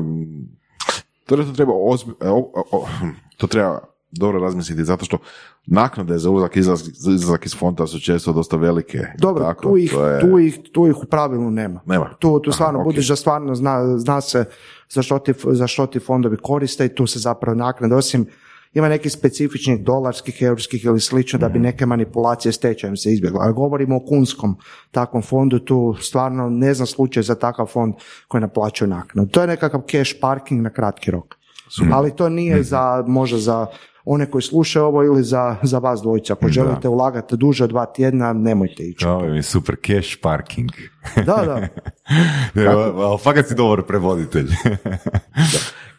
to, 1.27 1.37
je- 1.37 1.47
to 1.47 1.53
treba 1.53 1.73
ozbi, 1.75 2.13
o- 2.21 2.51
o- 2.55 2.65
o- 2.73 2.87
to 3.37 3.47
treba 3.47 3.79
dobro 4.15 4.39
razmisliti, 4.39 4.85
zato 4.85 5.05
što 5.05 5.19
naknade 5.67 6.19
za 6.19 6.31
ulazak 6.31 6.57
i 6.57 6.61
izlazak, 6.61 6.89
za 6.89 7.11
izlazak 7.13 7.47
iz 7.47 7.57
fonda 7.57 7.87
su 7.87 8.01
često 8.01 8.33
dosta 8.33 8.57
velike. 8.57 8.99
Dobro, 9.19 9.45
Tako, 9.45 9.63
tu, 9.63 9.77
ih, 9.77 9.91
to 9.93 10.07
je- 10.07 10.21
tu, 10.21 10.39
ih, 10.39 10.59
tu 10.73 10.87
ih 10.87 10.97
u 10.97 11.07
pravilu 11.07 11.51
nema. 11.51 11.81
Nema. 11.87 12.11
Tu, 12.11 12.41
tu 12.41 12.51
Aha, 12.51 12.55
stvarno 12.55 12.79
ok. 12.81 12.85
budiš 12.85 13.09
da 13.09 13.17
stvarno 13.17 13.55
zna, 13.55 13.99
zna 13.99 14.21
se 14.21 14.45
za 14.91 15.03
što, 15.03 15.19
ti, 15.19 15.33
za 15.45 15.67
što 15.67 15.87
ti 15.87 15.99
fondovi 15.99 16.37
koriste 16.37 16.87
i 16.87 16.95
tu 16.95 17.07
se 17.07 17.19
zapravo 17.19 17.55
naknade, 17.57 17.95
osim 17.95 18.27
ima 18.75 18.89
nekih 18.89 19.13
specifičnih 19.13 19.81
dolarskih, 19.81 20.43
europskih 20.43 20.85
ili 20.85 21.01
slično 21.01 21.39
da 21.39 21.49
bi 21.49 21.59
neke 21.59 21.87
manipulacije 21.87 22.53
s 22.53 22.59
tečajem 22.59 22.97
se 22.97 23.13
izbjegle. 23.13 23.39
Ali 23.43 23.53
govorimo 23.55 23.97
o 23.97 24.01
kunskom 24.01 24.57
takvom 24.91 25.23
fondu, 25.23 25.59
tu 25.59 25.95
stvarno 26.01 26.51
ne 26.51 26.75
znam 26.75 26.87
slučaj 26.87 27.23
za 27.23 27.35
takav 27.35 27.67
fond 27.67 27.95
koji 28.29 28.41
naplaćuje 28.41 28.89
naknadu. 28.89 29.31
To 29.31 29.41
je 29.41 29.47
nekakav 29.47 29.81
cash 29.83 30.15
parking 30.21 30.63
na 30.63 30.71
kratki 30.71 31.11
rok. 31.11 31.35
Ali 31.93 32.17
to 32.17 32.29
nije 32.29 32.63
za, 32.63 33.05
možda 33.07 33.39
za 33.39 33.67
one 34.05 34.31
koji 34.31 34.43
slušaju 34.43 34.85
ovo 34.85 35.05
ili 35.05 35.23
za, 35.23 35.57
za 35.63 35.79
vas 35.79 36.01
dvojica. 36.03 36.33
Ako 36.33 36.49
želite 36.49 36.89
ulagati 36.89 37.37
duže 37.37 37.65
od 37.65 37.71
dva 37.71 37.87
tjedna, 37.87 38.33
nemojte 38.33 38.83
ići. 38.83 39.07
Ovo 39.07 39.25
je 39.25 39.43
super 39.43 39.77
cash 39.87 40.17
parking. 40.23 40.71
Da, 41.17 41.23
da. 41.25 41.69
Ali 43.07 43.19
fakat 43.19 43.49
si 43.49 43.55
dobar 43.55 43.83
prevoditelj. 43.83 44.49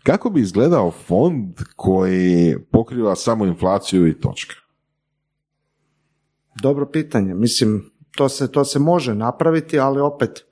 Kako 0.04 0.30
bi 0.30 0.42
izgledao 0.42 0.92
fond 0.92 1.60
koji 1.76 2.56
pokriva 2.72 3.16
samo 3.16 3.46
inflaciju 3.46 4.08
i 4.08 4.20
točka? 4.20 4.56
Dobro 6.62 6.86
pitanje. 6.86 7.34
Mislim, 7.34 7.92
to 8.12 8.30
se, 8.30 8.52
to 8.52 8.66
se 8.66 8.80
može 8.80 9.16
napraviti, 9.16 9.80
ali 9.80 10.02
opet 10.02 10.46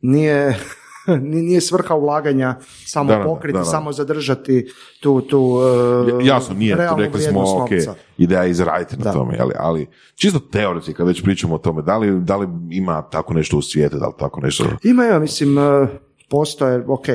nije, 0.00 0.58
nije 1.46 1.60
svrha 1.60 1.94
ulaganja 1.94 2.56
samo 2.86 3.08
Da, 3.08 3.22
pokriti, 3.24 3.52
da, 3.52 3.58
da. 3.58 3.64
samo 3.64 3.92
zadržati 3.92 4.66
tu, 5.00 5.20
tu 5.20 5.38
uh, 5.40 6.26
Jasno, 6.26 6.54
nije, 6.54 6.76
tu 6.76 6.96
rekli 6.98 7.20
smo, 7.20 7.40
ok, 7.40 7.70
novca. 7.70 7.94
ideja 8.18 8.42
je 8.42 8.50
izraditi 8.50 8.96
na 8.96 9.04
Da. 9.04 9.12
tome, 9.12 9.36
ali, 9.40 9.52
ali 9.58 9.86
čisto 10.14 10.38
teoretski, 10.38 10.94
kad 10.94 11.06
već 11.06 11.22
pričamo 11.22 11.54
o 11.54 11.58
tome, 11.58 11.82
da 11.82 11.98
li, 11.98 12.20
da 12.20 12.36
li 12.36 12.48
ima 12.70 13.02
tako 13.02 13.34
nešto 13.34 13.56
u 13.58 13.62
svijetu, 13.62 13.98
da 13.98 14.06
li 14.06 14.14
tako 14.18 14.40
nešto... 14.40 14.64
Ima, 14.82 15.06
ima, 15.06 15.18
mislim, 15.18 15.58
uh, 15.58 15.88
postoje, 16.30 16.84
ok, 16.88 17.06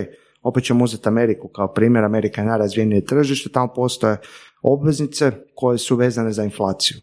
opet 0.42 0.64
ćemo 0.64 0.84
uzeti 0.84 1.10
Ameriku 1.10 1.48
kao 1.48 1.74
primjer, 1.74 2.04
Amerika 2.04 2.42
je 2.42 2.48
najrazvijenije 2.48 3.06
tržište, 3.06 3.50
tamo 3.50 3.74
postoje 3.74 4.18
obveznice 4.62 5.32
koje 5.56 5.78
su 5.78 5.96
vezane 5.96 6.32
za 6.32 6.44
inflaciju. 6.44 6.98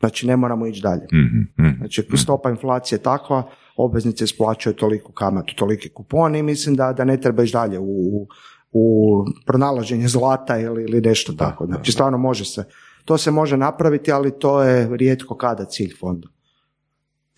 Znači, 0.00 0.26
ne 0.26 0.36
moramo 0.36 0.66
ići 0.66 0.82
dalje. 0.82 1.06
Mhm, 1.12 1.66
mhm. 1.66 1.78
Znači, 1.78 2.08
stopa 2.16 2.50
inflacije 2.50 2.96
je 2.96 3.02
takva, 3.02 3.50
obveznice 3.78 4.24
isplaćuju 4.24 4.74
toliko 4.74 5.12
kamatu, 5.12 5.54
toliki 5.54 5.88
kupon 5.88 6.36
i 6.36 6.42
mislim 6.42 6.76
da, 6.76 6.92
da 6.92 7.04
ne 7.04 7.20
treba 7.20 7.42
ići 7.42 7.52
dalje 7.52 7.78
u, 7.78 8.26
u 8.72 9.24
pronalaženje 9.46 10.08
zlata 10.08 10.58
ili, 10.58 10.82
ili 10.82 11.00
nešto 11.00 11.32
tako. 11.32 11.66
Znači, 11.66 11.92
stvarno 11.92 12.18
može 12.18 12.44
se. 12.44 12.64
To 13.04 13.18
se 13.18 13.30
može 13.30 13.56
napraviti, 13.56 14.12
ali 14.12 14.38
to 14.38 14.62
je 14.62 14.96
rijetko 14.96 15.36
kada 15.36 15.64
cilj 15.64 15.94
fonda. 16.00 16.28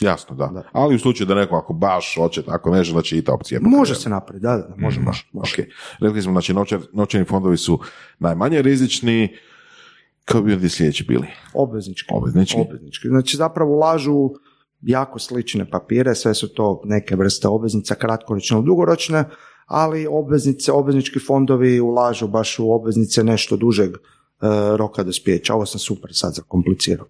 Jasno, 0.00 0.36
da. 0.36 0.46
Da. 0.46 0.62
Ali 0.72 0.94
u 0.94 0.98
slučaju 0.98 1.28
da 1.28 1.34
neko 1.34 1.56
ako 1.56 1.72
baš 1.72 2.14
hoće 2.16 2.42
tako 2.42 2.70
nešto, 2.70 2.92
znači 2.92 3.18
i 3.18 3.24
ta 3.24 3.32
opcija. 3.32 3.60
Može 3.62 3.94
se 3.94 4.08
napraviti, 4.08 4.42
da, 4.42 4.56
da, 4.56 4.74
može, 4.76 5.00
može. 5.00 5.28
može. 5.32 5.62
Ok. 5.62 5.68
Rekli 6.00 6.22
smo, 6.22 6.32
znači, 6.32 6.54
novčar- 6.54 6.86
novčani 6.92 7.24
fondovi 7.24 7.56
su 7.56 7.78
najmanje 8.18 8.62
rizični, 8.62 9.36
kao 10.24 10.42
bi 10.42 10.52
ovdje 10.52 10.68
sljedeći 10.68 11.04
bili? 11.04 11.26
Obveznički. 11.54 12.08
Obveznički. 12.14 12.60
Obveznički. 12.60 13.08
Znači 13.08 13.36
zapravo 13.36 13.76
ulažu 13.76 14.30
jako 14.82 15.18
slične 15.18 15.70
papire, 15.70 16.14
sve 16.14 16.34
su 16.34 16.54
to 16.54 16.82
neke 16.84 17.16
vrste 17.16 17.48
obveznica, 17.48 17.94
kratkoročne 17.94 18.56
ili 18.56 18.66
dugoročne, 18.66 19.24
ali 19.66 20.06
obveznice, 20.10 20.72
obveznički 20.72 21.18
fondovi 21.18 21.80
ulažu 21.80 22.28
baš 22.28 22.58
u 22.58 22.72
obveznice 22.72 23.24
nešto 23.24 23.56
dužeg 23.56 23.90
e, 23.90 23.98
roka 24.76 25.02
dospijeća. 25.02 25.54
Ovo 25.54 25.66
sam 25.66 25.78
super 25.78 26.10
sad 26.14 26.34
zakomplicirao. 26.34 27.06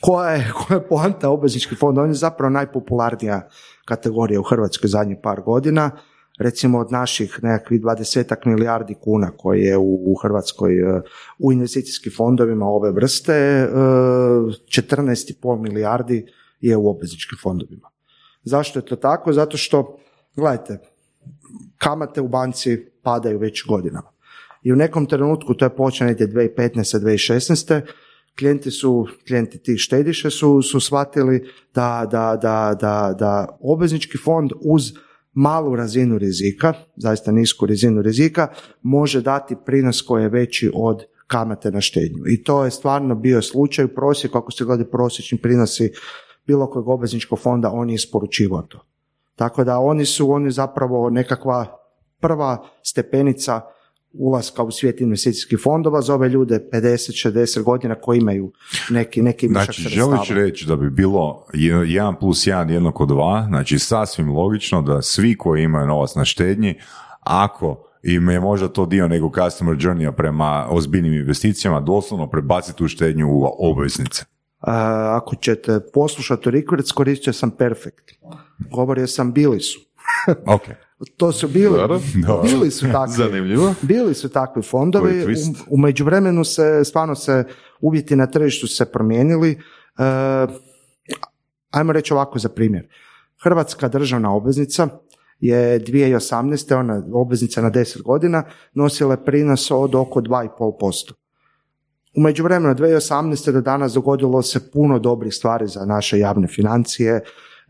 Koja 0.00 0.30
je, 0.30 0.52
koja 0.52 0.78
je 0.78 0.88
poanta 0.88 1.30
obvezničkih 1.30 1.78
fondova? 1.78 2.04
On 2.04 2.10
je 2.10 2.14
zapravo 2.14 2.50
najpopularnija 2.50 3.48
kategorija 3.84 4.40
u 4.40 4.42
Hrvatskoj 4.42 4.88
zadnjih 4.88 5.18
par 5.22 5.40
godina. 5.40 5.90
Recimo 6.38 6.78
od 6.78 6.92
naših 6.92 7.38
nekakvih 7.42 7.80
20 7.80 8.46
milijardi 8.46 8.94
kuna 8.94 9.30
koje 9.36 9.60
je 9.60 9.76
u, 9.78 10.14
Hrvatskoj 10.22 10.78
e, 10.78 11.02
u 11.38 11.52
investicijskim 11.52 12.12
fondovima 12.16 12.66
ove 12.66 12.90
vrste, 12.92 13.32
e, 13.32 13.68
14,5 13.68 15.62
milijardi 15.62 16.26
je 16.60 16.76
u 16.76 16.88
obvezničkim 16.90 17.38
fondovima. 17.42 17.90
Zašto 18.42 18.78
je 18.78 18.86
to 18.86 18.96
tako? 18.96 19.32
Zato 19.32 19.56
što, 19.56 19.98
gledajte, 20.36 20.78
kamate 21.78 22.20
u 22.20 22.28
banci 22.28 22.86
padaju 23.02 23.38
već 23.38 23.64
godinama. 23.66 24.12
I 24.62 24.72
u 24.72 24.76
nekom 24.76 25.06
trenutku, 25.06 25.54
to 25.54 25.64
je 25.64 25.76
počeo 25.76 26.06
negdje 26.06 26.28
2015. 26.28 26.98
2016. 26.98 27.80
Klijenti 28.38 28.70
su, 28.70 29.06
klijenti 29.26 29.58
tih 29.58 29.78
štediše 29.78 30.30
su, 30.30 30.62
su 30.62 30.80
shvatili 30.80 31.48
da, 31.74 32.08
da, 32.10 32.38
da, 32.42 32.76
da, 32.80 33.14
da 33.18 33.58
obveznički 33.60 34.18
fond 34.18 34.50
uz 34.60 34.92
malu 35.32 35.76
razinu 35.76 36.18
rizika, 36.18 36.74
zaista 36.96 37.32
nisku 37.32 37.66
razinu 37.66 38.02
rizika, 38.02 38.48
može 38.82 39.20
dati 39.20 39.56
prinos 39.66 40.02
koji 40.02 40.22
je 40.22 40.28
veći 40.28 40.70
od 40.74 41.04
kamate 41.26 41.70
na 41.70 41.80
štednju. 41.80 42.24
I 42.26 42.42
to 42.42 42.64
je 42.64 42.70
stvarno 42.70 43.14
bio 43.14 43.42
slučaj 43.42 43.84
u 43.84 43.94
prosjeku, 43.94 44.38
ako 44.38 44.52
se 44.52 44.64
gleda 44.64 44.84
prosječni 44.84 45.38
prinosi 45.38 45.92
bilo 46.46 46.70
kojeg 46.70 46.88
obvezničkog 46.88 47.38
fonda, 47.38 47.70
on 47.72 47.90
je 47.90 47.94
isporučivao 47.94 48.62
to. 48.62 48.78
Tako 49.36 49.64
da 49.64 49.78
oni 49.78 50.04
su 50.04 50.30
oni 50.30 50.50
zapravo 50.50 51.10
nekakva 51.10 51.78
prva 52.20 52.64
stepenica 52.82 53.60
ulaska 54.12 54.62
u 54.62 54.70
svijet 54.70 55.00
investicijskih 55.00 55.58
fondova 55.62 56.00
za 56.00 56.14
ove 56.14 56.28
ljude 56.28 56.68
50-60 56.72 57.62
godina 57.62 57.94
koji 57.94 58.18
imaju 58.18 58.52
neki, 58.90 59.22
neki 59.22 59.48
višak 59.48 59.64
Znači, 59.64 59.82
sredstava. 59.82 60.24
želiš 60.24 60.44
reći 60.44 60.66
da 60.66 60.76
bi 60.76 60.90
bilo 60.90 61.46
1 61.52 62.18
plus 62.20 62.46
1 62.46 62.70
jednako 62.70 63.06
2, 63.06 63.46
znači 63.46 63.78
sasvim 63.78 64.30
logično 64.36 64.82
da 64.82 65.02
svi 65.02 65.36
koji 65.36 65.62
imaju 65.62 65.86
novac 65.86 66.14
na 66.14 66.24
štednji, 66.24 66.74
ako 67.20 67.86
im 68.02 68.28
je 68.28 68.40
možda 68.40 68.68
to 68.68 68.86
dio 68.86 69.08
nekog 69.08 69.36
customer 69.44 69.76
journeya 69.76 70.12
prema 70.12 70.66
ozbiljnim 70.70 71.12
investicijama, 71.12 71.80
doslovno 71.80 72.30
prebaciti 72.30 72.78
tu 72.78 72.88
štednju 72.88 73.28
u 73.30 73.44
obveznice. 73.58 74.24
Ako 74.60 75.36
ćete 75.36 75.80
poslušati 75.92 76.50
Rikvrc, 76.50 76.90
koristio 76.90 77.32
sam 77.32 77.50
Perfect. 77.50 78.10
Govorio 78.70 79.06
sam 79.06 79.32
bili 79.32 79.60
su. 79.60 79.80
Ok. 80.54 80.62
To 81.16 81.32
su 81.32 81.48
bili, 81.48 81.78
Dobro. 81.78 82.00
bili 82.42 82.70
su 82.70 82.86
takvi. 82.92 83.14
Zanimljivo. 83.16 83.74
Bili 83.82 84.14
su 84.14 84.28
takvi 84.28 84.62
fondovi, 84.62 85.24
u, 85.24 85.26
u 85.70 85.78
međuvremenu 85.78 86.44
se, 86.44 86.84
stvarno 86.84 87.14
se, 87.14 87.44
uvjeti 87.80 88.16
na 88.16 88.26
tržištu 88.26 88.66
se 88.66 88.92
promijenili. 88.92 89.50
E, 89.50 90.46
ajmo 91.70 91.92
reći 91.92 92.12
ovako 92.12 92.38
za 92.38 92.48
primjer. 92.48 92.88
Hrvatska 93.42 93.88
državna 93.88 94.34
obveznica 94.34 94.88
je 95.40 95.80
2018. 95.80 96.74
ona 96.74 97.02
obveznica 97.12 97.62
na 97.62 97.70
10 97.70 98.02
godina 98.02 98.44
nosila 98.74 99.12
je 99.12 99.24
prinos 99.24 99.70
od 99.70 99.94
oko 99.94 100.20
2,5%. 100.20 101.12
U 102.16 102.20
međuvremenu 102.20 102.70
od 102.70 102.78
2018. 102.78 103.52
do 103.52 103.60
danas 103.60 103.92
dogodilo 103.92 104.42
se 104.42 104.70
puno 104.70 104.98
dobrih 104.98 105.34
stvari 105.34 105.66
za 105.66 105.84
naše 105.84 106.18
javne 106.18 106.48
financije, 106.48 107.20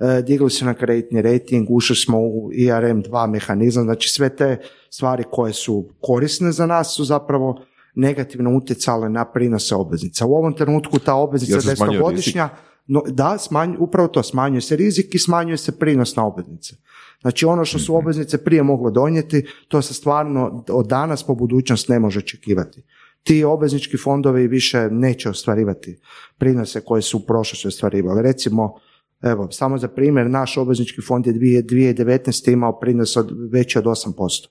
e, 0.00 0.22
digli 0.22 0.50
su 0.50 0.64
na 0.64 0.74
kreditni 0.74 1.22
rating, 1.22 1.70
ušli 1.70 1.96
smo 1.96 2.18
u 2.20 2.50
IRM 2.52 3.02
2 3.02 3.30
mehanizam, 3.30 3.84
znači 3.84 4.08
sve 4.08 4.36
te 4.36 4.58
stvari 4.90 5.24
koje 5.30 5.52
su 5.52 5.88
korisne 6.00 6.52
za 6.52 6.66
nas 6.66 6.94
su 6.96 7.04
zapravo 7.04 7.60
negativno 7.94 8.56
utjecale 8.56 9.08
na 9.08 9.24
prinose 9.24 9.74
obveznica. 9.74 10.26
U 10.26 10.32
ovom 10.34 10.52
trenutku 10.56 10.98
ta 10.98 11.14
obveznica 11.14 11.60
se 11.60 11.76
smanjio 11.76 11.92
desetogodišnja, 11.92 12.48
no, 12.86 13.02
da, 13.06 13.38
smanj, 13.38 13.74
upravo 13.78 14.08
to, 14.08 14.22
smanjuje 14.22 14.60
se 14.60 14.76
rizik 14.76 15.14
i 15.14 15.18
smanjuje 15.18 15.56
se 15.56 15.78
prinos 15.78 16.16
na 16.16 16.26
obveznice. 16.26 16.74
Znači 17.20 17.46
ono 17.46 17.64
što 17.64 17.78
su 17.78 17.96
obveznice 17.96 18.44
prije 18.44 18.62
mogle 18.62 18.90
donijeti, 18.90 19.46
to 19.68 19.82
se 19.82 19.94
stvarno 19.94 20.64
od 20.68 20.86
danas 20.86 21.22
po 21.22 21.34
budućnost 21.34 21.88
ne 21.88 21.98
može 21.98 22.18
očekivati. 22.18 22.82
Ti 23.22 23.44
obveznički 23.44 23.96
fondovi 23.96 24.46
više 24.46 24.88
neće 24.90 25.30
ostvarivati 25.30 25.98
prinose 26.38 26.80
koje 26.80 27.02
su 27.02 27.18
u 27.18 27.20
prošlosti 27.20 27.68
ostvarivali. 27.68 28.22
Recimo, 28.22 28.74
evo, 29.22 29.50
samo 29.50 29.78
za 29.78 29.88
primjer, 29.88 30.30
naš 30.30 30.56
obveznički 30.56 31.02
fond 31.02 31.26
je 31.26 31.32
2019. 31.32 32.52
imao 32.52 32.78
prinos 32.78 33.16
od, 33.16 33.30
veći 33.52 33.78
od 33.78 33.84
8%. 33.84 34.48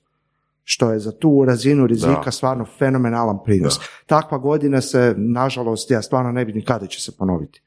Što 0.63 0.91
je 0.91 0.99
za 0.99 1.11
tu 1.11 1.45
razinu 1.47 1.87
rizika 1.87 2.21
Da. 2.25 2.31
stvarno 2.31 2.65
fenomenalan 2.79 3.37
prinos. 3.45 3.79
Takva 4.05 4.37
godina 4.37 4.81
se, 4.81 5.13
nažalost, 5.17 5.91
ja 5.91 6.01
stvarno 6.01 6.31
ne 6.31 6.45
vidim 6.45 6.65
kada 6.65 6.87
će 6.87 7.01
se 7.01 7.11
ponoviti. 7.17 7.61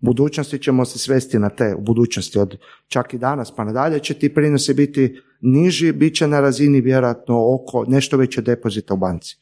U 0.00 0.06
budućnosti 0.06 0.58
ćemo 0.58 0.84
se 0.84 0.98
svesti 0.98 1.38
na 1.38 1.48
te, 1.48 1.74
u 1.74 1.80
budućnosti 1.80 2.38
od 2.38 2.58
čak 2.88 3.14
i 3.14 3.18
danas 3.18 3.50
pa 3.56 3.64
nadalje 3.64 3.98
će 3.98 4.14
ti 4.14 4.34
prinosi 4.34 4.74
biti 4.74 5.20
niži, 5.40 5.92
bit 5.92 6.14
će 6.16 6.26
na 6.26 6.40
razini 6.40 6.80
vjerojatno 6.80 7.54
oko 7.54 7.84
nešto 7.88 8.16
veće 8.16 8.42
depozita 8.42 8.94
u 8.94 8.96
banci. 8.96 9.38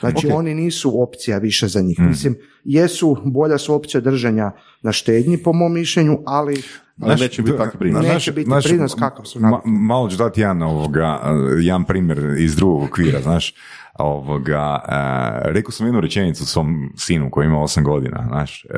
Znači 0.00 0.26
Ok. 0.26 0.34
oni 0.34 0.54
nisu 0.54 1.02
opcija 1.02 1.38
više 1.38 1.68
za 1.68 1.80
njih. 1.80 2.00
Mislim, 2.00 2.36
jesu, 2.64 3.16
bolja 3.24 3.58
su 3.58 3.74
opcija 3.74 4.00
držanja 4.00 4.52
na 4.82 4.92
štednji 4.92 5.42
po 5.42 5.52
mom 5.52 5.72
mišljenju, 5.74 6.18
ali 6.26 6.62
Ali 7.00 7.20
neće 7.20 7.42
biti 7.42 7.58
takvi 7.58 7.78
prinos. 7.78 8.06
Neće 8.06 8.32
biti 8.32 8.44
znaš, 8.46 8.64
prinos 8.64 8.94
kakav 8.94 9.24
su 9.24 9.40
ma- 9.40 9.60
malo 9.64 10.08
ću 10.10 10.16
dati 10.16 10.40
jedan, 10.40 10.62
ovoga, 10.62 11.20
jedan 11.60 11.84
primjer 11.84 12.34
iz 12.38 12.56
drugog 12.56 12.82
okvira, 12.82 13.20
znaš. 13.20 13.54
Ovoga, 13.98 14.80
e, 14.88 15.52
rekao 15.52 15.70
sam 15.72 15.86
jednu 15.86 16.00
rečenicu 16.00 16.46
svom 16.46 16.92
sinu 16.96 17.30
koji 17.30 17.46
ima 17.46 17.56
8 17.58 17.82
godina, 17.84 18.24
znaš. 18.28 18.64
E, 18.64 18.68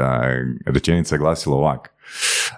rečenica 0.67 1.15
je 1.15 1.19
glasila 1.19 1.57
ovak. 1.57 1.91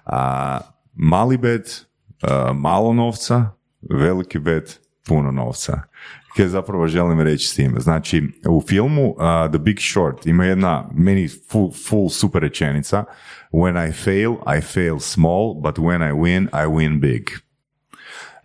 A, 0.05 0.59
mali 0.95 1.37
bet, 1.37 1.87
e, 2.23 2.27
malo 2.55 2.93
novca, 2.93 3.51
veliki 3.91 4.39
bet, 4.39 4.81
puno 5.07 5.31
novca. 5.31 5.83
Kaj 6.39 6.49
zapravo 6.49 6.87
želim 6.87 7.21
reći 7.21 7.47
s 7.47 7.55
tim. 7.55 7.75
Znači, 7.79 8.23
u 8.49 8.63
filmu 8.69 9.11
uh, 9.11 9.17
The 9.51 9.59
Big 9.59 9.77
Short 9.81 10.27
ima 10.27 10.45
jedna 10.45 10.91
meni 10.95 11.29
full, 11.29 11.71
full 11.89 12.09
super 12.09 12.43
rečenica 12.43 13.05
When 13.53 13.89
I 13.89 13.93
fail, 13.93 14.33
I 14.59 14.61
fail 14.61 14.99
small, 14.99 15.55
but 15.63 15.79
when 15.79 16.03
I 16.03 16.13
win, 16.13 16.45
I 16.45 16.67
win 16.67 17.01
big 17.01 17.23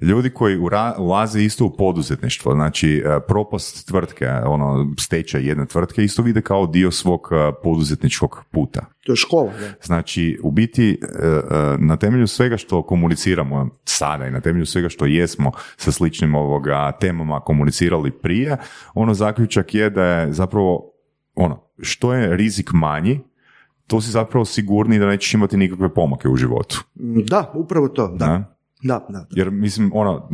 ljudi 0.03 0.29
koji 0.29 0.57
ura- 0.57 0.95
ulaze 0.97 1.43
isto 1.43 1.65
u 1.65 1.77
poduzetništvo, 1.77 2.53
znači 2.53 3.03
e, 3.05 3.19
propast 3.27 3.87
tvrtke, 3.87 4.27
ono 4.45 4.93
stečaj 4.99 5.47
jedne 5.47 5.65
tvrtke 5.65 6.03
isto 6.03 6.21
vide 6.21 6.41
kao 6.41 6.67
dio 6.67 6.91
svog 6.91 7.27
e, 7.31 7.51
poduzetničkog 7.63 8.43
puta. 8.51 8.85
To 9.05 9.11
je 9.11 9.15
škola, 9.15 9.51
da. 9.59 9.73
Znači, 9.83 10.39
u 10.43 10.51
biti, 10.51 10.91
e, 10.91 10.97
na 11.79 11.97
temelju 11.97 12.27
svega 12.27 12.57
što 12.57 12.83
komuniciramo 12.83 13.69
sada 13.85 14.27
i 14.27 14.31
na 14.31 14.41
temelju 14.41 14.65
svega 14.65 14.89
što 14.89 15.05
jesmo 15.05 15.51
sa 15.77 15.91
sličnim 15.91 16.35
ovoga 16.35 16.91
temama 16.91 17.39
komunicirali 17.39 18.11
prije, 18.11 18.57
ono 18.93 19.13
zaključak 19.13 19.75
je 19.75 19.89
da 19.89 20.03
je 20.03 20.33
zapravo, 20.33 20.91
ono, 21.35 21.63
što 21.81 22.13
je 22.13 22.37
rizik 22.37 22.69
manji, 22.73 23.19
to 23.87 24.01
si 24.01 24.11
zapravo 24.11 24.45
sigurniji 24.45 24.99
da 24.99 25.07
nećeš 25.07 25.33
imati 25.33 25.57
nikakve 25.57 25.93
pomake 25.93 26.29
u 26.29 26.35
životu. 26.35 26.83
Da, 27.29 27.51
upravo 27.55 27.87
to, 27.87 28.07
da. 28.07 28.37
Ne? 28.37 28.52
Da, 28.83 29.05
da. 29.09 29.25
Jer 29.31 29.51
mislim, 29.51 29.91
ono, 29.93 30.29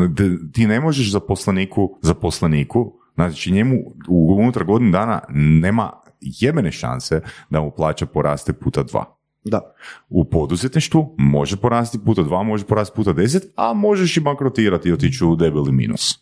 ti 0.54 0.68
ne 0.68 0.80
možeš 0.80 1.12
zaposleniku, 1.12 2.00
zaposleniku, 2.02 2.94
znači 3.16 3.52
njemu 3.52 3.76
u- 4.08 4.36
unutar 4.36 4.64
godinu 4.64 4.92
dana 4.92 5.22
nema 5.62 5.92
jebene 6.22 6.72
šanse 6.72 7.22
da 7.50 7.62
mu 7.62 7.72
plaća 7.72 8.06
poraste 8.06 8.54
puta 8.54 8.84
dva. 8.84 9.06
da. 9.44 9.62
U 10.10 10.26
poduzetništvu 10.26 11.16
može 11.18 11.58
porasti 11.58 12.00
puta 12.00 12.24
dva, 12.24 12.44
može 12.44 12.66
porasti 12.66 12.96
puta 12.96 13.14
deset, 13.14 13.44
a 13.56 13.74
možeš 13.74 14.18
i 14.18 14.22
bankrotirati 14.22 14.90
i 14.90 14.94
otići 14.94 15.26
u 15.26 15.36
debeli 15.36 15.72
minus. 15.72 16.20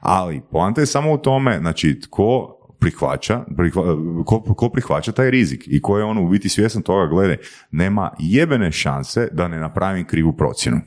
Ali 0.00 0.42
poanta 0.50 0.80
je 0.80 0.86
samo 0.86 1.12
u 1.12 1.18
tome, 1.18 1.58
znači, 1.58 2.00
tko 2.00 2.56
prihvaća, 2.78 3.44
prihva- 3.48 3.96
ko, 4.24 4.42
ko 4.44 4.68
prihvaća 4.68 5.12
taj 5.12 5.30
rizik 5.30 5.64
i 5.66 5.82
ko 5.82 5.98
je 5.98 6.04
on 6.04 6.18
u 6.18 6.28
biti 6.28 6.48
svjestan 6.48 6.82
toga, 6.82 7.06
gledaj, 7.06 7.36
nema 7.70 8.10
jebene 8.18 8.72
šanse 8.72 9.28
da 9.32 9.48
ne 9.48 9.60
napravim 9.60 10.06
krivu 10.06 10.32
procjenu. 10.32 10.80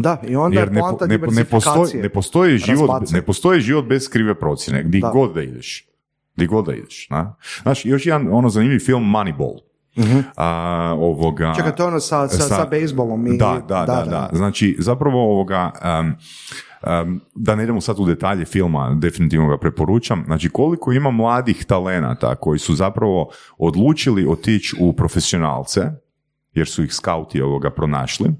Da, 0.00 0.20
i 0.28 0.36
onda 0.36 0.60
Jer 0.60 0.68
je 0.68 0.74
ne, 0.74 0.80
poanta 0.80 1.06
ne, 1.06 1.18
ne, 1.18 1.44
postoji, 1.44 2.02
ne, 2.02 2.08
postoji 2.08 2.58
život, 2.58 3.10
ne 3.10 3.22
postoji 3.22 3.60
život 3.60 3.86
bez 3.86 4.08
krive 4.08 4.34
procjene, 4.34 4.82
gdje 4.82 5.00
Da. 5.00 5.10
god 5.10 5.34
da 5.34 5.42
ideš. 5.42 5.88
Gdje 6.36 6.46
god 6.46 6.66
da 6.66 6.74
ideš. 6.74 7.06
Na? 7.10 7.34
Znači, 7.62 7.88
još 7.88 8.06
jedan 8.06 8.28
ono 8.32 8.48
zanimljiv 8.48 8.78
film 8.78 9.02
Moneyball. 9.04 9.58
A, 10.36 10.94
ovoga, 10.98 11.52
Čekaj, 11.56 11.76
to 11.76 11.82
je 11.82 11.86
ono 11.86 12.00
sa, 12.00 12.28
sa, 12.28 12.42
sa, 12.42 12.66
bejsbolom 12.70 13.26
i... 13.26 13.38
da, 13.38 13.62
da, 13.68 13.84
da, 13.86 14.04
da. 14.10 14.30
Znači, 14.32 14.76
zapravo 14.78 15.32
ovoga, 15.32 15.70
um, 16.00 16.14
um, 17.02 17.20
da 17.34 17.54
ne 17.54 17.62
idemo 17.62 17.80
sad 17.80 17.98
u 17.98 18.06
detalje 18.06 18.44
filma, 18.44 18.96
definitivno 19.00 19.48
ga 19.48 19.58
preporučam. 19.58 20.22
Znači, 20.26 20.48
koliko 20.48 20.92
ima 20.92 21.10
mladih 21.10 21.64
talenata 21.64 22.34
koji 22.34 22.58
su 22.58 22.74
zapravo 22.74 23.30
odlučili 23.58 24.26
otići 24.28 24.76
u 24.80 24.92
profesionalce, 24.92 25.90
jer 26.58 26.68
su 26.68 26.84
ih 26.84 26.94
skauti 26.94 27.40
ovoga 27.42 27.70
pronašli. 27.70 28.30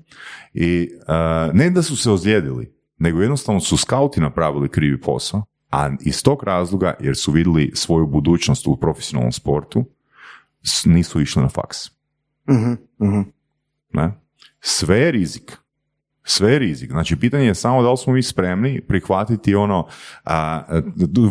I 0.54 0.88
uh, 1.08 1.54
ne 1.54 1.70
da 1.70 1.82
su 1.82 1.96
se 1.96 2.10
ozlijedili, 2.10 2.74
nego 2.98 3.20
jednostavno 3.20 3.60
su 3.60 3.76
skauti 3.76 4.20
napravili 4.20 4.68
krivi 4.68 5.00
posao, 5.00 5.44
a 5.70 5.90
iz 6.00 6.22
tog 6.22 6.42
razloga, 6.42 6.94
jer 7.00 7.16
su 7.16 7.32
vidjeli 7.32 7.70
svoju 7.74 8.06
budućnost 8.06 8.66
u 8.66 8.76
profesionalnom 8.76 9.32
sportu, 9.32 9.84
nisu 10.84 11.20
išli 11.20 11.42
na 11.42 11.48
faks. 11.48 11.78
Mhm. 13.00 13.20
Ne? 13.92 14.12
Sve 14.60 14.98
je 14.98 15.10
rizik. 15.10 15.56
Sve 16.24 16.52
je 16.52 16.58
rizik. 16.58 16.90
Znači, 16.90 17.16
pitanje 17.16 17.46
je 17.46 17.54
samo 17.54 17.82
da 17.82 17.90
li 17.90 17.96
smo 17.96 18.12
mi 18.12 18.22
spremni 18.22 18.80
prihvatiti 18.88 19.54
ono 19.54 19.86
a, 20.24 20.62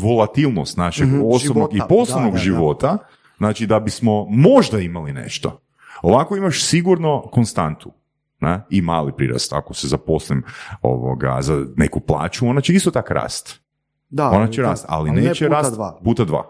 volatilnost 0.02 0.78
našeg 0.78 1.08
Mhm, 1.08 1.22
osobnog 1.24 1.72
života. 1.72 1.86
i 1.86 1.90
poslovnog 1.90 2.32
Da, 2.32 2.38
da, 2.38 2.40
da. 2.40 2.44
života, 2.44 2.98
znači 3.38 3.68
da 3.68 3.80
bismo 3.80 4.26
možda 4.30 4.80
imali 4.80 5.14
nešto. 5.14 5.62
Ovako 6.02 6.38
imaš 6.38 6.64
sigurno 6.64 7.22
konstantu. 7.32 7.92
Ne? 8.40 8.66
I 8.70 8.82
mali 8.82 9.12
prirast, 9.18 9.54
ako 9.54 9.74
se 9.74 9.88
zaposlim 9.88 10.44
ovoga, 10.82 11.38
za 11.42 11.66
neku 11.76 12.00
plaću, 12.00 12.48
ona 12.48 12.62
će 12.62 12.74
isto 12.74 12.92
tak 12.92 13.12
rast. 13.12 13.62
Da, 14.10 14.30
Ona 14.30 14.48
će 14.48 14.62
rast, 14.62 14.86
ali, 14.88 15.12
ne 15.12 15.22
neće 15.22 15.48
rast 15.48 15.74
dva. 15.74 16.00
puta 16.04 16.26
dva. 16.26 16.44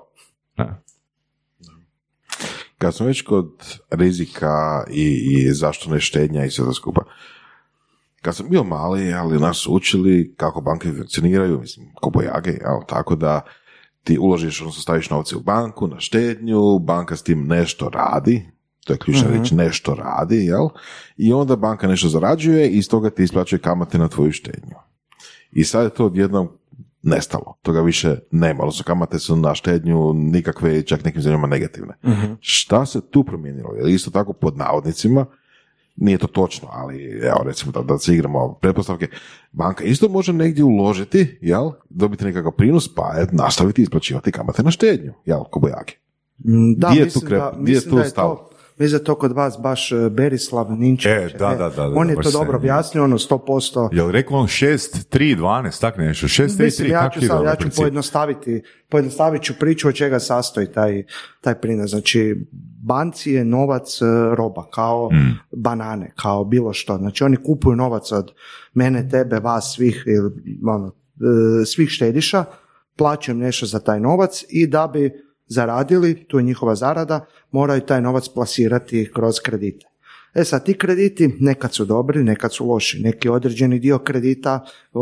Ne? 0.57 0.81
Kad 2.77 2.95
smo 2.95 3.05
već 3.05 3.21
kod 3.21 3.79
rizika 3.89 4.83
i, 4.91 5.29
i 5.31 5.53
zašto 5.53 5.89
ne 5.89 5.99
štednja 5.99 6.45
i 6.45 6.49
sve 6.49 6.65
to 6.65 6.73
skupa, 6.73 7.01
kad 8.21 8.35
sam 8.35 8.49
bio 8.49 8.63
mali, 8.63 9.13
ali 9.13 9.39
nas 9.39 9.67
učili 9.67 10.33
kako 10.37 10.61
banke 10.61 10.91
funkcioniraju, 10.97 11.59
mislim, 11.59 11.91
ko 11.95 12.09
bojage, 12.09 12.49
jel, 12.49 12.79
tako 12.87 13.15
da 13.15 13.41
ti 14.03 14.17
uložiš, 14.17 14.61
odnosno 14.61 14.81
staviš 14.81 15.09
novce 15.09 15.35
u 15.35 15.39
banku, 15.39 15.87
na 15.87 15.99
štednju, 15.99 16.79
banka 16.79 17.15
s 17.15 17.23
tim 17.23 17.47
nešto 17.47 17.89
radi, 17.89 18.45
to 18.87 18.93
je 18.93 18.99
ključna 18.99 19.29
riječ, 19.29 19.51
nešto 19.51 19.95
radi, 19.95 20.35
jel? 20.37 20.67
I 21.17 21.33
onda 21.33 21.55
banka 21.55 21.87
nešto 21.87 22.07
zarađuje 22.09 22.69
i 22.69 22.77
iz 22.77 22.89
toga 22.89 23.09
ti 23.09 23.23
isplaćuje 23.23 23.59
kamate 23.59 23.97
na 23.97 24.07
tvoju 24.07 24.31
štednju. 24.31 24.75
I 25.51 25.63
sad 25.63 25.83
je 25.83 25.89
to 25.89 26.05
odjednom 26.05 26.49
nestalo. 27.03 27.53
Toga 27.61 27.81
više 27.81 28.19
nema. 28.31 28.59
Odnosno 28.59 28.83
kamate 28.83 29.19
su 29.19 29.35
na 29.35 29.55
štednju 29.55 30.13
nikakve, 30.13 30.81
čak 30.81 31.03
nekim 31.03 31.21
zemljama 31.21 31.47
negativne. 31.47 31.93
Šta 32.39 32.85
se 32.85 33.01
tu 33.01 33.23
promijenilo? 33.23 33.73
Jer 33.73 33.87
isto 33.87 34.11
tako 34.11 34.33
pod 34.33 34.57
navodnicima, 34.57 35.25
nije 35.95 36.17
to 36.17 36.27
točno, 36.27 36.67
ali 36.71 37.03
evo 37.23 37.43
recimo 37.45 37.71
da, 37.71 37.81
da 37.81 37.97
se 37.97 38.13
igramo 38.13 38.53
pretpostavke, 38.53 39.07
banka 39.51 39.83
isto 39.83 40.09
može 40.09 40.33
negdje 40.33 40.63
uložiti, 40.63 41.37
jel, 41.41 41.71
dobiti 41.89 42.25
nekakav 42.25 42.51
prinos, 42.51 42.95
pa 42.95 43.13
je 43.13 43.27
nastaviti 43.31 43.81
isplaćivati 43.81 44.31
kamate 44.31 44.63
na 44.63 44.71
štednju, 44.71 45.13
jel, 45.25 45.43
ko 45.43 45.59
bojake. 45.59 45.95
Mm, 46.39 46.73
Da, 46.73 46.89
Di 46.89 46.97
je 46.97 47.01
tu 47.01 47.05
mislim, 47.05 47.29
krep- 47.29 47.39
da, 47.39 47.45
je 47.47 47.61
mislim 47.61 47.89
tu 47.89 47.95
da 47.95 48.01
je 48.01 48.11
to, 48.11 48.49
mislim 48.77 48.99
da 48.99 49.05
to 49.05 49.15
kod 49.15 49.31
vas 49.31 49.57
baš 49.59 49.91
e, 49.91 50.09
Berislav 50.09 50.71
Ninčević. 50.71 51.33
E, 51.33 51.37
da, 51.37 51.47
da, 51.49 51.55
da, 51.55 51.69
da, 51.69 51.93
On 51.95 52.09
je 52.09 52.15
to 52.15 52.23
se- 52.23 52.31
dobro 52.31 52.57
objasnio, 52.57 53.03
ono 53.03 53.17
100%. 53.17 53.89
Jel 53.91 54.11
rekao 54.11 54.37
on 54.37 54.47
6, 54.47 54.77
3, 55.09 55.37
12, 55.37 55.81
tak 55.81 55.97
nešto, 55.97 56.27
6, 56.27 56.43
3, 56.49 56.63
Mislim, 56.63 56.87
3, 56.87 56.91
ja 56.91 57.09
ću 57.09 57.21
sad, 57.21 57.43
ja 57.45 57.55
ću 57.55 57.67
pojednostaviti, 57.77 58.61
pojednostavit 58.89 59.41
ću 59.43 59.53
priču 59.59 59.87
od 59.87 59.93
čega 59.93 60.19
sastoji 60.19 60.67
taj, 60.67 61.03
taj 61.41 61.55
prinos. 61.55 61.89
Znači, 61.89 62.47
banci 62.81 63.31
je 63.31 63.45
novac 63.45 64.01
e, 64.01 64.05
roba, 64.35 64.69
kao 64.69 65.09
Mm. 65.13 65.39
banane, 65.53 66.11
kao 66.15 66.43
bilo 66.45 66.73
što. 66.73 66.97
Znači, 66.97 67.23
oni 67.23 67.37
kupuju 67.37 67.75
novac 67.75 68.11
od 68.11 68.31
mene, 68.73 69.09
tebe, 69.09 69.39
vas, 69.39 69.73
svih, 69.75 70.03
ili, 70.07 70.31
ono, 70.67 70.87
e, 71.61 71.65
svih 71.65 71.89
štediša, 71.89 72.43
plaćaju 72.95 73.35
im 73.35 73.41
nešto 73.41 73.65
za 73.65 73.79
taj 73.79 73.99
novac 73.99 74.43
i 74.49 74.67
da 74.67 74.87
bi 74.87 75.26
zaradili, 75.47 76.23
tu 76.27 76.37
je 76.37 76.43
njihova 76.43 76.75
zarada, 76.75 77.25
moraju 77.51 77.81
taj 77.81 78.01
novac 78.01 78.27
plasirati 78.27 79.11
kroz 79.13 79.39
kredite. 79.39 79.85
E 80.33 80.43
sad, 80.43 80.65
ti 80.65 80.73
krediti 80.73 81.35
nekad 81.39 81.73
su 81.73 81.85
dobri, 81.85 82.23
nekad 82.23 82.53
su 82.53 82.67
loši. 82.67 83.01
Neki 83.01 83.29
određeni 83.29 83.79
dio 83.79 83.99
kredita 83.99 84.65
e, 84.65 84.97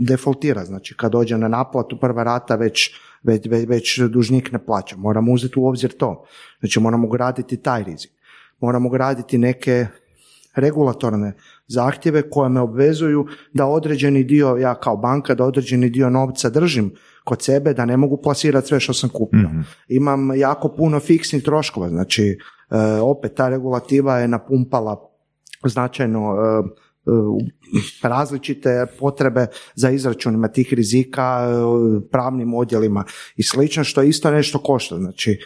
defaultira, 0.00 0.64
znači 0.64 0.96
kad 0.96 1.12
dođe 1.12 1.38
na 1.38 1.48
naplatu 1.48 1.98
prva 2.00 2.22
rata 2.22 2.56
već, 2.56 2.90
već, 3.22 3.46
već, 3.46 3.68
već 3.68 3.98
dužnik 3.98 4.52
ne 4.52 4.64
plaća. 4.64 4.96
Moramo 4.96 5.32
uzeti 5.32 5.58
u 5.58 5.66
obzir 5.66 5.96
to. 5.96 6.24
Znači 6.60 6.80
moramo 6.80 7.08
graditi 7.08 7.56
taj 7.56 7.84
rizik. 7.84 8.10
Moramo 8.60 8.88
graditi 8.88 9.38
neke 9.38 9.86
regulatorne 10.54 11.32
zahtjeve 11.66 12.30
koje 12.30 12.48
me 12.48 12.60
obvezuju 12.60 13.26
da 13.52 13.66
određeni 13.66 14.24
dio, 14.24 14.56
ja 14.56 14.74
kao 14.74 14.96
banka, 14.96 15.34
da 15.34 15.44
određeni 15.44 15.90
dio 15.90 16.10
novca 16.10 16.50
držim 16.50 16.92
kod 17.24 17.42
sebe, 17.42 17.74
da 17.74 17.84
ne 17.84 17.96
mogu 17.96 18.16
plasirati 18.22 18.66
sve 18.66 18.80
što 18.80 18.92
sam 18.92 19.10
kupio. 19.10 19.50
Imam 19.88 20.36
jako 20.36 20.68
puno 20.68 21.00
fiksnih 21.00 21.42
troškova, 21.42 21.88
znači 21.88 22.24
e, 22.24 22.36
opet 23.00 23.34
ta 23.34 23.48
regulativa 23.48 24.18
je 24.18 24.28
napumpala 24.28 25.10
značajno 25.64 26.20
e, 26.20 26.62
e, 27.06 28.08
različite 28.08 28.86
potrebe 28.98 29.46
za 29.74 29.90
izračunima 29.90 30.48
tih 30.48 30.74
rizika, 30.74 31.48
e, 31.48 32.08
pravnim 32.10 32.54
odjelima 32.54 33.04
i 33.36 33.42
slično, 33.42 33.84
što 33.84 34.02
isto 34.02 34.30
nešto 34.30 34.58
košta. 34.58 34.96
Znači, 34.96 35.38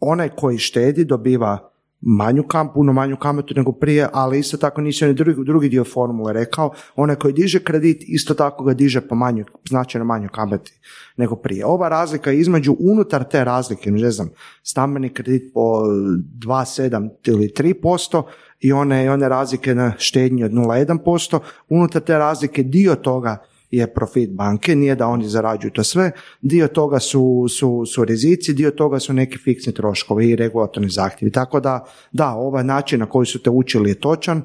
onaj 0.00 0.28
koji 0.28 0.58
štedi 0.58 1.04
dobiva 1.04 1.70
manju 2.08 2.42
kam, 2.42 2.72
puno 2.72 2.92
manju 2.92 3.16
kamatu 3.16 3.54
nego 3.56 3.72
prije, 3.72 4.08
ali 4.12 4.38
isto 4.38 4.56
tako 4.56 4.80
nisi 4.80 5.04
onaj 5.04 5.14
drugi, 5.14 5.44
drugi 5.44 5.68
dio 5.68 5.84
formule 5.84 6.32
rekao, 6.32 6.72
onaj 6.96 7.16
koji 7.16 7.34
diže 7.34 7.58
kredit 7.58 8.02
isto 8.06 8.34
tako 8.34 8.64
ga 8.64 8.74
diže 8.74 9.00
po 9.00 9.14
manju, 9.14 9.44
značajno 9.68 10.04
manju 10.04 10.28
kamati 10.32 10.72
nego 11.16 11.36
prije. 11.36 11.66
Ova 11.66 11.88
razlika 11.88 12.32
između 12.32 12.76
unutar 12.78 13.24
te 13.24 13.44
razlike, 13.44 13.90
ne 13.90 14.10
znam, 14.10 14.30
stambeni 14.62 15.08
kredit 15.08 15.52
po 15.54 15.60
2,7 15.60 17.08
ili 17.24 17.52
3% 17.58 18.22
i 18.60 18.72
one, 18.72 19.10
one 19.10 19.28
razlike 19.28 19.74
na 19.74 19.92
štednji 19.98 20.44
od 20.44 20.52
0,1%, 20.52 21.38
unutar 21.68 22.02
te 22.02 22.18
razlike 22.18 22.62
dio 22.62 22.94
toga 22.94 23.38
je 23.76 23.94
profit 23.94 24.30
banke, 24.30 24.74
nije 24.76 24.94
da 24.94 25.06
oni 25.06 25.28
zarađuju 25.28 25.70
to 25.70 25.84
sve, 25.84 26.10
dio 26.40 26.68
toga 26.68 26.98
su, 26.98 27.46
su, 27.58 27.86
su 27.86 28.04
rizici, 28.04 28.54
dio 28.54 28.70
toga 28.70 28.98
su 28.98 29.12
neki 29.12 29.38
fiksni 29.38 29.74
troškovi 29.74 30.30
i 30.30 30.36
regulatorni 30.36 30.88
zahtjevi. 30.88 31.32
Tako 31.32 31.60
da, 31.60 31.84
da, 32.12 32.30
ovaj 32.30 32.64
način 32.64 33.00
na 33.00 33.06
koji 33.06 33.26
su 33.26 33.42
te 33.42 33.50
učili 33.50 33.90
je 33.90 34.00
točan, 34.00 34.42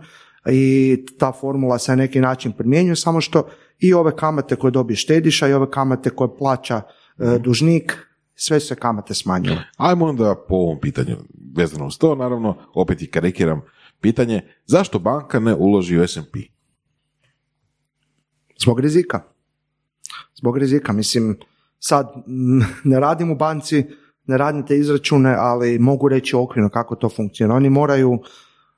i 0.50 0.98
ta 1.18 1.32
formula 1.32 1.80
se 1.80 1.92
na 1.92 1.96
neki 1.96 2.20
način 2.20 2.52
primjenjuje, 2.52 2.96
samo 2.96 3.22
što 3.22 3.48
i 3.80 3.94
ove 3.94 4.16
kamate 4.16 4.56
koje 4.56 4.72
dobije 4.72 4.98
štediša 4.98 5.48
i 5.48 5.54
ove 5.54 5.72
kamate 5.72 6.10
koje 6.10 6.38
plaća 6.38 6.82
e, 7.20 7.40
dužnik, 7.40 7.98
sve 8.36 8.60
se 8.60 8.76
kamate 8.76 9.14
smanjile. 9.14 9.58
Ajmo 9.78 10.06
onda 10.06 10.36
po 10.50 10.56
ovom 10.56 10.80
pitanju, 10.80 11.18
vezano 11.56 11.88
uz 11.88 11.98
to, 11.98 12.16
naravno, 12.16 12.58
opet 12.74 13.02
i 13.02 13.08
karikiram 13.08 13.62
pitanje, 14.02 14.42
zašto 14.66 15.00
banka 15.00 15.40
ne 15.40 15.56
uloži 15.56 15.98
u 15.98 16.08
S&P? 16.08 16.40
Zbog 18.62 18.80
rizika. 18.80 19.22
Zbog 20.36 20.58
rizika. 20.58 20.94
Mislim, 20.94 21.38
sad 21.80 22.08
ne 22.84 23.00
radim 23.00 23.32
u 23.32 23.36
banci, 23.36 23.86
ne 24.26 24.38
radim 24.38 24.66
te 24.66 24.78
izračune, 24.78 25.36
ali 25.40 25.80
mogu 25.80 26.08
reći 26.08 26.36
okvirno 26.36 26.70
kako 26.70 26.96
to 26.96 27.10
funkcionira. 27.10 27.56
Oni 27.56 27.70
moraju 27.70 28.20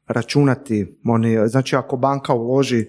računati, 0.07 0.99
oni, 1.05 1.38
znači 1.47 1.75
ako 1.75 1.97
banka 1.97 2.34
uloži 2.34 2.86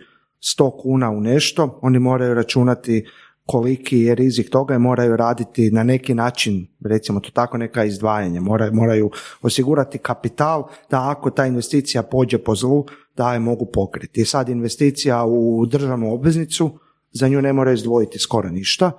100 0.59 0.83
kuna 0.83 1.11
u 1.11 1.21
nešto, 1.21 1.79
oni 1.83 1.99
moraju 1.99 2.35
računati 2.35 3.07
koliki 3.47 3.99
je 3.99 4.15
rizik 4.15 4.51
toga 4.51 4.75
i 4.75 4.79
moraju 4.79 5.17
raditi 5.17 5.71
na 5.71 5.83
neki 5.83 6.15
način, 6.15 6.67
recimo 6.85 7.21
to 7.21 7.31
tako 7.31 7.59
neka 7.59 7.85
izdvajanja, 7.85 8.41
moraju, 8.41 8.75
moraju 8.75 9.11
osigurati 9.43 9.99
kapital 9.99 10.69
da 10.91 11.11
ako 11.11 11.31
ta 11.31 11.47
investicija 11.47 12.03
pođe 12.03 12.39
po 12.39 12.55
zlu, 12.55 12.85
da 13.17 13.33
je 13.33 13.39
mogu 13.39 13.67
pokriti. 13.73 14.21
I 14.21 14.25
sad 14.25 14.49
investicija 14.49 15.25
u 15.25 15.67
državnu 15.67 16.15
obveznicu, 16.15 16.79
za 17.15 17.29
nju 17.29 17.43
ne 17.43 17.53
mora 17.53 17.73
izdvojiti 17.73 18.19
skoro 18.19 18.49
ništa, 18.51 18.91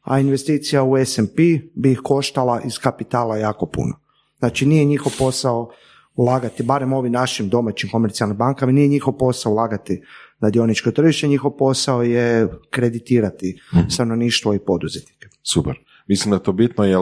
a 0.00 0.20
investicija 0.20 0.82
u 0.84 0.96
S&P 0.98 1.42
bi 1.74 1.92
ih 1.92 2.00
koštala 2.04 2.60
iz 2.64 2.78
kapitala 2.78 3.36
jako 3.36 3.66
puno. 3.66 4.00
Znači 4.38 4.66
nije 4.66 4.84
njihov 4.84 5.12
posao 5.18 5.70
ulagati, 6.14 6.62
barem 6.62 6.92
ovim 6.92 7.12
našim 7.12 7.48
domaćim 7.48 7.90
komercijalnim 7.90 8.36
bankama, 8.36 8.72
nije 8.72 8.88
njihov 8.88 9.16
posao 9.16 9.52
ulagati 9.52 10.02
na 10.40 10.50
dioničko 10.50 10.90
tržište, 10.90 11.28
njihov 11.28 11.56
posao 11.56 12.02
je 12.02 12.48
kreditirati 12.70 13.60
Mhm. 13.74 13.88
stanovništvo 13.88 14.54
i 14.54 14.58
poduzetnike. 14.58 15.28
Super. 15.52 15.87
Mislim 16.08 16.30
da 16.30 16.36
je 16.36 16.42
to 16.42 16.52
bitno 16.52 16.84
jer 16.84 16.98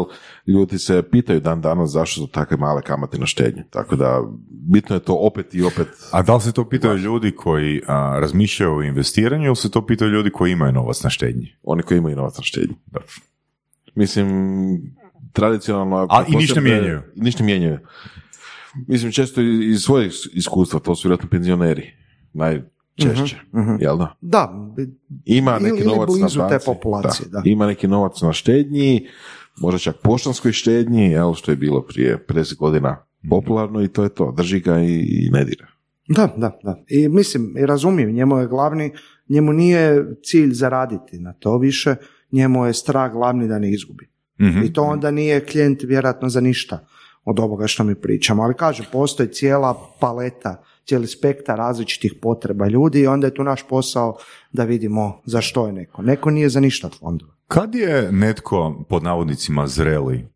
ljudi 0.46 0.78
se 0.78 1.02
pitaju 1.02 1.40
dan 1.40 1.60
danas 1.60 1.90
zašto 1.90 2.20
su 2.20 2.26
takve 2.26 2.56
male 2.56 2.82
kamate 2.82 3.18
na 3.18 3.26
štednje. 3.26 3.64
Tako 3.70 3.96
da 3.96 4.22
bitno 4.50 4.96
je 4.96 5.00
to 5.00 5.14
opet 5.14 5.54
i 5.54 5.62
opet 5.62 5.88
A 6.12 6.22
da 6.22 6.34
li 6.34 6.40
se 6.40 6.52
to 6.52 6.68
pitaju 6.68 6.96
ljudi 6.96 7.32
koji 7.32 7.82
a, 7.86 8.18
razmišljaju 8.20 8.76
o 8.76 8.82
investiranju 8.82 9.44
ili 9.46 9.56
se 9.56 9.70
to 9.70 9.86
pitaju 9.86 10.10
ljudi 10.10 10.30
koji 10.30 10.52
imaju 10.52 10.72
novac 10.72 11.02
na 11.02 11.10
štednji? 11.10 11.56
oni 11.62 11.82
koji 11.82 11.98
imaju 11.98 12.16
novac 12.16 12.38
na 12.38 12.44
štednji. 12.44 12.76
Mislim, 13.94 14.28
tradicionalno... 15.32 16.06
A 16.10 16.24
i 16.28 16.36
ništa 16.36 16.60
mijenjaju. 16.60 17.02
Ništa 17.16 17.44
mijenjaju. 17.44 17.78
Mislim, 18.86 19.12
često 19.12 19.40
i- 19.40 19.70
iz 19.70 19.80
svojeg 19.80 20.10
iskustva, 20.34 20.80
to 20.80 20.94
su 20.94 21.08
vjerojatno 21.08 21.28
penzioneri. 21.30 21.94
Najčešće, 22.98 23.36
jel 23.80 23.96
da? 23.96 24.16
Da, 24.20 24.72
Ima 25.24 25.58
neki 25.58 25.78
ili 25.78 25.86
novac 25.86 26.08
blizu 26.08 26.38
na 26.38 26.48
te 26.48 26.54
banci, 26.54 26.66
populacije, 26.66 27.28
da. 27.28 27.42
Ima 27.44 27.66
neki 27.66 27.88
novac 27.88 28.20
na 28.22 28.32
štednji, 28.32 29.08
možda 29.60 29.78
čak 29.78 29.96
poštanskoj 30.02 30.52
štednji, 30.52 31.02
jel, 31.02 31.34
što 31.34 31.50
je 31.50 31.56
bilo 31.56 31.82
prije 31.82 32.26
50 32.28 32.56
godina 32.56 33.06
popularno 33.30 33.82
i 33.82 33.88
to 33.88 34.02
je 34.02 34.08
to. 34.08 34.32
Drži 34.36 34.60
ga 34.60 34.80
i, 34.80 35.06
i 35.08 35.30
ne 35.30 35.44
dira. 35.44 35.66
Da, 36.08 36.34
da, 36.36 36.58
da. 36.62 36.84
I 36.88 37.08
mislim, 37.08 37.54
i 37.58 37.66
razumijem, 37.66 38.12
njemu 38.12 38.38
je 38.38 38.46
glavni, 38.46 38.92
njemu 39.28 39.52
nije 39.52 40.06
cilj 40.22 40.52
zaraditi 40.52 41.18
na 41.18 41.32
to 41.32 41.58
više, 41.58 41.94
njemu 42.32 42.66
je 42.66 42.74
strah 42.74 43.12
glavni 43.12 43.48
da 43.48 43.58
ne 43.58 43.70
izgubi. 43.70 44.10
Mhm. 44.40 44.62
I 44.62 44.72
to 44.72 44.82
onda 44.82 45.10
nije 45.10 45.46
klijent 45.46 45.82
vjerojatno 45.82 46.28
za 46.28 46.40
ništa 46.40 46.86
od 47.24 47.40
ovoga 47.40 47.66
što 47.66 47.84
mi 47.84 47.94
pričamo. 47.94 48.42
Ali 48.42 48.54
kažem, 48.54 48.86
postoji 48.92 49.28
cijela 49.28 49.74
paleta, 50.00 50.62
cijeli 50.86 51.06
spektar 51.06 51.58
različitih 51.58 52.14
potreba 52.22 52.68
ljudi 52.68 53.00
i 53.00 53.06
onda 53.06 53.26
je 53.26 53.34
tu 53.34 53.44
naš 53.44 53.68
posao 53.68 54.16
da 54.52 54.64
vidimo 54.64 55.20
za 55.24 55.40
što 55.40 55.66
je 55.66 55.72
neko. 55.72 56.02
Neko 56.02 56.30
nije 56.30 56.48
za 56.48 56.60
ništa 56.60 56.88
fondova. 56.88 57.32
Kad 57.48 57.74
je 57.74 58.12
netko 58.12 58.84
pod 58.88 59.02
navodnicima 59.02 59.66
zreli 59.66 60.28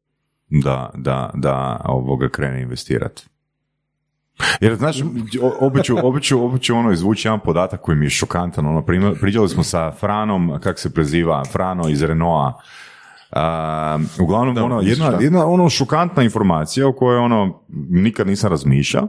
da, 0.48 0.90
da, 0.94 1.30
da 1.34 1.80
ovoga 1.84 2.28
krene 2.28 2.62
investirati? 2.62 3.26
Jer, 4.60 4.76
znaš, 4.76 5.00
o- 5.42 5.66
opet 5.66 5.84
ću, 5.84 5.96
opet 6.02 6.22
ću, 6.22 6.46
opet 6.46 6.62
ću 6.62 6.74
ono 6.74 6.92
izvući 6.92 7.28
jedan 7.28 7.40
podatak 7.40 7.80
koji 7.80 7.96
mi 7.96 8.06
je 8.06 8.10
šokantan. 8.10 8.66
Ono, 8.66 8.84
pričali 9.20 9.48
smo 9.48 9.62
sa 9.62 9.92
Franom, 9.92 10.58
kak 10.62 10.78
se 10.78 10.94
preziva, 10.94 11.44
Frano 11.44 11.88
iz 11.88 12.02
Renaulta. 12.02 12.60
Uglavnom, 14.20 14.56
ono, 14.56 14.76
misliš, 14.76 14.98
jedna, 14.98 15.10
da. 15.10 15.24
jedna 15.24 15.46
ono 15.46 15.68
šokantna 15.68 16.22
informacija 16.22 16.88
o 16.88 16.92
kojoj 16.92 17.18
ono 17.18 17.62
nikad 17.90 18.26
nisam 18.26 18.50
razmišljao 18.50 19.08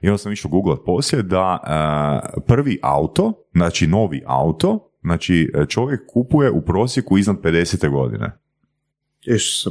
i 0.00 0.08
onda 0.08 0.18
sam 0.18 0.32
išao 0.32 0.50
googlat 0.50 0.78
poslije 0.86 1.22
da 1.22 1.58
a, 1.62 2.20
prvi 2.40 2.78
auto, 2.82 3.32
znači 3.52 3.86
novi 3.86 4.22
auto, 4.26 4.90
znači 5.00 5.52
čovjek 5.68 6.00
kupuje 6.06 6.50
u 6.50 6.60
prosjeku 6.60 7.18
iznad 7.18 7.36
50. 7.36 7.90
godine. 7.90 8.38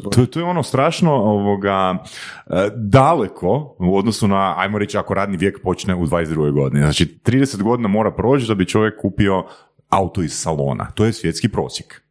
To, 0.01 0.21
je- 0.21 0.27
to 0.27 0.39
je 0.39 0.45
ono 0.45 0.63
strašno 0.63 1.13
ovoga, 1.13 1.97
e, 2.47 2.69
daleko 2.75 3.75
u 3.79 3.97
odnosu 3.97 4.27
na, 4.27 4.53
ajmo 4.57 4.77
reći, 4.77 4.97
ako 4.97 5.13
radni 5.13 5.37
vijek 5.37 5.61
počne 5.63 5.95
u 5.95 6.05
22. 6.05 6.51
godini. 6.51 6.81
Znači, 6.83 7.19
30 7.23 7.61
godina 7.61 7.87
mora 7.87 8.11
proći 8.11 8.47
da 8.47 8.55
bi 8.55 8.65
čovjek 8.65 9.01
kupio 9.01 9.43
auto 9.89 10.21
iz 10.21 10.33
salona. 10.33 10.85
To 10.91 11.05
je 11.05 11.13
svjetski 11.13 11.49
prosjek. 11.49 12.01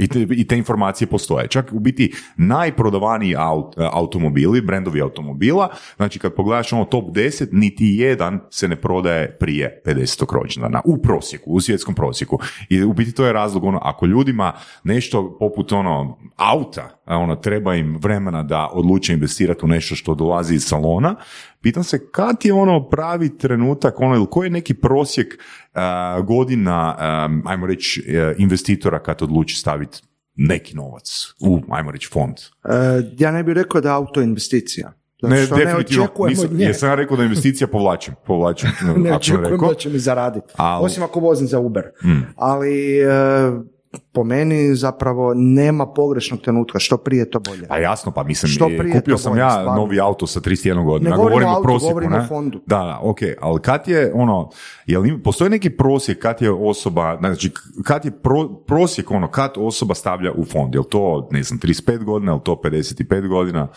I 0.00 0.08
te, 0.08 0.26
I 0.30 0.46
te 0.46 0.56
informacije 0.56 1.08
postoje. 1.08 1.48
Čak 1.48 1.72
u 1.72 1.78
biti 1.78 2.12
najprodavaniji 2.36 3.34
aut, 3.36 3.74
automobili, 3.92 4.60
brendovi 4.60 5.00
automobila, 5.00 5.68
znači 5.96 6.18
kad 6.18 6.34
pogledaš 6.34 6.72
ono 6.72 6.84
top 6.84 7.04
10, 7.04 7.48
niti 7.52 7.86
jedan 7.86 8.40
se 8.50 8.68
ne 8.68 8.76
prodaje 8.76 9.36
prije 9.38 9.82
50. 9.86 10.34
rođendana. 10.34 10.80
U 10.84 11.02
prosjeku, 11.02 11.50
u 11.50 11.60
svjetskom 11.60 11.94
prosjeku. 11.94 12.38
I 12.68 12.82
u 12.82 12.92
biti 12.92 13.12
to 13.12 13.26
je 13.26 13.32
razlog, 13.32 13.64
ono, 13.64 13.78
ako 13.82 14.06
ljudima 14.06 14.52
nešto 14.84 15.36
poput 15.38 15.72
ono 15.72 16.18
auta, 16.36 16.99
ono, 17.16 17.36
treba 17.36 17.74
im 17.74 17.98
vremena 18.00 18.42
da 18.42 18.68
odluče 18.72 19.12
investirati 19.12 19.64
u 19.64 19.68
nešto 19.68 19.94
što 19.94 20.14
dolazi 20.14 20.54
iz 20.54 20.64
salona, 20.64 21.16
pitam 21.60 21.84
se 21.84 22.10
kad 22.10 22.36
je 22.44 22.52
ono 22.52 22.88
pravi 22.88 23.38
trenutak, 23.38 24.00
ono, 24.00 24.14
ili 24.14 24.26
koji 24.30 24.46
je 24.46 24.50
neki 24.50 24.74
prosjek 24.74 25.38
a, 25.74 26.20
godina, 26.20 26.94
a, 26.98 27.28
ajmo 27.44 27.66
reći, 27.66 28.04
e, 28.08 28.34
investitora 28.38 29.02
kad 29.02 29.22
odluči 29.22 29.56
staviti 29.56 30.02
neki 30.36 30.76
novac 30.76 31.34
u, 31.40 31.60
ajmo 31.70 31.90
reći, 31.90 32.08
fond. 32.12 32.36
E, 32.36 32.70
ja 33.18 33.30
ne 33.30 33.42
bih 33.42 33.54
rekao 33.54 33.80
da 33.80 33.88
je 33.88 33.94
auto 33.94 34.20
investicija. 34.20 34.92
Zato 35.22 35.34
Ne, 35.34 35.46
što 35.46 35.56
ne 35.56 35.64
definitivno, 35.64 36.04
očekujemo 36.04 36.42
nisam, 36.42 36.60
jesam 36.60 36.88
ja 36.88 36.94
rekao 36.94 37.16
da 37.16 37.24
investicija 37.24 37.68
povlačim, 37.68 38.14
povlačim. 38.26 38.70
ne 39.04 39.14
očekujem 39.14 39.60
da 39.60 39.74
će 39.74 39.90
mi 39.90 39.98
zaraditi. 39.98 40.54
Osim 40.80 41.02
ako 41.02 41.20
vozim 41.20 41.46
za 41.46 41.58
Uber. 41.58 41.84
Mm. 42.04 42.20
Ali 42.36 42.98
e, 42.98 43.06
po 44.12 44.24
meni 44.24 44.74
zapravo 44.74 45.34
nema 45.34 45.86
pogrešnog 45.86 46.40
trenutka. 46.40 46.78
Što 46.78 46.96
prije 46.96 47.30
to 47.30 47.40
bolje. 47.40 47.66
Pa 47.68 47.78
jasno, 47.78 48.12
pa 48.12 48.22
mislim, 48.22 48.52
Što 48.52 48.66
prije 48.66 48.92
kupio 48.92 49.18
sam 49.18 49.32
bolje, 49.32 49.40
ja 49.40 49.50
stvarno. 49.50 49.74
novi 49.74 50.00
auto 50.00 50.26
sa 50.26 50.40
31 50.40 50.84
godina. 50.84 51.10
Ne 51.10 51.16
govorim 51.16 51.38
govorim 51.38 51.58
o 51.58 51.62
prosjeku, 51.62 51.88
govorim 51.88 52.10
ne? 52.10 52.18
o 52.18 52.26
fondu. 52.26 52.60
Da, 52.66 52.78
da, 52.78 52.98
ok, 53.02 53.18
ali 53.40 53.60
kad 53.60 53.88
je 53.88 54.12
ono, 54.14 54.50
jel 54.86 55.06
ima, 55.06 55.18
postoji 55.24 55.50
neki 55.50 55.70
prosjek 55.70 56.18
kad 56.18 56.42
je 56.42 56.50
osoba, 56.50 57.16
znači 57.20 57.52
kad 57.84 58.04
je 58.04 58.10
pro, 58.10 58.48
prosjek 58.48 59.10
ono, 59.10 59.30
kad 59.30 59.52
osoba 59.56 59.94
stavlja 59.94 60.32
u 60.32 60.44
fond, 60.44 60.74
jel 60.74 60.84
to, 60.84 61.28
ne 61.30 61.42
znam, 61.42 61.58
35 61.58 62.04
godina, 62.04 62.32
jel 62.32 62.40
to 62.40 62.60
55 62.64 63.28
godina? 63.28 63.68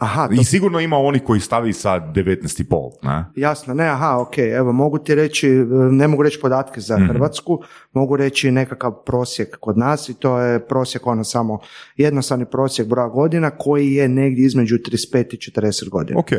Aha, 0.00 0.28
to 0.28 0.40
I 0.40 0.44
sigurno 0.44 0.80
ima 0.80 0.98
onih 0.98 1.22
koji 1.22 1.40
stavi 1.40 1.72
sa 1.72 1.90
19,5, 1.90 2.90
ne? 3.02 3.24
Jasno, 3.36 3.74
ne, 3.74 3.88
aha, 3.88 4.18
ok, 4.18 4.38
evo 4.38 4.72
mogu 4.72 4.98
ti 4.98 5.14
reći, 5.14 5.48
e, 5.48 5.64
ne 5.90 6.08
mogu 6.08 6.22
reći 6.22 6.40
podatke 6.40 6.80
za 6.80 6.98
Hrvatsku, 7.08 7.62
mogu 7.92 8.16
reći 8.16 8.50
nekakav 8.50 8.92
prosjek 9.06 9.56
kod 9.60 9.78
nas 9.78 10.08
i 10.08 10.14
to 10.14 10.38
je 10.38 10.66
prosjek 10.66 11.06
ono 11.06 11.24
samo 11.24 11.58
jednostavni 11.96 12.44
prosjek 12.44 12.88
broja 12.88 13.08
godina 13.08 13.50
koji 13.50 13.92
je 13.92 14.08
negdje 14.08 14.46
između 14.46 14.78
35 14.78 15.34
i 15.34 15.50
40 15.50 15.88
godina. 15.88 16.20
Ok, 16.20 16.30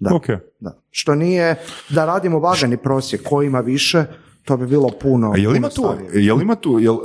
Da. 0.00 0.14
ok. 0.14 0.26
Da. 0.60 0.80
Što 0.90 1.14
nije 1.14 1.56
da 1.88 2.04
radimo 2.04 2.38
vagani 2.38 2.76
prosjek 2.76 3.22
koji 3.22 3.46
ima 3.46 3.60
više, 3.60 4.04
to 4.46 4.56
bi 4.56 4.66
bilo 4.66 4.88
puno. 5.02 5.32
A 5.32 5.36
jel 5.36 5.56
ima 5.56 5.68
tu, 5.68 5.82
jel 6.12 6.42
ima 6.42 6.54
tu, 6.54 6.78
jel 6.78 6.94
uh, 6.94 7.02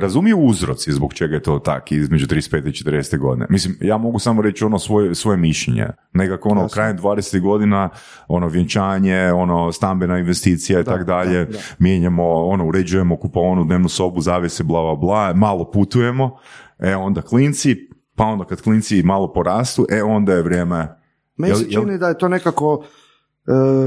razumiju 0.00 0.38
uzroci 0.38 0.92
zbog 0.92 1.14
čega 1.14 1.34
je 1.34 1.42
to 1.42 1.58
tak 1.58 1.92
između 1.92 2.26
35 2.26 2.68
i 2.68 2.90
40 2.90 3.18
godine? 3.18 3.46
Mislim, 3.50 3.76
ja 3.80 3.98
mogu 3.98 4.18
samo 4.18 4.42
reći 4.42 4.64
ono 4.64 4.78
svoje, 4.78 5.14
svoje 5.14 5.36
mišljenje. 5.36 5.86
Nekako 6.12 6.48
ono, 6.48 6.68
krajem 6.68 6.98
20 6.98 7.40
godina, 7.40 7.88
ono, 8.28 8.48
vjenčanje, 8.48 9.32
ono, 9.32 9.72
stambena 9.72 10.18
investicija 10.18 10.80
i 10.80 10.84
tako 10.84 11.04
dalje, 11.04 11.44
da. 11.44 11.58
mijenjamo, 11.78 12.46
ono, 12.46 12.66
uređujemo 12.66 13.16
kupovanu 13.16 13.64
dnevnu 13.64 13.88
sobu, 13.88 14.20
zavise, 14.20 14.64
bla, 14.64 14.82
bla, 14.82 14.96
bla, 14.96 15.34
malo 15.34 15.70
putujemo, 15.70 16.38
e, 16.78 16.96
onda 16.96 17.22
klinci, 17.22 17.76
pa 18.16 18.24
onda 18.24 18.44
kad 18.44 18.62
klinci 18.62 19.02
malo 19.02 19.32
porastu, 19.32 19.86
e, 19.90 20.02
onda 20.02 20.32
je 20.32 20.42
vrijeme... 20.42 20.98
Meni 21.36 21.54
se 21.54 21.70
čini 21.70 21.98
da 21.98 22.08
je 22.08 22.18
to 22.18 22.28
nekako 22.28 22.84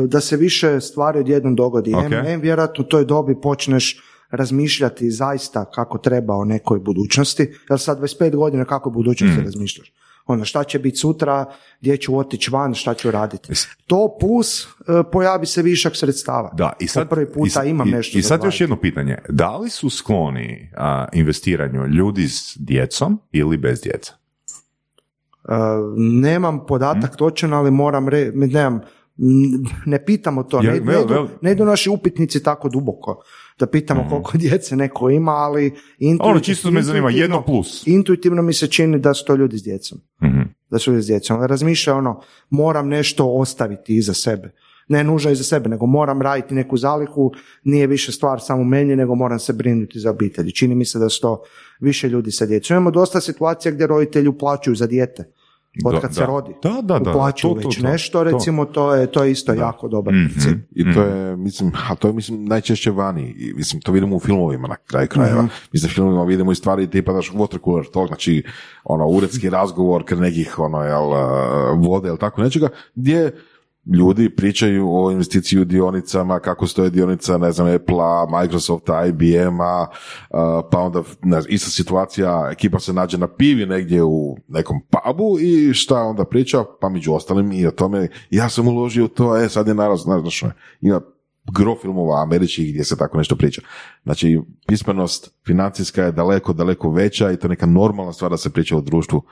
da 0.08 0.22
se 0.22 0.38
više 0.38 0.82
stvari 0.82 1.20
odjednom 1.20 1.56
dogodi. 1.56 1.94
Ok. 1.94 2.04
Em, 2.04 2.26
em 2.26 2.42
vjerojatno 2.42 2.84
u 2.84 2.88
toj 2.88 3.06
dobi 3.06 3.42
počneš 3.42 4.02
razmišljati 4.32 5.12
zaista 5.12 5.66
kako 5.66 5.98
treba 5.98 6.36
o 6.36 6.46
nekoj 6.46 6.80
budućnosti, 6.80 7.54
jer 7.70 7.80
sad 7.80 8.00
25 8.00 8.36
godina 8.36 8.66
kako 8.66 8.90
budućnosti 8.90 9.42
razmišljaš? 9.42 9.94
Ono, 10.28 10.46
šta 10.46 10.64
će 10.64 10.80
biti 10.80 10.98
sutra, 10.98 11.46
gdje 11.82 11.98
ću 11.98 12.18
otići 12.18 12.52
van, 12.52 12.74
šta 12.74 12.94
ću 12.94 13.12
raditi. 13.12 13.54
To 13.88 14.18
plus 14.20 14.64
e, 14.64 14.68
pojavi 15.12 15.46
se 15.46 15.62
višak 15.62 15.96
sredstava. 15.96 16.52
Da, 16.54 16.74
i 16.80 16.88
sad, 16.88 17.04
Po 17.10 17.16
prvi 17.16 17.34
puta 17.34 17.48
i 17.48 17.50
sad- 17.50 17.68
imam 17.68 17.88
i- 17.88 17.92
nešto 17.92 18.18
I 18.18 18.22
za 18.22 18.28
sad 18.28 18.44
još 18.44 18.62
jedno 18.62 18.80
pitanje. 18.82 19.18
Da 19.30 19.58
li 19.58 19.70
su 19.70 19.90
skloni 19.90 20.72
a, 20.78 21.06
investiranju 21.14 21.88
ljudi 21.88 22.28
s 22.28 22.58
djecom 22.60 23.20
ili 23.32 23.58
bez 23.58 23.82
djece? 23.82 24.12
E, 25.50 25.54
nemam 25.98 26.66
podatak 26.66 27.16
točan, 27.16 27.54
ali 27.54 27.72
moram 27.72 28.10
re, 28.10 28.32
nemam, 28.34 28.80
ne 29.86 30.06
pitamo 30.06 30.44
to, 30.44 30.62
ne, 30.62 30.68
Ja, 30.68 30.74
ne, 30.74 30.80
idu, 30.80 30.86
vel- 31.06 31.28
ne 31.42 31.52
idu 31.52 31.66
naši 31.66 31.90
upitnici 31.90 32.44
tako 32.44 32.70
duboko 32.70 33.24
da 33.60 33.66
pitamo 33.68 34.06
koliko 34.10 34.38
djece 34.38 34.76
neko 34.76 35.10
ima, 35.10 35.32
ali 35.32 35.72
intuitiv- 36.00 36.22
Ono, 36.22 36.40
čisto 36.40 36.72
me 36.72 36.82
zanima, 36.82 37.10
jedno 37.12 37.44
plus. 37.44 37.88
Intuitivno 37.88 38.42
mi 38.42 38.54
se 38.54 38.68
čini 38.68 39.00
da 39.00 39.14
su 39.14 39.26
to 39.26 39.36
ljudi 39.36 39.58
s 39.58 39.64
djecom. 39.64 39.98
Mhm. 40.24 40.42
Da 40.70 40.80
su 40.80 40.92
ljudi 40.92 41.04
s 41.04 41.08
djecom. 41.08 41.42
Razmišlja 41.42 41.96
ono, 41.96 42.22
moram 42.50 42.88
nešto 42.88 43.26
ostaviti 43.28 43.96
iza 43.96 44.14
sebe. 44.14 44.52
Ne 44.88 45.04
nužno 45.04 45.32
iza 45.32 45.44
sebe, 45.44 45.70
nego 45.70 45.86
moram 45.86 46.22
raditi 46.22 46.56
neku 46.56 46.78
zalihu, 46.78 47.32
nije 47.64 47.88
više 47.88 48.12
stvar 48.12 48.42
samo 48.42 48.64
meni, 48.64 48.96
nego 48.96 49.16
moram 49.16 49.40
se 49.40 49.54
brinuti 49.54 50.00
za 50.00 50.12
obitelji. 50.12 50.52
Čini 50.52 50.76
mi 50.76 50.86
se 50.86 51.00
da 51.00 51.10
su 51.10 51.22
to 51.22 51.42
više 51.80 52.10
ljudi 52.10 52.32
sa 52.32 52.46
djecom. 52.46 52.76
Imamo 52.76 52.92
dosta 52.92 53.22
situacija 53.22 53.72
gdje 53.72 53.88
roditelji 53.88 54.28
uplaćuju 54.28 54.76
za 54.76 54.88
dijete. 54.88 55.24
Od 55.86 55.94
Da, 55.94 56.00
kad 56.00 56.14
se 56.14 56.20
da. 56.20 56.26
rodi. 56.26 56.52
Da, 56.64 56.70
da, 56.84 57.00
da, 57.00 57.10
Uplaćuju 57.12 57.54
to, 57.54 57.62
to, 57.62 57.68
već 57.68 57.78
to, 57.78 57.84
nešto, 57.84 58.18
to. 58.18 58.24
recimo, 58.24 58.66
to 58.66 58.94
je, 58.94 59.08
to 59.08 59.24
je 59.24 59.32
isto 59.32 59.54
jako 59.54 59.88
dobar 59.88 60.14
Mhm. 60.14 60.26
princip. 60.26 60.58
I 60.72 60.94
to 60.94 61.02
je, 61.02 61.36
mislim, 61.38 61.72
a 61.90 61.96
to 61.96 62.08
je, 62.08 62.14
mislim, 62.14 62.46
najčešće 62.46 62.92
vani. 62.92 63.24
I, 63.30 63.54
mislim, 63.54 63.82
to 63.82 63.92
vidimo 63.92 64.16
u 64.16 64.20
filmovima 64.20 64.68
na 64.68 64.76
kraju 64.78 65.08
krajeva. 65.08 65.42
Mhm. 65.42 65.52
Mislim, 65.74 65.92
filmovima 65.92 66.24
vidimo 66.24 66.52
i 66.52 66.56
stvari 66.56 66.90
tipa 66.90 67.14
daš 67.14 67.32
water 67.32 67.64
cooler 67.64 67.86
talk, 67.86 68.08
znači, 68.08 68.44
ono, 68.84 69.08
uredski 69.08 69.50
razgovor 69.50 70.06
kod 70.06 70.20
nekih, 70.20 70.60
ono, 70.60 70.84
jel, 70.84 71.06
uh, 71.06 71.18
vode 71.80 72.08
ili 72.10 72.18
tako 72.18 72.42
nečega, 72.42 72.68
gdje 72.96 73.36
ljudi 73.94 74.30
pričaju 74.30 74.90
o 74.96 75.12
investiciji 75.12 75.60
u 75.60 75.66
dionicama, 75.66 76.40
kako 76.40 76.68
stoje 76.68 76.90
dionica, 76.90 77.38
ne 77.38 77.52
znam, 77.52 77.68
Apple-a, 77.68 78.42
Microsofta, 78.42 79.06
IBM-a, 79.06 79.88
pa 80.72 80.80
onda, 80.80 81.04
ne 81.24 81.42
znam, 81.42 81.54
ista 81.54 81.70
situacija, 81.70 82.50
ekipa 82.52 82.80
se 82.80 82.94
nađe 82.94 83.18
na 83.18 83.28
pivi 83.28 83.66
negdje 83.66 84.04
u 84.04 84.38
nekom 84.48 84.82
pubu 84.90 85.40
i 85.40 85.74
šta 85.74 86.02
onda 86.02 86.26
priča, 86.26 86.64
pa 86.82 86.90
među 86.90 87.14
ostalim 87.14 87.52
i 87.52 87.68
o 87.68 87.72
tome, 87.72 88.08
ja 88.30 88.50
sam 88.50 88.68
uložio 88.68 89.08
to, 89.08 89.38
e, 89.38 89.50
sad 89.50 89.68
je 89.68 89.74
naraz, 89.74 90.02
znaš, 90.02 90.22
znaš, 90.22 90.44
ima 90.82 91.02
gro 91.54 91.76
filmova 91.82 92.24
američkih 92.24 92.70
gdje 92.70 92.84
se 92.84 92.98
tako 92.98 93.18
nešto 93.18 93.36
priča. 93.36 93.62
Znači, 94.04 94.42
pismenost 94.68 95.34
financijska 95.46 96.04
je 96.04 96.12
daleko, 96.12 96.54
daleko 96.54 96.92
veća 96.92 97.32
i 97.32 97.38
to 97.38 97.48
je 97.48 97.50
neka 97.50 97.66
normalna 97.66 98.14
stvar 98.14 98.32
da 98.32 98.38
se 98.38 98.50
priča 98.50 98.78
u 98.78 98.82
društvu 98.82 99.24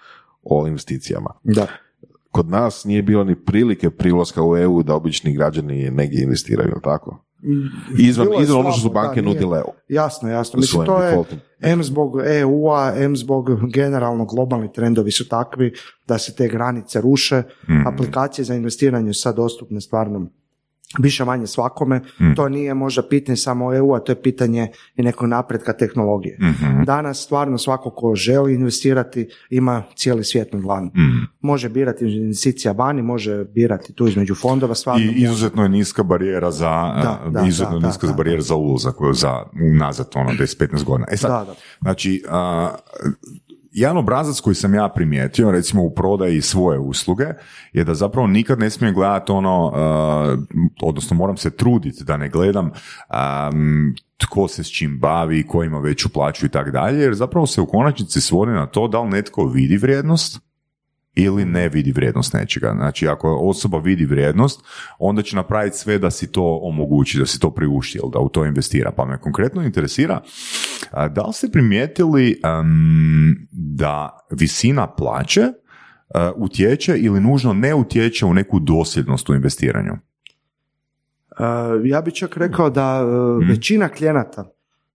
o 0.44 0.68
investicijama. 0.68 1.30
Da. 1.44 1.68
Kod 2.34 2.50
nas 2.50 2.86
nije 2.86 3.02
bilo 3.02 3.24
ni 3.24 3.36
prilike 3.36 3.90
prilaska 3.90 4.44
u 4.44 4.58
EU 4.58 4.84
da 4.84 4.96
obični 4.96 5.34
građani 5.34 5.90
negdje 5.92 6.24
investiraju, 6.24 6.70
jel 6.70 6.82
tako? 6.84 7.26
Izvan, 8.00 8.28
Bilo 8.28 8.40
je 8.40 8.44
izvan 8.44 8.60
ono 8.60 8.72
što 8.72 8.82
su 8.82 8.88
da, 8.88 8.94
banke 8.94 9.22
nije- 9.22 9.34
nudile 9.34 9.62
Jasno, 9.88 10.30
jasno. 10.30 10.58
u 10.58 10.60
Mislim, 10.60 10.86
to 10.86 11.04
je. 11.04 11.24
M 11.62 11.84
zbog 11.84 12.12
EU-a, 12.26 12.94
M 12.98 13.16
zbog 13.18 13.50
generalno 13.74 14.26
globalni 14.26 14.74
trendovi 14.74 15.12
su 15.12 15.28
takvi 15.28 15.74
da 16.08 16.18
se 16.18 16.36
te 16.36 16.48
granice 16.48 17.02
ruše. 17.02 17.44
Mhm. 17.70 17.88
Aplikacije 17.88 18.46
za 18.46 18.56
investiranje 18.56 19.14
su 19.14 19.22
sad 19.22 19.36
dostupne 19.36 19.82
stvarno 19.82 20.28
više 21.00 21.26
manje 21.26 21.48
svakome. 21.48 21.98
Mhm. 22.22 22.34
To 22.34 22.50
nije 22.50 22.74
možda 22.74 23.08
pitanje 23.10 23.36
samo 23.36 23.76
EU-a, 23.76 24.00
to 24.00 24.12
je 24.12 24.22
pitanje 24.22 24.68
i 24.96 25.04
nekog 25.04 25.28
napretka 25.28 25.74
tehnologije. 25.74 26.38
Mhm. 26.42 26.84
Danas 26.84 27.24
stvarno 27.24 27.58
svako 27.58 27.90
ko 27.90 28.16
želi 28.16 28.54
investirati 28.54 29.30
ima 29.50 29.84
cijeli 29.96 30.24
svijet 30.24 30.54
na 30.54 30.60
dlanu. 30.60 30.88
Mhm. 30.88 31.24
Može 31.42 31.70
birati 31.70 32.06
investicija 32.06 32.72
vani, 32.72 33.02
može 33.02 33.46
birati 33.46 33.94
tu 33.94 34.08
između 34.08 34.36
fondova, 34.36 34.76
stvarno 34.76 35.06
I 35.06 35.24
izuzetno 35.24 35.64
je 35.64 35.70
niska 35.70 36.04
barijera 36.04 36.52
za, 36.52 36.94
Da, 37.04 37.30
da, 37.30 37.48
izuzetno 37.48 37.80
da, 37.80 37.88
niska 37.88 38.08
da, 38.08 38.14
barijera 38.14 38.42
za 38.42 38.56
ulazak 38.56 38.96
za 39.14 39.44
unazad 39.74 40.08
ono 40.16 40.30
10-15 40.30 40.84
godina. 40.84 41.08
E 41.12 41.18
sad, 41.18 41.32
Da, 41.32 41.46
da. 41.46 41.56
znači, 41.82 42.24
a, 42.30 42.76
jedan 43.74 43.98
obrazac 43.98 44.40
koji 44.40 44.56
sam 44.56 44.74
ja 44.74 44.90
primijetio, 44.90 45.52
recimo 45.52 45.84
u 45.84 45.94
prodaji 45.94 46.42
svoje 46.42 46.80
usluge, 46.80 47.26
je 47.74 47.84
da 47.84 47.94
zapravo 47.94 48.28
nikad 48.28 48.60
ne 48.60 48.70
smijem 48.70 48.96
gledati 48.96 49.32
ono, 49.32 49.72
a, 49.76 50.38
odnosno 50.82 51.18
moram 51.18 51.38
se 51.38 51.50
truditi 51.50 52.04
da 52.04 52.18
ne 52.18 52.30
gledam 52.30 52.72
am, 53.08 53.96
tko 54.18 54.48
se 54.48 54.64
s 54.64 54.72
čim 54.72 55.00
bavi, 55.00 55.48
ko 55.48 55.64
ima 55.64 55.80
veću 55.80 56.10
plaću 56.10 56.46
i 56.46 56.50
tako 56.50 56.72
dalje, 56.72 57.00
jer 57.00 57.14
zapravo 57.14 57.48
se 57.48 57.62
u 57.62 57.66
konačnici 57.66 58.22
svodi 58.22 58.52
na 58.52 58.66
to 58.66 58.88
da 58.88 59.02
li 59.02 59.10
netko 59.10 59.46
vidi 59.46 59.78
vrijednost 59.78 60.53
ili 61.16 61.46
ne 61.46 61.70
vidi 61.70 61.92
vrijednost 61.92 62.34
nečega. 62.34 62.74
Znači, 62.76 63.08
ako 63.08 63.38
osoba 63.42 63.78
vidi 63.80 64.06
vrijednost, 64.06 64.62
onda 65.00 65.22
će 65.22 65.36
napraviti 65.36 65.78
sve 65.78 65.98
da 66.00 66.12
si 66.12 66.32
to 66.32 66.60
omogući, 66.64 67.20
da 67.20 67.26
si 67.26 67.40
to 67.40 67.52
priušti, 67.52 67.98
ili 68.04 68.12
da 68.14 68.20
u 68.20 68.30
to 68.30 68.46
investira. 68.46 68.92
Pa 68.92 69.06
me 69.06 69.18
konkretno 69.22 69.62
interesira, 69.64 70.22
da 70.92 71.22
li 71.22 71.34
ste 71.34 71.50
primijetili 71.52 72.40
em, 72.44 73.48
da 73.52 74.20
visina 74.32 74.88
plaće 74.88 75.42
e, 75.42 75.52
utječe 76.36 76.98
ili 76.98 77.20
nužno 77.22 77.54
ne 77.54 77.74
utječe 77.76 78.26
u 78.26 78.34
neku 78.34 78.60
dosljednost 78.60 79.30
u 79.30 79.34
investiranju? 79.34 79.94
Uh, 81.40 81.40
ja 81.84 82.02
bih 82.02 82.14
čak 82.14 82.38
rekao 82.38 82.70
da 82.70 83.06
uh, 83.06 83.42
Mhm. 83.42 83.50
većina 83.50 83.90
klijenata 83.90 84.46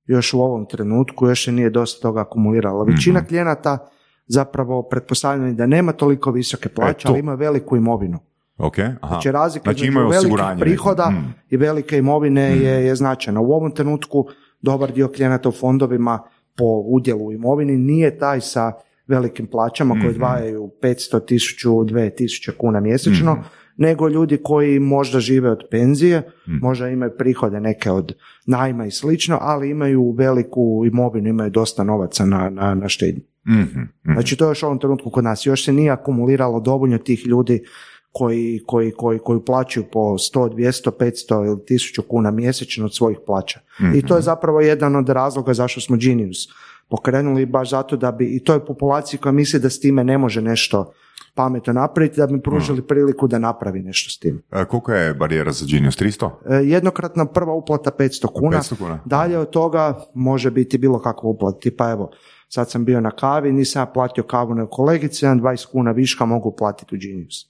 još 0.06 0.34
u 0.34 0.40
ovom 0.40 0.66
trenutku 0.68 1.28
još 1.28 1.46
je 1.46 1.52
nije 1.52 1.70
dosta 1.70 2.02
toga 2.02 2.20
akumulirala. 2.20 2.84
Većina 2.84 3.20
Mhm. 3.20 3.28
klijenata 3.28 3.88
zapravo 4.28 4.82
pretpostavljaju 4.82 5.54
da 5.54 5.66
nema 5.66 5.92
toliko 5.92 6.30
visoke 6.30 6.68
plaće, 6.68 7.08
E, 7.08 7.10
ali 7.10 7.20
ima 7.20 7.34
veliku 7.34 7.76
imovinu. 7.76 8.18
Ok? 8.58 8.78
Aha. 8.78 8.96
Znači 9.02 9.32
razlika 9.32 9.64
Znači, 9.64 9.78
između 9.78 9.92
imaju 9.92 10.08
velikih 10.10 10.60
prihoda. 10.60 11.10
Mm. 11.10 11.34
i 11.50 11.56
velike 11.56 11.98
imovine 11.98 12.42
je, 12.42 12.86
je 12.86 12.94
značajna. 12.94 13.40
U 13.40 13.46
ovom 13.46 13.70
trenutku 13.70 14.26
dobar 14.60 14.92
dio 14.92 15.08
klijenata 15.08 15.48
u 15.48 15.52
fondovima 15.52 16.18
po 16.56 16.64
udjelu 16.86 17.26
u 17.26 17.32
imovini 17.32 17.76
nije 17.76 18.18
taj 18.18 18.40
sa 18.40 18.72
velikim 19.06 19.46
plaćama 19.46 19.94
Mhm. 19.94 20.02
koji 20.02 20.10
odvajaju 20.10 20.70
500, 20.82 21.20
1000, 21.20 21.84
2000 21.84 22.52
kuna 22.52 22.80
mjesečno, 22.80 23.32
Mhm. 23.32 23.42
nego 23.76 24.08
ljudi 24.08 24.36
koji 24.36 24.78
možda 24.80 25.20
žive 25.20 25.50
od 25.50 25.62
penzije, 25.70 26.18
Mhm. 26.48 26.56
možda 26.56 26.88
imaju 26.88 27.12
prihode 27.18 27.60
neke 27.60 27.90
od 27.90 28.12
najma 28.46 28.86
i 28.86 28.90
slično, 28.90 29.38
ali 29.40 29.70
imaju 29.70 30.10
veliku 30.10 30.82
imovinu, 30.86 31.28
imaju 31.28 31.50
dosta 31.50 31.84
novaca 31.84 32.24
na, 32.24 32.50
na, 32.50 32.74
na 32.74 32.88
štednju. 32.88 33.22
Mhm, 33.48 33.80
mhm. 33.80 34.12
Znači 34.12 34.36
to 34.36 34.44
je 34.44 34.50
još 34.50 34.62
u 34.62 34.66
ovom 34.66 34.78
trenutku 34.78 35.10
kod 35.10 35.24
nas. 35.24 35.46
Još 35.46 35.64
se 35.64 35.72
nije 35.72 35.90
akumuliralo 35.90 36.60
dovoljno 36.60 36.98
tih 36.98 37.26
ljudi 37.26 37.64
koji, 38.12 38.60
koji, 38.66 38.90
koji, 38.90 39.18
koji 39.18 39.40
plaćaju 39.46 39.86
po 39.92 39.98
100, 40.00 40.54
200, 40.54 40.90
500 40.90 41.46
ili 41.46 41.56
1000 41.56 42.02
kuna 42.08 42.30
mjesečno 42.30 42.84
od 42.84 42.94
svojih 42.94 43.18
plaća. 43.26 43.60
I 43.94 44.02
to 44.02 44.16
je 44.16 44.22
zapravo 44.22 44.60
jedan 44.60 44.96
od 44.96 45.08
razloga 45.08 45.54
zašto 45.54 45.80
smo 45.80 45.96
Genius 45.96 46.48
pokrenuli 46.88 47.46
baš 47.46 47.70
zato 47.70 47.96
da 47.96 48.12
bi, 48.12 48.36
i 48.36 48.44
to 48.44 48.54
je 48.54 48.66
populacija 48.66 49.20
koja 49.20 49.32
misli 49.32 49.60
da 49.60 49.70
s 49.70 49.80
time 49.80 50.04
ne 50.04 50.18
može 50.18 50.42
nešto 50.42 50.92
pametno 51.34 51.72
napraviti, 51.72 52.16
da 52.16 52.26
bi 52.26 52.42
pružili 52.42 52.82
priliku 52.86 53.28
da 53.28 53.38
napravi 53.38 53.80
nešto 53.82 54.10
s 54.10 54.18
tim. 54.18 54.42
E, 54.52 54.64
koliko 54.64 54.92
je 54.92 55.14
barijera 55.14 55.52
za 55.52 55.66
Genius? 55.70 55.96
300? 55.96 56.30
E, 56.50 56.54
Jednokratna 56.54 57.26
prva 57.26 57.52
uplata 57.54 57.90
500 57.98 58.26
kuna, 58.34 58.58
500 58.58 58.78
kuna. 58.78 59.00
dalje 59.04 59.38
od 59.38 59.50
toga 59.50 60.04
može 60.14 60.50
biti 60.50 60.78
bilo 60.78 60.98
kakva 60.98 61.30
uplata. 61.30 61.58
Tipa 61.60 61.90
evo, 61.90 62.10
sad 62.48 62.70
sam 62.70 62.84
bio 62.84 63.00
na 63.00 63.10
kavi, 63.10 63.52
nisam 63.52 63.82
ja 63.82 63.86
platio 63.86 64.24
kavu 64.24 64.54
na 64.54 64.66
kolegici, 64.66 65.24
imam 65.24 65.40
20 65.40 65.66
kuna 65.72 65.90
viška 65.90 66.24
mogu 66.24 66.56
platiti 66.56 66.94
u 66.94 66.98
Genius. 66.98 67.46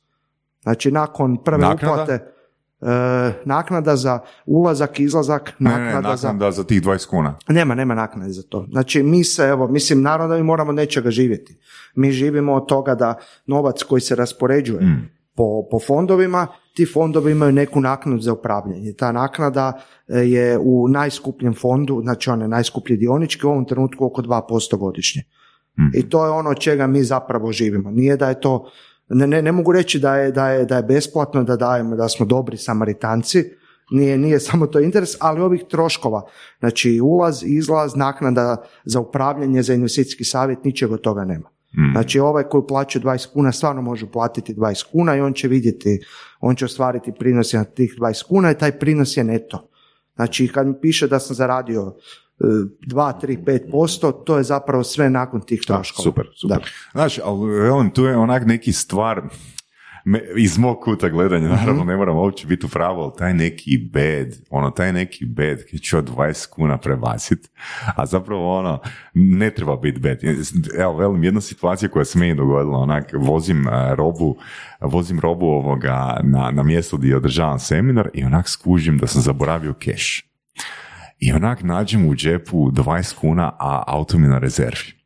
Znači 0.62 0.92
nakon 0.92 1.44
prve 1.44 1.58
Naknada? 1.58 1.92
uplate 2.02 2.12
e, 2.80 3.32
naknada 3.44 3.96
za 3.96 4.18
ulazak, 4.46 5.00
izlazak, 5.00 5.52
Ne, 5.58 5.70
naknada, 5.70 6.10
ne, 6.10 6.16
za... 6.16 6.28
naknada 6.28 6.50
za 6.50 6.64
tih 6.64 6.82
20 6.82 7.06
kuna. 7.08 7.34
Nema, 7.48 7.74
nema 7.74 7.94
naknade 7.94 8.32
za 8.32 8.42
to. 8.42 8.66
Znači 8.70 9.02
mi 9.02 9.24
se, 9.24 9.42
evo, 9.42 9.68
mislim, 9.68 10.02
naravno 10.02 10.34
da 10.34 10.38
mi 10.38 10.44
moramo 10.46 10.72
nečega 10.72 11.10
živjeti. 11.10 11.58
Mi 11.94 12.12
živimo 12.12 12.54
od 12.54 12.66
toga 12.68 12.94
da 12.94 13.14
novac 13.46 13.82
koji 13.82 14.00
se 14.00 14.14
raspoređuje 14.14 14.80
Mm. 14.80 15.17
Po, 15.38 15.68
po 15.70 15.78
fondovima, 15.78 16.46
ti 16.74 16.86
fondovi 16.86 17.32
imaju 17.32 17.52
neku 17.52 17.80
naknadu 17.80 18.20
za 18.20 18.32
upravljanje. 18.32 18.92
Ta 18.92 19.12
naknada 19.12 19.72
e, 20.08 20.18
je 20.18 20.58
u 20.58 20.88
najskupljem 20.88 21.54
fondu, 21.54 22.00
znači 22.02 22.30
one 22.30 22.48
najskuplji 22.48 22.96
dionički, 22.96 23.46
u 23.46 23.50
ovom 23.50 23.64
trenutku 23.64 24.06
oko 24.06 24.22
2% 24.22 24.76
godišnje. 24.76 25.22
Mhm. 25.78 25.88
I 25.94 26.08
to 26.10 26.24
je 26.24 26.30
ono 26.30 26.50
od 26.50 26.58
čega 26.58 26.86
mi 26.86 27.04
zapravo 27.04 27.52
živimo. 27.52 27.90
Nije 27.90 28.16
da 28.16 28.28
je 28.28 28.40
to, 28.40 28.70
ne, 29.08 29.26
ne, 29.26 29.42
ne 29.42 29.52
mogu 29.52 29.72
reći 29.72 29.98
da 29.98 30.16
je, 30.16 30.32
da, 30.32 30.48
je, 30.48 30.64
da 30.64 30.76
je 30.76 30.82
besplatno, 30.82 31.44
da 31.44 31.56
dajemo, 31.56 31.96
da 31.96 32.08
smo 32.08 32.26
dobri 32.26 32.56
samaritanci, 32.56 33.44
nije, 33.90 34.18
nije 34.18 34.40
samo 34.40 34.66
to 34.66 34.80
interes, 34.80 35.16
ali 35.20 35.40
ovih 35.40 35.64
troškova, 35.70 36.22
znači 36.58 37.00
ulaz, 37.00 37.42
izlaz, 37.46 37.96
naknada 37.96 38.56
za 38.84 39.00
upravljanje, 39.00 39.62
za 39.62 39.74
investicijski 39.74 40.24
savjet, 40.24 40.64
ničeg 40.64 40.92
od 40.92 41.00
toga 41.00 41.24
nema. 41.24 41.48
Mhm. 41.74 41.92
Znači 41.92 42.18
ovaj 42.20 42.44
koji 42.44 42.62
plaća 42.68 43.00
20 43.00 43.32
kuna 43.32 43.52
stvarno 43.52 43.82
može 43.82 44.06
platiti 44.06 44.54
20 44.54 44.84
kuna 44.92 45.16
i 45.16 45.20
on 45.20 45.32
će 45.32 45.48
vidjeti, 45.48 46.00
on 46.40 46.56
će 46.56 46.64
ostvariti 46.64 47.12
prinos 47.18 47.52
na 47.52 47.64
tih 47.64 47.94
20 47.98 48.24
kuna 48.28 48.50
i 48.50 48.58
taj 48.58 48.78
prinos 48.78 49.16
je 49.16 49.24
neto. 49.24 49.70
Znači 50.16 50.48
kad 50.48 50.66
mi 50.66 50.74
piše 50.80 51.08
da 51.08 51.18
sam 51.18 51.36
zaradio 51.36 51.94
2, 52.40 53.12
3, 53.22 53.44
5%, 53.72 54.24
to 54.24 54.36
je 54.36 54.42
zapravo 54.42 54.84
sve 54.84 55.10
nakon 55.10 55.40
tih 55.40 55.60
troškova. 55.66 56.04
super, 56.04 56.26
super. 56.34 56.58
Da. 56.58 56.64
Znaš, 56.92 57.18
ali 57.24 57.92
tu 57.94 58.04
je 58.04 58.16
onak 58.16 58.46
neki 58.46 58.72
stvar, 58.72 59.22
me, 60.08 60.22
iz 60.36 60.58
mog 60.58 60.80
kuta 60.80 61.08
gledanja, 61.08 61.48
naravno 61.48 61.84
ne 61.84 61.96
moram 61.96 62.16
uopće 62.16 62.46
biti 62.46 62.66
u 62.66 62.68
pravu, 62.68 63.00
ali 63.00 63.12
taj 63.18 63.34
neki 63.34 63.88
bed, 63.92 64.36
ono, 64.50 64.70
taj 64.70 64.92
neki 64.92 65.24
bed 65.24 65.70
koji 65.70 65.80
će 65.80 65.98
od 65.98 66.10
20 66.16 66.50
kuna 66.50 66.78
prebacit, 66.78 67.50
a 67.96 68.06
zapravo 68.06 68.58
ono, 68.58 68.80
ne 69.14 69.50
treba 69.50 69.76
biti 69.76 70.00
bed. 70.00 70.20
Evo, 70.78 70.96
velim, 70.96 71.24
jedna 71.24 71.40
situacija 71.40 71.88
koja 71.88 72.04
se 72.04 72.18
meni 72.18 72.34
dogodila, 72.34 72.78
onak, 72.78 73.12
vozim 73.18 73.66
a, 73.66 73.94
robu, 73.94 74.36
vozim 74.80 75.20
robu 75.20 75.46
ovoga 75.46 76.20
na, 76.22 76.50
na 76.50 76.62
mjesto 76.62 76.96
gdje 76.96 77.16
održavam 77.16 77.58
seminar 77.58 78.08
i 78.14 78.24
onak 78.24 78.48
skužim 78.48 78.98
da 78.98 79.06
sam 79.06 79.22
zaboravio 79.22 79.74
keš. 79.74 80.24
I 81.18 81.32
onak 81.32 81.62
nađem 81.62 82.08
u 82.08 82.14
džepu 82.14 82.70
20 82.70 83.14
kuna, 83.14 83.52
a 83.58 83.82
auto 83.86 84.18
mi 84.18 84.28
na 84.28 84.38
rezervi. 84.38 84.97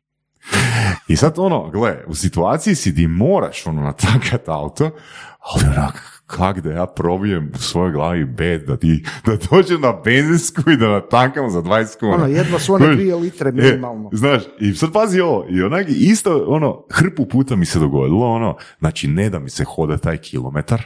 I 1.07 1.15
sad 1.15 1.33
ono, 1.39 1.69
gle, 1.69 2.03
u 2.07 2.15
situaciji 2.15 2.75
si 2.75 2.91
di 2.91 3.07
moraš 3.07 3.67
ono 3.67 3.81
natakat 3.81 4.49
auto, 4.49 4.91
ali 5.39 5.65
onak, 5.65 6.12
kak 6.37 6.59
da 6.61 6.71
ja 6.71 6.85
probijem 6.85 7.51
u 7.55 7.57
svojoj 7.57 7.91
glavi 7.91 8.25
bed 8.25 8.63
da 8.63 8.77
ti, 8.77 9.03
da 9.25 9.37
dođem 9.51 9.81
na 9.81 9.93
benzinsku 10.05 10.71
i 10.71 10.77
da 10.77 10.87
natankam 10.87 11.49
za 11.49 11.61
20 11.61 11.99
kuna. 11.99 12.13
Ono, 12.13 12.27
jedno 12.27 12.59
su 12.59 12.73
one 12.73 12.95
dvije 12.95 13.15
litre 13.15 13.49
E, 13.49 13.51
minimalno. 13.51 14.09
znaš, 14.13 14.43
i 14.59 14.73
sad 14.73 14.91
pazi 14.93 15.19
ovo, 15.19 15.45
i 15.49 15.61
onak 15.61 15.85
isto, 15.89 16.45
ono, 16.47 16.83
hrpu 16.91 17.25
puta 17.25 17.55
mi 17.55 17.65
se 17.65 17.79
dogodilo, 17.79 18.27
ono, 18.27 18.55
znači 18.79 19.07
ne 19.07 19.29
da 19.29 19.39
mi 19.39 19.49
se 19.49 19.63
hoda 19.63 19.97
taj 19.97 20.17
kilometar, 20.17 20.81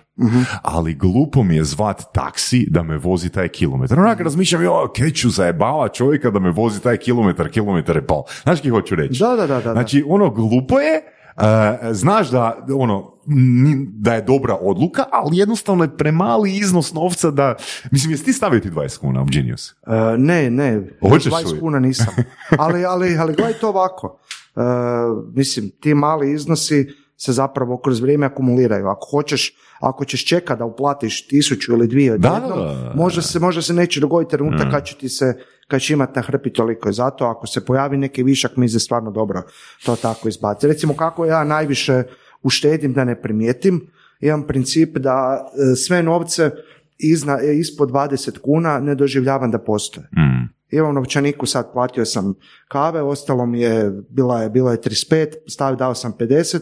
ali 0.61 0.93
glupo 0.93 1.43
mi 1.43 1.55
je 1.55 1.63
zvat 1.63 2.03
taksi 2.13 2.67
da 2.69 2.83
me 2.83 2.97
vozi 2.97 3.29
taj 3.29 3.47
kilometar. 3.47 3.99
Onak 3.99 4.19
razmišljam, 4.19 4.63
jo, 4.63 4.91
kaj 4.97 5.11
ću 5.11 5.29
zajebava 5.29 5.87
čovjeka 5.87 6.29
da 6.29 6.39
me 6.39 6.51
vozi 6.51 6.81
taj 6.81 6.97
kilometar, 6.97 7.49
kilometar 7.49 7.97
i 7.97 8.01
pol. 8.01 8.23
Znaš 8.43 8.61
kaj 8.61 8.71
hoću 8.71 8.95
reći? 8.95 9.19
Da, 9.19 9.35
da, 9.35 9.47
da, 9.47 9.61
da. 9.61 9.71
Znači, 9.73 10.03
ono, 10.07 10.29
glupo 10.29 10.79
je, 10.79 10.95
e, 10.95 11.01
znaš 11.91 12.29
da, 12.29 12.65
ono, 12.75 13.13
da 13.87 14.13
je 14.13 14.21
dobra 14.21 14.57
odluka, 14.61 15.03
ali 15.11 15.37
jednostavno 15.37 15.83
je 15.83 15.97
premali 15.97 16.57
iznos 16.57 16.93
novca 16.93 17.31
da, 17.31 17.55
mislim, 17.91 18.11
jesi 18.11 18.23
ti 18.25 18.33
stavio 18.33 18.59
ti 18.59 18.69
20 18.69 18.97
kuna 18.97 19.21
u 19.21 19.25
Genius? 19.25 19.71
E, 19.71 19.73
ne, 20.17 20.49
ne, 20.49 20.87
Hoćeš 21.09 21.33
20 21.33 21.53
li? 21.53 21.59
kuna 21.59 21.79
nisam. 21.79 22.13
Ali, 22.57 22.85
ali, 22.85 23.17
ali 23.17 23.33
gledaj 23.33 23.53
to 23.53 23.69
ovako. 23.69 24.19
E, 24.55 24.59
mislim, 25.33 25.69
ti 25.81 25.93
mali 25.93 26.31
iznosi 26.33 26.87
se 27.17 27.33
zapravo 27.33 27.77
kroz 27.77 27.99
vrijeme 27.99 28.25
akumuliraju. 28.25 28.87
Ako 28.87 29.07
hoćeš, 29.11 29.53
ako 29.79 30.05
ćeš 30.05 30.25
čekati 30.25 30.59
da 30.59 30.65
uplatiš 30.65 31.27
tisuću 31.27 31.73
ili 31.73 31.87
dvije 31.87 32.17
Da, 32.17 32.33
odjednom, 32.33 32.59
da, 32.59 32.73
da. 32.73 32.93
možda 32.95 33.21
se, 33.21 33.39
možda 33.39 33.61
se 33.61 33.73
neće 33.73 33.99
dogoditi 33.99 34.31
trenutak 34.31 34.71
kad 34.71 34.85
će 34.85 34.95
ti 34.95 35.09
se 35.09 35.33
kad 35.67 35.81
će 35.81 35.93
imati 35.93 36.13
na 36.15 36.21
hrpi 36.21 36.53
toliko. 36.53 36.89
I 36.89 36.93
zato 36.93 37.25
ako 37.25 37.47
se 37.47 37.65
pojavi 37.65 37.97
neki 37.97 38.23
višak, 38.23 38.57
mi 38.57 38.65
je 38.65 38.79
stvarno 38.79 39.11
dobro 39.11 39.43
to 39.85 39.95
tako 39.95 40.27
izbaciti. 40.27 40.67
Recimo 40.67 40.95
kako 40.95 41.25
ja 41.25 41.43
najviše 41.43 42.03
uštedim 42.43 42.93
da 42.93 43.03
ne 43.03 43.21
primijetim, 43.21 43.91
imam 44.19 44.47
princip 44.47 44.97
da 44.97 45.45
e, 45.71 45.75
sve 45.75 46.03
novce 46.03 46.51
izna, 46.97 47.39
e, 47.43 47.55
ispod 47.55 47.89
20 47.89 48.39
kuna 48.39 48.79
ne 48.79 48.95
doživljavam 48.95 49.51
da 49.51 49.59
postoje. 49.59 50.07
Mm. 50.11 50.47
Imam 50.71 50.95
novčaniku 50.95 51.45
sad 51.45 51.73
platio 51.73 52.05
sam 52.05 52.33
kave, 52.67 53.01
ostalo 53.01 53.45
mi 53.45 53.61
je, 53.61 53.91
bila 54.09 54.41
je, 54.41 54.49
bilo 54.49 54.71
je 54.71 54.77
35, 54.77 55.27
stavio 55.47 55.75
dao 55.75 55.95
sam 55.95 56.13
50, 56.19 56.59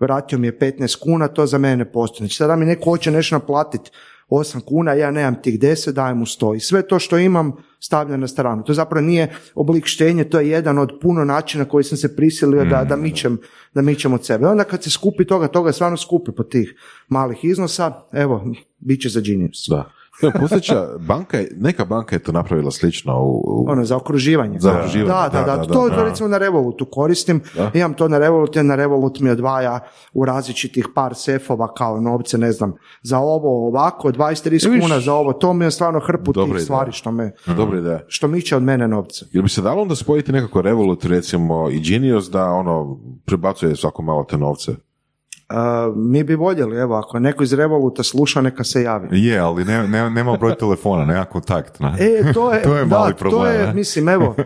vratio 0.00 0.38
mi 0.38 0.46
je 0.46 0.58
15 0.58 1.02
kuna, 1.02 1.28
to 1.28 1.46
za 1.46 1.58
mene 1.58 1.76
ne 1.76 1.92
postoji. 1.92 2.18
Znači 2.18 2.36
sada 2.36 2.56
mi 2.56 2.66
neko 2.66 2.90
hoće 2.90 3.10
nešto 3.10 3.34
naplatiti 3.34 3.90
8 4.28 4.60
kuna, 4.60 4.92
ja 4.92 5.10
nemam 5.10 5.42
tih 5.42 5.58
10, 5.60 5.92
dajem 5.92 6.18
mu 6.18 6.26
100. 6.26 6.56
I 6.56 6.60
sve 6.60 6.88
to 6.88 6.98
što 6.98 7.18
imam 7.18 7.52
stavljam 7.80 8.20
na 8.20 8.28
stranu. 8.28 8.64
To 8.64 8.74
zapravo 8.74 9.06
nije 9.06 9.34
oblik 9.54 9.86
štenje, 9.86 10.24
to 10.24 10.40
je 10.40 10.48
jedan 10.48 10.78
od 10.78 10.92
puno 11.02 11.24
načina 11.24 11.64
koji 11.64 11.84
sam 11.84 11.98
se 11.98 12.16
prisilio 12.16 12.64
da, 12.64 12.84
da, 12.84 12.96
mičem, 12.96 13.38
da 13.74 13.82
mičem 13.82 14.12
od 14.12 14.26
sebe. 14.26 14.46
Onda 14.46 14.64
kad 14.64 14.82
se 14.82 14.90
skupi 14.90 15.24
toga, 15.24 15.48
toga 15.48 15.68
je 15.68 15.72
stvarno 15.72 15.96
skupi 15.96 16.32
po 16.32 16.42
tih 16.42 16.74
malih 17.08 17.44
iznosa, 17.44 17.92
evo, 18.12 18.54
bit 18.78 19.02
će 19.02 19.08
za 19.08 19.20
Genius. 19.20 19.66
Da. 19.70 19.90
Evo, 20.22 20.32
Postojeća 20.40 20.74
banka, 20.98 21.38
je- 21.38 21.48
neka 21.56 21.84
banka 21.84 22.16
je 22.16 22.20
to 22.20 22.32
napravila 22.32 22.70
slično 22.70 23.14
u, 23.16 23.42
u 23.46 23.64
Ono, 23.68 23.84
za 23.84 23.96
okruživanje. 23.96 24.58
Za 24.58 24.72
okruživanje, 24.72 25.08
Da, 25.08 25.28
da, 25.32 25.38
da. 25.40 25.46
da, 25.46 25.56
da, 25.56 25.64
to, 25.64 25.88
da. 25.88 25.96
to 25.96 26.04
recimo 26.04 26.28
na 26.28 26.38
Revolutu 26.38 26.86
koristim. 26.86 27.40
Da. 27.56 27.70
Imam 27.74 27.94
to 27.94 28.08
na 28.08 28.18
Revolut, 28.18 28.56
jer 28.56 28.64
na 28.64 28.74
Revolut 28.76 29.20
mi 29.20 29.30
odvaja 29.30 29.80
u 30.12 30.24
različitih 30.24 30.86
par 30.94 31.14
sefova 31.14 31.46
kao 31.68 32.00
novce, 32.00 32.38
ne 32.38 32.52
znam, 32.52 32.72
za 33.02 33.18
ovo 33.18 33.66
ovako, 33.68 34.08
20-30 34.08 34.50
Viš. 34.70 34.82
kuna 34.82 35.00
za 35.00 35.14
ovo. 35.14 35.32
To 35.32 35.52
mi 35.52 35.64
je 35.64 35.70
stvarno 35.70 36.00
hrpu 36.00 36.32
Dobra 36.32 36.54
tih 36.54 36.64
stvari 36.64 36.92
što 36.92 37.12
me, 37.12 37.32
dobra 37.46 37.78
ideja. 37.78 38.00
što 38.08 38.28
miče 38.28 38.56
od 38.56 38.62
mene 38.62 38.88
novce. 38.88 39.24
Jel 39.32 39.42
bi 39.42 39.48
se 39.48 39.62
dalo 39.62 39.82
onda 39.82 39.94
spojiti 39.96 40.32
nekako 40.32 40.62
Revolut, 40.62 41.04
recimo, 41.04 41.70
i 41.70 41.80
Genius 41.82 42.26
da 42.26 42.44
ono, 42.44 42.98
prebacuje 43.26 43.76
svako 43.76 44.02
malo 44.02 44.24
te 44.24 44.38
novce? 44.38 44.72
Uh, 45.50 45.96
mi 45.96 46.24
bi 46.24 46.34
voljeli, 46.34 46.76
evo, 46.76 46.94
ako 46.94 47.18
neko 47.18 47.42
iz 47.42 47.52
Revoluta 47.52 48.02
sluša, 48.02 48.40
neka 48.40 48.64
se 48.64 48.82
javi. 48.82 49.08
Je, 49.10 49.38
ali 49.38 49.64
ne, 49.64 49.88
ne, 49.88 50.10
nema 50.10 50.36
broj 50.36 50.54
telefona, 50.54 51.04
nema 51.04 51.24
kontakt. 51.24 51.80
Na. 51.80 51.96
E, 52.00 52.32
to 52.32 52.52
je, 52.52 52.62
To 52.66 52.76
je 52.76 52.84
da, 52.84 52.98
mali 52.98 53.12
to 53.12 53.18
problem, 53.18 53.54
je, 53.54 53.66
ne? 53.66 53.74
mislim, 53.74 54.08
evo, 54.08 54.34
e, 54.38 54.44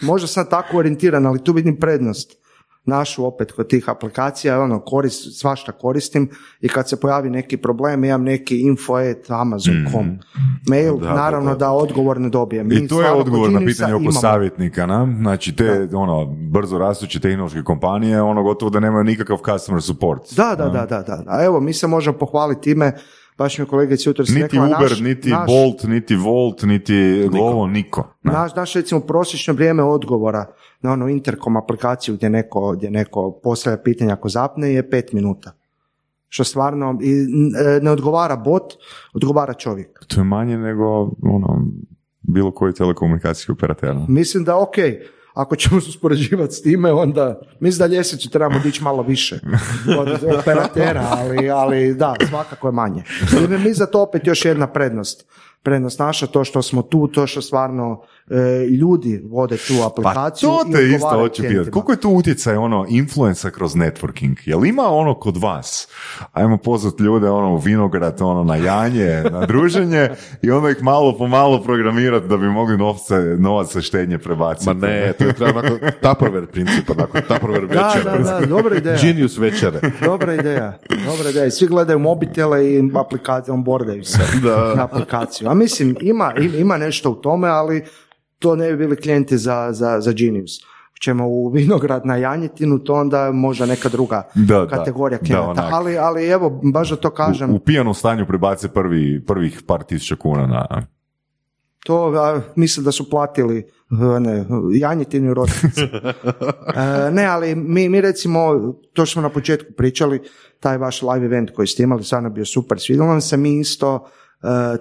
možda 0.00 0.26
sam 0.26 0.46
tako 0.50 0.78
orijentiran, 0.78 1.26
ali 1.26 1.44
tu 1.44 1.52
vidim 1.52 1.76
prednost 1.80 2.39
našu 2.84 3.26
opet 3.26 3.52
kod 3.52 3.68
tih 3.68 3.88
aplikacija, 3.88 4.60
ono, 4.60 4.80
korist, 4.80 5.40
svašta 5.40 5.72
koristim 5.72 6.30
i 6.60 6.68
kad 6.68 6.88
se 6.88 7.00
pojavi 7.00 7.30
neki 7.30 7.56
problem, 7.56 8.04
imam 8.04 8.22
neki 8.22 8.60
info 8.60 8.94
at 8.94 9.30
amazon.com 9.30 10.18
mail, 10.68 10.98
Da, 10.98 11.06
da, 11.06 11.14
naravno 11.14 11.50
da. 11.50 11.56
da, 11.56 11.70
odgovor 11.70 12.20
ne 12.20 12.28
dobijem. 12.28 12.72
I 12.72 12.88
to 12.88 13.02
je 13.02 13.10
odgovor 13.10 13.50
na 13.50 13.60
pitanje 13.60 13.94
oko 13.94 14.02
imamo. 14.02 14.20
savjetnika, 14.20 14.86
na? 14.86 15.16
Znači, 15.20 15.56
te 15.56 15.88
ono, 15.92 16.26
brzo 16.26 16.78
rastuće 16.78 17.20
tehnološke 17.20 17.62
kompanije, 17.62 18.22
ono 18.22 18.42
gotovo 18.42 18.70
da 18.70 18.80
nemaju 18.80 19.04
nikakav 19.04 19.36
customer 19.36 19.82
support. 19.82 20.34
Da, 20.36 20.54
da, 20.58 20.68
da, 20.68 20.86
da, 20.86 21.02
da. 21.02 21.24
A 21.26 21.44
evo, 21.44 21.60
mi 21.60 21.72
se 21.72 21.86
možemo 21.86 22.18
pohvaliti 22.18 22.60
time, 22.60 22.92
baš 23.38 23.58
mi 23.58 23.62
je 23.62 23.68
kolegica 23.68 24.10
jutros 24.10 24.28
Niti 24.28 24.40
rekla, 24.42 24.64
Uber, 24.64 24.90
naš, 24.90 25.00
niti 25.00 25.30
naš, 25.30 25.46
Bolt, 25.46 25.82
niti 25.82 26.16
Volt, 26.16 26.62
niti 26.62 27.28
Glovo, 27.30 27.66
niko. 27.66 28.14
Ne. 28.22 28.32
Naš, 28.32 28.54
naš 28.54 28.74
recimo 28.74 29.00
prosječno 29.00 29.54
vrijeme 29.54 29.82
odgovora 29.82 30.46
na 30.80 30.92
onu 30.92 31.08
interkom 31.08 31.56
aplikaciju 31.56 32.14
gdje 32.14 32.30
neko, 32.30 32.72
gdje 32.76 32.90
neko 32.90 33.40
postavlja 33.42 33.78
pitanje 33.78 34.12
ako 34.12 34.28
zapne 34.28 34.72
je 34.72 34.90
pet 34.90 35.12
minuta. 35.12 35.52
Što 36.28 36.44
stvarno 36.44 36.98
e, 37.02 37.80
ne 37.82 37.90
odgovara 37.90 38.36
bot, 38.36 38.62
odgovara 39.14 39.54
čovjek. 39.54 40.04
To 40.06 40.20
je 40.20 40.24
manje 40.24 40.58
nego 40.58 40.84
ono, 41.22 41.66
bilo 42.22 42.50
koji 42.50 42.72
telekomunikacijski 42.72 43.52
operater. 43.52 43.94
Mislim 44.08 44.44
da 44.44 44.58
ok, 44.58 44.74
ako 45.34 45.56
ćemo 45.56 45.80
se 45.80 45.88
uspoređivati 45.88 46.54
s 46.54 46.62
time, 46.62 46.92
onda 46.92 47.40
mislim 47.60 47.88
da 47.88 47.96
ljestvicu 47.96 48.30
trebamo 48.30 48.58
dići 48.58 48.82
malo 48.82 49.02
više 49.02 49.38
od 49.98 50.08
operatera, 50.38 51.06
ali, 51.10 51.50
ali 51.50 51.94
da, 51.94 52.14
svakako 52.28 52.68
je 52.68 52.72
manje. 52.72 53.02
I 53.44 53.58
mi 53.58 53.72
za 53.72 53.86
to 53.86 54.02
opet 54.02 54.26
još 54.26 54.44
jedna 54.44 54.66
prednost. 54.66 55.26
Prednost 55.62 55.98
naša, 55.98 56.26
to 56.26 56.44
što 56.44 56.62
smo 56.62 56.82
tu, 56.82 57.08
to 57.08 57.26
što 57.26 57.42
stvarno 57.42 58.00
e, 58.30 58.34
ljudi 58.66 59.22
vode 59.24 59.56
tu 59.56 59.72
Pa 59.80 59.86
aplikaciju. 59.86 60.48
to 60.48 60.64
i 60.68 60.72
te 60.72 60.82
isto 60.86 61.08
hoću 61.08 61.42
pitati. 61.42 61.70
Koliko 61.70 61.92
je 61.92 62.00
tu 62.00 62.10
utjecaj 62.10 62.56
ono 62.56 62.86
influensa 62.88 63.50
kroz 63.50 63.74
networking? 63.74 64.34
Jel 64.44 64.64
ima 64.66 64.82
ono 64.82 65.14
kod 65.14 65.36
vas? 65.36 65.88
Ajmo 66.32 66.56
pozvat 66.56 67.00
ljude 67.00 67.30
ono 67.30 67.54
u 67.54 67.58
vinograd, 67.58 68.22
ono 68.22 68.44
na 68.44 68.56
janje, 68.56 69.22
na 69.30 69.46
druženje 69.46 70.08
i 70.42 70.50
onda 70.50 70.70
ih 70.70 70.82
malo 70.82 71.18
po 71.18 71.26
malo 71.26 71.62
programirati 71.62 72.28
da 72.28 72.36
bi 72.36 72.46
mogli 72.46 72.76
novce, 72.76 73.14
novac 73.38 73.72
sa 73.72 73.80
štednje 73.80 74.18
prebaciti. 74.18 74.66
Ma 74.66 74.74
ne, 74.74 75.12
to 75.12 75.24
je 75.24 75.32
treba 75.32 75.58
onako 75.58 75.76
Tupperware 76.02 76.46
princip, 76.46 76.90
onako 76.90 77.20
Tupperware 77.20 77.66
Da, 77.66 77.92
večere. 77.94 78.18
da, 78.18 78.40
da, 78.40 78.46
dobra 78.46 78.76
ideja. 78.76 78.98
Genius 79.02 79.38
večere. 79.38 79.80
Dobra 80.04 80.34
ideja, 80.34 80.78
dobra 81.06 81.30
ideja. 81.30 81.46
I 81.46 81.50
Svi 81.50 81.66
gledaju 81.66 81.98
mobitele 81.98 82.66
i 82.66 82.90
aplikacije, 82.94 83.54
onboardaju 83.54 84.04
se 84.04 84.18
na 84.76 84.84
aplikaciju. 84.84 85.49
A 85.50 85.54
mislim, 85.54 85.96
ima, 86.00 86.34
ima 86.58 86.76
nešto 86.76 87.10
u 87.10 87.14
tome, 87.14 87.48
ali 87.48 87.84
to 88.38 88.56
ne 88.56 88.70
bi 88.70 88.76
bili 88.76 88.96
klijenti 88.96 89.38
za, 89.38 89.68
za, 89.72 90.00
za 90.00 90.12
Genius. 90.12 90.50
Ćemo 91.00 91.28
u 91.28 91.48
vinograd 91.48 92.06
na 92.06 92.16
Janjetinu, 92.16 92.78
to 92.78 92.94
onda 92.94 93.30
možda 93.32 93.66
neka 93.66 93.88
druga 93.88 94.22
Da, 94.34 94.58
da. 94.58 94.66
kategorija 94.66 95.18
Da, 95.18 95.26
klijenata. 95.26 95.50
onak. 95.50 95.72
ali, 95.72 95.98
ali 95.98 96.26
evo, 96.26 96.60
baš 96.62 96.90
da 96.90 96.96
to 96.96 97.10
kažem, 97.10 97.50
U, 97.50 97.54
u 97.54 97.58
pijanom 97.58 97.94
stanju 97.94 98.26
prebace 98.26 98.68
prvi, 98.68 99.24
prvih 99.26 99.62
par 99.66 99.82
tisuća 99.82 100.16
kuna 100.16 100.46
na... 100.46 100.86
to 101.84 102.12
a, 102.16 102.40
mislim 102.56 102.84
da 102.84 102.92
su 102.92 103.10
platili 103.10 103.58
e, 103.58 104.20
ne, 104.20 104.44
janjetinu 104.74 105.30
i 105.30 105.34
ročnice. 105.34 105.80
E, 106.76 107.10
ne, 107.10 107.24
ali 107.24 107.54
mi, 107.54 107.88
mi 107.88 108.00
recimo, 108.00 108.40
to 108.92 109.06
što 109.06 109.12
smo 109.12 109.22
na 109.22 109.28
početku 109.28 109.72
pričali, 109.76 110.20
taj 110.60 110.78
vaš 110.78 111.02
live 111.02 111.26
event 111.26 111.50
koji 111.50 111.66
ste 111.66 111.82
imali, 111.82 112.04
stvarno 112.04 112.30
bio 112.30 112.44
super, 112.44 112.80
svidjelo 112.80 113.08
nam 113.08 113.20
se 113.20 113.36
mi 113.36 113.58
isto, 113.60 114.06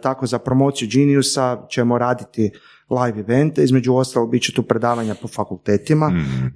tako 0.02 0.26
za 0.26 0.40
promociju 0.40 0.90
Geniusa 0.92 1.66
ćemo 1.70 1.98
raditi 1.98 2.52
live 2.90 3.20
evente, 3.20 3.64
između 3.64 3.94
ostalog 3.94 4.32
bit 4.32 4.44
će 4.44 4.54
tu 4.54 4.64
predavanja 4.64 5.16
po 5.22 5.28
fakultetima. 5.28 6.12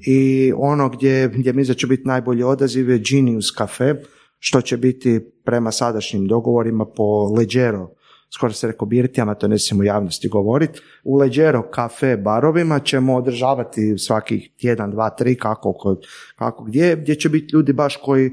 I 0.06 0.52
ono 0.58 0.90
gdje, 0.90 1.28
gdje 1.28 1.54
mislim 1.54 1.74
da 1.74 1.80
će 1.80 1.88
biti 1.88 2.08
najbolji 2.08 2.44
odaziv 2.44 2.90
je 2.90 3.02
Genius 3.12 3.56
Cafe, 3.58 3.96
što 4.40 4.62
će 4.62 4.78
biti 4.78 5.20
prema 5.46 5.72
sadašnjim 5.72 6.28
dogovorima 6.28 6.86
po 6.86 7.34
Leggero. 7.38 7.90
Skoro 8.36 8.54
se 8.54 8.68
rekao 8.68 8.88
birtijama, 8.88 9.36
to 9.36 9.48
ne 9.48 9.60
smijemo 9.60 9.82
u 9.82 9.86
javnosti 9.86 10.30
govoriti. 10.30 10.80
U 11.04 11.18
Leđero 11.18 11.62
kafe 11.62 12.18
barovima 12.18 12.80
ćemo 12.80 13.16
održavati 13.16 13.98
svakih 13.98 14.50
tjedan, 14.58 14.92
dva, 14.92 15.10
tri, 15.10 15.36
kako, 15.36 15.98
kako 16.36 16.64
gdje, 16.64 16.96
gdje 16.96 17.16
će 17.16 17.30
biti 17.30 17.54
ljudi 17.54 17.74
baš 17.74 17.98
koji 17.98 18.32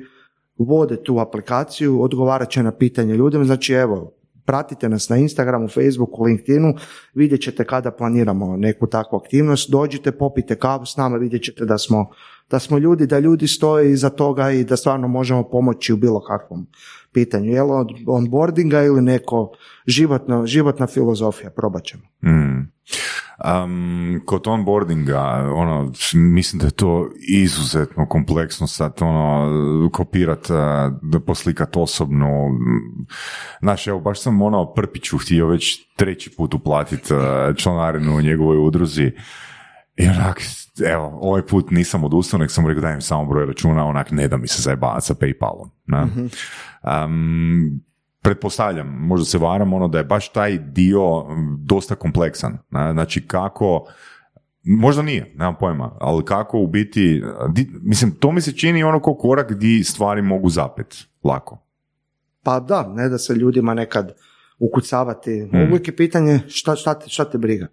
vode 0.58 1.02
tu 1.02 1.18
aplikaciju, 1.18 2.02
odgovarat 2.02 2.50
će 2.50 2.62
na 2.62 2.72
pitanje 2.72 3.14
ljudima, 3.14 3.44
znači 3.44 3.72
evo, 3.72 4.12
pratite 4.44 4.88
nas 4.88 5.08
na 5.08 5.16
Instagramu, 5.16 5.68
Facebooku, 5.68 6.24
LinkedInu, 6.24 6.74
vidjet 7.14 7.40
ćete 7.42 7.64
kada 7.64 7.90
planiramo 7.90 8.56
neku 8.56 8.86
takvu 8.86 9.16
aktivnost, 9.16 9.70
dođite, 9.70 10.12
popite 10.12 10.56
kavu 10.56 10.86
s 10.86 10.96
nama, 10.96 11.16
vidjet 11.16 11.42
ćete 11.42 11.64
da 11.64 11.78
smo, 11.78 12.10
da 12.50 12.58
smo 12.58 12.78
ljudi, 12.78 13.06
da 13.06 13.18
ljudi 13.18 13.48
stoje 13.48 13.92
iza 13.92 14.10
toga 14.10 14.50
i 14.50 14.64
da 14.64 14.76
stvarno 14.76 15.08
možemo 15.08 15.42
pomoći 15.50 15.92
u 15.92 15.96
bilo 15.96 16.20
kakvom 16.20 16.66
pitanju. 17.12 17.50
Je 17.50 17.62
li 17.62 17.70
od 17.70 17.88
onboardinga 18.06 18.82
ili 18.82 19.02
neko 19.02 19.50
životno, 19.86 20.46
životna 20.46 20.86
filozofija, 20.86 21.50
probat 21.50 21.84
ćemo. 21.84 22.02
Mm. 22.24 22.72
Um, 23.64 24.20
kod 24.26 24.46
onboardinga, 24.46 25.20
ono, 25.54 25.92
mislim 26.14 26.60
da 26.60 26.66
je 26.66 26.70
to 26.70 27.10
izuzetno 27.28 28.08
kompleksno 28.08 28.66
sad, 28.66 28.92
ono, 29.00 29.90
kopirat, 29.92 30.46
da 31.02 31.20
poslikat 31.20 31.76
osobno. 31.76 32.28
Znaš, 33.60 33.86
evo, 33.86 34.00
baš 34.00 34.22
sam 34.22 34.42
ono 34.42 34.72
Prpiću 34.74 35.18
htio 35.18 35.46
već 35.46 35.94
treći 35.96 36.30
put 36.36 36.54
uplatiti 36.54 37.08
članarinu 37.56 38.16
u 38.16 38.20
njegovoj 38.20 38.58
udruzi. 38.58 39.12
I 39.96 40.08
onak, 40.08 40.40
evo, 40.86 41.18
ovaj 41.20 41.46
put 41.46 41.70
nisam 41.70 42.04
odustao, 42.04 42.38
nek 42.38 42.50
sam 42.50 42.66
rekao 42.66 42.82
dajem 42.82 43.00
samo 43.00 43.26
broj 43.26 43.46
računa, 43.46 43.86
onak 43.86 44.10
ne 44.10 44.28
da 44.28 44.36
mi 44.36 44.48
se 44.48 44.62
zajebavati 44.62 45.06
sa 45.06 45.14
Paypalom. 45.14 45.68
Ne? 45.86 46.28
Um, 46.82 47.80
pretpostavljam, 48.22 48.86
možda 48.86 49.24
se 49.24 49.38
varam, 49.38 49.72
ono 49.72 49.88
da 49.88 49.98
je 49.98 50.04
baš 50.04 50.28
taj 50.28 50.58
dio 50.58 51.02
dosta 51.58 51.94
kompleksan. 51.94 52.58
Znači 52.92 53.26
kako, 53.26 53.84
možda 54.62 55.02
nije, 55.02 55.32
nemam 55.36 55.54
pojma, 55.60 55.96
ali 56.00 56.24
kako 56.24 56.58
u 56.58 56.66
biti, 56.66 57.22
mislim, 57.82 58.10
to 58.10 58.32
mi 58.32 58.40
se 58.40 58.52
čini 58.52 58.82
ono 58.82 59.00
ko 59.00 59.14
korak 59.14 59.52
gdje 59.52 59.84
stvari 59.84 60.22
mogu 60.22 60.48
zapet, 60.48 60.96
lako. 61.24 61.58
Pa 62.42 62.60
da, 62.60 62.92
ne 62.94 63.08
da 63.08 63.18
se 63.18 63.34
ljudima 63.34 63.74
nekad 63.74 64.12
ukucavati. 64.58 65.48
Mm. 65.52 65.56
Uvijek 65.56 65.88
je 65.88 65.96
pitanje 65.96 66.40
šta, 66.48 66.76
šta, 66.76 66.94
te, 66.94 67.08
šta 67.08 67.24
te 67.24 67.38
briga, 67.38 67.66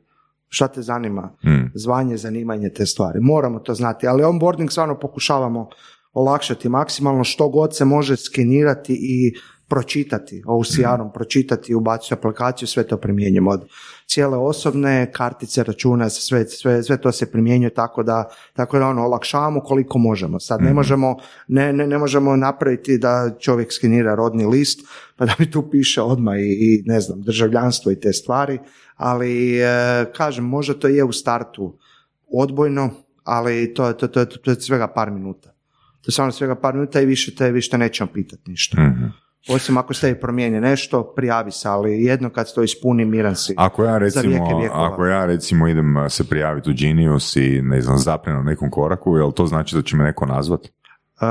šta 0.47 0.67
te 0.67 0.81
zanima, 0.81 1.21
mm. 1.21 1.71
zvanje, 1.73 2.17
zanimanje, 2.17 2.69
te 2.69 2.85
stvari. 2.85 3.19
Moramo 3.21 3.59
to 3.59 3.73
znati, 3.73 4.07
ali 4.07 4.23
onboarding 4.23 4.71
stvarno 4.71 4.99
pokušavamo 4.99 5.69
olakšati 6.17 6.69
maksimalno 6.69 7.23
što 7.23 7.49
god 7.49 7.75
se 7.75 7.85
može 7.85 8.17
skenirati 8.17 8.93
i 8.93 9.33
pročitati, 9.67 10.43
OCR-om 10.45 11.11
pročitati, 11.13 11.75
ubaciti 11.75 12.13
aplikaciju, 12.13 12.67
sve 12.67 12.83
to 12.87 12.97
primjenjujemo 12.97 13.51
od 13.51 13.67
cijele 14.07 14.37
osobne 14.37 15.11
kartice, 15.11 15.63
računa, 15.63 16.09
sve, 16.09 16.47
sve, 16.47 16.83
sve 16.83 17.01
to 17.01 17.11
se 17.11 17.31
primjenjuje 17.31 17.73
tako 17.73 18.03
da, 18.03 18.29
tako 18.53 18.79
da 18.79 18.87
ono, 18.87 19.03
olakšavamo 19.03 19.61
koliko 19.61 19.97
možemo. 19.97 20.39
Sad 20.39 20.61
ne 20.61 20.67
mhm. 20.67 20.75
možemo, 20.75 21.15
ne, 21.47 21.73
ne, 21.73 21.87
ne 21.87 21.97
možemo 21.97 22.35
napraviti 22.35 22.97
da 22.97 23.35
čovjek 23.39 23.73
skenira 23.73 24.15
rodni 24.15 24.45
list, 24.45 24.79
pa 25.15 25.25
da 25.25 25.33
mi 25.39 25.51
tu 25.51 25.69
piše 25.69 26.01
odmah 26.01 26.39
i, 26.39 26.57
i 26.59 26.83
ne 26.85 27.01
znam, 27.01 27.21
državljanstvo 27.21 27.91
i 27.91 27.99
te 27.99 28.13
stvari, 28.13 28.59
ali 28.95 29.59
e, 29.59 29.65
kažem, 30.15 30.45
možda 30.45 30.73
to 30.73 30.87
je 30.87 31.03
u 31.03 31.11
startu 31.11 31.77
odbojno, 32.33 32.89
ali 33.23 33.73
to, 33.73 33.93
to, 33.93 34.07
to, 34.07 34.25
to, 34.25 34.37
to 34.37 34.51
je 34.51 34.61
svega 34.61 34.87
par 34.87 35.11
minuta. 35.11 35.56
To 36.01 36.09
je 36.09 36.13
samo 36.13 36.31
svega 36.31 36.55
par 36.55 36.73
minuta 36.73 37.01
i 37.01 37.05
više 37.05 37.35
te 37.35 37.51
više 37.51 37.77
nećemo 37.77 38.09
pitati 38.13 38.51
ništa. 38.51 38.81
mm 38.81 39.27
osim 39.49 39.77
ako 39.77 39.93
se 39.93 40.19
promijeni 40.19 40.61
nešto, 40.61 41.13
prijavi 41.15 41.51
se, 41.51 41.67
ali 41.67 42.03
jedno 42.03 42.29
kad 42.29 42.53
to 42.53 42.63
ispuni, 42.63 43.05
miran 43.05 43.35
si. 43.35 43.53
Ako 43.57 43.83
ja 43.83 43.97
recimo, 43.97 44.47
ako 44.71 45.05
ja 45.05 45.25
recimo 45.25 45.67
idem 45.67 45.95
se 46.09 46.29
prijaviti 46.29 46.69
u 46.69 46.73
Genius 46.77 47.35
i 47.35 47.61
ne 47.61 47.81
znam, 47.81 47.97
zapne 47.97 48.33
na 48.33 48.43
nekom 48.43 48.69
koraku, 48.69 49.17
jel 49.17 49.31
to 49.31 49.45
znači 49.45 49.75
da 49.75 49.81
će 49.81 49.95
me 49.95 50.03
neko 50.03 50.25
nazvat? 50.25 50.61
Uh, 50.61 51.27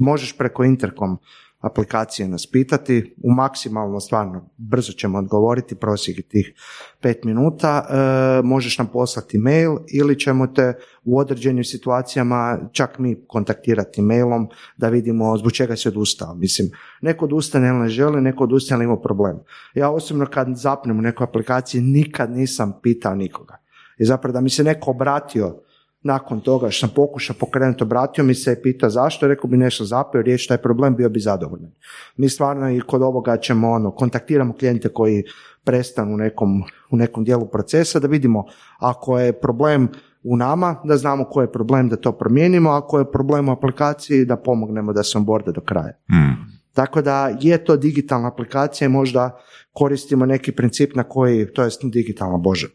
možeš 0.00 0.38
preko 0.38 0.64
Interkom 0.64 1.18
aplikacije 1.64 2.28
nas 2.28 2.46
pitati, 2.52 3.14
u 3.22 3.32
maksimalno 3.32 4.00
stvarno 4.00 4.50
brzo 4.56 4.92
ćemo 4.92 5.18
odgovoriti, 5.18 5.74
prosjek 5.74 6.28
tih 6.28 6.52
pet 7.00 7.24
minuta, 7.24 7.86
e, 7.88 8.42
možeš 8.42 8.78
nam 8.78 8.86
poslati 8.86 9.38
mail 9.38 9.76
ili 9.92 10.18
ćemo 10.18 10.46
te 10.46 10.74
u 11.04 11.18
određenim 11.18 11.64
situacijama 11.64 12.58
čak 12.72 12.98
mi 12.98 13.24
kontaktirati 13.26 14.02
mailom 14.02 14.48
da 14.76 14.88
vidimo 14.88 15.36
zbog 15.36 15.52
čega 15.52 15.76
se 15.76 15.88
odustao. 15.88 16.34
Mislim, 16.34 16.70
neko 17.02 17.24
odustane 17.24 17.68
ili 17.68 17.78
ne 17.78 17.88
želi, 17.88 18.20
neko 18.20 18.44
odustane 18.44 18.84
ili 18.84 18.92
ima 18.92 19.00
problem. 19.00 19.38
Ja 19.74 19.90
osobno 19.90 20.26
kad 20.26 20.48
zapnem 20.56 20.98
u 20.98 21.02
nekoj 21.02 21.24
aplikaciji 21.24 21.80
nikad 21.80 22.30
nisam 22.30 22.72
pitao 22.82 23.14
nikoga. 23.14 23.56
I 23.98 24.04
zapravo 24.04 24.32
da 24.32 24.40
mi 24.40 24.50
se 24.50 24.64
neko 24.64 24.90
obratio 24.90 25.63
nakon 26.04 26.40
toga 26.40 26.70
što 26.70 26.86
sam 26.86 26.94
pokušao 26.94 27.36
pokrenuti, 27.40 27.82
obratio 27.82 28.24
mi 28.24 28.34
se 28.34 28.52
i 28.52 28.62
pitao 28.62 28.90
zašto, 28.90 29.28
rekao 29.28 29.50
bi 29.50 29.56
nešto 29.56 29.84
zapeo, 29.84 30.22
riješi 30.22 30.48
taj 30.48 30.58
problem, 30.58 30.96
bio 30.96 31.08
bi 31.08 31.20
zadovoljan. 31.20 31.70
Mi 32.16 32.28
stvarno 32.28 32.70
i 32.70 32.80
kod 32.80 33.02
ovoga 33.02 33.36
ćemo 33.36 33.70
ono, 33.70 33.90
kontaktiramo 33.90 34.52
klijente 34.52 34.88
koji 34.88 35.24
prestanu 35.64 36.14
u 36.14 36.16
nekom, 36.16 36.62
u 36.90 36.96
nekom 36.96 37.24
dijelu 37.24 37.46
procesa 37.46 38.00
da 38.00 38.08
vidimo 38.08 38.44
ako 38.78 39.18
je 39.18 39.40
problem 39.40 39.88
u 40.22 40.36
nama, 40.36 40.80
da 40.84 40.96
znamo 40.96 41.24
koji 41.24 41.44
je 41.44 41.52
problem 41.52 41.88
da 41.88 41.96
to 41.96 42.12
promijenimo, 42.12 42.70
ako 42.70 42.98
je 42.98 43.12
problem 43.12 43.48
u 43.48 43.52
aplikaciji 43.52 44.24
da 44.24 44.36
pomognemo 44.36 44.92
da 44.92 45.02
se 45.02 45.18
onboarde 45.18 45.52
do 45.52 45.60
kraja. 45.60 45.92
Hmm. 46.08 46.36
Tako 46.72 47.02
da 47.02 47.36
je 47.40 47.64
to 47.64 47.76
digitalna 47.76 48.28
aplikacija 48.28 48.86
i 48.86 48.88
možda 48.88 49.40
koristimo 49.72 50.26
neki 50.26 50.52
princip 50.52 50.94
na 50.94 51.02
koji, 51.02 51.52
to 51.52 51.62
je 51.62 51.70
digitalna, 51.82 52.38
bože, 52.38 52.68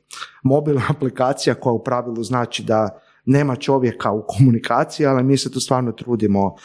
mobilna 0.43 0.81
aplikacija 0.95 1.55
koja 1.55 1.73
u 1.73 1.83
pravilu 1.83 2.23
znači 2.23 2.63
da 2.63 2.99
nema 3.29 3.55
čovjeka 3.55 4.11
u 4.11 4.23
komunikaciji, 4.27 5.05
ali 5.05 5.23
mi 5.23 5.37
se 5.37 5.51
tu 5.51 5.59
stvarno 5.59 5.91
trudimo 5.91 6.45
uh, 6.45 6.55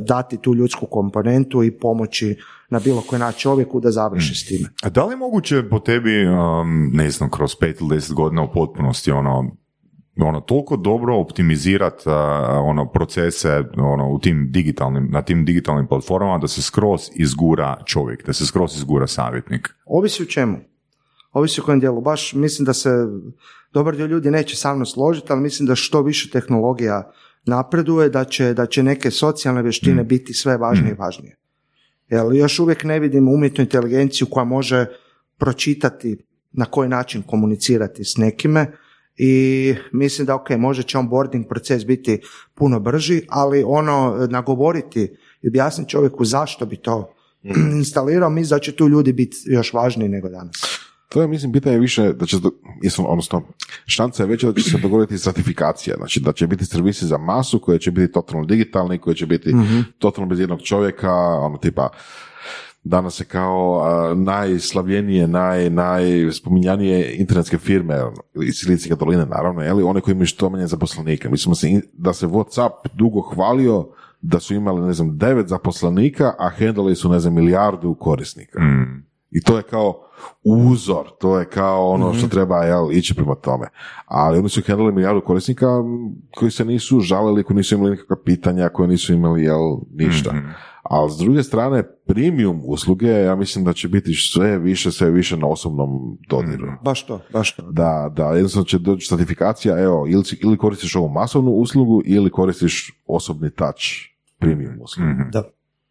dati 0.00 0.36
tu 0.36 0.54
ljudsku 0.54 0.86
komponentu 0.86 1.64
i 1.64 1.78
pomoći 1.78 2.36
na 2.70 2.78
bilo 2.78 3.02
koji 3.08 3.20
način 3.20 3.40
čovjeku 3.40 3.80
da 3.80 3.90
završi 3.90 4.34
s 4.34 4.48
time. 4.48 4.68
A 4.82 4.88
da 4.88 5.04
li 5.04 5.12
je 5.12 5.16
moguće 5.16 5.68
po 5.70 5.78
tebi, 5.78 6.26
um, 6.26 6.90
ne 6.92 7.10
znam, 7.10 7.30
kroz 7.30 7.54
pet 7.60 7.80
ili 7.80 7.90
deset 7.90 8.14
godina 8.14 8.42
u 8.42 8.52
potpunosti 8.52 9.10
ono, 9.10 9.56
ono 10.16 10.40
toliko 10.40 10.76
dobro 10.76 11.16
optimizirati 11.16 12.08
uh, 12.08 12.14
ono 12.64 12.90
procese 12.90 13.64
ono 13.76 14.10
u 14.10 14.18
tim 14.18 14.48
digitalnim 14.50 15.08
na 15.10 15.22
tim 15.22 15.44
digitalnim 15.44 15.86
platformama 15.86 16.38
da 16.38 16.48
se 16.48 16.62
skroz 16.62 17.00
izgura 17.14 17.76
čovjek, 17.84 18.26
da 18.26 18.32
se 18.32 18.46
skroz 18.46 18.76
izgura 18.76 19.06
savjetnik. 19.06 19.68
Ovisi 19.86 20.22
u 20.22 20.26
čemu. 20.26 20.56
Ovisi 21.32 21.60
u 21.60 21.64
kojem 21.64 21.80
dijelu. 21.80 22.00
Baš 22.00 22.34
mislim 22.34 22.66
da 22.66 22.72
se 22.72 22.90
dobar 23.72 23.96
dio 23.96 24.06
ljudi 24.06 24.30
neće 24.30 24.56
sa 24.56 24.74
mnom 24.74 24.86
složiti, 24.86 25.32
ali 25.32 25.40
mislim 25.40 25.66
da 25.66 25.74
što 25.74 26.02
više 26.02 26.30
tehnologija 26.30 27.10
napreduje, 27.46 28.08
da 28.08 28.24
će, 28.24 28.54
da 28.54 28.66
će 28.66 28.82
neke 28.82 29.10
socijalne 29.10 29.62
vještine 29.62 30.02
mm. 30.02 30.08
biti 30.08 30.34
sve 30.34 30.56
važnije 30.56 30.90
i 30.90 30.94
mm. 30.94 30.98
važnije. 30.98 31.36
Jer 32.08 32.26
još 32.32 32.58
uvijek 32.58 32.84
ne 32.84 33.00
vidim 33.00 33.28
umjetnu 33.28 33.62
inteligenciju 33.64 34.26
koja 34.30 34.44
može 34.44 34.86
pročitati 35.38 36.16
na 36.52 36.64
koji 36.64 36.88
način 36.88 37.22
komunicirati 37.22 38.04
s 38.04 38.16
nekime 38.16 38.72
i 39.16 39.74
mislim 39.92 40.26
da 40.26 40.34
ok, 40.34 40.50
može 40.50 40.82
će 40.82 40.98
onboarding 40.98 41.46
proces 41.48 41.86
biti 41.86 42.20
puno 42.54 42.80
brži, 42.80 43.22
ali 43.28 43.64
ono 43.66 44.26
nagovoriti 44.30 45.16
i 45.42 45.48
objasniti 45.48 45.90
čovjeku 45.90 46.24
zašto 46.24 46.66
bi 46.66 46.76
to 46.76 47.14
mm. 47.44 47.76
instalirao, 47.78 48.30
mislim 48.30 48.56
da 48.56 48.62
će 48.62 48.72
tu 48.72 48.88
ljudi 48.88 49.12
biti 49.12 49.36
još 49.46 49.72
važniji 49.72 50.08
nego 50.08 50.28
danas. 50.28 50.87
To 51.08 51.22
je, 51.22 51.28
mislim, 51.28 51.52
pitanje 51.52 51.78
više 51.78 52.12
da 52.12 52.26
će, 52.26 52.36
jesmo, 52.82 53.04
odnosno, 53.04 53.42
šanca 53.86 54.22
je 54.22 54.26
veća 54.26 54.52
da 54.52 54.60
će 54.60 54.70
se 54.70 54.78
dogoditi 54.78 55.18
stratifikacija, 55.18 55.96
znači 55.96 56.20
da 56.20 56.32
će 56.32 56.46
biti 56.46 56.66
servisi 56.66 57.06
za 57.06 57.18
masu 57.18 57.60
koji 57.60 57.78
će 57.78 57.90
biti 57.90 58.12
totalno 58.12 58.46
digitalni, 58.46 58.98
koji 58.98 59.16
će 59.16 59.26
biti 59.26 59.54
mm 59.54 59.84
totalno 59.98 60.28
bez 60.28 60.40
jednog 60.40 60.62
čovjeka, 60.62 61.12
ono 61.14 61.58
tipa, 61.58 61.88
danas 62.84 63.16
se 63.16 63.24
kao 63.24 63.84
najslavljenije, 64.16 65.28
naj, 65.28 65.70
najspominjanije 65.70 67.16
internetske 67.16 67.58
firme 67.58 68.02
ono, 68.02 68.44
iz 68.44 68.54
Silicijske 68.54 68.94
doline, 68.94 69.26
naravno, 69.26 69.62
jeli, 69.62 69.82
one 69.82 70.00
koji 70.00 70.12
imaju 70.12 70.26
što 70.26 70.50
manje 70.50 70.66
zaposlenika. 70.66 71.30
Mislim 71.30 71.54
se, 71.54 71.80
da 71.92 72.12
se 72.12 72.26
Whatsapp 72.26 72.88
dugo 72.94 73.20
hvalio 73.20 73.88
da 74.20 74.40
su 74.40 74.54
imali, 74.54 74.86
ne 74.86 74.92
znam, 74.92 75.18
devet 75.18 75.48
zaposlenika, 75.48 76.34
a 76.38 76.48
hendali 76.48 76.96
su, 76.96 77.08
ne 77.08 77.20
znam, 77.20 77.34
milijardu 77.34 77.94
korisnika. 77.94 78.60
Mm. 78.60 79.07
I 79.30 79.40
to 79.40 79.56
je 79.56 79.62
kao 79.62 80.08
uzor, 80.44 81.06
to 81.20 81.38
je 81.38 81.44
kao 81.44 81.88
ono 81.88 82.14
što 82.14 82.26
mhm. 82.26 82.30
treba 82.30 82.64
jel, 82.64 82.92
ići 82.92 83.14
prema 83.14 83.34
tome. 83.34 83.66
Ali 84.06 84.38
oni 84.38 84.48
su 84.48 84.62
handlali 84.66 84.92
milijardu 84.92 85.20
korisnika 85.20 85.66
koji 86.36 86.50
se 86.50 86.64
nisu 86.64 87.00
žalili, 87.00 87.44
koji 87.44 87.56
nisu 87.56 87.74
imali 87.74 87.90
nikakva 87.90 88.16
pitanja, 88.24 88.68
koji 88.68 88.88
nisu 88.88 89.12
imali 89.12 89.42
jel, 89.42 89.76
ništa. 89.90 90.32
mm 90.32 90.54
Ali 90.82 91.10
s 91.10 91.16
druge 91.18 91.42
strane, 91.42 91.82
premium 92.06 92.62
usluge, 92.64 93.08
ja 93.08 93.36
mislim 93.36 93.64
da 93.64 93.72
će 93.72 93.88
biti 93.88 94.14
sve 94.14 94.58
više, 94.58 94.92
sve 94.92 95.10
više 95.10 95.36
na 95.36 95.46
osobnom 95.46 96.18
dodiru. 96.28 96.66
mm 96.66 96.78
Baš 96.84 97.06
to, 97.06 97.20
baš 97.32 97.56
to. 97.56 97.62
Da, 97.70 98.12
da, 98.16 98.24
jednostavno 98.24 98.64
će 98.64 98.78
doći 98.78 99.08
certifikacija, 99.08 99.82
evo, 99.82 100.06
ili, 100.08 100.24
ili 100.42 100.56
koristiš 100.56 100.96
ovu 100.96 101.08
masovnu 101.08 101.50
uslugu, 101.50 102.02
ili 102.04 102.30
koristiš 102.30 103.02
osobni 103.06 103.50
touch 103.50 103.82
premium 104.38 104.80
uslugu. 104.80 105.10
Da. 105.32 105.42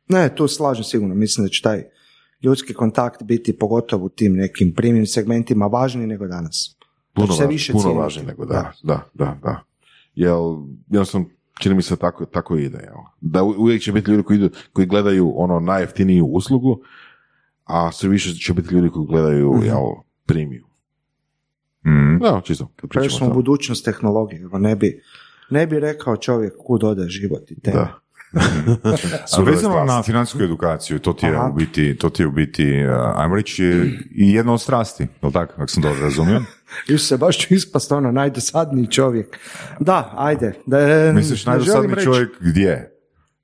Ne, 0.08 0.36
tu 0.36 0.48
slažem 0.48 0.84
sigurno, 0.84 1.16
mislim 1.16 1.46
da 1.46 1.50
će 1.50 1.62
taj 1.62 1.84
ljudski 2.44 2.74
kontakt 2.74 3.24
biti 3.24 3.58
pogotovo 3.58 4.06
u 4.06 4.10
tim 4.10 4.34
nekim 4.34 4.74
primim 4.74 5.06
segmentima 5.06 5.66
važniji 5.68 6.08
nego 6.08 6.28
danas. 6.28 6.78
Puno, 7.14 7.28
će 7.28 7.34
se 7.34 7.48
više 7.48 7.74
puno 7.74 7.94
važnije 7.94 8.28
nego 8.28 8.46
da, 8.46 8.72
da, 8.84 9.10
da, 9.14 9.38
da. 9.44 9.64
Jel, 10.16 10.58
jednostavno, 10.88 11.28
čini 11.60 11.76
mi 11.76 11.82
se 11.82 11.96
tako, 11.96 12.26
tako 12.26 12.56
ide. 12.58 12.78
Jel? 12.78 12.96
Da 13.22 13.44
uvijek 13.44 13.82
će 13.82 13.92
biti 13.92 14.12
ljudi 14.12 14.24
koji, 14.24 14.38
idu, 14.38 14.50
koji 14.74 14.88
gledaju 14.88 15.34
ono 15.36 15.60
najjeftiniju 15.60 16.26
uslugu, 16.26 16.82
a 17.64 17.92
sve 17.92 18.10
više 18.10 18.34
će 18.34 18.54
biti 18.54 18.74
ljudi 18.74 18.90
koji 18.90 19.06
gledaju 19.08 19.54
Mhm. 19.54 19.66
jel, 19.66 19.86
premium. 20.26 20.68
Mm. 21.86 22.20
Da, 22.20 22.42
čisto. 22.44 22.68
Prešli 22.90 23.10
smo 23.18 23.28
u 23.28 23.34
budućnost 23.34 23.86
tehnologije. 23.86 24.50
Ne 24.54 24.76
bi, 24.76 25.02
ne 25.50 25.68
bi 25.68 25.80
rekao 25.80 26.18
čovjek 26.18 26.54
kud 26.66 26.84
ode 26.84 27.10
život 27.10 27.52
i 27.52 27.60
tema. 27.60 27.78
Da. 27.80 28.00
A 29.38 29.42
vezano 29.42 29.84
na 29.86 30.04
financijsku 30.04 30.44
edukaciju, 30.44 31.00
to 31.00 31.14
ti 31.14 31.26
je 31.26 31.36
Aha. 31.36 31.50
u 31.50 31.54
biti, 31.54 31.98
to 31.98 32.10
ti 32.10 32.22
je 32.24 32.28
u 32.28 32.32
biti, 32.32 32.86
uh, 32.86 33.20
ajmo 33.20 33.36
reći, 33.36 33.64
i 34.12 34.34
jedna 34.34 34.54
od 34.54 34.62
strasti, 34.62 35.04
je 35.04 35.32
tako, 35.32 35.54
ako 35.58 35.68
sam 35.68 35.84
dobro 35.84 36.02
razumio? 36.02 36.42
Isuse, 36.90 37.18
baš 37.18 37.38
ću 37.38 37.54
ispast 37.54 37.92
ono 37.92 38.12
najdosadniji 38.12 38.88
čovjek. 38.88 39.38
Da, 39.80 40.14
ajde. 40.18 40.54
Da, 40.66 40.80
e, 40.80 41.14
Misliš 41.14 41.46
najdosadniji 41.46 41.96
reći- 41.96 42.06
čovjek 42.06 42.30
gdje? 42.42 42.92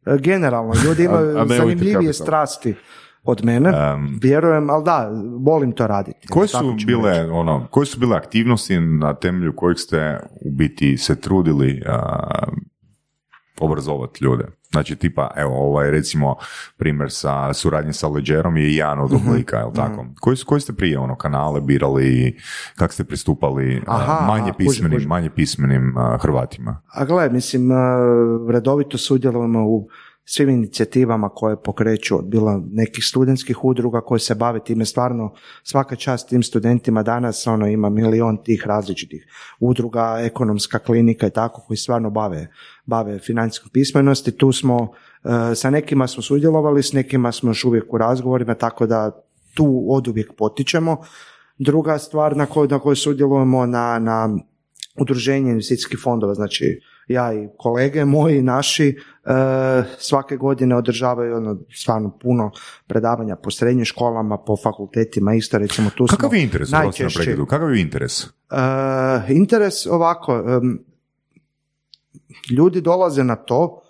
E, 0.05 0.17
Generalno, 0.17 0.73
ljudi 0.85 1.03
imaju 1.09 1.37
A- 1.37 1.41
a 1.41 1.47
zanimljivije 1.47 2.13
strasti 2.13 2.75
od 3.23 3.45
mene, 3.45 3.71
vjerujem, 4.21 4.69
ali 4.69 4.83
da, 4.83 5.11
volim 5.39 5.71
to 5.71 5.87
raditi. 5.87 6.27
Koje 6.27 6.47
su 6.47 6.75
bile, 6.87 7.09
reći. 7.11 7.29
ono, 7.31 7.67
koje 7.71 7.85
su 7.85 7.99
bile 7.99 8.17
aktivnosti 8.17 8.79
na 8.79 9.13
temelju 9.13 9.53
kojih 9.55 9.79
ste 9.79 10.19
u 10.41 10.51
biti 10.51 10.97
se 10.97 11.15
trudili 11.15 11.83
a, 11.87 12.19
obrazovati 13.59 14.23
ljude? 14.23 14.45
Znači, 14.73 14.95
tipa, 14.95 15.31
evo, 15.35 15.53
ovaj, 15.59 15.91
recimo, 15.91 16.35
primjer 16.77 17.11
sa 17.11 17.53
suradnje 17.53 17.93
sa 17.93 18.07
Ledgerom 18.07 18.57
je 18.57 18.75
jedan 18.75 18.99
od 18.99 19.11
Mhm. 19.11 19.29
oblika, 19.29 19.57
jel 19.57 19.71
tako? 19.71 20.05
Koji, 20.19 20.37
su- 20.37 20.45
koji 20.45 20.61
ste 20.61 20.73
prije, 20.73 20.99
ono, 20.99 21.15
kanale 21.15 21.61
birali, 21.61 22.37
kako 22.75 22.93
ste 22.93 23.03
pristupali 23.03 23.81
a, 23.87 23.95
Aha, 23.95 24.25
manje 24.27 24.51
kužim, 24.51 24.57
pismenim, 24.59 24.91
kužim. 24.93 25.09
manje 25.09 25.29
pismenim 25.29 25.97
a, 25.97 26.17
Hrvatima? 26.17 26.81
A 26.89 27.05
gle, 27.05 27.29
mislim, 27.29 27.71
e, 27.71 27.75
redovito 28.49 28.97
sudjelujemo 28.97 29.59
u 29.61 29.87
svim 30.25 30.49
inicijativama 30.49 31.29
koje 31.29 31.63
pokreću 31.63 32.17
od 32.17 32.25
bilo 32.25 32.63
nekih 32.71 33.05
studentskih 33.05 33.63
udruga 33.63 34.01
koje 34.01 34.19
se 34.19 34.35
bave 34.35 34.63
time 34.63 34.85
stvarno 34.85 35.33
svaka 35.63 35.95
čast 35.95 36.29
tim 36.29 36.43
studentima 36.43 37.03
danas 37.03 37.47
ono 37.47 37.67
ima 37.67 37.89
milion 37.89 38.43
tih 38.43 38.63
različitih 38.67 39.27
udruga, 39.59 40.17
ekonomska 40.21 40.79
klinika 40.79 41.27
i 41.27 41.31
tako 41.31 41.61
koji 41.61 41.77
stvarno 41.77 42.09
bave, 42.09 42.47
bave 42.85 43.19
financijskom 43.19 43.69
pismenosti. 43.73 44.31
Tu 44.31 44.51
smo, 44.51 44.91
e, 45.23 45.55
sa 45.55 45.69
nekima 45.69 46.07
smo 46.07 46.23
sudjelovali, 46.23 46.83
s 46.83 46.93
nekima 46.93 47.31
smo 47.31 47.49
još 47.49 47.65
uvijek 47.65 47.93
u 47.93 47.97
razgovorima, 47.97 48.55
tako 48.55 48.85
da 48.85 49.23
tu 49.53 49.85
od 49.89 50.07
uvijek 50.07 50.33
potičemo. 50.37 50.97
Druga 51.57 51.97
stvar 51.97 52.37
na 52.37 52.45
kojoj, 52.45 52.67
na 52.67 52.79
kojoj 52.79 52.95
sudjelujemo 52.95 53.65
na, 53.65 53.99
na 53.99 54.37
udruženje 54.99 55.51
investicijskih 55.51 55.99
fondova, 56.03 56.33
znači 56.33 56.79
ja 57.07 57.33
i 57.33 57.47
kolege 57.57 58.05
moji 58.05 58.41
naši 58.41 58.97
e, 59.25 59.29
svake 59.97 60.37
godine 60.37 60.75
održavaju 60.75 61.35
ono 61.37 61.57
stvarno 61.75 62.17
puno 62.21 62.51
predavanja 62.87 63.35
po 63.35 63.51
srednjim 63.51 63.85
školama, 63.85 64.37
po 64.37 64.57
fakultetima 64.63 65.33
isto 65.33 65.57
recimo 65.57 65.89
tu 65.89 66.05
Kakav 66.09 66.29
smo 66.29 66.37
je 66.37 66.43
interes? 66.43 66.69
oprosti 66.69 66.75
na 66.77 66.83
najčešće. 66.83 67.19
prekidu, 67.19 67.45
Kakav 67.45 67.75
je 67.75 67.81
interes? 67.81 68.23
E, 68.23 68.27
interes 69.29 69.85
ovako, 69.85 70.43
ljudi 72.49 72.81
dolaze 72.81 73.23
na 73.23 73.35
to, 73.35 73.81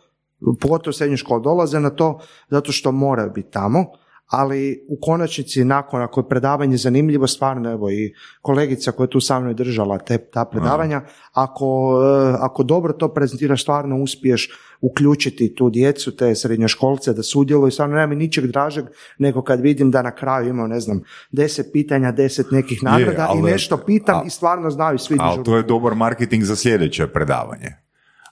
pogotovo 0.60 0.90
u 0.90 0.94
srednjoj 0.94 1.18
školi, 1.18 1.44
dolaze 1.44 1.80
na 1.80 1.90
to 1.90 2.20
zato 2.50 2.72
što 2.72 2.92
moraju 2.92 3.32
biti 3.36 3.52
tamo, 3.52 3.86
ali 4.28 4.86
u 4.90 4.98
konačnici 5.02 5.64
nakon 5.64 6.02
ako 6.02 6.20
je 6.20 6.30
predavanje 6.30 6.78
zanimljivo, 6.78 7.28
stvarno 7.28 7.72
evo 7.72 7.92
i 7.92 8.14
kolegica 8.42 8.92
koja 8.92 9.06
je 9.06 9.10
tu 9.10 9.20
sa 9.20 9.40
mnom 9.40 9.56
držala 9.56 9.98
te, 9.98 10.18
ta 10.18 10.46
predavanja, 10.46 11.02
ako, 11.34 12.00
e, 12.04 12.36
ako 12.40 12.64
dobro 12.64 12.94
to 12.94 13.14
prezentiraš, 13.14 13.62
stvarno 13.62 13.98
uspiješ 13.98 14.50
uključiti 14.82 15.56
tu 15.56 15.70
djecu, 15.70 16.16
te 16.16 16.36
srednjoškolce 16.36 17.14
da 17.14 17.24
sudjeluju, 17.24 17.72
stvarno 17.72 17.96
nema 17.96 18.08
mi 18.08 18.16
ničeg 18.16 18.48
dražeg 18.48 18.86
nego 19.18 19.42
kad 19.42 19.60
vidim 19.62 19.92
da 19.92 20.02
na 20.02 20.12
kraju 20.12 20.50
imamo, 20.50 20.68
ne 20.68 20.80
znam, 20.80 21.02
deset 21.32 21.68
pitanja, 21.74 22.12
deset 22.12 22.52
nekih 22.52 22.84
nagrada 22.84 23.24
i 23.24 23.40
ali- 23.40 23.52
nešto 23.52 23.78
pitam 23.78 24.18
a- 24.18 24.24
i 24.26 24.30
stvarno 24.30 24.70
znaju 24.70 24.98
svi 25.00 25.18
dižu 25.18 25.44
to 25.44 25.58
je 25.58 25.64
dobar 25.64 25.96
marketing 25.96 26.44
za 26.44 26.56
sljedeće 26.56 27.08
predavanje. 27.08 27.76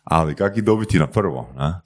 Ali 0.03 0.35
kak 0.35 0.57
ih 0.57 0.63
dobiti 0.63 0.99
na 0.99 1.07
prvo, 1.07 1.49
na? 1.55 1.81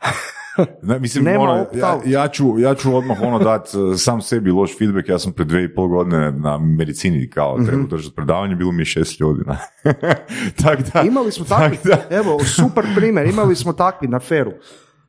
Ne, 0.82 0.98
mislim, 0.98 1.24
Nema 1.24 1.40
ono, 1.40 1.66
ja, 1.74 2.00
ja, 2.06 2.28
ću, 2.28 2.58
ja 2.58 2.74
ću 2.74 2.96
odmah 2.96 3.16
ono 3.22 3.38
dat 3.38 3.68
eh, 3.68 3.98
sam 3.98 4.20
sebi 4.20 4.50
loš 4.50 4.78
feedback, 4.78 5.08
ja 5.08 5.18
sam 5.18 5.32
pred 5.32 5.48
dvije 5.48 5.64
i 5.64 5.74
pol 5.74 5.88
godine 5.88 6.32
na 6.32 6.58
medicini 6.58 7.30
kao 7.30 7.56
Mhm. 7.58 7.66
treba 7.66 7.86
držati 7.86 8.14
predavanje, 8.16 8.54
bilo 8.54 8.72
mi 8.72 8.80
je 8.80 8.84
šest 8.86 9.20
ljudi. 9.20 9.42
na. 9.46 9.58
tak 10.64 10.78
da, 10.92 11.00
Imali 11.02 11.32
smo 11.32 11.44
takvi, 11.44 11.76
tak 11.76 12.10
da. 12.10 12.16
evo, 12.16 12.38
super 12.44 12.84
primjer, 12.96 13.26
imali 13.26 13.56
smo 13.56 13.72
takvi 13.72 14.08
na 14.08 14.20
feru. 14.20 14.52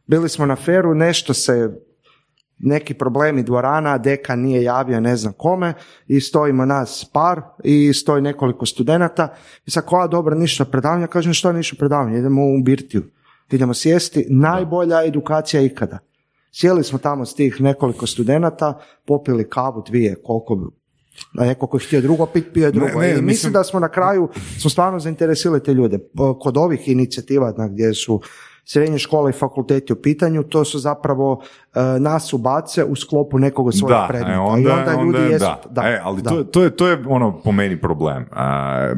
Bili 0.08 0.30
smo 0.30 0.46
na 0.46 0.56
feru, 0.56 0.96
nešto 0.96 1.34
se, 1.34 1.70
neki 2.60 2.94
problemi 2.94 3.44
dvorana, 3.44 3.98
deka 3.98 4.36
nije 4.36 4.64
javio 4.64 5.00
ne 5.00 5.16
znam 5.16 5.34
kome 5.38 5.74
i 6.08 6.22
stojimo 6.22 6.66
nas 6.66 7.10
par 7.14 7.42
i 7.64 7.94
stoji 7.94 8.22
nekoliko 8.22 8.66
studenata 8.66 9.28
i 9.66 9.72
sad 9.72 9.86
koja 9.86 10.08
dobro 10.08 10.36
ništa 10.36 10.66
predavanja, 10.66 11.08
kažem 11.08 11.34
što 11.34 11.52
ništa 11.52 11.76
predavanja, 11.80 12.18
idemo 12.18 12.42
u 12.46 12.62
birtiju, 12.64 13.04
idemo 13.52 13.74
sjesti, 13.74 14.26
najbolja 14.30 15.04
edukacija 15.06 15.62
ikada. 15.62 16.00
Sjeli 16.52 16.84
smo 16.84 17.00
tamo 17.00 17.26
s 17.26 17.36
tih 17.36 17.62
nekoliko 17.62 18.08
studenata, 18.08 18.80
popili 19.06 19.50
kavu 19.50 19.84
dvije, 19.88 20.16
koliko 20.24 20.72
a 21.38 21.46
neko 21.46 21.68
ko 21.68 21.78
je 21.78 21.86
htio 21.86 22.02
drugo 22.02 22.26
pit, 22.26 22.46
pio 22.54 22.66
je 22.66 22.72
drugo. 22.72 23.00
ne, 23.00 23.08
I 23.08 23.10
mislim, 23.10 23.26
mislim- 23.26 23.54
da 23.54 23.64
smo 23.64 23.80
na 23.80 23.90
kraju, 23.90 24.30
smo 24.60 24.70
stvarno 24.70 25.00
zainteresirali 25.00 25.64
te 25.64 25.74
ljude. 25.74 26.00
Kod 26.40 26.58
ovih 26.58 26.88
inicijativa 26.88 27.54
na 27.58 27.68
gdje 27.68 27.94
su 27.94 28.22
srednje 28.66 29.00
škole 29.00 29.30
i 29.30 29.34
fakulteti 29.34 29.94
u 29.94 30.02
pitanju, 30.02 30.44
to 30.44 30.66
su 30.66 30.80
zapravo 30.80 31.44
nas 32.00 32.34
ubace 32.34 32.84
u 32.84 32.96
sklopu 32.96 33.40
nekog 33.40 33.68
od 33.68 33.78
svojih 33.78 33.96
da, 33.96 34.06
predmeta. 34.10 34.34
e, 34.34 34.40
onda, 34.40 34.60
I 34.62 34.72
onda 34.72 34.92
ljudi 34.94 35.18
onda, 35.18 35.20
jesu... 35.20 35.46
da. 35.70 35.82
E, 35.82 36.00
ali 36.04 36.24
To, 36.24 36.44
to, 36.44 36.64
je, 36.64 36.70
to 36.70 36.88
je 36.88 37.04
ono 37.08 37.42
po 37.42 37.52
meni 37.52 37.78
problem. 37.78 38.26
A, 38.32 38.94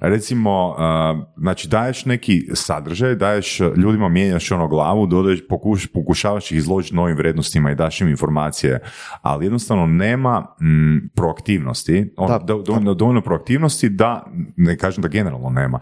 recimo, 0.00 0.74
a, 0.78 1.22
znači 1.36 1.68
daješ 1.68 2.04
neki 2.04 2.48
sadržaj, 2.52 3.14
daješ 3.14 3.60
ljudima, 3.76 4.08
mijenjaš 4.08 4.52
ono 4.52 4.68
glavu, 4.68 5.06
dodaješ, 5.06 5.48
pokuš, 5.48 5.86
pokušavaš 5.86 6.52
ih 6.52 6.58
izložiti 6.58 6.96
novim 6.96 7.16
vrednostima 7.16 7.70
i 7.70 7.74
daš 7.74 8.00
im 8.00 8.08
informacije, 8.08 8.80
ali 9.22 9.46
jednostavno 9.46 9.86
nema 9.86 10.40
mm, 10.62 11.08
proaktivnosti, 11.14 12.14
ono, 12.16 12.28
Da. 12.28 12.38
do- 12.38 12.62
dovoljno, 12.62 12.94
dovoljno 12.94 13.20
proaktivnosti 13.20 13.88
da, 13.88 14.24
ne 14.56 14.78
kažem 14.78 15.02
da 15.02 15.08
generalno 15.08 15.50
nema. 15.50 15.80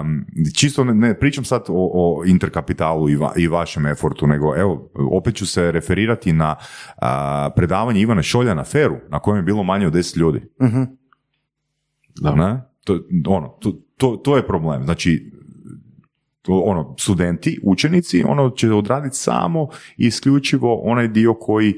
Um, 0.00 0.24
čisto 0.56 0.84
ne, 0.84 0.94
ne 0.94 1.18
pričam 1.18 1.44
sad 1.44 1.62
o, 1.68 1.90
o 1.94 2.24
interkapitalu 2.26 3.10
i, 3.10 3.16
va- 3.16 3.32
i 3.36 3.48
vašem 3.48 3.86
efortu, 3.86 4.26
nego 4.26 4.56
evo, 4.56 4.90
opet 5.16 5.34
ću 5.34 5.46
se 5.46 5.72
referirati 5.72 6.32
na 6.32 6.56
a, 6.96 7.50
predavanje 7.56 8.00
Ivana 8.00 8.22
Šolja 8.22 8.54
na 8.54 8.64
Feru, 8.64 8.96
na 9.08 9.18
kojem 9.18 9.36
je 9.36 9.42
bilo 9.42 9.62
manje 9.62 9.86
od 9.86 9.92
10 9.92 10.18
ljudi. 10.18 10.42
Da. 12.20 12.34
Ne? 12.34 12.62
To, 12.84 13.00
ono, 13.26 13.48
to, 13.48 13.72
to, 13.96 14.16
to 14.16 14.36
je 14.36 14.46
problem. 14.46 14.84
Znači, 14.84 15.32
to, 16.42 16.62
ono, 16.66 16.94
studenti, 16.98 17.60
učenici, 17.62 18.24
ono 18.28 18.50
će 18.50 18.72
odraditi 18.72 19.16
samo 19.16 19.68
i 19.96 20.06
isključivo 20.06 20.80
onaj 20.84 21.08
dio 21.08 21.34
koji 21.34 21.74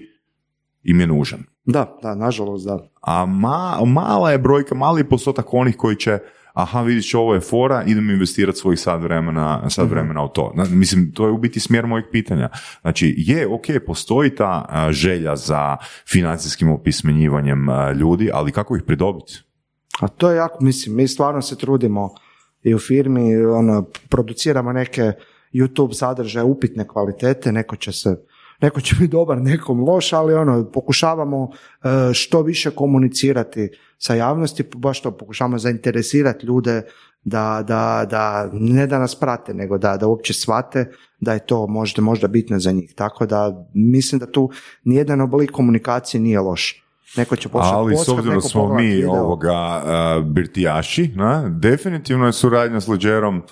im 0.82 1.00
je 1.00 1.06
nužan. 1.06 1.40
Da, 1.64 1.98
da, 2.02 2.14
nažalost, 2.14 2.66
da. 2.66 2.88
A 3.00 3.26
ma, 3.26 3.78
mala 3.86 4.30
je 4.30 4.38
brojka, 4.38 4.74
mali 4.74 5.00
je 5.00 5.08
postotak 5.08 5.54
onih 5.54 5.76
koji 5.76 5.96
će 5.96 6.18
aha, 6.56 6.82
vidiš 6.82 7.14
ovo 7.14 7.34
je 7.34 7.40
fora, 7.40 7.82
idem 7.86 8.10
investirati 8.10 8.58
svojih 8.58 8.80
sad 8.80 9.02
vremena, 9.02 9.70
sad 9.70 9.90
vremena 9.90 10.24
u 10.24 10.28
to. 10.28 10.52
Mislim, 10.70 11.12
to 11.12 11.26
je 11.26 11.32
u 11.32 11.38
biti 11.38 11.60
smjer 11.60 11.86
mojeg 11.86 12.04
pitanja. 12.12 12.48
Znači, 12.80 13.14
je, 13.18 13.46
ok, 13.46 13.64
postoji 13.86 14.34
ta 14.34 14.88
želja 14.90 15.36
za 15.36 15.76
financijskim 16.08 16.70
opismenjivanjem 16.70 17.66
ljudi, 18.00 18.30
ali 18.32 18.52
kako 18.52 18.76
ih 18.76 18.82
pridobiti? 18.86 19.42
A 20.00 20.08
to 20.08 20.30
je 20.30 20.36
jako, 20.36 20.64
mislim, 20.64 20.96
mi 20.96 21.08
stvarno 21.08 21.42
se 21.42 21.58
trudimo 21.58 22.10
i 22.62 22.74
u 22.74 22.78
firmi, 22.78 23.36
ono, 23.36 23.86
produciramo 24.08 24.72
neke 24.72 25.12
YouTube 25.52 25.92
sadržaje 25.92 26.44
upitne 26.44 26.88
kvalitete, 26.88 27.52
neko 27.52 27.76
će 27.76 27.92
se 27.92 28.16
neko 28.60 28.80
će 28.80 28.94
biti 28.94 29.08
dobar, 29.08 29.38
nekom 29.42 29.80
loš, 29.80 30.12
ali 30.12 30.34
ono, 30.34 30.70
pokušavamo 30.72 31.50
e, 31.50 31.88
što 32.14 32.42
više 32.42 32.70
komunicirati 32.70 33.70
sa 33.98 34.14
javnosti, 34.14 34.64
baš 34.76 35.02
to 35.02 35.10
pokušavamo 35.10 35.58
zainteresirati 35.58 36.46
ljude 36.46 36.82
da, 37.24 37.64
da, 37.66 38.06
da 38.10 38.50
ne 38.52 38.86
da 38.86 38.98
nas 38.98 39.14
prate, 39.14 39.54
nego 39.54 39.78
da, 39.78 39.96
da 39.96 40.06
uopće 40.06 40.32
shvate 40.32 40.92
da 41.20 41.32
je 41.32 41.46
to 41.46 41.66
možda, 41.66 42.02
možda 42.02 42.28
bitno 42.28 42.58
za 42.58 42.72
njih. 42.72 42.94
Tako 42.94 43.26
da 43.26 43.66
mislim 43.74 44.18
da 44.18 44.32
tu 44.32 44.50
nijedan 44.84 45.20
oblik 45.20 45.50
komunikacije 45.50 46.20
nije 46.20 46.40
loš. 46.40 46.82
Neko 47.16 47.36
će 47.36 47.48
početi 47.48 47.74
Ali 47.74 47.96
s 47.96 47.98
kockat, 47.98 48.18
obzirom 48.18 48.34
da 48.34 48.40
smo 48.40 48.74
mi 48.74 48.86
video. 48.86 49.12
ovoga 49.12 49.52
a, 49.52 50.22
birtijaši, 50.26 51.12
na, 51.14 51.48
definitivno 51.48 52.26
je 52.26 52.32
suradnja 52.32 52.80
s 52.80 52.88
Leđerom 52.88 53.42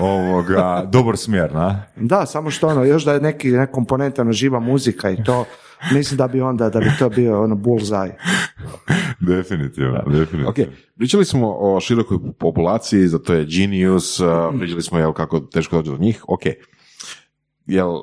ovoga, 0.00 0.88
dobar 0.92 1.16
smjer, 1.16 1.54
na? 1.54 1.82
Da, 1.96 2.26
samo 2.26 2.50
što 2.50 2.68
ono, 2.68 2.84
još 2.84 3.04
da 3.04 3.12
je 3.12 3.20
neki, 3.20 3.50
neka 3.50 3.72
komponenta 3.72 4.22
ono, 4.22 4.32
živa 4.32 4.60
muzika 4.60 5.10
i 5.10 5.24
to, 5.24 5.44
mislim 5.92 6.18
da 6.18 6.28
bi 6.28 6.40
onda, 6.40 6.70
da 6.70 6.80
bi 6.80 6.90
to 6.98 7.08
bio 7.08 7.42
ono 7.42 7.54
bullseye. 7.54 8.12
definitivno, 9.20 10.02
definitivno. 10.06 10.48
Ok, 10.48 10.56
pričali 10.96 11.24
smo 11.24 11.56
o 11.58 11.80
širokoj 11.80 12.18
populaciji, 12.38 13.08
za 13.08 13.18
to 13.18 13.34
je 13.34 13.44
Genius, 13.44 14.20
pričali 14.58 14.82
smo 14.82 14.98
jel, 14.98 15.12
kako 15.12 15.40
teško 15.40 15.76
dođe 15.76 15.90
do 15.90 15.98
njih, 15.98 16.24
ok. 16.28 16.42
Jel, 17.66 18.02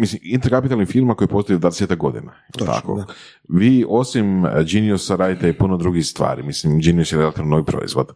mislim, 0.00 0.20
interkapitalni 0.24 0.86
firma 0.86 1.14
koji 1.14 1.28
postoji 1.28 1.58
20 1.58 1.96
godina. 1.96 2.32
Točno, 2.52 2.72
tako? 2.74 2.94
da. 2.96 3.06
Vi 3.48 3.84
osim 3.88 4.44
uh, 4.44 4.50
Geniusa 4.72 5.16
radite 5.16 5.48
i 5.48 5.58
puno 5.58 5.76
drugih 5.76 6.06
stvari. 6.06 6.42
Mislim, 6.42 6.80
Genius 6.80 7.12
je 7.12 7.18
relativno 7.18 7.50
novi 7.50 7.64
proizvod. 7.64 8.12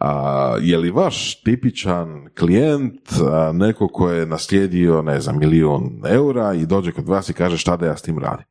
A, 0.00 0.56
je 0.60 0.78
li 0.78 0.90
vaš 0.90 1.42
tipičan 1.42 2.28
klijent 2.38 3.12
a, 3.22 3.52
neko 3.54 3.88
ko 3.88 4.10
je 4.10 4.26
naslijedio, 4.26 5.02
ne 5.02 5.20
znam, 5.20 5.38
milijun 5.38 6.02
eura 6.06 6.54
i 6.54 6.66
dođe 6.66 6.92
kod 6.92 7.08
vas 7.08 7.28
i 7.28 7.32
kaže 7.32 7.58
šta 7.58 7.76
da 7.76 7.86
ja 7.86 7.96
s 7.96 8.02
tim 8.02 8.18
radim? 8.18 8.46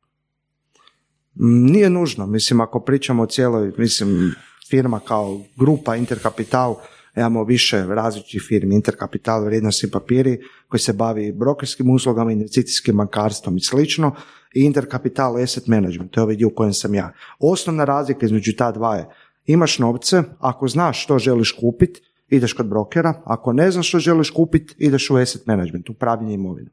Mm, 1.34 1.66
Nije 1.72 1.90
nužno, 1.90 2.26
mislim 2.26 2.60
ako 2.60 2.80
pričamo 2.80 3.22
o 3.22 3.26
cijeloj, 3.26 3.72
mislim 3.78 4.34
firma 4.70 5.00
kao 5.00 5.40
grupa 5.56 5.96
Interkapital, 5.96 6.76
imamo 7.16 7.44
više 7.44 7.86
različitih 7.86 8.42
firmi, 8.48 8.74
Interkapital, 8.74 9.44
vrijednosni 9.44 9.90
papiri 9.90 10.40
koji 10.68 10.80
se 10.80 10.92
bavi 10.92 11.32
brokerskim 11.32 11.90
uslugama, 11.90 12.32
investicijskim 12.32 12.96
bankarstvom 12.96 13.56
i 13.56 13.60
slično 13.60 14.14
i 14.54 14.60
Interkapital 14.60 15.36
asset 15.36 15.66
management, 15.66 16.10
to 16.10 16.20
je 16.20 16.22
ovaj 16.22 16.36
dio 16.36 16.48
u 16.48 16.54
kojem 16.54 16.72
sam 16.72 16.94
ja. 16.94 17.12
Osnovna 17.38 17.84
razlika 17.84 18.26
između 18.26 18.52
ta 18.56 18.72
dva 18.72 18.96
je 18.96 19.06
imaš 19.46 19.78
novce, 19.78 20.22
ako 20.38 20.68
znaš 20.68 21.04
što 21.04 21.18
želiš 21.18 21.52
kupiti, 21.52 22.00
ideš 22.28 22.52
kod 22.52 22.66
brokera, 22.66 23.22
ako 23.24 23.52
ne 23.52 23.70
znaš 23.70 23.88
što 23.88 23.98
želiš 23.98 24.30
kupiti, 24.30 24.74
ideš 24.78 25.10
u 25.10 25.16
asset 25.16 25.46
management, 25.46 25.90
upravljanje 25.90 26.34
imovinom. 26.34 26.72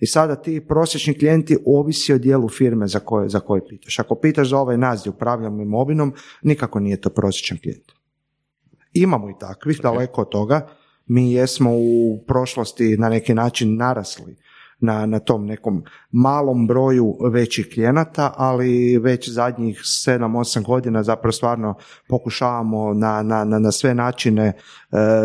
I 0.00 0.06
sada 0.06 0.36
ti 0.36 0.60
prosječni 0.68 1.18
klijenti 1.18 1.56
ovisi 1.66 2.12
o 2.12 2.18
dijelu 2.18 2.48
firme 2.48 2.86
za 2.86 3.00
koje, 3.00 3.28
za 3.28 3.40
koje 3.40 3.66
pitaš. 3.68 3.98
Ako 3.98 4.14
pitaš 4.14 4.48
za 4.48 4.58
ovaj 4.58 4.78
naziv 4.78 5.12
upravljam 5.12 5.60
imovinom, 5.60 6.14
nikako 6.42 6.80
nije 6.80 7.00
to 7.00 7.10
prosječan 7.10 7.58
klijent. 7.62 7.99
Imamo 8.92 9.30
i 9.30 9.34
takvih, 9.40 9.80
daleko 9.82 10.20
od 10.20 10.28
toga. 10.28 10.68
Mi 11.06 11.32
jesmo 11.32 11.70
u 11.72 12.24
prošlosti 12.26 12.96
na 12.96 13.08
neki 13.08 13.34
način 13.34 13.76
narasli 13.76 14.36
na, 14.80 15.06
na 15.06 15.18
tom 15.18 15.46
nekom 15.46 15.84
malom 16.10 16.66
broju 16.66 17.16
većih 17.30 17.68
klijenata, 17.74 18.34
ali 18.36 18.98
već 18.98 19.30
zadnjih 19.30 19.78
7-8 19.78 20.62
godina 20.62 21.02
zapravo 21.02 21.32
stvarno 21.32 21.74
pokušavamo 22.08 22.94
na, 22.94 23.22
na, 23.22 23.44
na, 23.44 23.58
na 23.58 23.72
sve 23.72 23.94
načine 23.94 24.46
e, 24.46 24.54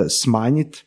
smanjiti 0.09 0.85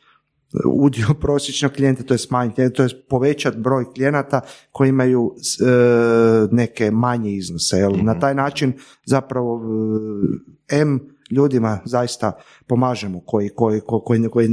udio 0.64 1.06
prosječnog 1.20 1.72
klijenta, 1.72 2.02
to 2.02 2.14
je 2.14 2.18
smanjiti, 2.18 2.72
to 2.72 2.82
je 2.82 2.88
povećati 3.08 3.58
broj 3.58 3.92
klijenata 3.94 4.40
koji 4.72 4.88
imaju 4.88 5.34
e, 5.36 5.64
neke 6.50 6.90
manje 6.90 7.32
iznose. 7.32 7.76
Jel? 7.76 7.92
Na 8.02 8.20
taj 8.20 8.34
način 8.34 8.72
zapravo 9.04 9.60
e, 10.70 10.80
M 10.80 11.17
ljudima 11.30 11.78
zaista 11.84 12.32
pomažemo 12.66 13.20
koji, 13.26 13.48
koji, 13.48 13.80
ko- 13.80 14.00
koji, 14.00 14.28
koji 14.28 14.48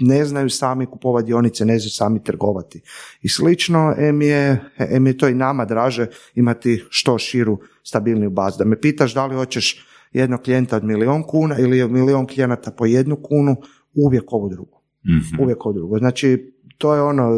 ne 0.00 0.24
znaju 0.24 0.50
sami 0.50 0.86
kupovati 0.86 1.26
dionice, 1.26 1.64
ne 1.64 1.78
znaju 1.78 1.90
sami 1.90 2.24
trgovati. 2.24 2.82
I 3.22 3.28
slično, 3.28 3.94
M 3.98 4.22
je, 4.22 4.64
M 4.78 5.06
je 5.06 5.18
to 5.18 5.28
i 5.28 5.34
nama 5.34 5.64
draže 5.64 6.06
imati 6.34 6.84
što 6.90 7.18
širu, 7.18 7.58
stabilniju 7.84 8.30
bazu. 8.30 8.58
Da 8.58 8.64
me 8.64 8.80
pitaš 8.80 9.14
da 9.14 9.26
li 9.26 9.34
hoćeš 9.36 9.86
jednog 10.12 10.40
klijenta 10.40 10.76
od 10.76 10.84
milion 10.84 11.22
kuna 11.22 11.58
ili 11.58 11.88
milion 11.88 12.26
klijenata 12.26 12.70
po 12.70 12.86
jednu 12.86 13.16
kunu, 13.16 13.56
uvijek 13.94 14.32
ovo 14.32 14.48
drugo. 14.48 14.82
Uvijek 15.40 15.66
ovo 15.66 15.72
drugo. 15.72 15.98
Znači, 15.98 16.54
to 16.78 16.94
je 16.94 17.02
ono, 17.02 17.30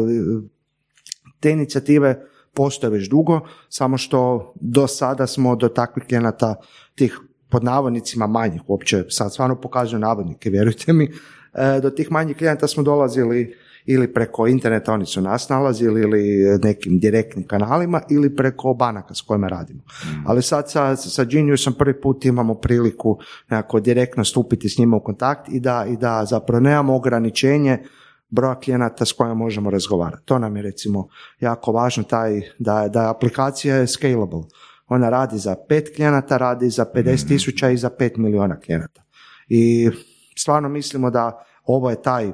te 1.39 1.51
inicijative 1.51 2.25
postoje 2.53 2.91
već 2.91 3.09
dugo, 3.09 3.39
samo 3.69 3.97
što 3.97 4.53
do 4.61 4.87
sada 4.87 5.27
smo 5.27 5.55
do 5.55 5.69
takvih 5.69 6.03
klijenata 6.07 6.55
tih 6.95 7.19
pod 7.51 7.63
navodnicima 7.63 8.27
manjih, 8.27 8.61
uopće 8.67 9.03
sad 9.09 9.33
stvarno 9.33 9.61
pokazuju 9.61 9.99
navodnike, 9.99 10.49
vjerujte 10.49 10.93
mi, 10.93 11.11
e, 11.53 11.79
do 11.81 11.89
tih 11.89 12.11
manjih 12.11 12.37
klijenata 12.37 12.67
smo 12.67 12.83
dolazili 12.83 13.55
ili 13.85 14.13
preko 14.13 14.47
interneta, 14.47 14.93
oni 14.93 15.05
su 15.05 15.21
nas 15.21 15.49
nalazili, 15.49 16.01
ili 16.01 16.59
nekim 16.63 16.99
direktnim 16.99 17.47
kanalima, 17.47 18.01
ili 18.09 18.35
preko 18.35 18.73
banaka 18.73 19.13
s 19.13 19.21
kojima 19.21 19.47
radimo. 19.47 19.81
Ali 20.25 20.41
sad 20.41 20.71
sa, 20.71 20.95
sa 20.95 21.23
Geniusom 21.23 21.73
prvi 21.73 22.01
put 22.01 22.25
imamo 22.25 22.53
priliku 22.53 23.19
nekako 23.49 23.79
direktno 23.79 24.25
stupiti 24.25 24.69
s 24.69 24.77
njima 24.77 24.97
u 24.97 25.03
kontakt 25.03 25.49
i 25.49 25.59
da, 25.59 25.85
i 25.89 25.97
da 25.97 26.25
zapravo 26.25 26.59
nemamo 26.59 26.95
ograničenje 26.95 27.77
broja 28.29 28.55
klijenata 28.59 29.05
s 29.05 29.11
kojima 29.11 29.33
možemo 29.33 29.69
razgovarati. 29.69 30.25
To 30.25 30.39
nam 30.39 30.55
je 30.55 30.63
recimo 30.63 31.07
jako 31.39 31.71
važno, 31.71 32.03
taj, 32.03 32.41
da, 32.59 32.87
da 32.87 33.09
aplikacija 33.09 33.75
je 33.75 33.87
scalable. 33.87 34.43
Ona 34.91 35.09
radi 35.09 35.37
za 35.37 35.55
pet 35.69 35.95
klijenata, 35.95 36.37
radi 36.37 36.69
za 36.69 36.85
50 36.95 37.27
tisuća 37.27 37.69
i 37.69 37.77
za 37.77 37.89
5 37.99 38.17
miliona 38.17 38.59
klijenata. 38.59 39.03
I 39.49 39.89
stvarno 40.37 40.69
mislimo 40.69 41.09
da 41.09 41.45
ovo 41.63 41.89
je 41.89 42.01
taj 42.01 42.31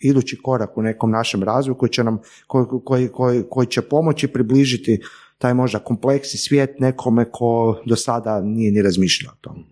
idući 0.00 0.38
korak 0.42 0.78
u 0.78 0.82
nekom 0.82 1.10
našem 1.10 1.42
razvoju 1.42 1.74
koji 1.74 1.90
će 1.90 2.04
nam, 2.04 2.18
koji, 2.46 2.66
koji, 2.84 3.08
koji, 3.08 3.44
koji 3.50 3.66
će 3.66 3.82
pomoći 3.82 4.28
približiti 4.28 5.00
taj 5.38 5.54
možda 5.54 5.78
kompleksni 5.78 6.38
svijet 6.38 6.80
nekome 6.80 7.24
ko 7.30 7.80
do 7.86 7.96
sada 7.96 8.40
nije 8.40 8.72
ni 8.72 8.82
razmišljao 8.82 9.32
o 9.32 9.40
tom. 9.40 9.64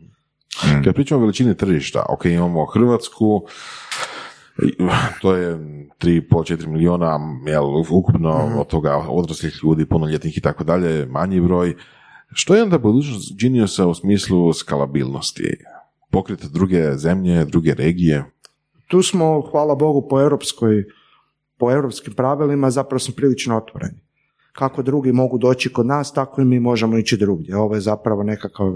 Kad 0.84 0.94
pričamo 0.94 1.18
o 1.18 1.20
veličini 1.20 1.56
tržišta, 1.56 2.06
ok, 2.08 2.24
imamo 2.24 2.66
Hrvatsku, 2.66 3.46
to 5.20 5.34
je 5.34 5.56
3,5-4 5.56 6.66
miliona, 6.66 7.18
jel, 7.46 7.64
ukupno 7.90 8.52
od 8.58 8.66
toga 8.66 8.96
odraslih 9.08 9.60
ljudi, 9.64 9.86
punoljetnih 9.86 10.38
i 10.38 10.40
tako 10.40 10.64
dalje, 10.64 11.06
manji 11.06 11.40
broj. 11.40 11.74
Što 12.32 12.54
je 12.54 12.62
onda 12.62 12.78
budućnost 12.78 13.38
Geniusa 13.40 13.86
u 13.86 13.94
smislu 13.94 14.52
skalabilnosti? 14.52 15.56
Pokriti 16.10 16.46
druge 16.52 16.96
zemlje, 16.96 17.44
druge 17.44 17.74
regije? 17.74 18.24
Tu 18.86 19.02
smo, 19.02 19.40
hvala 19.50 19.74
Bogu, 19.74 20.08
po 20.08 20.20
europskoj 20.20 20.84
po 21.62 21.70
europskim 21.72 22.14
pravilima 22.14 22.70
zapravo 22.70 22.98
smo 22.98 23.14
prilično 23.14 23.56
otvoreni. 23.56 23.98
Kako 24.52 24.82
drugi 24.82 25.12
mogu 25.12 25.38
doći 25.38 25.72
kod 25.72 25.86
nas, 25.86 26.12
tako 26.12 26.40
i 26.40 26.44
mi 26.44 26.60
možemo 26.60 26.98
ići 26.98 27.16
drugdje. 27.16 27.56
Ovo 27.56 27.74
je 27.74 27.80
zapravo 27.80 28.22
nekakav 28.22 28.66
e, 28.66 28.72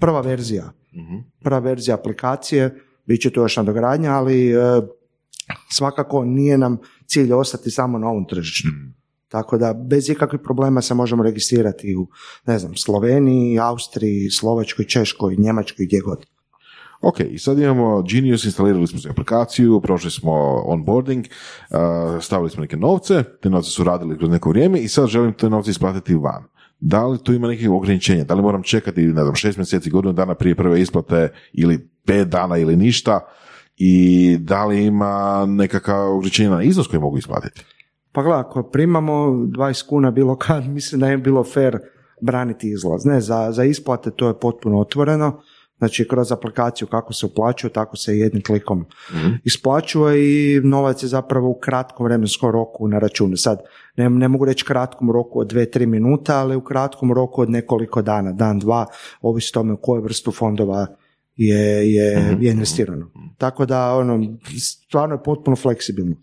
prva 0.00 0.20
verzija. 0.20 0.72
Prva 1.42 1.58
verzija 1.58 1.94
aplikacije, 1.94 2.80
bit 3.06 3.20
će 3.20 3.30
tu 3.30 3.40
još 3.40 3.56
nadogradnja, 3.56 4.12
ali 4.12 4.50
e, 4.50 4.56
svakako 5.70 6.24
nije 6.24 6.58
nam 6.58 6.78
cilj 7.06 7.32
ostati 7.32 7.70
samo 7.70 7.98
na 7.98 8.08
ovom 8.08 8.26
tržištu. 8.28 8.68
Tako 9.32 9.58
da 9.58 9.74
bez 9.74 10.08
ikakvih 10.10 10.40
problema 10.44 10.82
se 10.82 10.94
možemo 10.94 11.22
registrirati 11.22 11.96
u, 11.96 12.08
ne 12.46 12.58
znam, 12.58 12.76
Sloveniji, 12.76 13.58
Austriji, 13.58 14.30
Slovačkoj, 14.30 14.84
Češkoj, 14.84 15.36
Njemačkoj, 15.36 15.86
gdje 15.86 16.00
god. 16.00 16.26
Ok, 17.00 17.20
i 17.20 17.38
sad 17.38 17.58
imamo 17.58 18.02
Genius, 18.02 18.44
instalirali 18.44 18.86
smo 18.86 18.98
si 18.98 19.08
aplikaciju, 19.08 19.80
prošli 19.80 20.10
smo 20.10 20.32
onboarding, 20.66 21.24
stavili 22.20 22.50
smo 22.50 22.60
neke 22.60 22.76
novce, 22.76 23.24
te 23.42 23.50
novce 23.50 23.70
su 23.70 23.84
radili 23.84 24.18
kroz 24.18 24.30
neko 24.30 24.48
vrijeme 24.48 24.78
i 24.78 24.88
sad 24.88 25.08
želim 25.08 25.32
te 25.32 25.50
novce 25.50 25.70
isplatiti 25.70 26.14
van. 26.14 26.44
Da 26.80 27.06
li 27.06 27.18
tu 27.24 27.32
ima 27.32 27.48
nekih 27.48 27.70
ograničenja? 27.70 28.24
Da 28.24 28.34
li 28.34 28.42
moram 28.42 28.62
čekati, 28.62 29.02
ne 29.02 29.22
znam, 29.22 29.34
šest 29.34 29.58
mjeseci, 29.58 29.90
godinu 29.90 30.12
dana 30.12 30.34
prije 30.34 30.54
prve 30.54 30.80
isplate 30.80 31.32
ili 31.52 31.88
pet 32.06 32.28
dana 32.28 32.58
ili 32.58 32.76
ništa? 32.76 33.20
I 33.76 34.36
da 34.40 34.66
li 34.66 34.84
ima 34.84 35.46
nekakav 35.48 36.16
ograničenja 36.16 36.50
na 36.50 36.62
iznos 36.62 36.86
koji 36.86 37.00
mogu 37.00 37.18
isplatiti? 37.18 37.64
Pa 38.12 38.22
gledaj, 38.22 38.40
ako 38.40 38.62
primamo 38.62 39.12
20 39.12 39.88
kuna 39.88 40.10
bilo 40.10 40.36
kad, 40.36 40.68
mislim 40.78 41.00
da 41.00 41.08
je 41.08 41.18
bilo 41.18 41.44
fair 41.44 41.78
braniti 42.20 42.70
izlaz. 42.70 43.04
Ne, 43.04 43.20
za, 43.20 43.52
za 43.52 43.64
isplate 43.64 44.10
to 44.10 44.28
je 44.28 44.40
potpuno 44.40 44.80
otvoreno. 44.80 45.40
Znači, 45.78 46.08
kroz 46.08 46.32
aplikaciju 46.32 46.88
kako 46.88 47.12
se 47.12 47.26
uplaćuje, 47.26 47.72
tako 47.72 47.96
se 47.96 48.18
jednim 48.18 48.42
klikom 48.42 48.84
isplaćuje 49.44 50.18
i 50.24 50.60
novac 50.60 51.02
je 51.02 51.08
zapravo 51.08 51.48
u 51.48 51.58
kratkom 51.60 52.04
vremenskom 52.04 52.50
roku 52.50 52.88
na 52.88 52.98
računu. 52.98 53.36
Sad, 53.36 53.58
ne, 53.96 54.10
ne 54.10 54.28
mogu 54.28 54.44
reći 54.44 54.64
kratkom 54.64 55.10
roku 55.10 55.40
od 55.40 55.52
2-3 55.52 55.86
minuta, 55.86 56.38
ali 56.38 56.56
u 56.56 56.60
kratkom 56.60 57.12
roku 57.12 57.42
od 57.42 57.50
nekoliko 57.50 58.02
dana, 58.02 58.32
dan, 58.32 58.58
dva, 58.58 58.86
ovisi 59.20 59.52
tome 59.52 59.72
u 59.72 59.76
koju 59.76 60.02
vrstu 60.02 60.32
fondova 60.32 60.86
je, 61.36 61.94
je, 61.94 62.36
je 62.40 62.52
investirano. 62.52 63.10
Tako 63.38 63.66
da, 63.66 63.94
ono, 63.94 64.38
stvarno 64.60 65.14
je 65.14 65.22
potpuno 65.22 65.56
fleksibilno. 65.56 66.16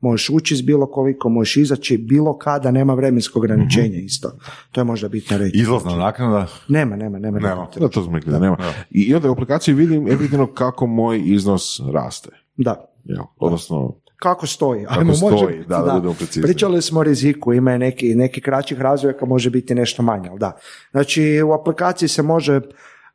Možeš 0.00 0.30
ući 0.30 0.56
s 0.56 0.62
bilo 0.62 0.86
koliko, 0.86 1.28
možeš 1.28 1.56
izaći 1.56 1.98
bilo 1.98 2.38
kada, 2.38 2.70
nema 2.70 2.94
vremenskog 2.94 3.42
ograničenja 3.42 3.98
isto. 3.98 4.32
To 4.72 4.80
je 4.80 4.84
možda 4.84 5.08
bitno 5.08 5.38
reći. 5.38 5.58
Izlazna 5.58 5.96
naknada? 5.96 6.46
Nema, 6.68 6.96
nema, 6.96 7.18
nema. 7.18 7.38
Nema. 7.38 7.68
Da, 7.76 7.88
to 7.88 8.02
smo 8.02 8.20
da 8.20 8.38
nema. 8.38 8.56
I, 8.90 9.14
onda 9.14 9.28
u 9.28 9.32
aplikaciji 9.32 9.74
vidim 9.74 10.08
evidentno 10.08 10.46
kako 10.46 10.86
moj 10.86 11.22
iznos 11.24 11.80
raste. 11.92 12.30
Da. 12.56 12.84
Jel? 13.04 13.24
Odnosno, 13.36 13.94
Kako 14.16 14.46
stoji? 14.46 14.84
Kako 14.84 15.00
Ajmo, 15.00 15.12
može 15.20 15.36
stoji, 15.36 15.56
biti, 15.56 15.68
da, 15.68 16.00
da 16.04 16.12
precizni. 16.18 16.42
Pričali 16.42 16.82
smo 16.82 17.00
o 17.00 17.02
riziku, 17.02 17.52
ima 17.52 17.78
neki, 17.78 18.14
neki 18.14 18.40
kraćih 18.40 18.80
razvojaka, 18.80 19.26
može 19.26 19.50
biti 19.50 19.74
nešto 19.74 20.02
manje, 20.02 20.28
ali 20.28 20.38
da. 20.38 20.56
Znači, 20.90 21.42
u 21.42 21.52
aplikaciji 21.52 22.08
se 22.08 22.22
može, 22.22 22.60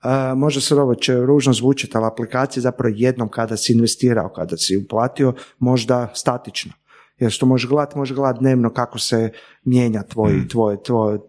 uh, 0.03 0.37
može 0.37 0.61
se 0.61 0.75
ovo 0.75 0.95
će 0.95 1.15
ružno 1.15 1.53
zvučiti, 1.53 1.97
ali 1.97 2.05
aplikacija 2.05 2.61
zapravo 2.61 2.95
jednom 2.97 3.29
kada 3.29 3.57
si 3.57 3.73
investirao, 3.73 4.29
kada 4.29 4.57
si 4.57 4.77
uplatio, 4.77 5.33
možda 5.59 6.11
statično. 6.13 6.73
Jer 7.17 7.31
što 7.31 7.45
možeš 7.45 7.69
gledati, 7.69 7.97
možeš 7.97 8.15
gledati 8.15 8.39
dnevno 8.39 8.69
kako 8.73 8.99
se 8.99 9.31
mijenja 9.63 10.03
tvoj, 10.03 10.33
Mm. 10.33 10.47
tvoj, 10.47 10.83
tvoj, 10.83 11.19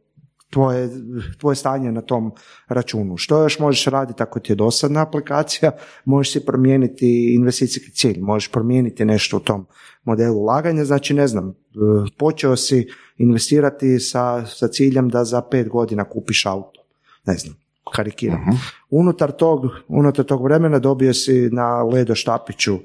tvoje, 0.50 0.90
tvoje 1.38 1.56
stanje 1.56 1.92
na 1.92 2.00
tom 2.00 2.32
računu. 2.68 3.16
Što 3.16 3.42
još 3.42 3.58
možeš 3.58 3.86
raditi 3.86 4.22
ako 4.22 4.40
ti 4.40 4.52
je 4.52 4.56
dosadna 4.56 5.02
aplikacija? 5.02 5.70
Možeš 6.04 6.32
si 6.32 6.46
promijeniti 6.46 7.34
investicijski 7.34 7.90
cilj, 7.90 8.20
možeš 8.20 8.50
promijeniti 8.50 9.04
nešto 9.04 9.36
u 9.36 9.40
tom 9.40 9.66
modelu 10.04 10.38
ulaganja. 10.38 10.84
Znači, 10.84 11.14
ne 11.14 11.26
znam, 11.26 11.54
počeo 12.18 12.56
si 12.56 12.88
investirati 13.18 13.98
sa, 14.00 14.46
sa 14.46 14.68
ciljem 14.68 15.08
da 15.08 15.24
za 15.24 15.42
pet 15.42 15.68
godina 15.68 16.04
kupiš 16.04 16.46
auto. 16.46 16.80
Ne 17.26 17.34
znam, 17.34 17.54
karikiram. 17.90 18.40
Mhm. 18.40 18.56
Unutar, 18.90 19.32
tog, 19.32 19.60
unutar 19.88 20.24
tog 20.24 20.44
vremena 20.44 20.78
dobio 20.78 21.14
si 21.14 21.48
na 21.52 21.82
ledo 21.82 22.14
štapiću 22.14 22.78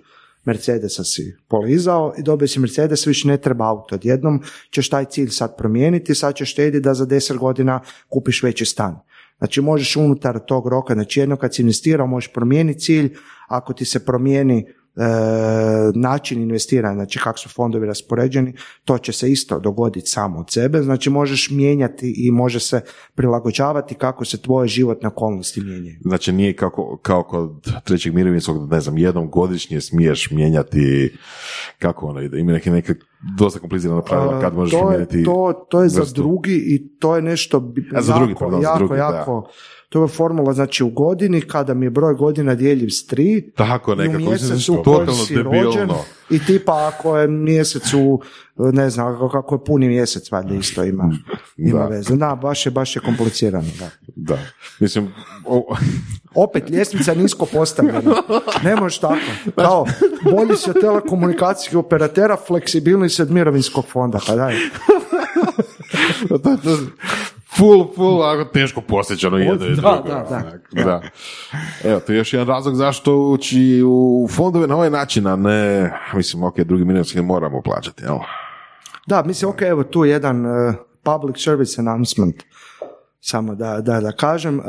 Mercedesa 0.46 1.04
si 1.04 1.36
polizao 1.48 2.14
i 2.18 2.24
dobio 2.24 2.48
si 2.48 2.60
Mercedes, 2.60 3.08
više 3.08 3.28
ne 3.28 3.38
treba 3.38 3.70
auto. 3.70 3.96
Odjednom 3.96 4.42
ćeš 4.72 4.90
taj 4.90 5.06
cilj 5.06 5.30
sad 5.30 5.58
promijeniti, 5.58 6.16
sad 6.16 6.36
ćeš 6.36 6.52
štediti 6.52 6.84
da 6.84 6.94
za 6.94 7.06
deset 7.06 7.38
godina 7.38 7.80
kupiš 8.10 8.44
veći 8.44 8.66
stan. 8.66 9.00
Znači 9.38 9.62
možeš 9.62 9.96
unutar 9.96 10.40
tog 10.48 10.68
roka, 10.68 10.94
znači 10.94 11.20
jedno 11.20 11.38
kad 11.38 11.56
si 11.56 11.62
investirao 11.62 12.08
možeš 12.08 12.34
promijeniti 12.34 12.80
cilj, 12.80 13.16
ako 13.48 13.74
ti 13.74 13.86
se 13.86 14.06
promijeni 14.06 14.68
način 15.96 16.42
investiranja, 16.42 16.96
znači 16.96 17.20
kako 17.20 17.40
su 17.40 17.50
fondovi 17.50 17.88
raspoređeni, 17.88 18.54
to 18.86 18.98
će 18.98 19.12
se 19.12 19.32
isto 19.32 19.60
dogoditi 19.60 20.08
samo 20.08 20.40
od 20.40 20.52
sebe, 20.52 20.82
znači 20.82 21.10
možeš 21.10 21.50
mijenjati 21.50 22.14
i 22.18 22.32
može 22.32 22.60
se 22.60 22.82
prilagođavati 23.16 23.96
kako 23.96 24.26
se 24.26 24.42
tvoje 24.42 24.68
životne 24.68 25.08
okolnosti 25.08 25.62
mijenjaju. 25.62 25.98
Znači 26.02 26.32
nije 26.32 26.54
kako, 26.54 27.00
kao 27.02 27.24
kod 27.24 27.74
trećeg 27.84 28.14
mirovinskog, 28.14 28.72
ne 28.72 28.82
znam, 28.82 28.98
jednom 28.98 29.30
godišnje 29.30 29.82
smiješ 29.82 30.32
mijenjati, 30.32 31.14
kako 31.80 32.06
ono 32.08 32.22
ide, 32.22 32.40
ima 32.40 32.52
neke, 32.52 32.72
neke 32.72 32.94
dosta 33.38 33.60
komplicirana 33.60 34.02
pravila 34.02 34.42
kad 34.42 34.54
možeš 34.56 34.72
to 34.72 34.78
je, 34.78 34.82
promijeniti 34.82 35.24
to, 35.24 35.66
to 35.70 35.84
je 35.84 35.90
za 35.90 36.02
vrstu. 36.02 36.22
drugi 36.22 36.56
i 36.56 36.98
to 37.00 37.16
je 37.16 37.22
nešto 37.22 37.74
A, 37.96 38.02
za 38.02 38.12
jako, 38.14 38.20
drugi, 38.20 38.36
pardon, 38.40 38.62
za 38.62 38.68
jako, 38.68 38.78
drugi, 38.78 38.96
da. 38.96 39.04
jako, 39.04 39.50
to 39.90 40.02
je 40.02 40.08
formula, 40.08 40.54
znači 40.54 40.84
u 40.84 40.90
godini 40.90 41.42
kada 41.42 41.74
mi 41.74 41.86
je 41.86 41.90
broj 41.90 42.14
godina 42.14 42.56
dijeljiv 42.56 42.90
s 42.90 43.06
tri, 43.06 43.52
Tako 43.52 43.92
i 43.92 43.94
u 43.94 43.98
nekako, 43.98 44.18
mjesecu 44.20 44.74
u 44.74 44.84
kojem 44.84 45.08
si 45.10 45.36
debilno. 45.36 45.62
rođen 45.64 45.90
i 46.30 46.40
tipa 46.40 46.88
ako 46.88 47.18
je 47.18 47.28
mjesecu, 47.28 48.22
ne 48.56 48.90
znam, 48.90 49.30
kako 49.32 49.56
je 49.56 49.64
puni 49.66 49.88
mjesec, 49.88 50.32
valjda 50.32 50.56
isto 50.56 50.84
ima, 50.84 51.12
ima 51.58 51.80
Da. 51.80 51.86
veze. 51.86 52.16
Da, 52.16 52.36
baš 52.36 52.66
je, 52.66 52.72
baš 52.72 52.96
je 52.96 53.02
komplicirano, 53.02 53.68
da. 53.80 53.90
Da, 54.16 54.38
mislim, 54.80 55.08
o, 55.46 55.76
Opet, 56.44 56.70
ljestvica 56.70 57.12
je 57.12 57.18
nisko 57.18 57.46
postavljena. 57.46 58.02
Ne 58.64 58.76
možeš 58.76 59.00
tako. 59.00 59.16
Kao, 59.56 59.86
bolji 60.24 60.56
si 60.56 60.70
od 60.70 60.82
telekomunikacijskih 60.82 61.78
operatera, 61.78 62.38
fleksibilni 62.38 63.10
si 63.10 63.22
od 63.22 63.32
mirovinskog 63.32 63.86
fonda. 63.86 64.20
Pa 64.28 64.36
daj. 64.36 64.54
Full, 67.58 67.88
full, 67.96 68.24
ako 68.24 68.44
teško 68.44 68.82
postići 68.82 69.28
ono 69.28 69.38
jedno 69.38 69.66
i 69.66 69.76
Da, 69.76 69.76
drugo. 69.76 70.10
da, 70.10 70.26
da. 70.74 70.84
da. 70.84 71.02
Evo, 71.84 72.00
to 72.00 72.12
je 72.12 72.18
još 72.18 72.34
jedan 72.34 72.48
razlog 72.48 72.76
zašto 72.76 73.18
ući 73.18 73.84
u 73.86 74.28
fondove 74.32 74.68
na 74.68 74.76
ovaj 74.76 74.90
način, 74.90 75.28
a 75.28 75.36
ne, 75.36 75.94
mislim, 76.14 76.44
ok, 76.44 76.60
drugi 76.60 76.86
mirovinski 76.86 77.22
moramo 77.22 77.62
plaćati, 77.62 78.04
jel? 78.04 78.18
Da, 79.08 79.24
mislim, 79.24 79.50
ok, 79.52 79.62
evo 79.62 79.84
tu 79.84 80.06
jedan 80.06 80.46
uh, 80.46 80.76
public 81.04 81.44
service 81.44 81.82
announcement, 81.82 82.36
samo 83.20 83.56
da, 83.56 83.82
da, 83.82 84.02
da 84.02 84.12
kažem. 84.12 84.60
Uh, 84.60 84.66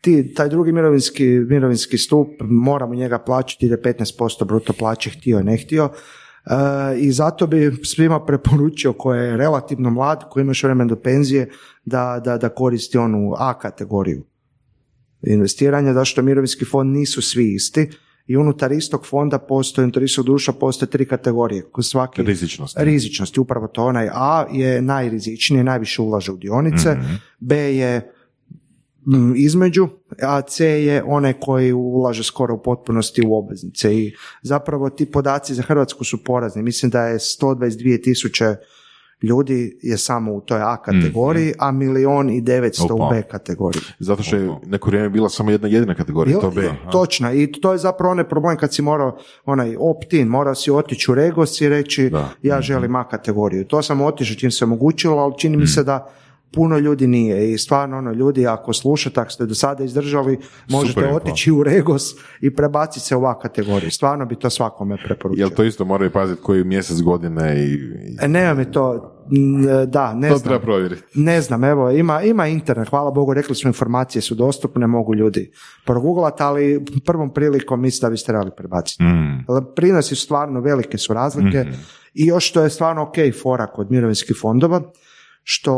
ti, 0.00 0.34
taj 0.34 0.48
drugi 0.48 0.72
mirovinski, 0.72 1.24
mirovinski 1.24 1.98
stup, 1.98 2.28
moramo 2.40 2.94
njega 2.94 3.18
plaćati 3.18 3.66
ide 3.66 3.76
15% 3.76 4.44
bruto 4.44 4.72
plaće, 4.72 5.10
htio 5.10 5.42
ne 5.42 5.56
htio. 5.56 5.90
Uh, 6.44 6.52
I 6.98 7.12
zato 7.12 7.46
bi 7.46 7.72
svima 7.84 8.24
preporučio 8.24 8.92
ko 8.92 9.14
je 9.14 9.36
relativno 9.36 9.90
mlad, 9.90 10.24
koji 10.30 10.42
ima 10.42 10.50
još 10.50 10.62
vremena 10.62 10.88
do 10.88 10.96
penzije, 10.96 11.50
da, 11.84 12.20
da, 12.24 12.38
da 12.38 12.48
koristi 12.48 12.98
onu 12.98 13.34
A 13.38 13.58
kategoriju 13.58 14.22
investiranja, 15.22 15.92
zašto 15.92 16.22
mirovinski 16.22 16.64
fond 16.64 16.92
nisu 16.92 17.22
svi 17.22 17.54
isti 17.54 17.90
i 18.26 18.36
unutar 18.36 18.72
istog 18.72 19.06
fonda 19.06 19.38
postoji, 19.38 19.84
unutar 19.84 20.02
istog 20.02 20.24
društva 20.24 20.54
postoje 20.54 20.90
tri 20.90 21.06
kategorije. 21.06 21.64
Svaki, 21.82 22.22
Rizičnost. 22.22 22.76
rizičnosti, 22.78 23.40
upravo 23.40 23.66
to 23.66 23.84
onaj 23.84 24.08
A 24.12 24.46
je 24.52 24.82
najrizičniji, 24.82 25.64
najviše 25.64 26.02
ulaže 26.02 26.32
u 26.32 26.36
dionice, 26.36 26.96
B 27.40 27.56
je 27.56 28.12
između, 29.36 29.88
a 30.22 30.40
C 30.40 30.66
je 30.66 31.02
onaj 31.06 31.32
koji 31.32 31.72
ulaže 31.72 32.24
skoro 32.24 32.54
u 32.54 32.62
potpunosti 32.62 33.26
u 33.26 33.34
obveznice 33.34 33.96
i 33.96 34.14
zapravo 34.42 34.90
ti 34.90 35.06
podaci 35.06 35.54
za 35.54 35.62
Hrvatsku 35.62 36.04
su 36.04 36.24
porazni. 36.24 36.62
Mislim 36.62 36.90
da 36.90 37.02
je 37.02 37.18
122 37.18 38.04
tisuće 38.04 38.56
ljudi 39.22 39.78
je 39.82 39.98
samo 39.98 40.32
u 40.32 40.40
toj 40.40 40.60
A 40.62 40.82
kategoriji, 40.82 41.52
a 41.58 41.72
milion 41.72 42.30
i 42.30 42.42
900 42.42 42.92
u. 42.92 43.10
B 43.10 43.22
kategoriji. 43.22 43.82
Zato 43.98 44.22
što 44.22 44.36
je 44.36 44.50
neko 44.66 44.90
vrijeme 44.90 45.08
bila 45.08 45.28
samo 45.28 45.50
jedna 45.50 45.68
jedina 45.68 45.94
kategorija, 45.94 46.40
to 46.40 46.50
B. 46.50 46.70
Točno, 46.92 47.34
i 47.34 47.52
to 47.52 47.72
je 47.72 47.78
zapravo 47.78 48.12
onaj 48.12 48.28
problem 48.28 48.56
kad 48.56 48.74
si 48.74 48.82
morao 48.82 49.18
onaj 49.44 49.76
opt-in, 49.78 50.28
morao 50.28 50.54
si 50.54 50.70
otići 50.70 51.10
u 51.10 51.14
Regos 51.14 51.60
i 51.60 51.68
reći 51.68 52.10
Da. 52.10 52.28
ja 52.42 52.60
želim 52.60 52.96
A 52.96 53.08
kategoriju. 53.08 53.64
To 53.64 53.82
sam 53.82 54.00
otišao 54.00 54.36
čim 54.36 54.50
se 54.50 54.64
omogućilo, 54.64 55.16
ali 55.16 55.34
čini 55.38 55.56
mi 55.56 55.66
se 55.66 55.84
da 55.84 56.12
puno 56.52 56.78
ljudi 56.78 57.06
nije 57.06 57.52
i 57.52 57.58
stvarno 57.58 57.98
ono 57.98 58.12
ljudi 58.12 58.46
ako 58.46 58.72
slušate, 58.72 59.20
ako 59.20 59.30
ste 59.30 59.46
do 59.46 59.54
sada 59.54 59.84
izdržali, 59.84 60.38
možete 60.68 61.00
info. 61.00 61.14
otići 61.16 61.52
u 61.52 61.62
Regos 61.62 62.02
i 62.40 62.54
prebaciti 62.54 63.06
se 63.06 63.16
u 63.16 63.24
A 63.24 63.38
kategoriju. 63.38 63.90
Stvarno 63.90 64.26
bi 64.26 64.36
to 64.36 64.50
svakome 64.50 64.96
preporučio. 65.04 65.42
Jel 65.42 65.50
to 65.50 65.64
isto 65.64 65.84
moraju 65.84 66.10
paziti 66.10 66.42
koji 66.42 66.64
mjesec 66.64 67.00
godine 67.02 67.64
i... 67.64 67.72
i 67.72 68.16
E, 68.22 68.28
nema 68.28 68.54
mi 68.54 68.72
to, 68.72 69.12
n- 69.32 69.90
da, 69.90 70.14
ne 70.14 70.28
to 70.28 70.36
znam. 70.36 70.48
treba 70.48 70.60
provjeriti. 70.64 71.02
Ne 71.14 71.40
znam, 71.40 71.64
evo, 71.64 71.90
ima, 71.90 72.22
ima 72.22 72.46
internet, 72.46 72.88
hvala 72.88 73.10
Bogu, 73.10 73.34
rekli 73.34 73.54
smo 73.54 73.68
informacije 73.68 74.22
su 74.22 74.34
dostupne, 74.34 74.86
mogu 74.86 75.14
ljudi 75.14 75.52
progooglati, 75.86 76.42
ali 76.42 76.84
prvom 77.06 77.32
prilikom 77.34 77.80
mislim 77.80 78.06
da 78.06 78.10
biste 78.10 78.26
trebali 78.26 78.50
prebaciti. 78.56 79.02
Mm. 79.02 79.44
Ali 79.48 79.62
Prinosi 79.76 80.14
su 80.14 80.22
stvarno 80.24 80.60
velike 80.60 80.98
su 80.98 81.14
razlike 81.14 81.66
i 82.14 82.26
još 82.26 82.48
što 82.48 82.62
je 82.62 82.70
stvarno 82.70 83.02
ok 83.02 83.14
fora 83.42 83.66
kod 83.66 83.90
mirovinskih 83.90 84.36
fondova, 84.40 84.82
što 85.42 85.72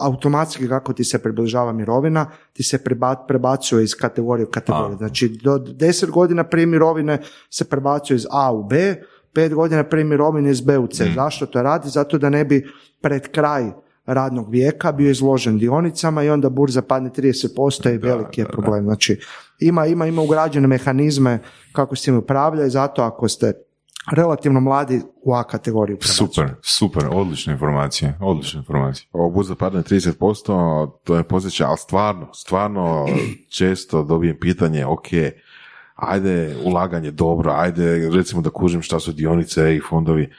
automatski 0.00 0.68
kako 0.68 0.92
ti 0.92 1.04
se 1.04 1.18
približava 1.18 1.72
mirovina, 1.72 2.30
ti 2.52 2.62
se 2.62 2.78
preba- 2.78 3.26
prebacuje 3.28 3.84
iz 3.84 3.94
kategorije 3.94 4.46
u 4.46 4.50
kategoriju. 4.50 4.94
A. 4.94 4.98
Znači 4.98 5.28
do 5.42 5.58
10 5.58 6.10
godina 6.10 6.44
prije 6.44 6.66
mirovine 6.66 7.22
se 7.50 7.64
prebacuje 7.64 8.16
iz 8.16 8.26
A 8.30 8.52
u 8.52 8.64
B, 8.64 8.94
5 9.34 9.54
godina 9.54 9.84
prije 9.84 10.04
mirovine 10.04 10.50
iz 10.50 10.60
B 10.60 10.78
u 10.78 10.86
C. 10.86 11.04
Zašto 11.14 11.46
to 11.46 11.62
radi? 11.62 11.88
Zato 11.88 12.18
da 12.18 12.30
ne 12.30 12.44
bi 12.44 12.66
pred 13.00 13.28
kraj 13.28 13.70
radnog 14.06 14.50
vijeka 14.50 14.92
bio 14.92 15.10
izložen 15.10 15.58
dionicama 15.58 16.22
i 16.22 16.30
onda 16.30 16.48
burza 16.48 16.82
padne 16.82 17.10
30% 17.10 17.94
i 17.94 17.98
veliki 17.98 18.40
je 18.40 18.48
problem. 18.48 18.84
Znači 18.84 19.20
ima, 19.60 19.86
ima, 19.86 20.06
ima 20.06 20.22
ugrađene 20.22 20.66
mehanizme 20.66 21.38
kako 21.72 21.96
s 21.96 22.02
tim 22.02 22.16
upravlja 22.16 22.66
i 22.66 22.70
zato 22.70 23.02
ako 23.02 23.28
ste 23.28 23.52
relativno 24.12 24.60
mladi 24.60 25.02
u 25.22 25.34
A 25.34 25.44
kategoriju. 25.44 25.96
prebacujete. 25.98 26.34
Super, 26.34 26.54
super, 26.62 27.08
odlične 27.12 27.52
informacije, 27.52 28.18
odlične 28.20 28.58
informacije. 28.58 29.08
Ovo 29.12 29.30
burza 29.30 29.54
padne 29.54 29.82
30%, 29.82 30.90
to 31.04 31.16
je 31.16 31.22
posjeća, 31.22 31.66
ali 31.66 31.78
stvarno, 31.78 32.34
stvarno 32.34 33.06
često 33.56 34.02
dobijem 34.02 34.36
pitanje, 34.40 34.86
ok, 34.86 35.06
ajde 35.94 36.56
ulaganje 36.64 37.10
dobro, 37.10 37.52
ajde 37.56 38.10
recimo 38.10 38.42
da 38.42 38.50
kužim 38.50 38.82
šta 38.82 39.00
su 39.00 39.12
dionice 39.12 39.76
i 39.76 39.80
fondovi, 39.88 40.32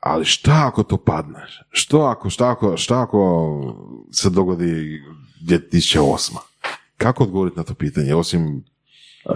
ali 0.00 0.24
šta 0.24 0.64
ako 0.66 0.82
to 0.82 0.96
padne? 0.96 1.46
Što 1.70 2.00
ako, 2.00 2.30
šta 2.30 2.50
ako, 2.50 2.76
šta 2.76 3.02
ako 3.02 3.74
se 4.12 4.30
dogodi 4.30 5.02
2008? 5.42 6.36
Kako 6.96 7.24
odgovoriti 7.24 7.56
na 7.56 7.62
to 7.62 7.74
pitanje, 7.74 8.14
osim, 8.14 8.64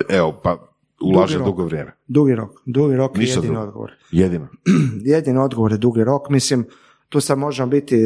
evo, 0.08 0.40
pa 0.42 0.73
ulaže 1.00 1.38
dugo 1.38 1.64
vrijeme. 1.64 1.92
Dugi 2.06 2.34
rok. 2.34 2.50
Dugi 2.66 2.96
rok 2.96 3.18
je 3.18 3.36
drugo. 3.42 3.60
odgovor. 3.60 3.90
Jedino. 4.10 4.48
Jedini 5.12 5.38
odgovor 5.38 5.72
je 5.72 5.78
dugi 5.78 6.04
rok. 6.04 6.28
Mislim, 6.28 6.64
tu 7.08 7.20
sad 7.20 7.38
možemo 7.38 7.68
biti, 7.68 7.96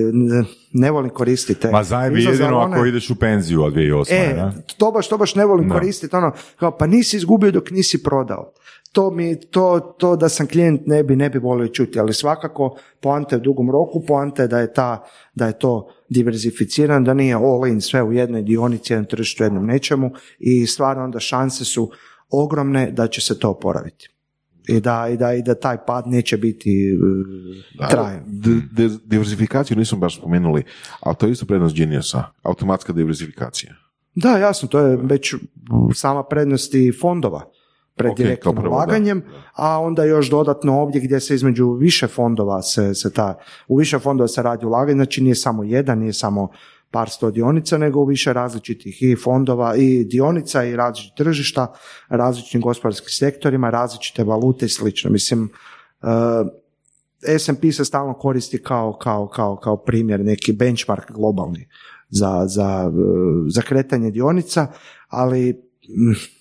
ne 0.73 0.91
volim 0.91 1.11
koristiti. 1.11 1.69
Ma 1.73 1.81
izraze, 1.81 2.15
jedino 2.15 2.59
ali 2.59 2.73
ako 2.73 2.81
one- 2.81 2.89
ideš 2.89 3.11
u 3.11 3.15
penziju 3.15 3.63
od 3.63 3.75
2008. 3.75 4.07
E, 4.11 4.35
da? 4.35 4.53
to 4.77 4.91
baš, 4.91 5.09
to 5.09 5.19
baš 5.19 5.35
ne 5.35 5.45
volim 5.45 5.71
koristiti, 5.71 6.17
ono, 6.17 6.33
kao, 6.57 6.79
pa 6.79 6.87
nisi 6.87 7.17
izgubio 7.17 7.51
dok 7.51 7.71
nisi 7.71 8.03
prodao. 8.03 8.53
To 8.93 9.11
mi, 9.11 9.41
to, 9.41 9.95
to 9.99 10.17
da 10.17 10.29
sam 10.29 10.47
klijent 10.47 10.87
ne 10.87 11.03
bi, 11.05 11.17
ne 11.17 11.31
bi 11.31 11.39
volio 11.39 11.69
čuti, 11.69 12.01
ali 12.01 12.15
svakako 12.15 12.77
poanta 13.01 13.37
je 13.37 13.41
u 13.41 13.43
dugom 13.43 13.71
roku, 13.71 14.05
poanta 14.07 14.43
je 14.43 14.49
da 14.49 14.59
je 14.59 14.73
ta, 14.73 15.05
da 15.35 15.47
je 15.47 15.59
to 15.59 15.89
diversificiran, 16.09 17.05
da 17.05 17.15
nije 17.15 17.35
all 17.35 17.67
in 17.67 17.81
sve 17.81 18.03
u 18.03 18.13
jednoj 18.13 18.43
dionici, 18.43 18.93
jednom 18.93 19.07
tržištu, 19.07 19.45
jednom 19.45 19.67
nečemu 19.67 20.11
i 20.39 20.67
stvarno 20.67 21.05
onda 21.05 21.21
šanse 21.21 21.65
su 21.65 21.91
ogromne 22.31 22.91
da 22.91 23.07
će 23.07 23.21
se 23.21 23.39
to 23.39 23.51
oporaviti. 23.51 24.09
I 24.69 24.81
da, 24.81 25.09
i 25.09 25.17
da, 25.17 25.35
i 25.35 25.43
da 25.43 25.55
taj 25.55 25.77
pad 25.87 26.07
neće 26.07 26.37
biti 26.37 26.99
uh, 27.81 27.89
trajan. 27.89 28.23
D- 28.27 28.89
d- 28.89 28.97
diversifikaciju 29.05 29.77
nismo 29.77 29.99
baš 29.99 30.19
spomenuli, 30.19 30.65
ali 31.01 31.17
to 31.17 31.27
je 31.27 31.33
isto 31.33 31.47
prednost 31.47 31.77
Geniusa, 31.77 32.25
automatska 32.43 32.93
diversifikacija. 32.93 33.75
Da, 34.15 34.39
jasno, 34.39 34.69
to 34.69 34.79
je 34.79 34.97
već 34.97 35.35
sama 35.95 36.23
prednost 36.23 36.75
i 36.75 36.93
fondova 37.01 37.51
pred 37.95 38.11
Ok, 38.11 38.17
direktnim 38.17 38.59
ulaganjem, 38.59 39.23
a 39.55 39.81
onda 39.81 40.05
još 40.05 40.31
dodatno 40.31 40.81
ovdje 40.81 41.01
gdje 41.01 41.21
se 41.21 41.35
između 41.35 41.73
više 41.73 42.07
fondova 42.07 42.63
se, 42.63 42.95
se 42.95 43.13
ta, 43.13 43.39
u 43.69 43.77
više 43.77 43.99
fondova 43.99 44.29
se 44.29 44.43
radi 44.43 44.67
ulaganje, 44.67 44.97
znači 44.97 45.23
nije 45.23 45.35
samo 45.35 45.65
jedan, 45.65 45.99
nije 45.99 46.13
samo 46.13 46.49
par 46.91 47.11
sto 47.11 47.31
dionica, 47.31 47.79
nego 47.79 48.01
u 48.01 48.05
više 48.05 48.33
različitih 48.33 49.03
i 49.03 49.17
fondova 49.17 49.77
i 49.77 50.05
dionica 50.05 50.65
i 50.65 50.77
različitih 50.77 51.17
tržišta, 51.17 51.73
različitim 52.09 52.61
gospodarskim 52.61 53.11
sektorima, 53.11 53.71
različite 53.71 54.25
valute 54.25 54.67
i 54.67 54.69
slično. 54.69 55.11
Mislim, 55.11 55.43
uh, 56.03 56.09
S&P 57.39 57.73
se 57.73 57.85
stalno 57.85 58.15
koristi 58.15 58.63
kao, 58.63 58.93
kao, 58.93 59.29
kao, 59.29 59.57
kao 59.57 59.77
primjer, 59.77 60.21
neki 60.21 60.53
benchmark 60.53 61.13
globalni 61.13 61.69
za, 62.09 62.45
za, 62.47 62.93
za 63.49 63.63
kretanje 63.63 64.11
dionica, 64.11 64.67
ali 65.09 65.53
mm, 65.89 66.38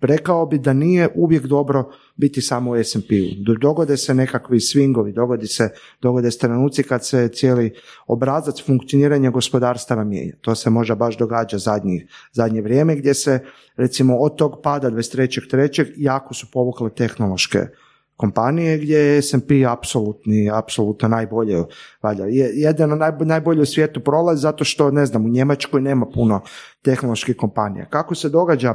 rekao 0.00 0.46
bi 0.46 0.58
da 0.58 0.72
nije 0.72 1.08
uvijek 1.14 1.46
dobro 1.46 1.90
biti 2.16 2.40
samo 2.40 2.70
u 2.70 2.76
S&P-u. 2.76 3.54
Dogode 3.60 3.96
se 3.96 4.14
nekakvi 4.14 4.58
swingovi, 4.58 5.14
dogodi 5.14 5.46
se, 5.46 5.68
dogode 6.02 6.30
se 6.30 6.38
trenuci 6.38 6.82
kad 6.82 7.06
se 7.06 7.28
cijeli 7.28 7.72
obrazac 8.06 8.62
funkcioniranja 8.66 9.30
gospodarstava 9.30 10.04
mijenja. 10.04 10.32
To 10.40 10.54
se 10.54 10.70
možda 10.70 10.94
baš 10.94 11.18
događa 11.18 11.58
zadnji, 11.58 12.06
zadnje 12.32 12.62
vrijeme 12.62 12.96
gdje 12.96 13.14
se 13.14 13.40
recimo 13.76 14.16
od 14.16 14.36
tog 14.36 14.60
pada 14.62 14.90
23.3. 14.90 15.92
jako 15.96 16.34
su 16.34 16.46
povukle 16.52 16.90
tehnološke 16.94 17.58
kompanije 18.20 18.78
gdje 18.78 18.98
je 18.98 19.22
S&P 19.22 19.64
apsolutni, 19.68 20.50
apsolutno 20.52 21.08
najbolje 21.08 21.62
valja. 22.02 22.24
Jedan 22.54 22.98
najbolje 23.20 23.62
u 23.62 23.66
svijetu 23.66 24.00
prolazi 24.00 24.40
zato 24.40 24.64
što, 24.64 24.90
ne 24.90 25.06
znam, 25.06 25.24
u 25.24 25.28
Njemačkoj 25.28 25.80
nema 25.80 26.06
puno 26.14 26.42
tehnoloških 26.82 27.36
kompanija. 27.36 27.84
Kako 27.84 28.14
se 28.14 28.28
događa 28.28 28.74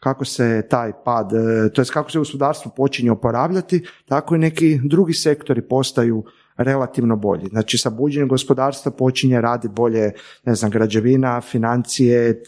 kako 0.00 0.24
se 0.24 0.66
taj 0.70 0.92
pad, 1.04 1.32
e, 1.32 1.72
to 1.72 1.80
jest 1.80 1.90
kako 1.90 2.10
se 2.10 2.18
gospodarstvo 2.18 2.72
počinje 2.76 3.10
oporavljati, 3.10 3.84
tako 4.04 4.34
i 4.34 4.38
neki 4.38 4.80
drugi 4.84 5.12
sektori 5.12 5.62
postaju 5.62 6.24
relativno 6.56 7.16
bolji. 7.16 7.48
Znači 7.48 7.78
sa 7.78 7.90
buđenjem 7.90 8.28
gospodarstva 8.28 8.92
počinje 8.92 9.40
radi 9.40 9.68
bolje, 9.68 10.12
ne 10.44 10.54
znam, 10.54 10.70
građevina, 10.70 11.40
financije, 11.40 12.42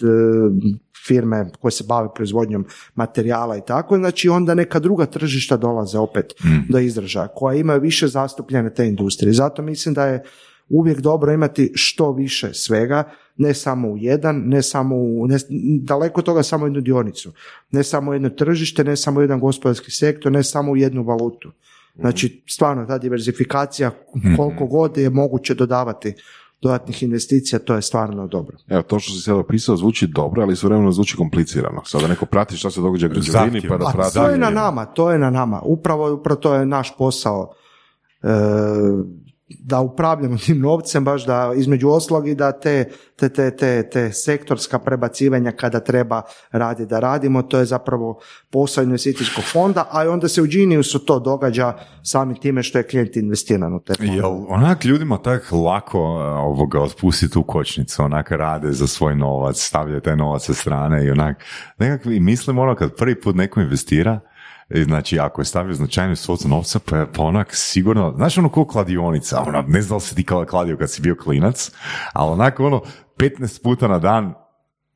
firme 1.06 1.46
koje 1.60 1.72
se 1.72 1.84
bave 1.88 2.08
proizvodnjom 2.14 2.66
materijala 2.94 3.56
i 3.56 3.60
tako, 3.66 3.96
znači 3.96 4.28
onda 4.28 4.54
neka 4.54 4.78
druga 4.78 5.06
tržišta 5.06 5.56
dolaze 5.56 5.98
opet 5.98 6.34
mm. 6.44 6.72
do 6.72 6.78
izražaja, 6.78 7.28
koja 7.28 7.58
imaju 7.58 7.80
više 7.80 8.08
zastupljene 8.08 8.74
te 8.74 8.86
industrije. 8.86 9.32
Zato 9.32 9.62
mislim 9.62 9.94
da 9.94 10.06
je 10.06 10.22
uvijek 10.72 11.00
dobro 11.00 11.32
imati 11.32 11.72
što 11.74 12.12
više 12.12 12.54
svega, 12.54 13.04
ne 13.36 13.54
samo 13.54 13.88
u 13.88 13.96
jedan, 13.98 14.42
ne 14.46 14.62
samo 14.62 14.96
u, 14.96 15.26
ne, 15.26 15.38
daleko 15.80 16.22
toga 16.22 16.42
samo 16.42 16.66
jednu 16.66 16.80
dionicu, 16.80 17.32
ne 17.70 17.82
samo 17.82 18.12
jedno 18.12 18.28
tržište, 18.28 18.84
ne 18.84 18.96
samo 18.96 19.20
jedan 19.20 19.40
gospodarski 19.40 19.90
sektor, 19.90 20.32
ne 20.32 20.42
samo 20.42 20.72
u 20.72 20.76
jednu 20.76 21.02
valutu. 21.02 21.52
Znači, 21.98 22.42
stvarno 22.46 22.86
ta 22.86 22.98
diversifikacija, 22.98 23.90
mhm. 24.16 24.36
koliko 24.36 24.66
god 24.66 24.96
je 24.96 25.10
moguće 25.10 25.54
dodavati 25.54 26.14
dodatnih 26.62 27.02
investicija, 27.02 27.58
to 27.58 27.74
je 27.74 27.82
stvarno 27.82 28.26
dobro. 28.26 28.56
Evo, 28.68 28.82
to 28.82 28.98
što 28.98 29.12
si 29.12 29.20
sada 29.20 29.38
opisao 29.38 29.76
zvuči 29.76 30.06
dobro, 30.06 30.42
ali 30.42 30.52
istovremeno 30.52 30.92
zvuči 30.92 31.16
komplicirano. 31.16 31.84
Sada 31.84 32.08
neko 32.08 32.26
prati 32.26 32.56
što 32.56 32.70
se 32.70 32.80
događa 32.80 33.08
građevini, 33.08 33.68
pa 33.68 33.76
da 33.76 33.90
prati... 33.92 34.14
To 34.14 34.28
je 34.28 34.38
na 34.38 34.50
nama, 34.50 34.84
to 34.84 35.10
je 35.10 35.18
na 35.18 35.30
nama. 35.30 35.60
Upravo, 35.64 36.14
upravo 36.14 36.40
to 36.40 36.54
je 36.54 36.66
naš 36.66 36.96
posao. 36.96 37.54
E, 38.22 38.28
da 39.60 39.80
upravljamo 39.80 40.36
tim 40.36 40.60
novcem, 40.60 41.04
baš 41.04 41.26
da 41.26 41.52
između 41.56 41.88
oslog 41.88 42.28
i 42.28 42.34
da 42.34 42.52
te, 42.52 42.84
te, 43.16 43.28
te, 43.28 43.50
te, 43.56 43.88
te 43.90 44.12
sektorska 44.12 44.78
prebacivanja 44.78 45.52
kada 45.52 45.80
treba 45.80 46.22
raditi 46.50 46.88
da 46.88 47.00
radimo, 47.00 47.42
to 47.42 47.58
je 47.58 47.64
zapravo 47.64 48.20
posao 48.50 48.84
investicijskog 48.84 49.44
fonda, 49.44 49.88
a 49.90 50.10
onda 50.10 50.28
se 50.28 50.42
u 50.42 50.46
Geniusu 50.46 50.98
to 50.98 51.18
događa 51.18 51.74
sami 52.02 52.40
time 52.40 52.62
što 52.62 52.78
je 52.78 52.88
klijent 52.88 53.16
investiran 53.16 53.74
u 53.74 53.80
te 53.80 53.94
fonde. 53.94 54.12
Jel 54.12 54.44
onak 54.48 54.84
ljudima 54.84 55.18
tak 55.18 55.52
lako 55.52 56.00
ovoga 56.22 56.80
otpustiti 56.80 57.38
u 57.38 57.42
kočnicu, 57.42 58.02
onak 58.02 58.30
rade 58.30 58.72
za 58.72 58.86
svoj 58.86 59.16
novac, 59.16 59.56
stavljaju 59.56 60.00
taj 60.00 60.16
novac 60.16 60.46
sa 60.46 60.54
strane 60.54 61.06
i 61.06 61.10
onak, 61.10 61.44
nekakvi, 61.78 62.20
mislim 62.20 62.58
ono 62.58 62.74
kad 62.74 62.96
prvi 62.96 63.20
put 63.20 63.36
neko 63.36 63.60
investira, 63.60 64.20
Znači, 64.70 65.18
ako 65.18 65.40
je 65.40 65.44
stavio 65.44 65.74
značajnu 65.74 66.16
svocu 66.16 66.48
novca, 66.48 66.78
pa, 66.78 67.06
pa 67.16 67.22
onak 67.22 67.48
sigurno, 67.54 68.12
znaš 68.16 68.38
ono 68.38 68.48
ko 68.48 68.66
kladionica, 68.66 69.42
ono, 69.46 69.64
ne 69.68 69.78
li 69.78 70.00
si 70.00 70.14
ti 70.14 70.24
kladio 70.24 70.76
kad 70.76 70.90
si 70.90 71.02
bio 71.02 71.16
klinac, 71.16 71.70
ali 72.12 72.30
onako 72.30 72.66
ono, 72.66 72.82
15 73.16 73.62
puta 73.62 73.88
na 73.88 73.98
dan 73.98 74.34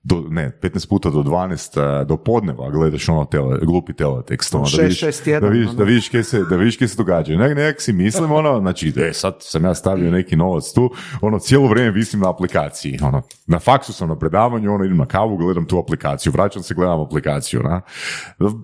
do, 0.06 0.24
ne, 0.28 0.52
15 0.62 0.88
puta 0.88 1.10
do 1.10 1.22
12 1.22 2.00
eh, 2.00 2.04
do 2.04 2.16
podneva 2.16 2.70
gledaš 2.70 3.08
ono 3.08 3.24
tele, 3.24 3.58
glupi 3.62 3.92
teletekst, 3.92 4.54
ono, 4.54 4.66
da 4.76 4.82
vidiš, 4.82 5.00
da 5.40 5.48
vidiš, 5.48 5.70
da 5.70 5.84
vidiš 5.84 6.08
kje 6.08 6.22
se, 6.24 6.44
da 6.50 6.56
vidiš 6.56 6.76
kje 6.76 6.88
se 6.88 6.96
događa. 6.96 7.36
Nek, 7.36 7.56
nek 7.56 7.80
si 7.80 7.92
mislim, 7.92 8.32
ono, 8.32 8.60
znači, 8.60 8.92
e, 8.96 9.12
sad 9.12 9.36
sam 9.40 9.64
ja 9.64 9.74
stavio 9.74 10.10
neki 10.10 10.36
novac 10.36 10.72
tu, 10.72 10.90
ono, 11.20 11.38
cijelo 11.38 11.68
vrijeme 11.68 11.90
visim 11.90 12.20
na 12.20 12.30
aplikaciji, 12.30 12.98
ono, 13.02 13.22
na 13.46 13.58
faksu 13.58 13.92
sam 13.92 14.08
na 14.08 14.18
predavanju, 14.18 14.74
ono, 14.74 14.84
idem 14.84 14.96
na 14.96 15.06
kavu, 15.06 15.36
gledam 15.36 15.66
tu 15.66 15.78
aplikaciju, 15.78 16.32
vraćam 16.32 16.62
se, 16.62 16.74
gledam 16.74 17.00
aplikaciju, 17.00 17.62
na. 17.62 17.80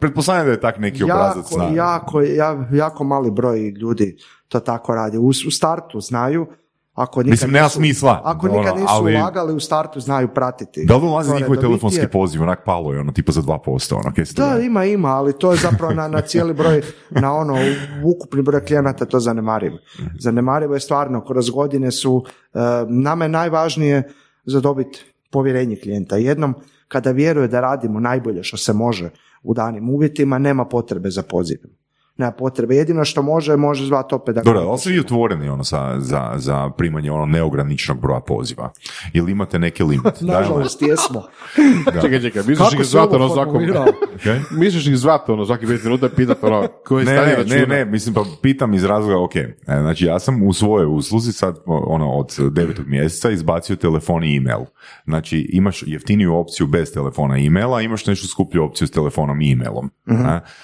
Pretpostavljam 0.00 0.46
da 0.46 0.52
je 0.52 0.60
tak 0.60 0.78
neki 0.78 1.04
obrazac. 1.04 1.52
Jako, 1.74 2.20
jako, 2.20 2.74
jako 2.74 3.04
mali 3.04 3.30
broj 3.30 3.70
ljudi 3.70 4.16
to 4.48 4.60
tako 4.60 4.94
radi. 4.94 5.18
U, 5.18 5.28
u 5.28 5.50
startu 5.50 6.00
znaju, 6.00 6.46
ako 6.94 7.22
nikad 7.22 7.30
Mislim, 7.30 7.50
nema 7.50 7.68
smisla. 7.68 8.20
Ako 8.24 8.48
nikad 8.48 8.76
nisu 8.76 8.86
ali... 8.88 9.16
ulagali 9.16 9.54
u 9.54 9.60
startu, 9.60 10.00
znaju 10.00 10.28
pratiti. 10.34 10.84
Da 10.84 10.96
li 10.96 11.06
ulazi 11.06 11.34
njihovi 11.34 11.60
telefonski 11.60 12.06
poziv, 12.12 12.42
onak 12.42 12.64
palo 12.64 12.92
je, 12.92 13.00
ono, 13.00 13.12
tipa 13.12 13.32
za 13.32 13.42
2%, 13.42 13.94
ono, 13.94 14.12
Da, 14.36 14.60
ima, 14.62 14.84
ima, 14.84 15.08
ali 15.08 15.38
to 15.38 15.50
je 15.50 15.56
zapravo 15.56 15.94
na, 15.94 16.08
na 16.08 16.20
cijeli 16.20 16.54
broj, 16.54 16.82
na 17.10 17.34
ono, 17.34 17.56
ukupni 18.04 18.42
broj 18.42 18.64
klijenata 18.64 19.04
to 19.04 19.20
zanemarivo. 19.20 19.76
Zanemarivo 20.18 20.74
je 20.74 20.80
stvarno, 20.80 21.24
kroz 21.24 21.50
godine 21.50 21.90
su, 21.90 22.14
uh, 22.14 22.60
nama 22.88 23.24
je 23.24 23.28
najvažnije 23.28 24.12
zadobiti 24.44 25.04
povjerenje 25.30 25.76
klijenta. 25.76 26.16
Jednom, 26.16 26.54
kada 26.88 27.10
vjeruje 27.10 27.48
da 27.48 27.60
radimo 27.60 28.00
najbolje 28.00 28.42
što 28.42 28.56
se 28.56 28.72
može 28.72 29.10
u 29.42 29.54
danim 29.54 29.90
uvjetima, 29.90 30.38
nema 30.38 30.64
potrebe 30.64 31.10
za 31.10 31.22
pozivom 31.22 31.81
nema 32.16 32.32
potrebe. 32.32 32.74
Jedino 32.74 33.04
što 33.04 33.22
može, 33.22 33.56
može 33.56 33.86
zvati 33.86 34.14
opet 34.14 34.34
da... 34.34 34.42
Dobro, 34.42 34.60
ali 34.60 34.78
su 34.78 34.92
i 34.92 35.00
otvoreni 35.00 35.48
ono 35.48 35.62
za, 35.62 35.96
za, 35.98 36.32
za 36.36 36.70
primanje 36.70 37.10
ono 37.10 37.26
neograničenog 37.26 38.02
broja 38.02 38.20
poziva? 38.20 38.70
Ili 39.12 39.32
imate 39.32 39.58
neki 39.58 39.82
limit? 39.82 40.20
Nažalost, 40.34 40.82
jesmo. 40.82 41.22
čekaj, 42.02 42.20
čekaj, 42.20 42.42
misliš 42.46 42.72
ih 42.72 42.84
zvati 42.84 43.14
ono 43.14 43.28
svako... 43.28 43.58
Okay. 44.24 44.40
Misliš 44.60 44.86
ih 44.86 44.96
zvati 44.96 45.32
ono 45.32 45.44
svaki 45.44 45.66
pet 45.66 45.84
minuta 45.84 46.06
i 46.06 46.16
pitati 46.16 46.46
ono 46.46 46.68
koji 46.86 47.04
ne, 47.04 47.12
ne, 47.12 47.44
ne, 47.46 47.66
ne, 47.66 47.84
mislim 47.84 48.14
pa 48.14 48.24
pitam 48.42 48.74
iz 48.74 48.84
razloga, 48.84 49.24
ok, 49.24 49.36
e, 49.36 49.52
znači 49.66 50.04
ja 50.04 50.18
sam 50.18 50.42
u 50.42 50.52
svojoj 50.52 50.86
usluzi 50.86 51.32
sad 51.32 51.56
ono 51.66 52.10
od 52.10 52.36
devetog 52.50 52.86
mjeseca 52.86 53.30
izbacio 53.30 53.76
telefon 53.76 54.24
i 54.24 54.36
email. 54.36 54.60
Znači 55.04 55.48
imaš 55.52 55.82
jeftiniju 55.86 56.34
opciju 56.34 56.66
bez 56.66 56.92
telefona 56.92 57.38
i 57.38 57.46
emaila, 57.46 57.80
imaš 57.80 58.06
nešto 58.06 58.26
skuplju 58.26 58.64
opciju 58.64 58.88
s 58.88 58.90
telefonom 58.90 59.40
i 59.40 59.52
emailom. 59.52 59.90
uh 60.06 60.16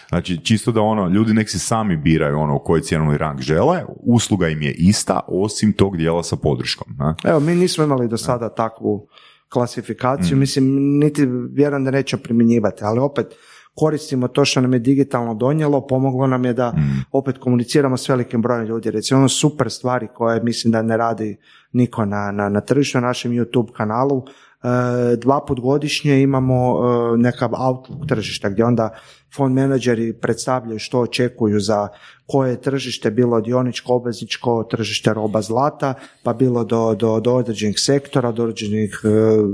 Znači 0.09 0.45
čisto 0.45 0.73
da 0.73 0.81
ono, 0.81 1.09
ljudi 1.09 1.35
nek 1.39 1.51
si 1.51 1.59
sami 1.59 1.97
biraju 1.97 2.39
ono 2.39 2.57
u 2.57 2.59
koji 2.59 2.83
cjenovni 2.83 3.19
rang 3.19 3.41
žele, 3.41 3.85
usluga 3.97 4.49
im 4.49 4.63
je 4.63 4.73
ista, 4.73 5.21
osim 5.29 5.73
tog 5.73 5.97
dijela 5.97 6.23
sa 6.23 6.37
podrškom. 6.37 6.87
Ne? 6.99 7.15
Evo, 7.25 7.41
mi 7.41 7.55
nismo 7.55 7.85
imali 7.85 8.09
do 8.09 8.17
sada 8.17 8.49
takvu 8.49 9.09
klasifikaciju, 9.49 10.37
mm. 10.37 10.41
mislim, 10.41 10.65
niti 10.99 11.27
vjerujem 11.51 11.85
da 11.85 11.91
neće 11.91 12.17
primjenjivati, 12.17 12.85
ali 12.85 13.01
opet, 13.01 13.27
koristimo 13.75 14.29
to 14.29 14.45
što 14.45 14.61
nam 14.61 14.73
je 14.73 14.79
digitalno 14.79 15.35
donijelo, 15.35 15.87
pomoglo 15.87 16.27
nam 16.27 16.45
je 16.45 16.53
da 16.53 16.73
mm. 16.73 17.05
opet 17.13 17.39
komuniciramo 17.39 17.97
s 17.97 18.09
velikim 18.09 18.43
brojem 18.43 18.67
ljudi. 18.67 18.91
Recimo 18.91 19.21
ono 19.21 19.29
super 19.29 19.71
stvari 19.71 20.09
koje 20.15 20.43
mislim 20.43 20.73
da 20.73 20.83
ne 20.83 20.97
radi 20.97 21.37
niko 21.73 22.05
na, 22.05 22.31
na, 22.33 22.49
na 22.49 22.61
tržištu, 22.61 23.01
na 23.01 23.07
našem 23.07 23.33
YouTube 23.33 23.73
kanalu, 23.73 24.23
E, 24.63 25.17
dva 25.17 25.45
put 25.47 25.61
godišnje 25.61 26.23
imamo 26.23 26.55
e, 26.55 27.17
nekav 27.19 27.51
outlook 27.59 28.07
tržišta 28.09 28.49
gdje 28.49 28.65
onda 28.65 28.91
fond 29.37 29.55
menadžeri 29.55 30.13
predstavljaju 30.13 30.79
što 30.79 31.01
očekuju 31.01 31.61
za 31.61 31.89
koje 32.27 32.61
tržište, 32.61 33.11
bilo 33.11 33.41
dioničko, 33.41 33.95
obvezničko, 33.95 34.65
tržište 34.71 35.15
roba 35.15 35.43
zlata, 35.43 35.95
pa 36.23 36.33
bilo 36.33 36.65
do, 36.65 36.95
do, 36.95 37.21
do 37.21 37.35
određenih 37.35 37.81
sektora, 37.81 38.33
do 38.33 38.43
određenih 38.43 39.01
e, 39.05 39.09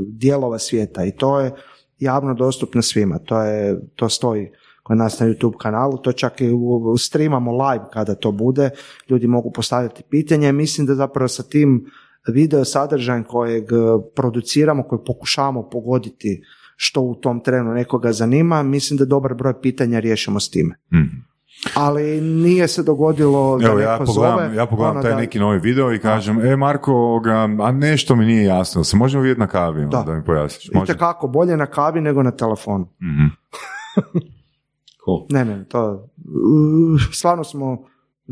dijelova 0.08 0.58
svijeta 0.58 1.04
i 1.04 1.16
to 1.16 1.40
je 1.40 1.52
javno 1.98 2.34
dostupno 2.34 2.82
svima. 2.82 3.18
To, 3.18 3.42
je, 3.42 3.80
to 3.96 4.08
stoji 4.08 4.50
kod 4.82 4.96
nas 4.96 5.20
na 5.20 5.26
YouTube 5.26 5.56
kanalu, 5.58 5.98
to 5.98 6.12
čak 6.12 6.40
i 6.40 6.50
streamamo 6.98 7.52
live 7.52 7.84
kada 7.92 8.14
to 8.14 8.32
bude, 8.32 8.70
ljudi 9.08 9.26
mogu 9.26 9.52
postavljati 9.52 10.02
pitanje. 10.10 10.52
Mislim 10.52 10.86
da 10.86 10.94
zapravo 10.94 11.28
sa 11.28 11.42
tim 11.42 11.86
video 12.28 12.64
sadržaj 12.64 13.22
kojeg 13.22 13.64
e, 13.64 13.76
produciramo, 14.14 14.82
koji 14.82 14.98
pokušavamo 15.06 15.68
pogoditi 15.70 16.42
što 16.76 17.00
u 17.00 17.14
tom 17.14 17.40
trenu 17.40 17.74
nekoga 17.74 18.12
zanima, 18.12 18.62
mislim 18.62 18.98
da 18.98 19.04
dobar 19.04 19.34
broj 19.34 19.60
pitanja 19.60 20.00
riješimo 20.00 20.40
s 20.40 20.50
time. 20.50 20.74
Mhm. 20.92 21.34
Ali 21.74 22.20
nije 22.20 22.68
se 22.68 22.82
dogodilo 22.82 23.58
da 23.58 23.66
Evo, 23.66 23.78
ja 23.78 23.98
pogledam, 24.06 24.38
zove, 24.38 24.56
ja 24.56 24.66
pogledam 24.66 24.96
ono 24.96 25.02
taj 25.02 25.16
neki 25.16 25.38
novi 25.38 25.58
video 25.58 25.94
i 25.94 25.98
kažem, 25.98 26.40
e 26.40 26.56
Marko, 26.56 27.22
a 27.62 27.72
nešto 27.72 28.16
mi 28.16 28.24
nije 28.24 28.44
jasno, 28.44 28.84
se 28.84 28.96
možemo 28.96 29.22
vidjeti 29.22 29.40
na 29.40 29.46
kavi, 29.46 29.86
da, 29.90 30.02
da 30.06 30.14
mi 30.14 30.24
pojasniš? 30.24 30.70
Može? 30.74 30.98
kako, 30.98 31.28
bolje 31.28 31.56
na 31.56 31.66
kavi 31.66 32.00
nego 32.00 32.22
na 32.22 32.30
telefonu. 32.30 32.84
mm 33.00 33.30
Ne, 35.30 35.44
ne, 35.44 35.64
to, 35.64 36.08
stvarno 37.12 37.44
smo 37.44 37.86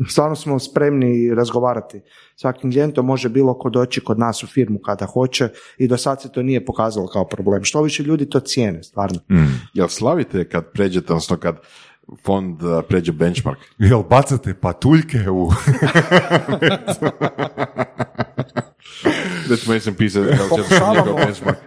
Stvarno 0.09 0.35
smo 0.35 0.59
spremni 0.59 1.33
razgovarati. 1.35 2.01
Svakim 2.35 2.71
klijentom 2.71 3.05
može 3.05 3.29
bilo 3.29 3.57
ko 3.57 3.69
doći 3.69 4.01
kod 4.01 4.19
nas 4.19 4.43
u 4.43 4.47
firmu 4.47 4.79
kada 4.79 5.05
hoće 5.05 5.49
i 5.77 5.87
do 5.87 5.97
sad 5.97 6.21
se 6.21 6.31
to 6.31 6.43
nije 6.43 6.65
pokazalo 6.65 7.07
kao 7.07 7.27
problem. 7.27 7.63
Što 7.63 7.81
više 7.81 8.03
ljudi 8.03 8.29
to 8.29 8.39
cijene, 8.39 8.83
stvarno. 8.83 9.19
Mm. 9.31 9.45
Jel 9.73 9.87
slavite 9.87 10.49
kad 10.49 10.71
pređete, 10.71 11.13
odnosno 11.13 11.37
kad 11.37 11.55
fond 12.25 12.63
uh, 12.63 12.83
pređe 12.89 13.11
benchmark? 13.11 13.59
Jel 13.77 14.03
bacate 14.03 14.53
patuljke 14.53 15.29
u... 15.29 15.49
Pokušavamo, 20.49 21.17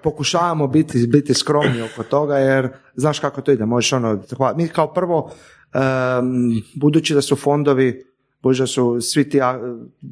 pokušavamo 0.02 0.66
biti, 0.66 1.06
biti 1.06 1.34
skromni 1.34 1.82
oko 1.82 2.02
toga 2.02 2.38
jer 2.38 2.68
znaš 2.94 3.18
kako 3.18 3.40
to 3.40 3.52
ide, 3.52 3.66
možeš 3.66 3.92
ono, 3.92 4.22
mi 4.56 4.68
kao 4.68 4.92
prvo, 4.92 5.30
em, 5.74 6.62
budući 6.74 7.14
da 7.14 7.22
su 7.22 7.36
fondovi 7.36 8.15
budući 8.46 8.62
da 8.62 8.66
su 8.66 9.00
svi 9.00 9.28
ti, 9.30 9.38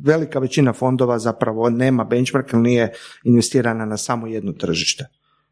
velika 0.04 0.38
većina 0.38 0.72
fondova 0.72 1.18
zapravo 1.18 1.70
nema 1.70 2.04
benchmark 2.04 2.52
nije 2.52 2.92
investirana 3.24 3.84
na 3.84 3.96
samo 3.96 4.26
jedno 4.26 4.52
tržište. 4.52 5.06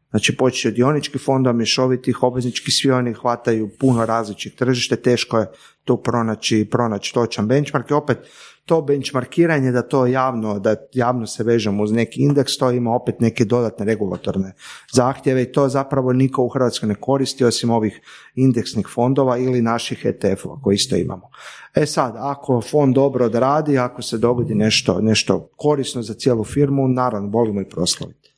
Znači 0.09 0.37
početi 0.37 0.67
od 0.67 0.73
dioničkih 0.73 1.21
fondova, 1.21 1.53
mješovitih, 1.53 2.23
obvezničkih, 2.23 2.73
svi 2.73 2.91
oni 2.91 3.13
hvataju 3.13 3.69
puno 3.79 4.05
različitih 4.05 4.57
tržište, 4.57 4.95
teško 4.95 5.37
je 5.39 5.47
tu 5.83 5.97
pronaći, 5.97 6.67
pronaći 6.71 7.13
točan 7.13 7.47
benchmark 7.47 7.89
i 7.89 7.93
opet 7.93 8.17
to 8.65 8.81
benchmarkiranje 8.81 9.71
da 9.71 9.81
to 9.81 10.05
javno, 10.05 10.59
da 10.59 10.75
javno 10.93 11.27
se 11.27 11.43
vežemo 11.43 11.83
uz 11.83 11.91
neki 11.91 12.21
indeks, 12.21 12.57
to 12.57 12.71
ima 12.71 12.95
opet 12.95 13.19
neke 13.19 13.45
dodatne 13.45 13.85
regulatorne 13.85 14.53
zahtjeve 14.91 15.43
i 15.43 15.51
to 15.51 15.69
zapravo 15.69 16.13
niko 16.13 16.43
u 16.43 16.49
Hrvatskoj 16.49 16.89
ne 16.89 16.95
koristi 16.95 17.45
osim 17.45 17.69
ovih 17.69 18.01
indeksnih 18.35 18.87
fondova 18.93 19.37
ili 19.37 19.61
naših 19.61 20.05
ETF-ova 20.05 20.61
koji 20.61 20.75
isto 20.75 20.95
imamo. 20.95 21.29
E 21.75 21.85
sad, 21.85 22.15
ako 22.17 22.61
fond 22.61 22.95
dobro 22.95 23.25
odradi, 23.25 23.77
ako 23.77 24.01
se 24.01 24.17
dogodi 24.17 24.55
nešto, 24.55 25.01
nešto 25.01 25.49
korisno 25.55 26.01
za 26.01 26.13
cijelu 26.13 26.43
firmu, 26.43 26.87
naravno 26.87 27.29
volimo 27.29 27.61
i 27.61 27.69
proslaviti. 27.69 28.33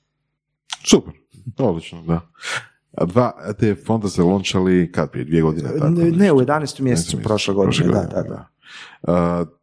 Super, 0.85 1.13
odlično, 1.57 2.01
da. 2.01 2.21
A 2.91 3.05
dva 3.05 3.33
te 3.59 3.75
fonda 3.75 4.07
se 4.07 4.21
lončali 4.21 4.91
kad 4.91 5.11
prije 5.11 5.25
dvije 5.25 5.41
godine? 5.41 5.69
Tako, 5.79 5.89
Ne, 5.89 6.33
u 6.33 6.39
11. 6.39 6.81
mjesecu 6.81 7.17
prošle 7.23 7.53
godine, 7.53 7.69
prošle 7.69 7.85
da, 7.85 7.93
godine, 7.93 8.23
da, 8.23 8.29
da. 8.29 8.54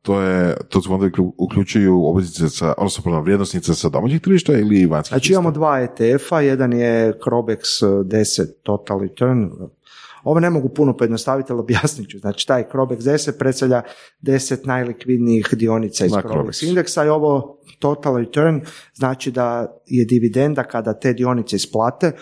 To 0.03 0.21
je, 0.21 0.57
to 0.69 0.83
su 0.83 0.89
fondovi 0.89 1.13
koji 1.13 1.29
uključuju 1.39 2.05
obveznice 2.05 2.49
sa, 2.49 2.75
odnosno 2.79 3.05
pardon, 3.05 3.23
vrijednosnice 3.23 3.75
sa 3.75 3.89
domaćih 3.89 4.21
tržišta 4.21 4.53
ili 4.53 4.87
vanjskih 4.87 5.13
Znači 5.13 5.33
imamo 5.33 5.51
dva 5.51 5.81
ETF-a, 5.81 6.41
jedan 6.41 6.73
je 6.73 7.13
Crobex 7.13 7.61
10 8.05 8.47
Total 8.63 9.01
Return, 9.01 9.51
ovo 10.25 10.41
ne 10.41 10.51
mogu 10.51 10.69
puno 10.69 10.97
pojednostaviti, 10.97 11.53
ali 11.53 11.61
objasnit 11.61 12.11
ću. 12.11 12.19
Znači, 12.19 12.47
taj 12.47 12.65
Crobex 12.73 12.99
10 12.99 13.39
predstavlja 13.39 13.83
10 14.23 14.67
najlikvidnijih 14.67 15.49
dionica 15.53 16.05
iz 16.05 16.11
Zna 16.11 16.23
Crobex 16.23 16.33
Crobex. 16.33 16.69
indeksa 16.69 17.05
i 17.05 17.09
ovo 17.09 17.59
Total 17.79 18.17
Return 18.17 18.61
znači 18.95 19.31
da 19.31 19.77
je 19.87 20.05
dividenda 20.05 20.65
kada 20.65 20.99
te 20.99 21.13
dionice 21.13 21.57
isplate, 21.57 22.13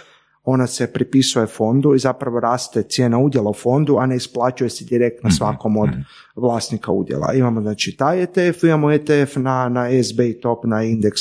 ona 0.51 0.66
se 0.66 0.93
pripisuje 0.93 1.47
fondu 1.47 1.94
i 1.94 1.98
zapravo 1.98 2.40
raste 2.40 2.82
cijena 2.82 3.18
udjela 3.18 3.51
u 3.51 3.55
fondu, 3.55 3.97
a 3.98 4.06
ne 4.06 4.16
isplaćuje 4.16 4.70
se 4.70 4.85
direktno 4.85 5.31
svakom 5.31 5.77
od 5.77 5.90
vlasnika 6.36 6.93
udjela. 6.93 7.32
Imamo 7.32 7.60
znači 7.60 7.97
taj 7.97 8.22
ETF, 8.22 8.64
imamo 8.64 8.93
ETF 8.93 9.36
na, 9.36 9.68
na 9.68 10.02
SB 10.02 10.20
top, 10.43 10.64
na 10.64 10.82
indeks 10.82 11.20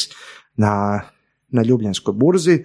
na, 0.56 1.02
na 1.50 1.64
Ljubljanskoj 1.64 2.14
burzi. 2.14 2.64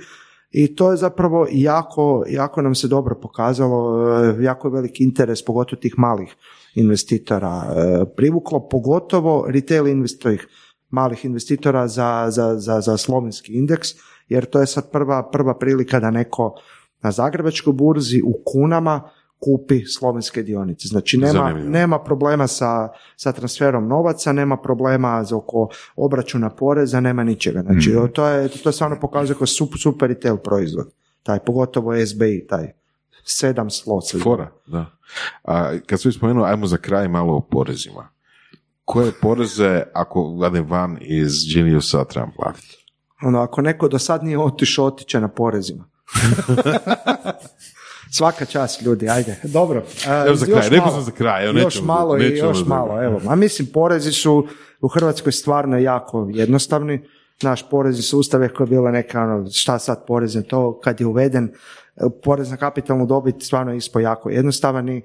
I 0.50 0.74
to 0.76 0.90
je 0.90 0.96
zapravo 0.96 1.46
jako, 1.50 2.24
jako 2.28 2.62
nam 2.62 2.74
se 2.74 2.88
dobro 2.88 3.14
pokazalo, 3.22 4.08
e, 4.24 4.42
jako 4.42 4.68
je 4.68 4.72
veliki 4.72 5.04
interes, 5.04 5.44
pogotovo 5.44 5.80
tih 5.80 5.94
malih 5.96 6.36
investitora 6.74 7.62
e, 7.62 8.04
privuklo, 8.16 8.68
pogotovo 8.68 9.46
retail 9.48 9.86
investorih, 9.86 10.46
malih 10.90 11.24
investitora 11.24 11.88
za, 11.88 12.26
za, 12.30 12.58
za, 12.58 12.80
za 12.80 12.96
slovenski 12.96 13.52
indeks, 13.52 13.88
jer 14.28 14.44
to 14.44 14.60
je 14.60 14.66
sad 14.66 14.90
prva, 14.90 15.30
prva 15.30 15.58
prilika 15.58 16.00
da 16.00 16.10
neko 16.10 16.54
na 17.02 17.10
Zagrebačkoj 17.10 17.72
burzi 17.72 18.22
u 18.24 18.42
kunama 18.44 19.10
kupi 19.44 19.84
slovenske 19.84 20.42
dionice. 20.42 20.88
Znači 20.88 21.18
nema, 21.18 21.52
nema 21.52 21.98
problema 21.98 22.46
sa, 22.46 22.88
sa 23.16 23.32
transferom 23.32 23.88
novaca, 23.88 24.32
nema 24.32 24.56
problema 24.56 25.24
za 25.24 25.36
oko 25.36 25.68
obračuna 25.96 26.50
poreza, 26.50 27.00
nema 27.00 27.24
ničega. 27.24 27.62
Znači 27.62 27.96
to 28.14 28.26
je, 28.26 28.48
to 28.48 28.72
stvarno 28.72 28.96
pokazuje 29.00 29.36
kao 29.36 29.46
super, 29.46 29.78
super 29.80 30.08
retail 30.08 30.36
proizvod. 30.36 30.92
Taj, 31.22 31.38
pogotovo 31.38 32.06
SBI, 32.06 32.46
taj 32.46 32.72
sedam 33.24 33.70
slot. 33.70 34.04
Fora, 34.22 34.50
da. 34.66 34.86
A 35.44 35.78
kad 35.86 36.00
sam 36.00 36.12
spomenuo, 36.12 36.44
ajmo 36.44 36.66
za 36.66 36.76
kraj 36.76 37.08
malo 37.08 37.36
o 37.36 37.40
porezima. 37.40 38.08
Koje 38.84 39.12
poreze, 39.22 39.82
ako 39.94 40.32
gledam 40.32 40.66
van 40.66 40.98
iz 41.00 41.32
Geniusa, 41.54 42.04
trebam 42.04 42.30
platiti? 42.36 42.83
Ono, 43.24 43.40
ako 43.40 43.62
neko 43.62 43.88
do 43.88 43.98
sad 43.98 44.24
nije 44.24 44.38
otišao, 44.38 44.86
otiće 44.86 45.20
na 45.20 45.28
porezima. 45.28 45.84
Svaka 48.16 48.44
čast 48.44 48.82
ljudi, 48.82 49.08
ajde. 49.08 49.36
Dobro. 49.42 49.82
a, 50.08 50.24
Evo 50.26 50.36
za 50.36 50.46
još 50.46 50.58
kraj, 50.58 50.68
rekao 50.68 50.86
malo. 50.86 50.96
sam 50.96 51.04
za 51.04 51.10
kraj, 51.10 51.44
evo, 51.44 51.58
još 51.58 51.64
nećemo- 51.64 51.86
malo 51.86 52.18
i 52.18 52.38
još 52.38 52.66
malo, 52.66 53.02
evo. 53.04 53.20
A 53.28 53.34
mislim, 53.34 53.68
porezi 53.72 54.12
su 54.12 54.46
u 54.80 54.88
Hrvatskoj 54.88 55.32
stvarno 55.32 55.78
jako 55.78 56.28
jednostavni. 56.32 57.08
Naš 57.42 57.68
porezni 57.70 58.02
sustav 58.02 58.42
je 58.42 58.48
koji 58.48 58.64
je 58.64 58.68
bila 58.68 58.90
neka, 58.90 59.22
ono, 59.22 59.50
šta 59.50 59.78
sad 59.78 60.06
porez 60.06 60.34
na 60.34 60.42
to, 60.42 60.80
kad 60.80 61.00
je 61.00 61.06
uveden 61.06 61.44
e, 61.44 61.50
porez 62.24 62.50
na 62.50 62.56
kapitalnu 62.56 63.06
dobit, 63.06 63.34
stvarno 63.42 63.72
je 63.72 63.78
ispo 63.78 64.00
jako 64.00 64.30
jednostavan 64.30 64.88
i 64.88 65.02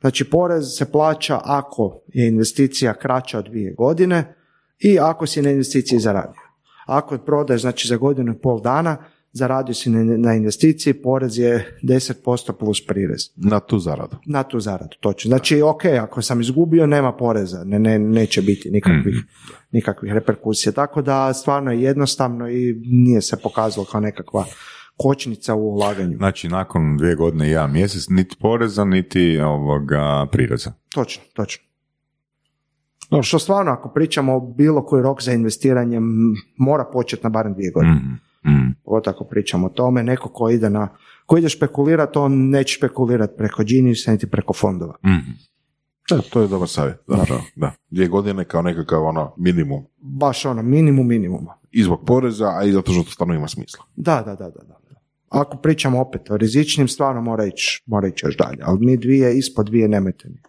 Znači, 0.00 0.30
porez 0.30 0.64
se 0.78 0.92
plaća 0.92 1.40
ako 1.44 2.00
je 2.06 2.28
investicija 2.28 2.94
kraća 2.94 3.38
od 3.38 3.44
dvije 3.44 3.72
godine 3.72 4.34
i 4.78 4.98
ako 4.98 5.26
si 5.26 5.42
na 5.42 5.50
investiciji 5.50 5.98
zaradio. 5.98 6.40
Ako 6.86 7.18
prodaješ, 7.18 7.60
znači 7.60 7.88
za 7.88 7.96
godinu 7.96 8.32
i 8.32 8.38
pol 8.38 8.60
dana, 8.60 8.96
zaradio 9.32 9.74
si 9.74 9.90
na, 9.90 10.34
investiciji, 10.34 10.94
porez 10.94 11.38
je 11.38 11.78
10% 11.82 12.52
plus 12.52 12.86
prirez. 12.86 13.20
Na 13.36 13.60
tu 13.60 13.78
zaradu. 13.78 14.16
Na 14.26 14.42
tu 14.42 14.60
zaradu, 14.60 14.96
točno. 15.00 15.28
Znači, 15.28 15.62
ok, 15.62 15.84
ako 15.84 16.22
sam 16.22 16.40
izgubio, 16.40 16.86
nema 16.86 17.12
poreza, 17.12 17.64
ne, 17.64 17.78
ne, 17.78 17.98
neće 17.98 18.42
biti 18.42 18.70
nikakvih, 18.70 19.24
nikakvih 19.70 20.12
reperkusija. 20.12 20.72
Tako 20.72 21.02
da 21.02 21.32
stvarno 21.34 21.72
je 21.72 21.82
jednostavno 21.82 22.50
i 22.50 22.74
nije 22.84 23.22
se 23.22 23.36
pokazalo 23.42 23.86
kao 23.86 24.00
nekakva 24.00 24.44
kočnica 24.96 25.54
u 25.54 25.74
ulaganju. 25.74 26.16
Znači, 26.16 26.48
nakon 26.48 26.96
dvije 26.96 27.14
godine 27.14 27.46
i 27.48 27.50
jedan 27.50 27.72
mjesec, 27.72 28.08
niti 28.08 28.36
poreza, 28.40 28.84
niti 28.84 29.38
ovoga 29.38 30.26
prireza. 30.32 30.72
Točno, 30.94 31.22
točno. 31.34 31.65
No, 33.10 33.22
što 33.22 33.38
stvarno, 33.38 33.72
ako 33.72 33.88
pričamo 33.88 34.36
o 34.36 34.40
bilo 34.40 34.86
koji 34.86 35.02
rok 35.02 35.22
za 35.22 35.32
investiranje, 35.32 35.96
m, 35.96 36.34
mora 36.56 36.84
početi 36.92 37.22
na 37.22 37.30
barem 37.30 37.54
dvije 37.54 37.70
godine. 37.70 37.94
Mm, 38.44 38.50
mm. 38.50 38.74
Pogotovo 38.84 39.14
ako 39.14 39.24
pričamo 39.24 39.66
o 39.66 39.70
tome, 39.70 40.02
neko 40.02 40.28
ko 40.28 40.50
ide 40.50 40.70
na, 40.70 40.88
ko 41.26 41.38
ide 41.38 41.48
špekulirati, 41.48 42.18
on 42.18 42.50
neće 42.50 42.74
špekulirati 42.74 43.34
preko 43.36 43.62
Geniusa 43.66 44.12
niti 44.12 44.26
preko 44.26 44.52
fondova. 44.52 44.94
mm. 45.04 45.46
Da, 46.10 46.18
to 46.18 46.40
je 46.40 46.48
dobar 46.48 46.68
savjet. 46.68 46.96
Zapravo, 47.06 47.40
da. 47.56 47.72
Dvije 47.90 48.08
godine 48.08 48.44
kao 48.44 48.62
nekakav 48.62 49.04
ono 49.04 49.34
minimum. 49.38 49.84
Baš 49.98 50.44
ono, 50.44 50.62
minimum 50.62 51.06
minimuma. 51.08 51.54
I 51.70 51.82
zbog 51.82 52.04
poreza, 52.06 52.48
a 52.58 52.64
i 52.64 52.72
zato 52.72 52.92
što 52.92 53.02
to 53.02 53.10
stvarno 53.10 53.34
ima 53.34 53.48
smisla. 53.48 53.84
Da, 53.96 54.22
da, 54.26 54.34
da, 54.34 54.50
da. 54.50 54.62
da. 54.64 54.76
Ako 55.28 55.56
pričamo 55.56 56.00
opet 56.00 56.30
o 56.30 56.36
rizičnim, 56.36 56.88
stvarno 56.88 57.20
mora 57.22 57.46
ići, 57.46 57.82
mora 57.86 58.08
ići 58.08 58.26
još 58.26 58.36
dalje. 58.36 58.58
Ali 58.62 58.78
mi 58.86 58.96
dvije, 58.96 59.38
ispod 59.38 59.66
dvije 59.66 59.88
nemojte 59.88 60.28
ni, 60.28 60.40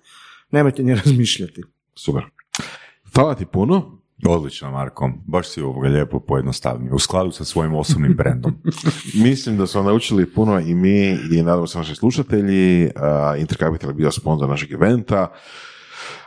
nemojte 0.51 0.83
ni 0.83 0.95
razmišljati. 1.05 1.63
Super. 1.95 2.23
Hvala 3.17 3.35
ti 3.35 3.45
puno. 3.45 3.99
Odlično, 4.27 4.71
Marko. 4.71 5.11
Baš 5.25 5.49
si 5.49 5.61
ovoga 5.61 5.89
lijepo 5.89 6.19
pojednostavnio. 6.19 6.95
U 6.95 6.99
skladu 6.99 7.31
sa 7.31 7.43
svojim 7.43 7.75
osobnim 7.75 8.13
brendom. 8.13 8.55
Mislim 9.25 9.57
da 9.57 9.67
smo 9.67 9.83
naučili 9.83 10.33
puno 10.33 10.59
i 10.59 10.75
mi 10.75 11.17
i 11.31 11.43
nadamo 11.43 11.67
se 11.67 11.77
naši 11.77 11.95
slušatelji. 11.95 12.91
Intercapital 13.37 13.89
je 13.89 13.93
bio 13.93 14.11
sponsor 14.11 14.49
našeg 14.49 14.71
eventa. 14.71 15.31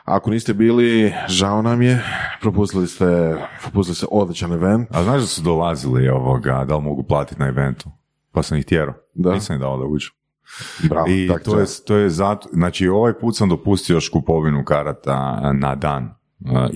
Ako 0.04 0.30
niste 0.30 0.54
bili, 0.54 1.12
žao 1.28 1.62
nam 1.62 1.82
je. 1.82 2.04
Propustili 2.40 2.86
ste, 2.86 3.36
propustili 3.62 3.94
ste 3.94 4.06
odličan 4.10 4.52
event. 4.52 4.88
A 4.90 5.02
znaš 5.04 5.20
da 5.20 5.26
su 5.26 5.42
dolazili 5.42 6.08
ovoga, 6.08 6.64
da 6.68 6.76
li 6.76 6.82
mogu 6.82 7.02
platiti 7.02 7.40
na 7.40 7.46
eventu? 7.46 7.90
Pa 8.32 8.42
sam 8.42 8.58
ih 8.58 8.64
tjerao. 8.64 8.94
Da. 9.14 9.32
Nisam 9.32 9.56
ih 9.56 9.60
dao 9.60 9.78
da 9.78 9.84
uđu. 9.84 10.10
Bravo. 10.88 11.06
I 11.08 11.30
to 11.44 11.60
je, 11.60 11.66
to 11.86 11.96
je 11.96 12.10
zato, 12.10 12.48
znači 12.52 12.88
ovaj 12.88 13.18
put 13.18 13.36
sam 13.36 13.48
dopustio 13.48 13.94
još 13.94 14.08
kupovinu 14.08 14.64
karata 14.64 15.52
na 15.52 15.74
dan 15.74 16.19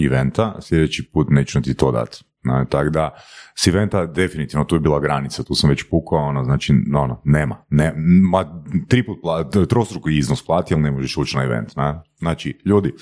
eventa, 0.06 0.56
sljedeći 0.60 1.10
put 1.12 1.26
neću 1.30 1.62
ti 1.62 1.74
to 1.74 1.92
dati. 1.92 2.24
No, 2.44 2.64
tako 2.70 2.90
da, 2.90 3.14
s 3.56 3.66
eventa 3.66 4.06
definitivno 4.06 4.64
tu 4.64 4.76
je 4.76 4.80
bila 4.80 5.00
granica, 5.00 5.42
tu 5.42 5.54
sam 5.54 5.70
već 5.70 5.84
pukao, 5.90 6.18
ono, 6.18 6.44
znači, 6.44 6.74
ono, 6.94 7.20
nema, 7.24 7.64
ne, 7.70 7.92
ma, 8.30 8.62
tri 8.88 9.06
put, 9.06 9.18
pla- 9.22 9.66
trostruko 9.66 10.08
iznos 10.08 10.46
plati, 10.46 10.74
ali 10.74 10.82
ne 10.82 10.90
možeš 10.90 11.16
ući 11.16 11.36
na 11.36 11.44
event, 11.44 11.76
na? 11.76 12.02
znači, 12.18 12.58
ljudi, 12.64 12.92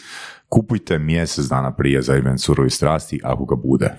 kupujte 0.48 0.98
mjesec 0.98 1.46
dana 1.46 1.74
prije 1.74 2.02
za 2.02 2.16
event 2.16 2.40
surovi 2.40 2.70
strasti, 2.70 3.20
ako 3.24 3.44
ga 3.44 3.56
bude. 3.56 3.90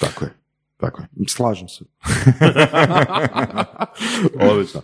Tako 0.00 0.24
je. 0.24 0.30
Tako 0.76 1.02
je. 1.02 1.08
Slažem 1.28 1.68
se. 1.68 1.84
Odlično. 4.50 4.80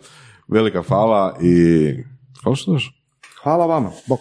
Velika 0.49 0.83
hvala 0.83 1.37
i 1.43 1.95
hvala 2.43 2.57
što. 2.57 2.79
Hvala 3.43 3.67
vama. 3.67 3.91
Bok. 4.09 4.21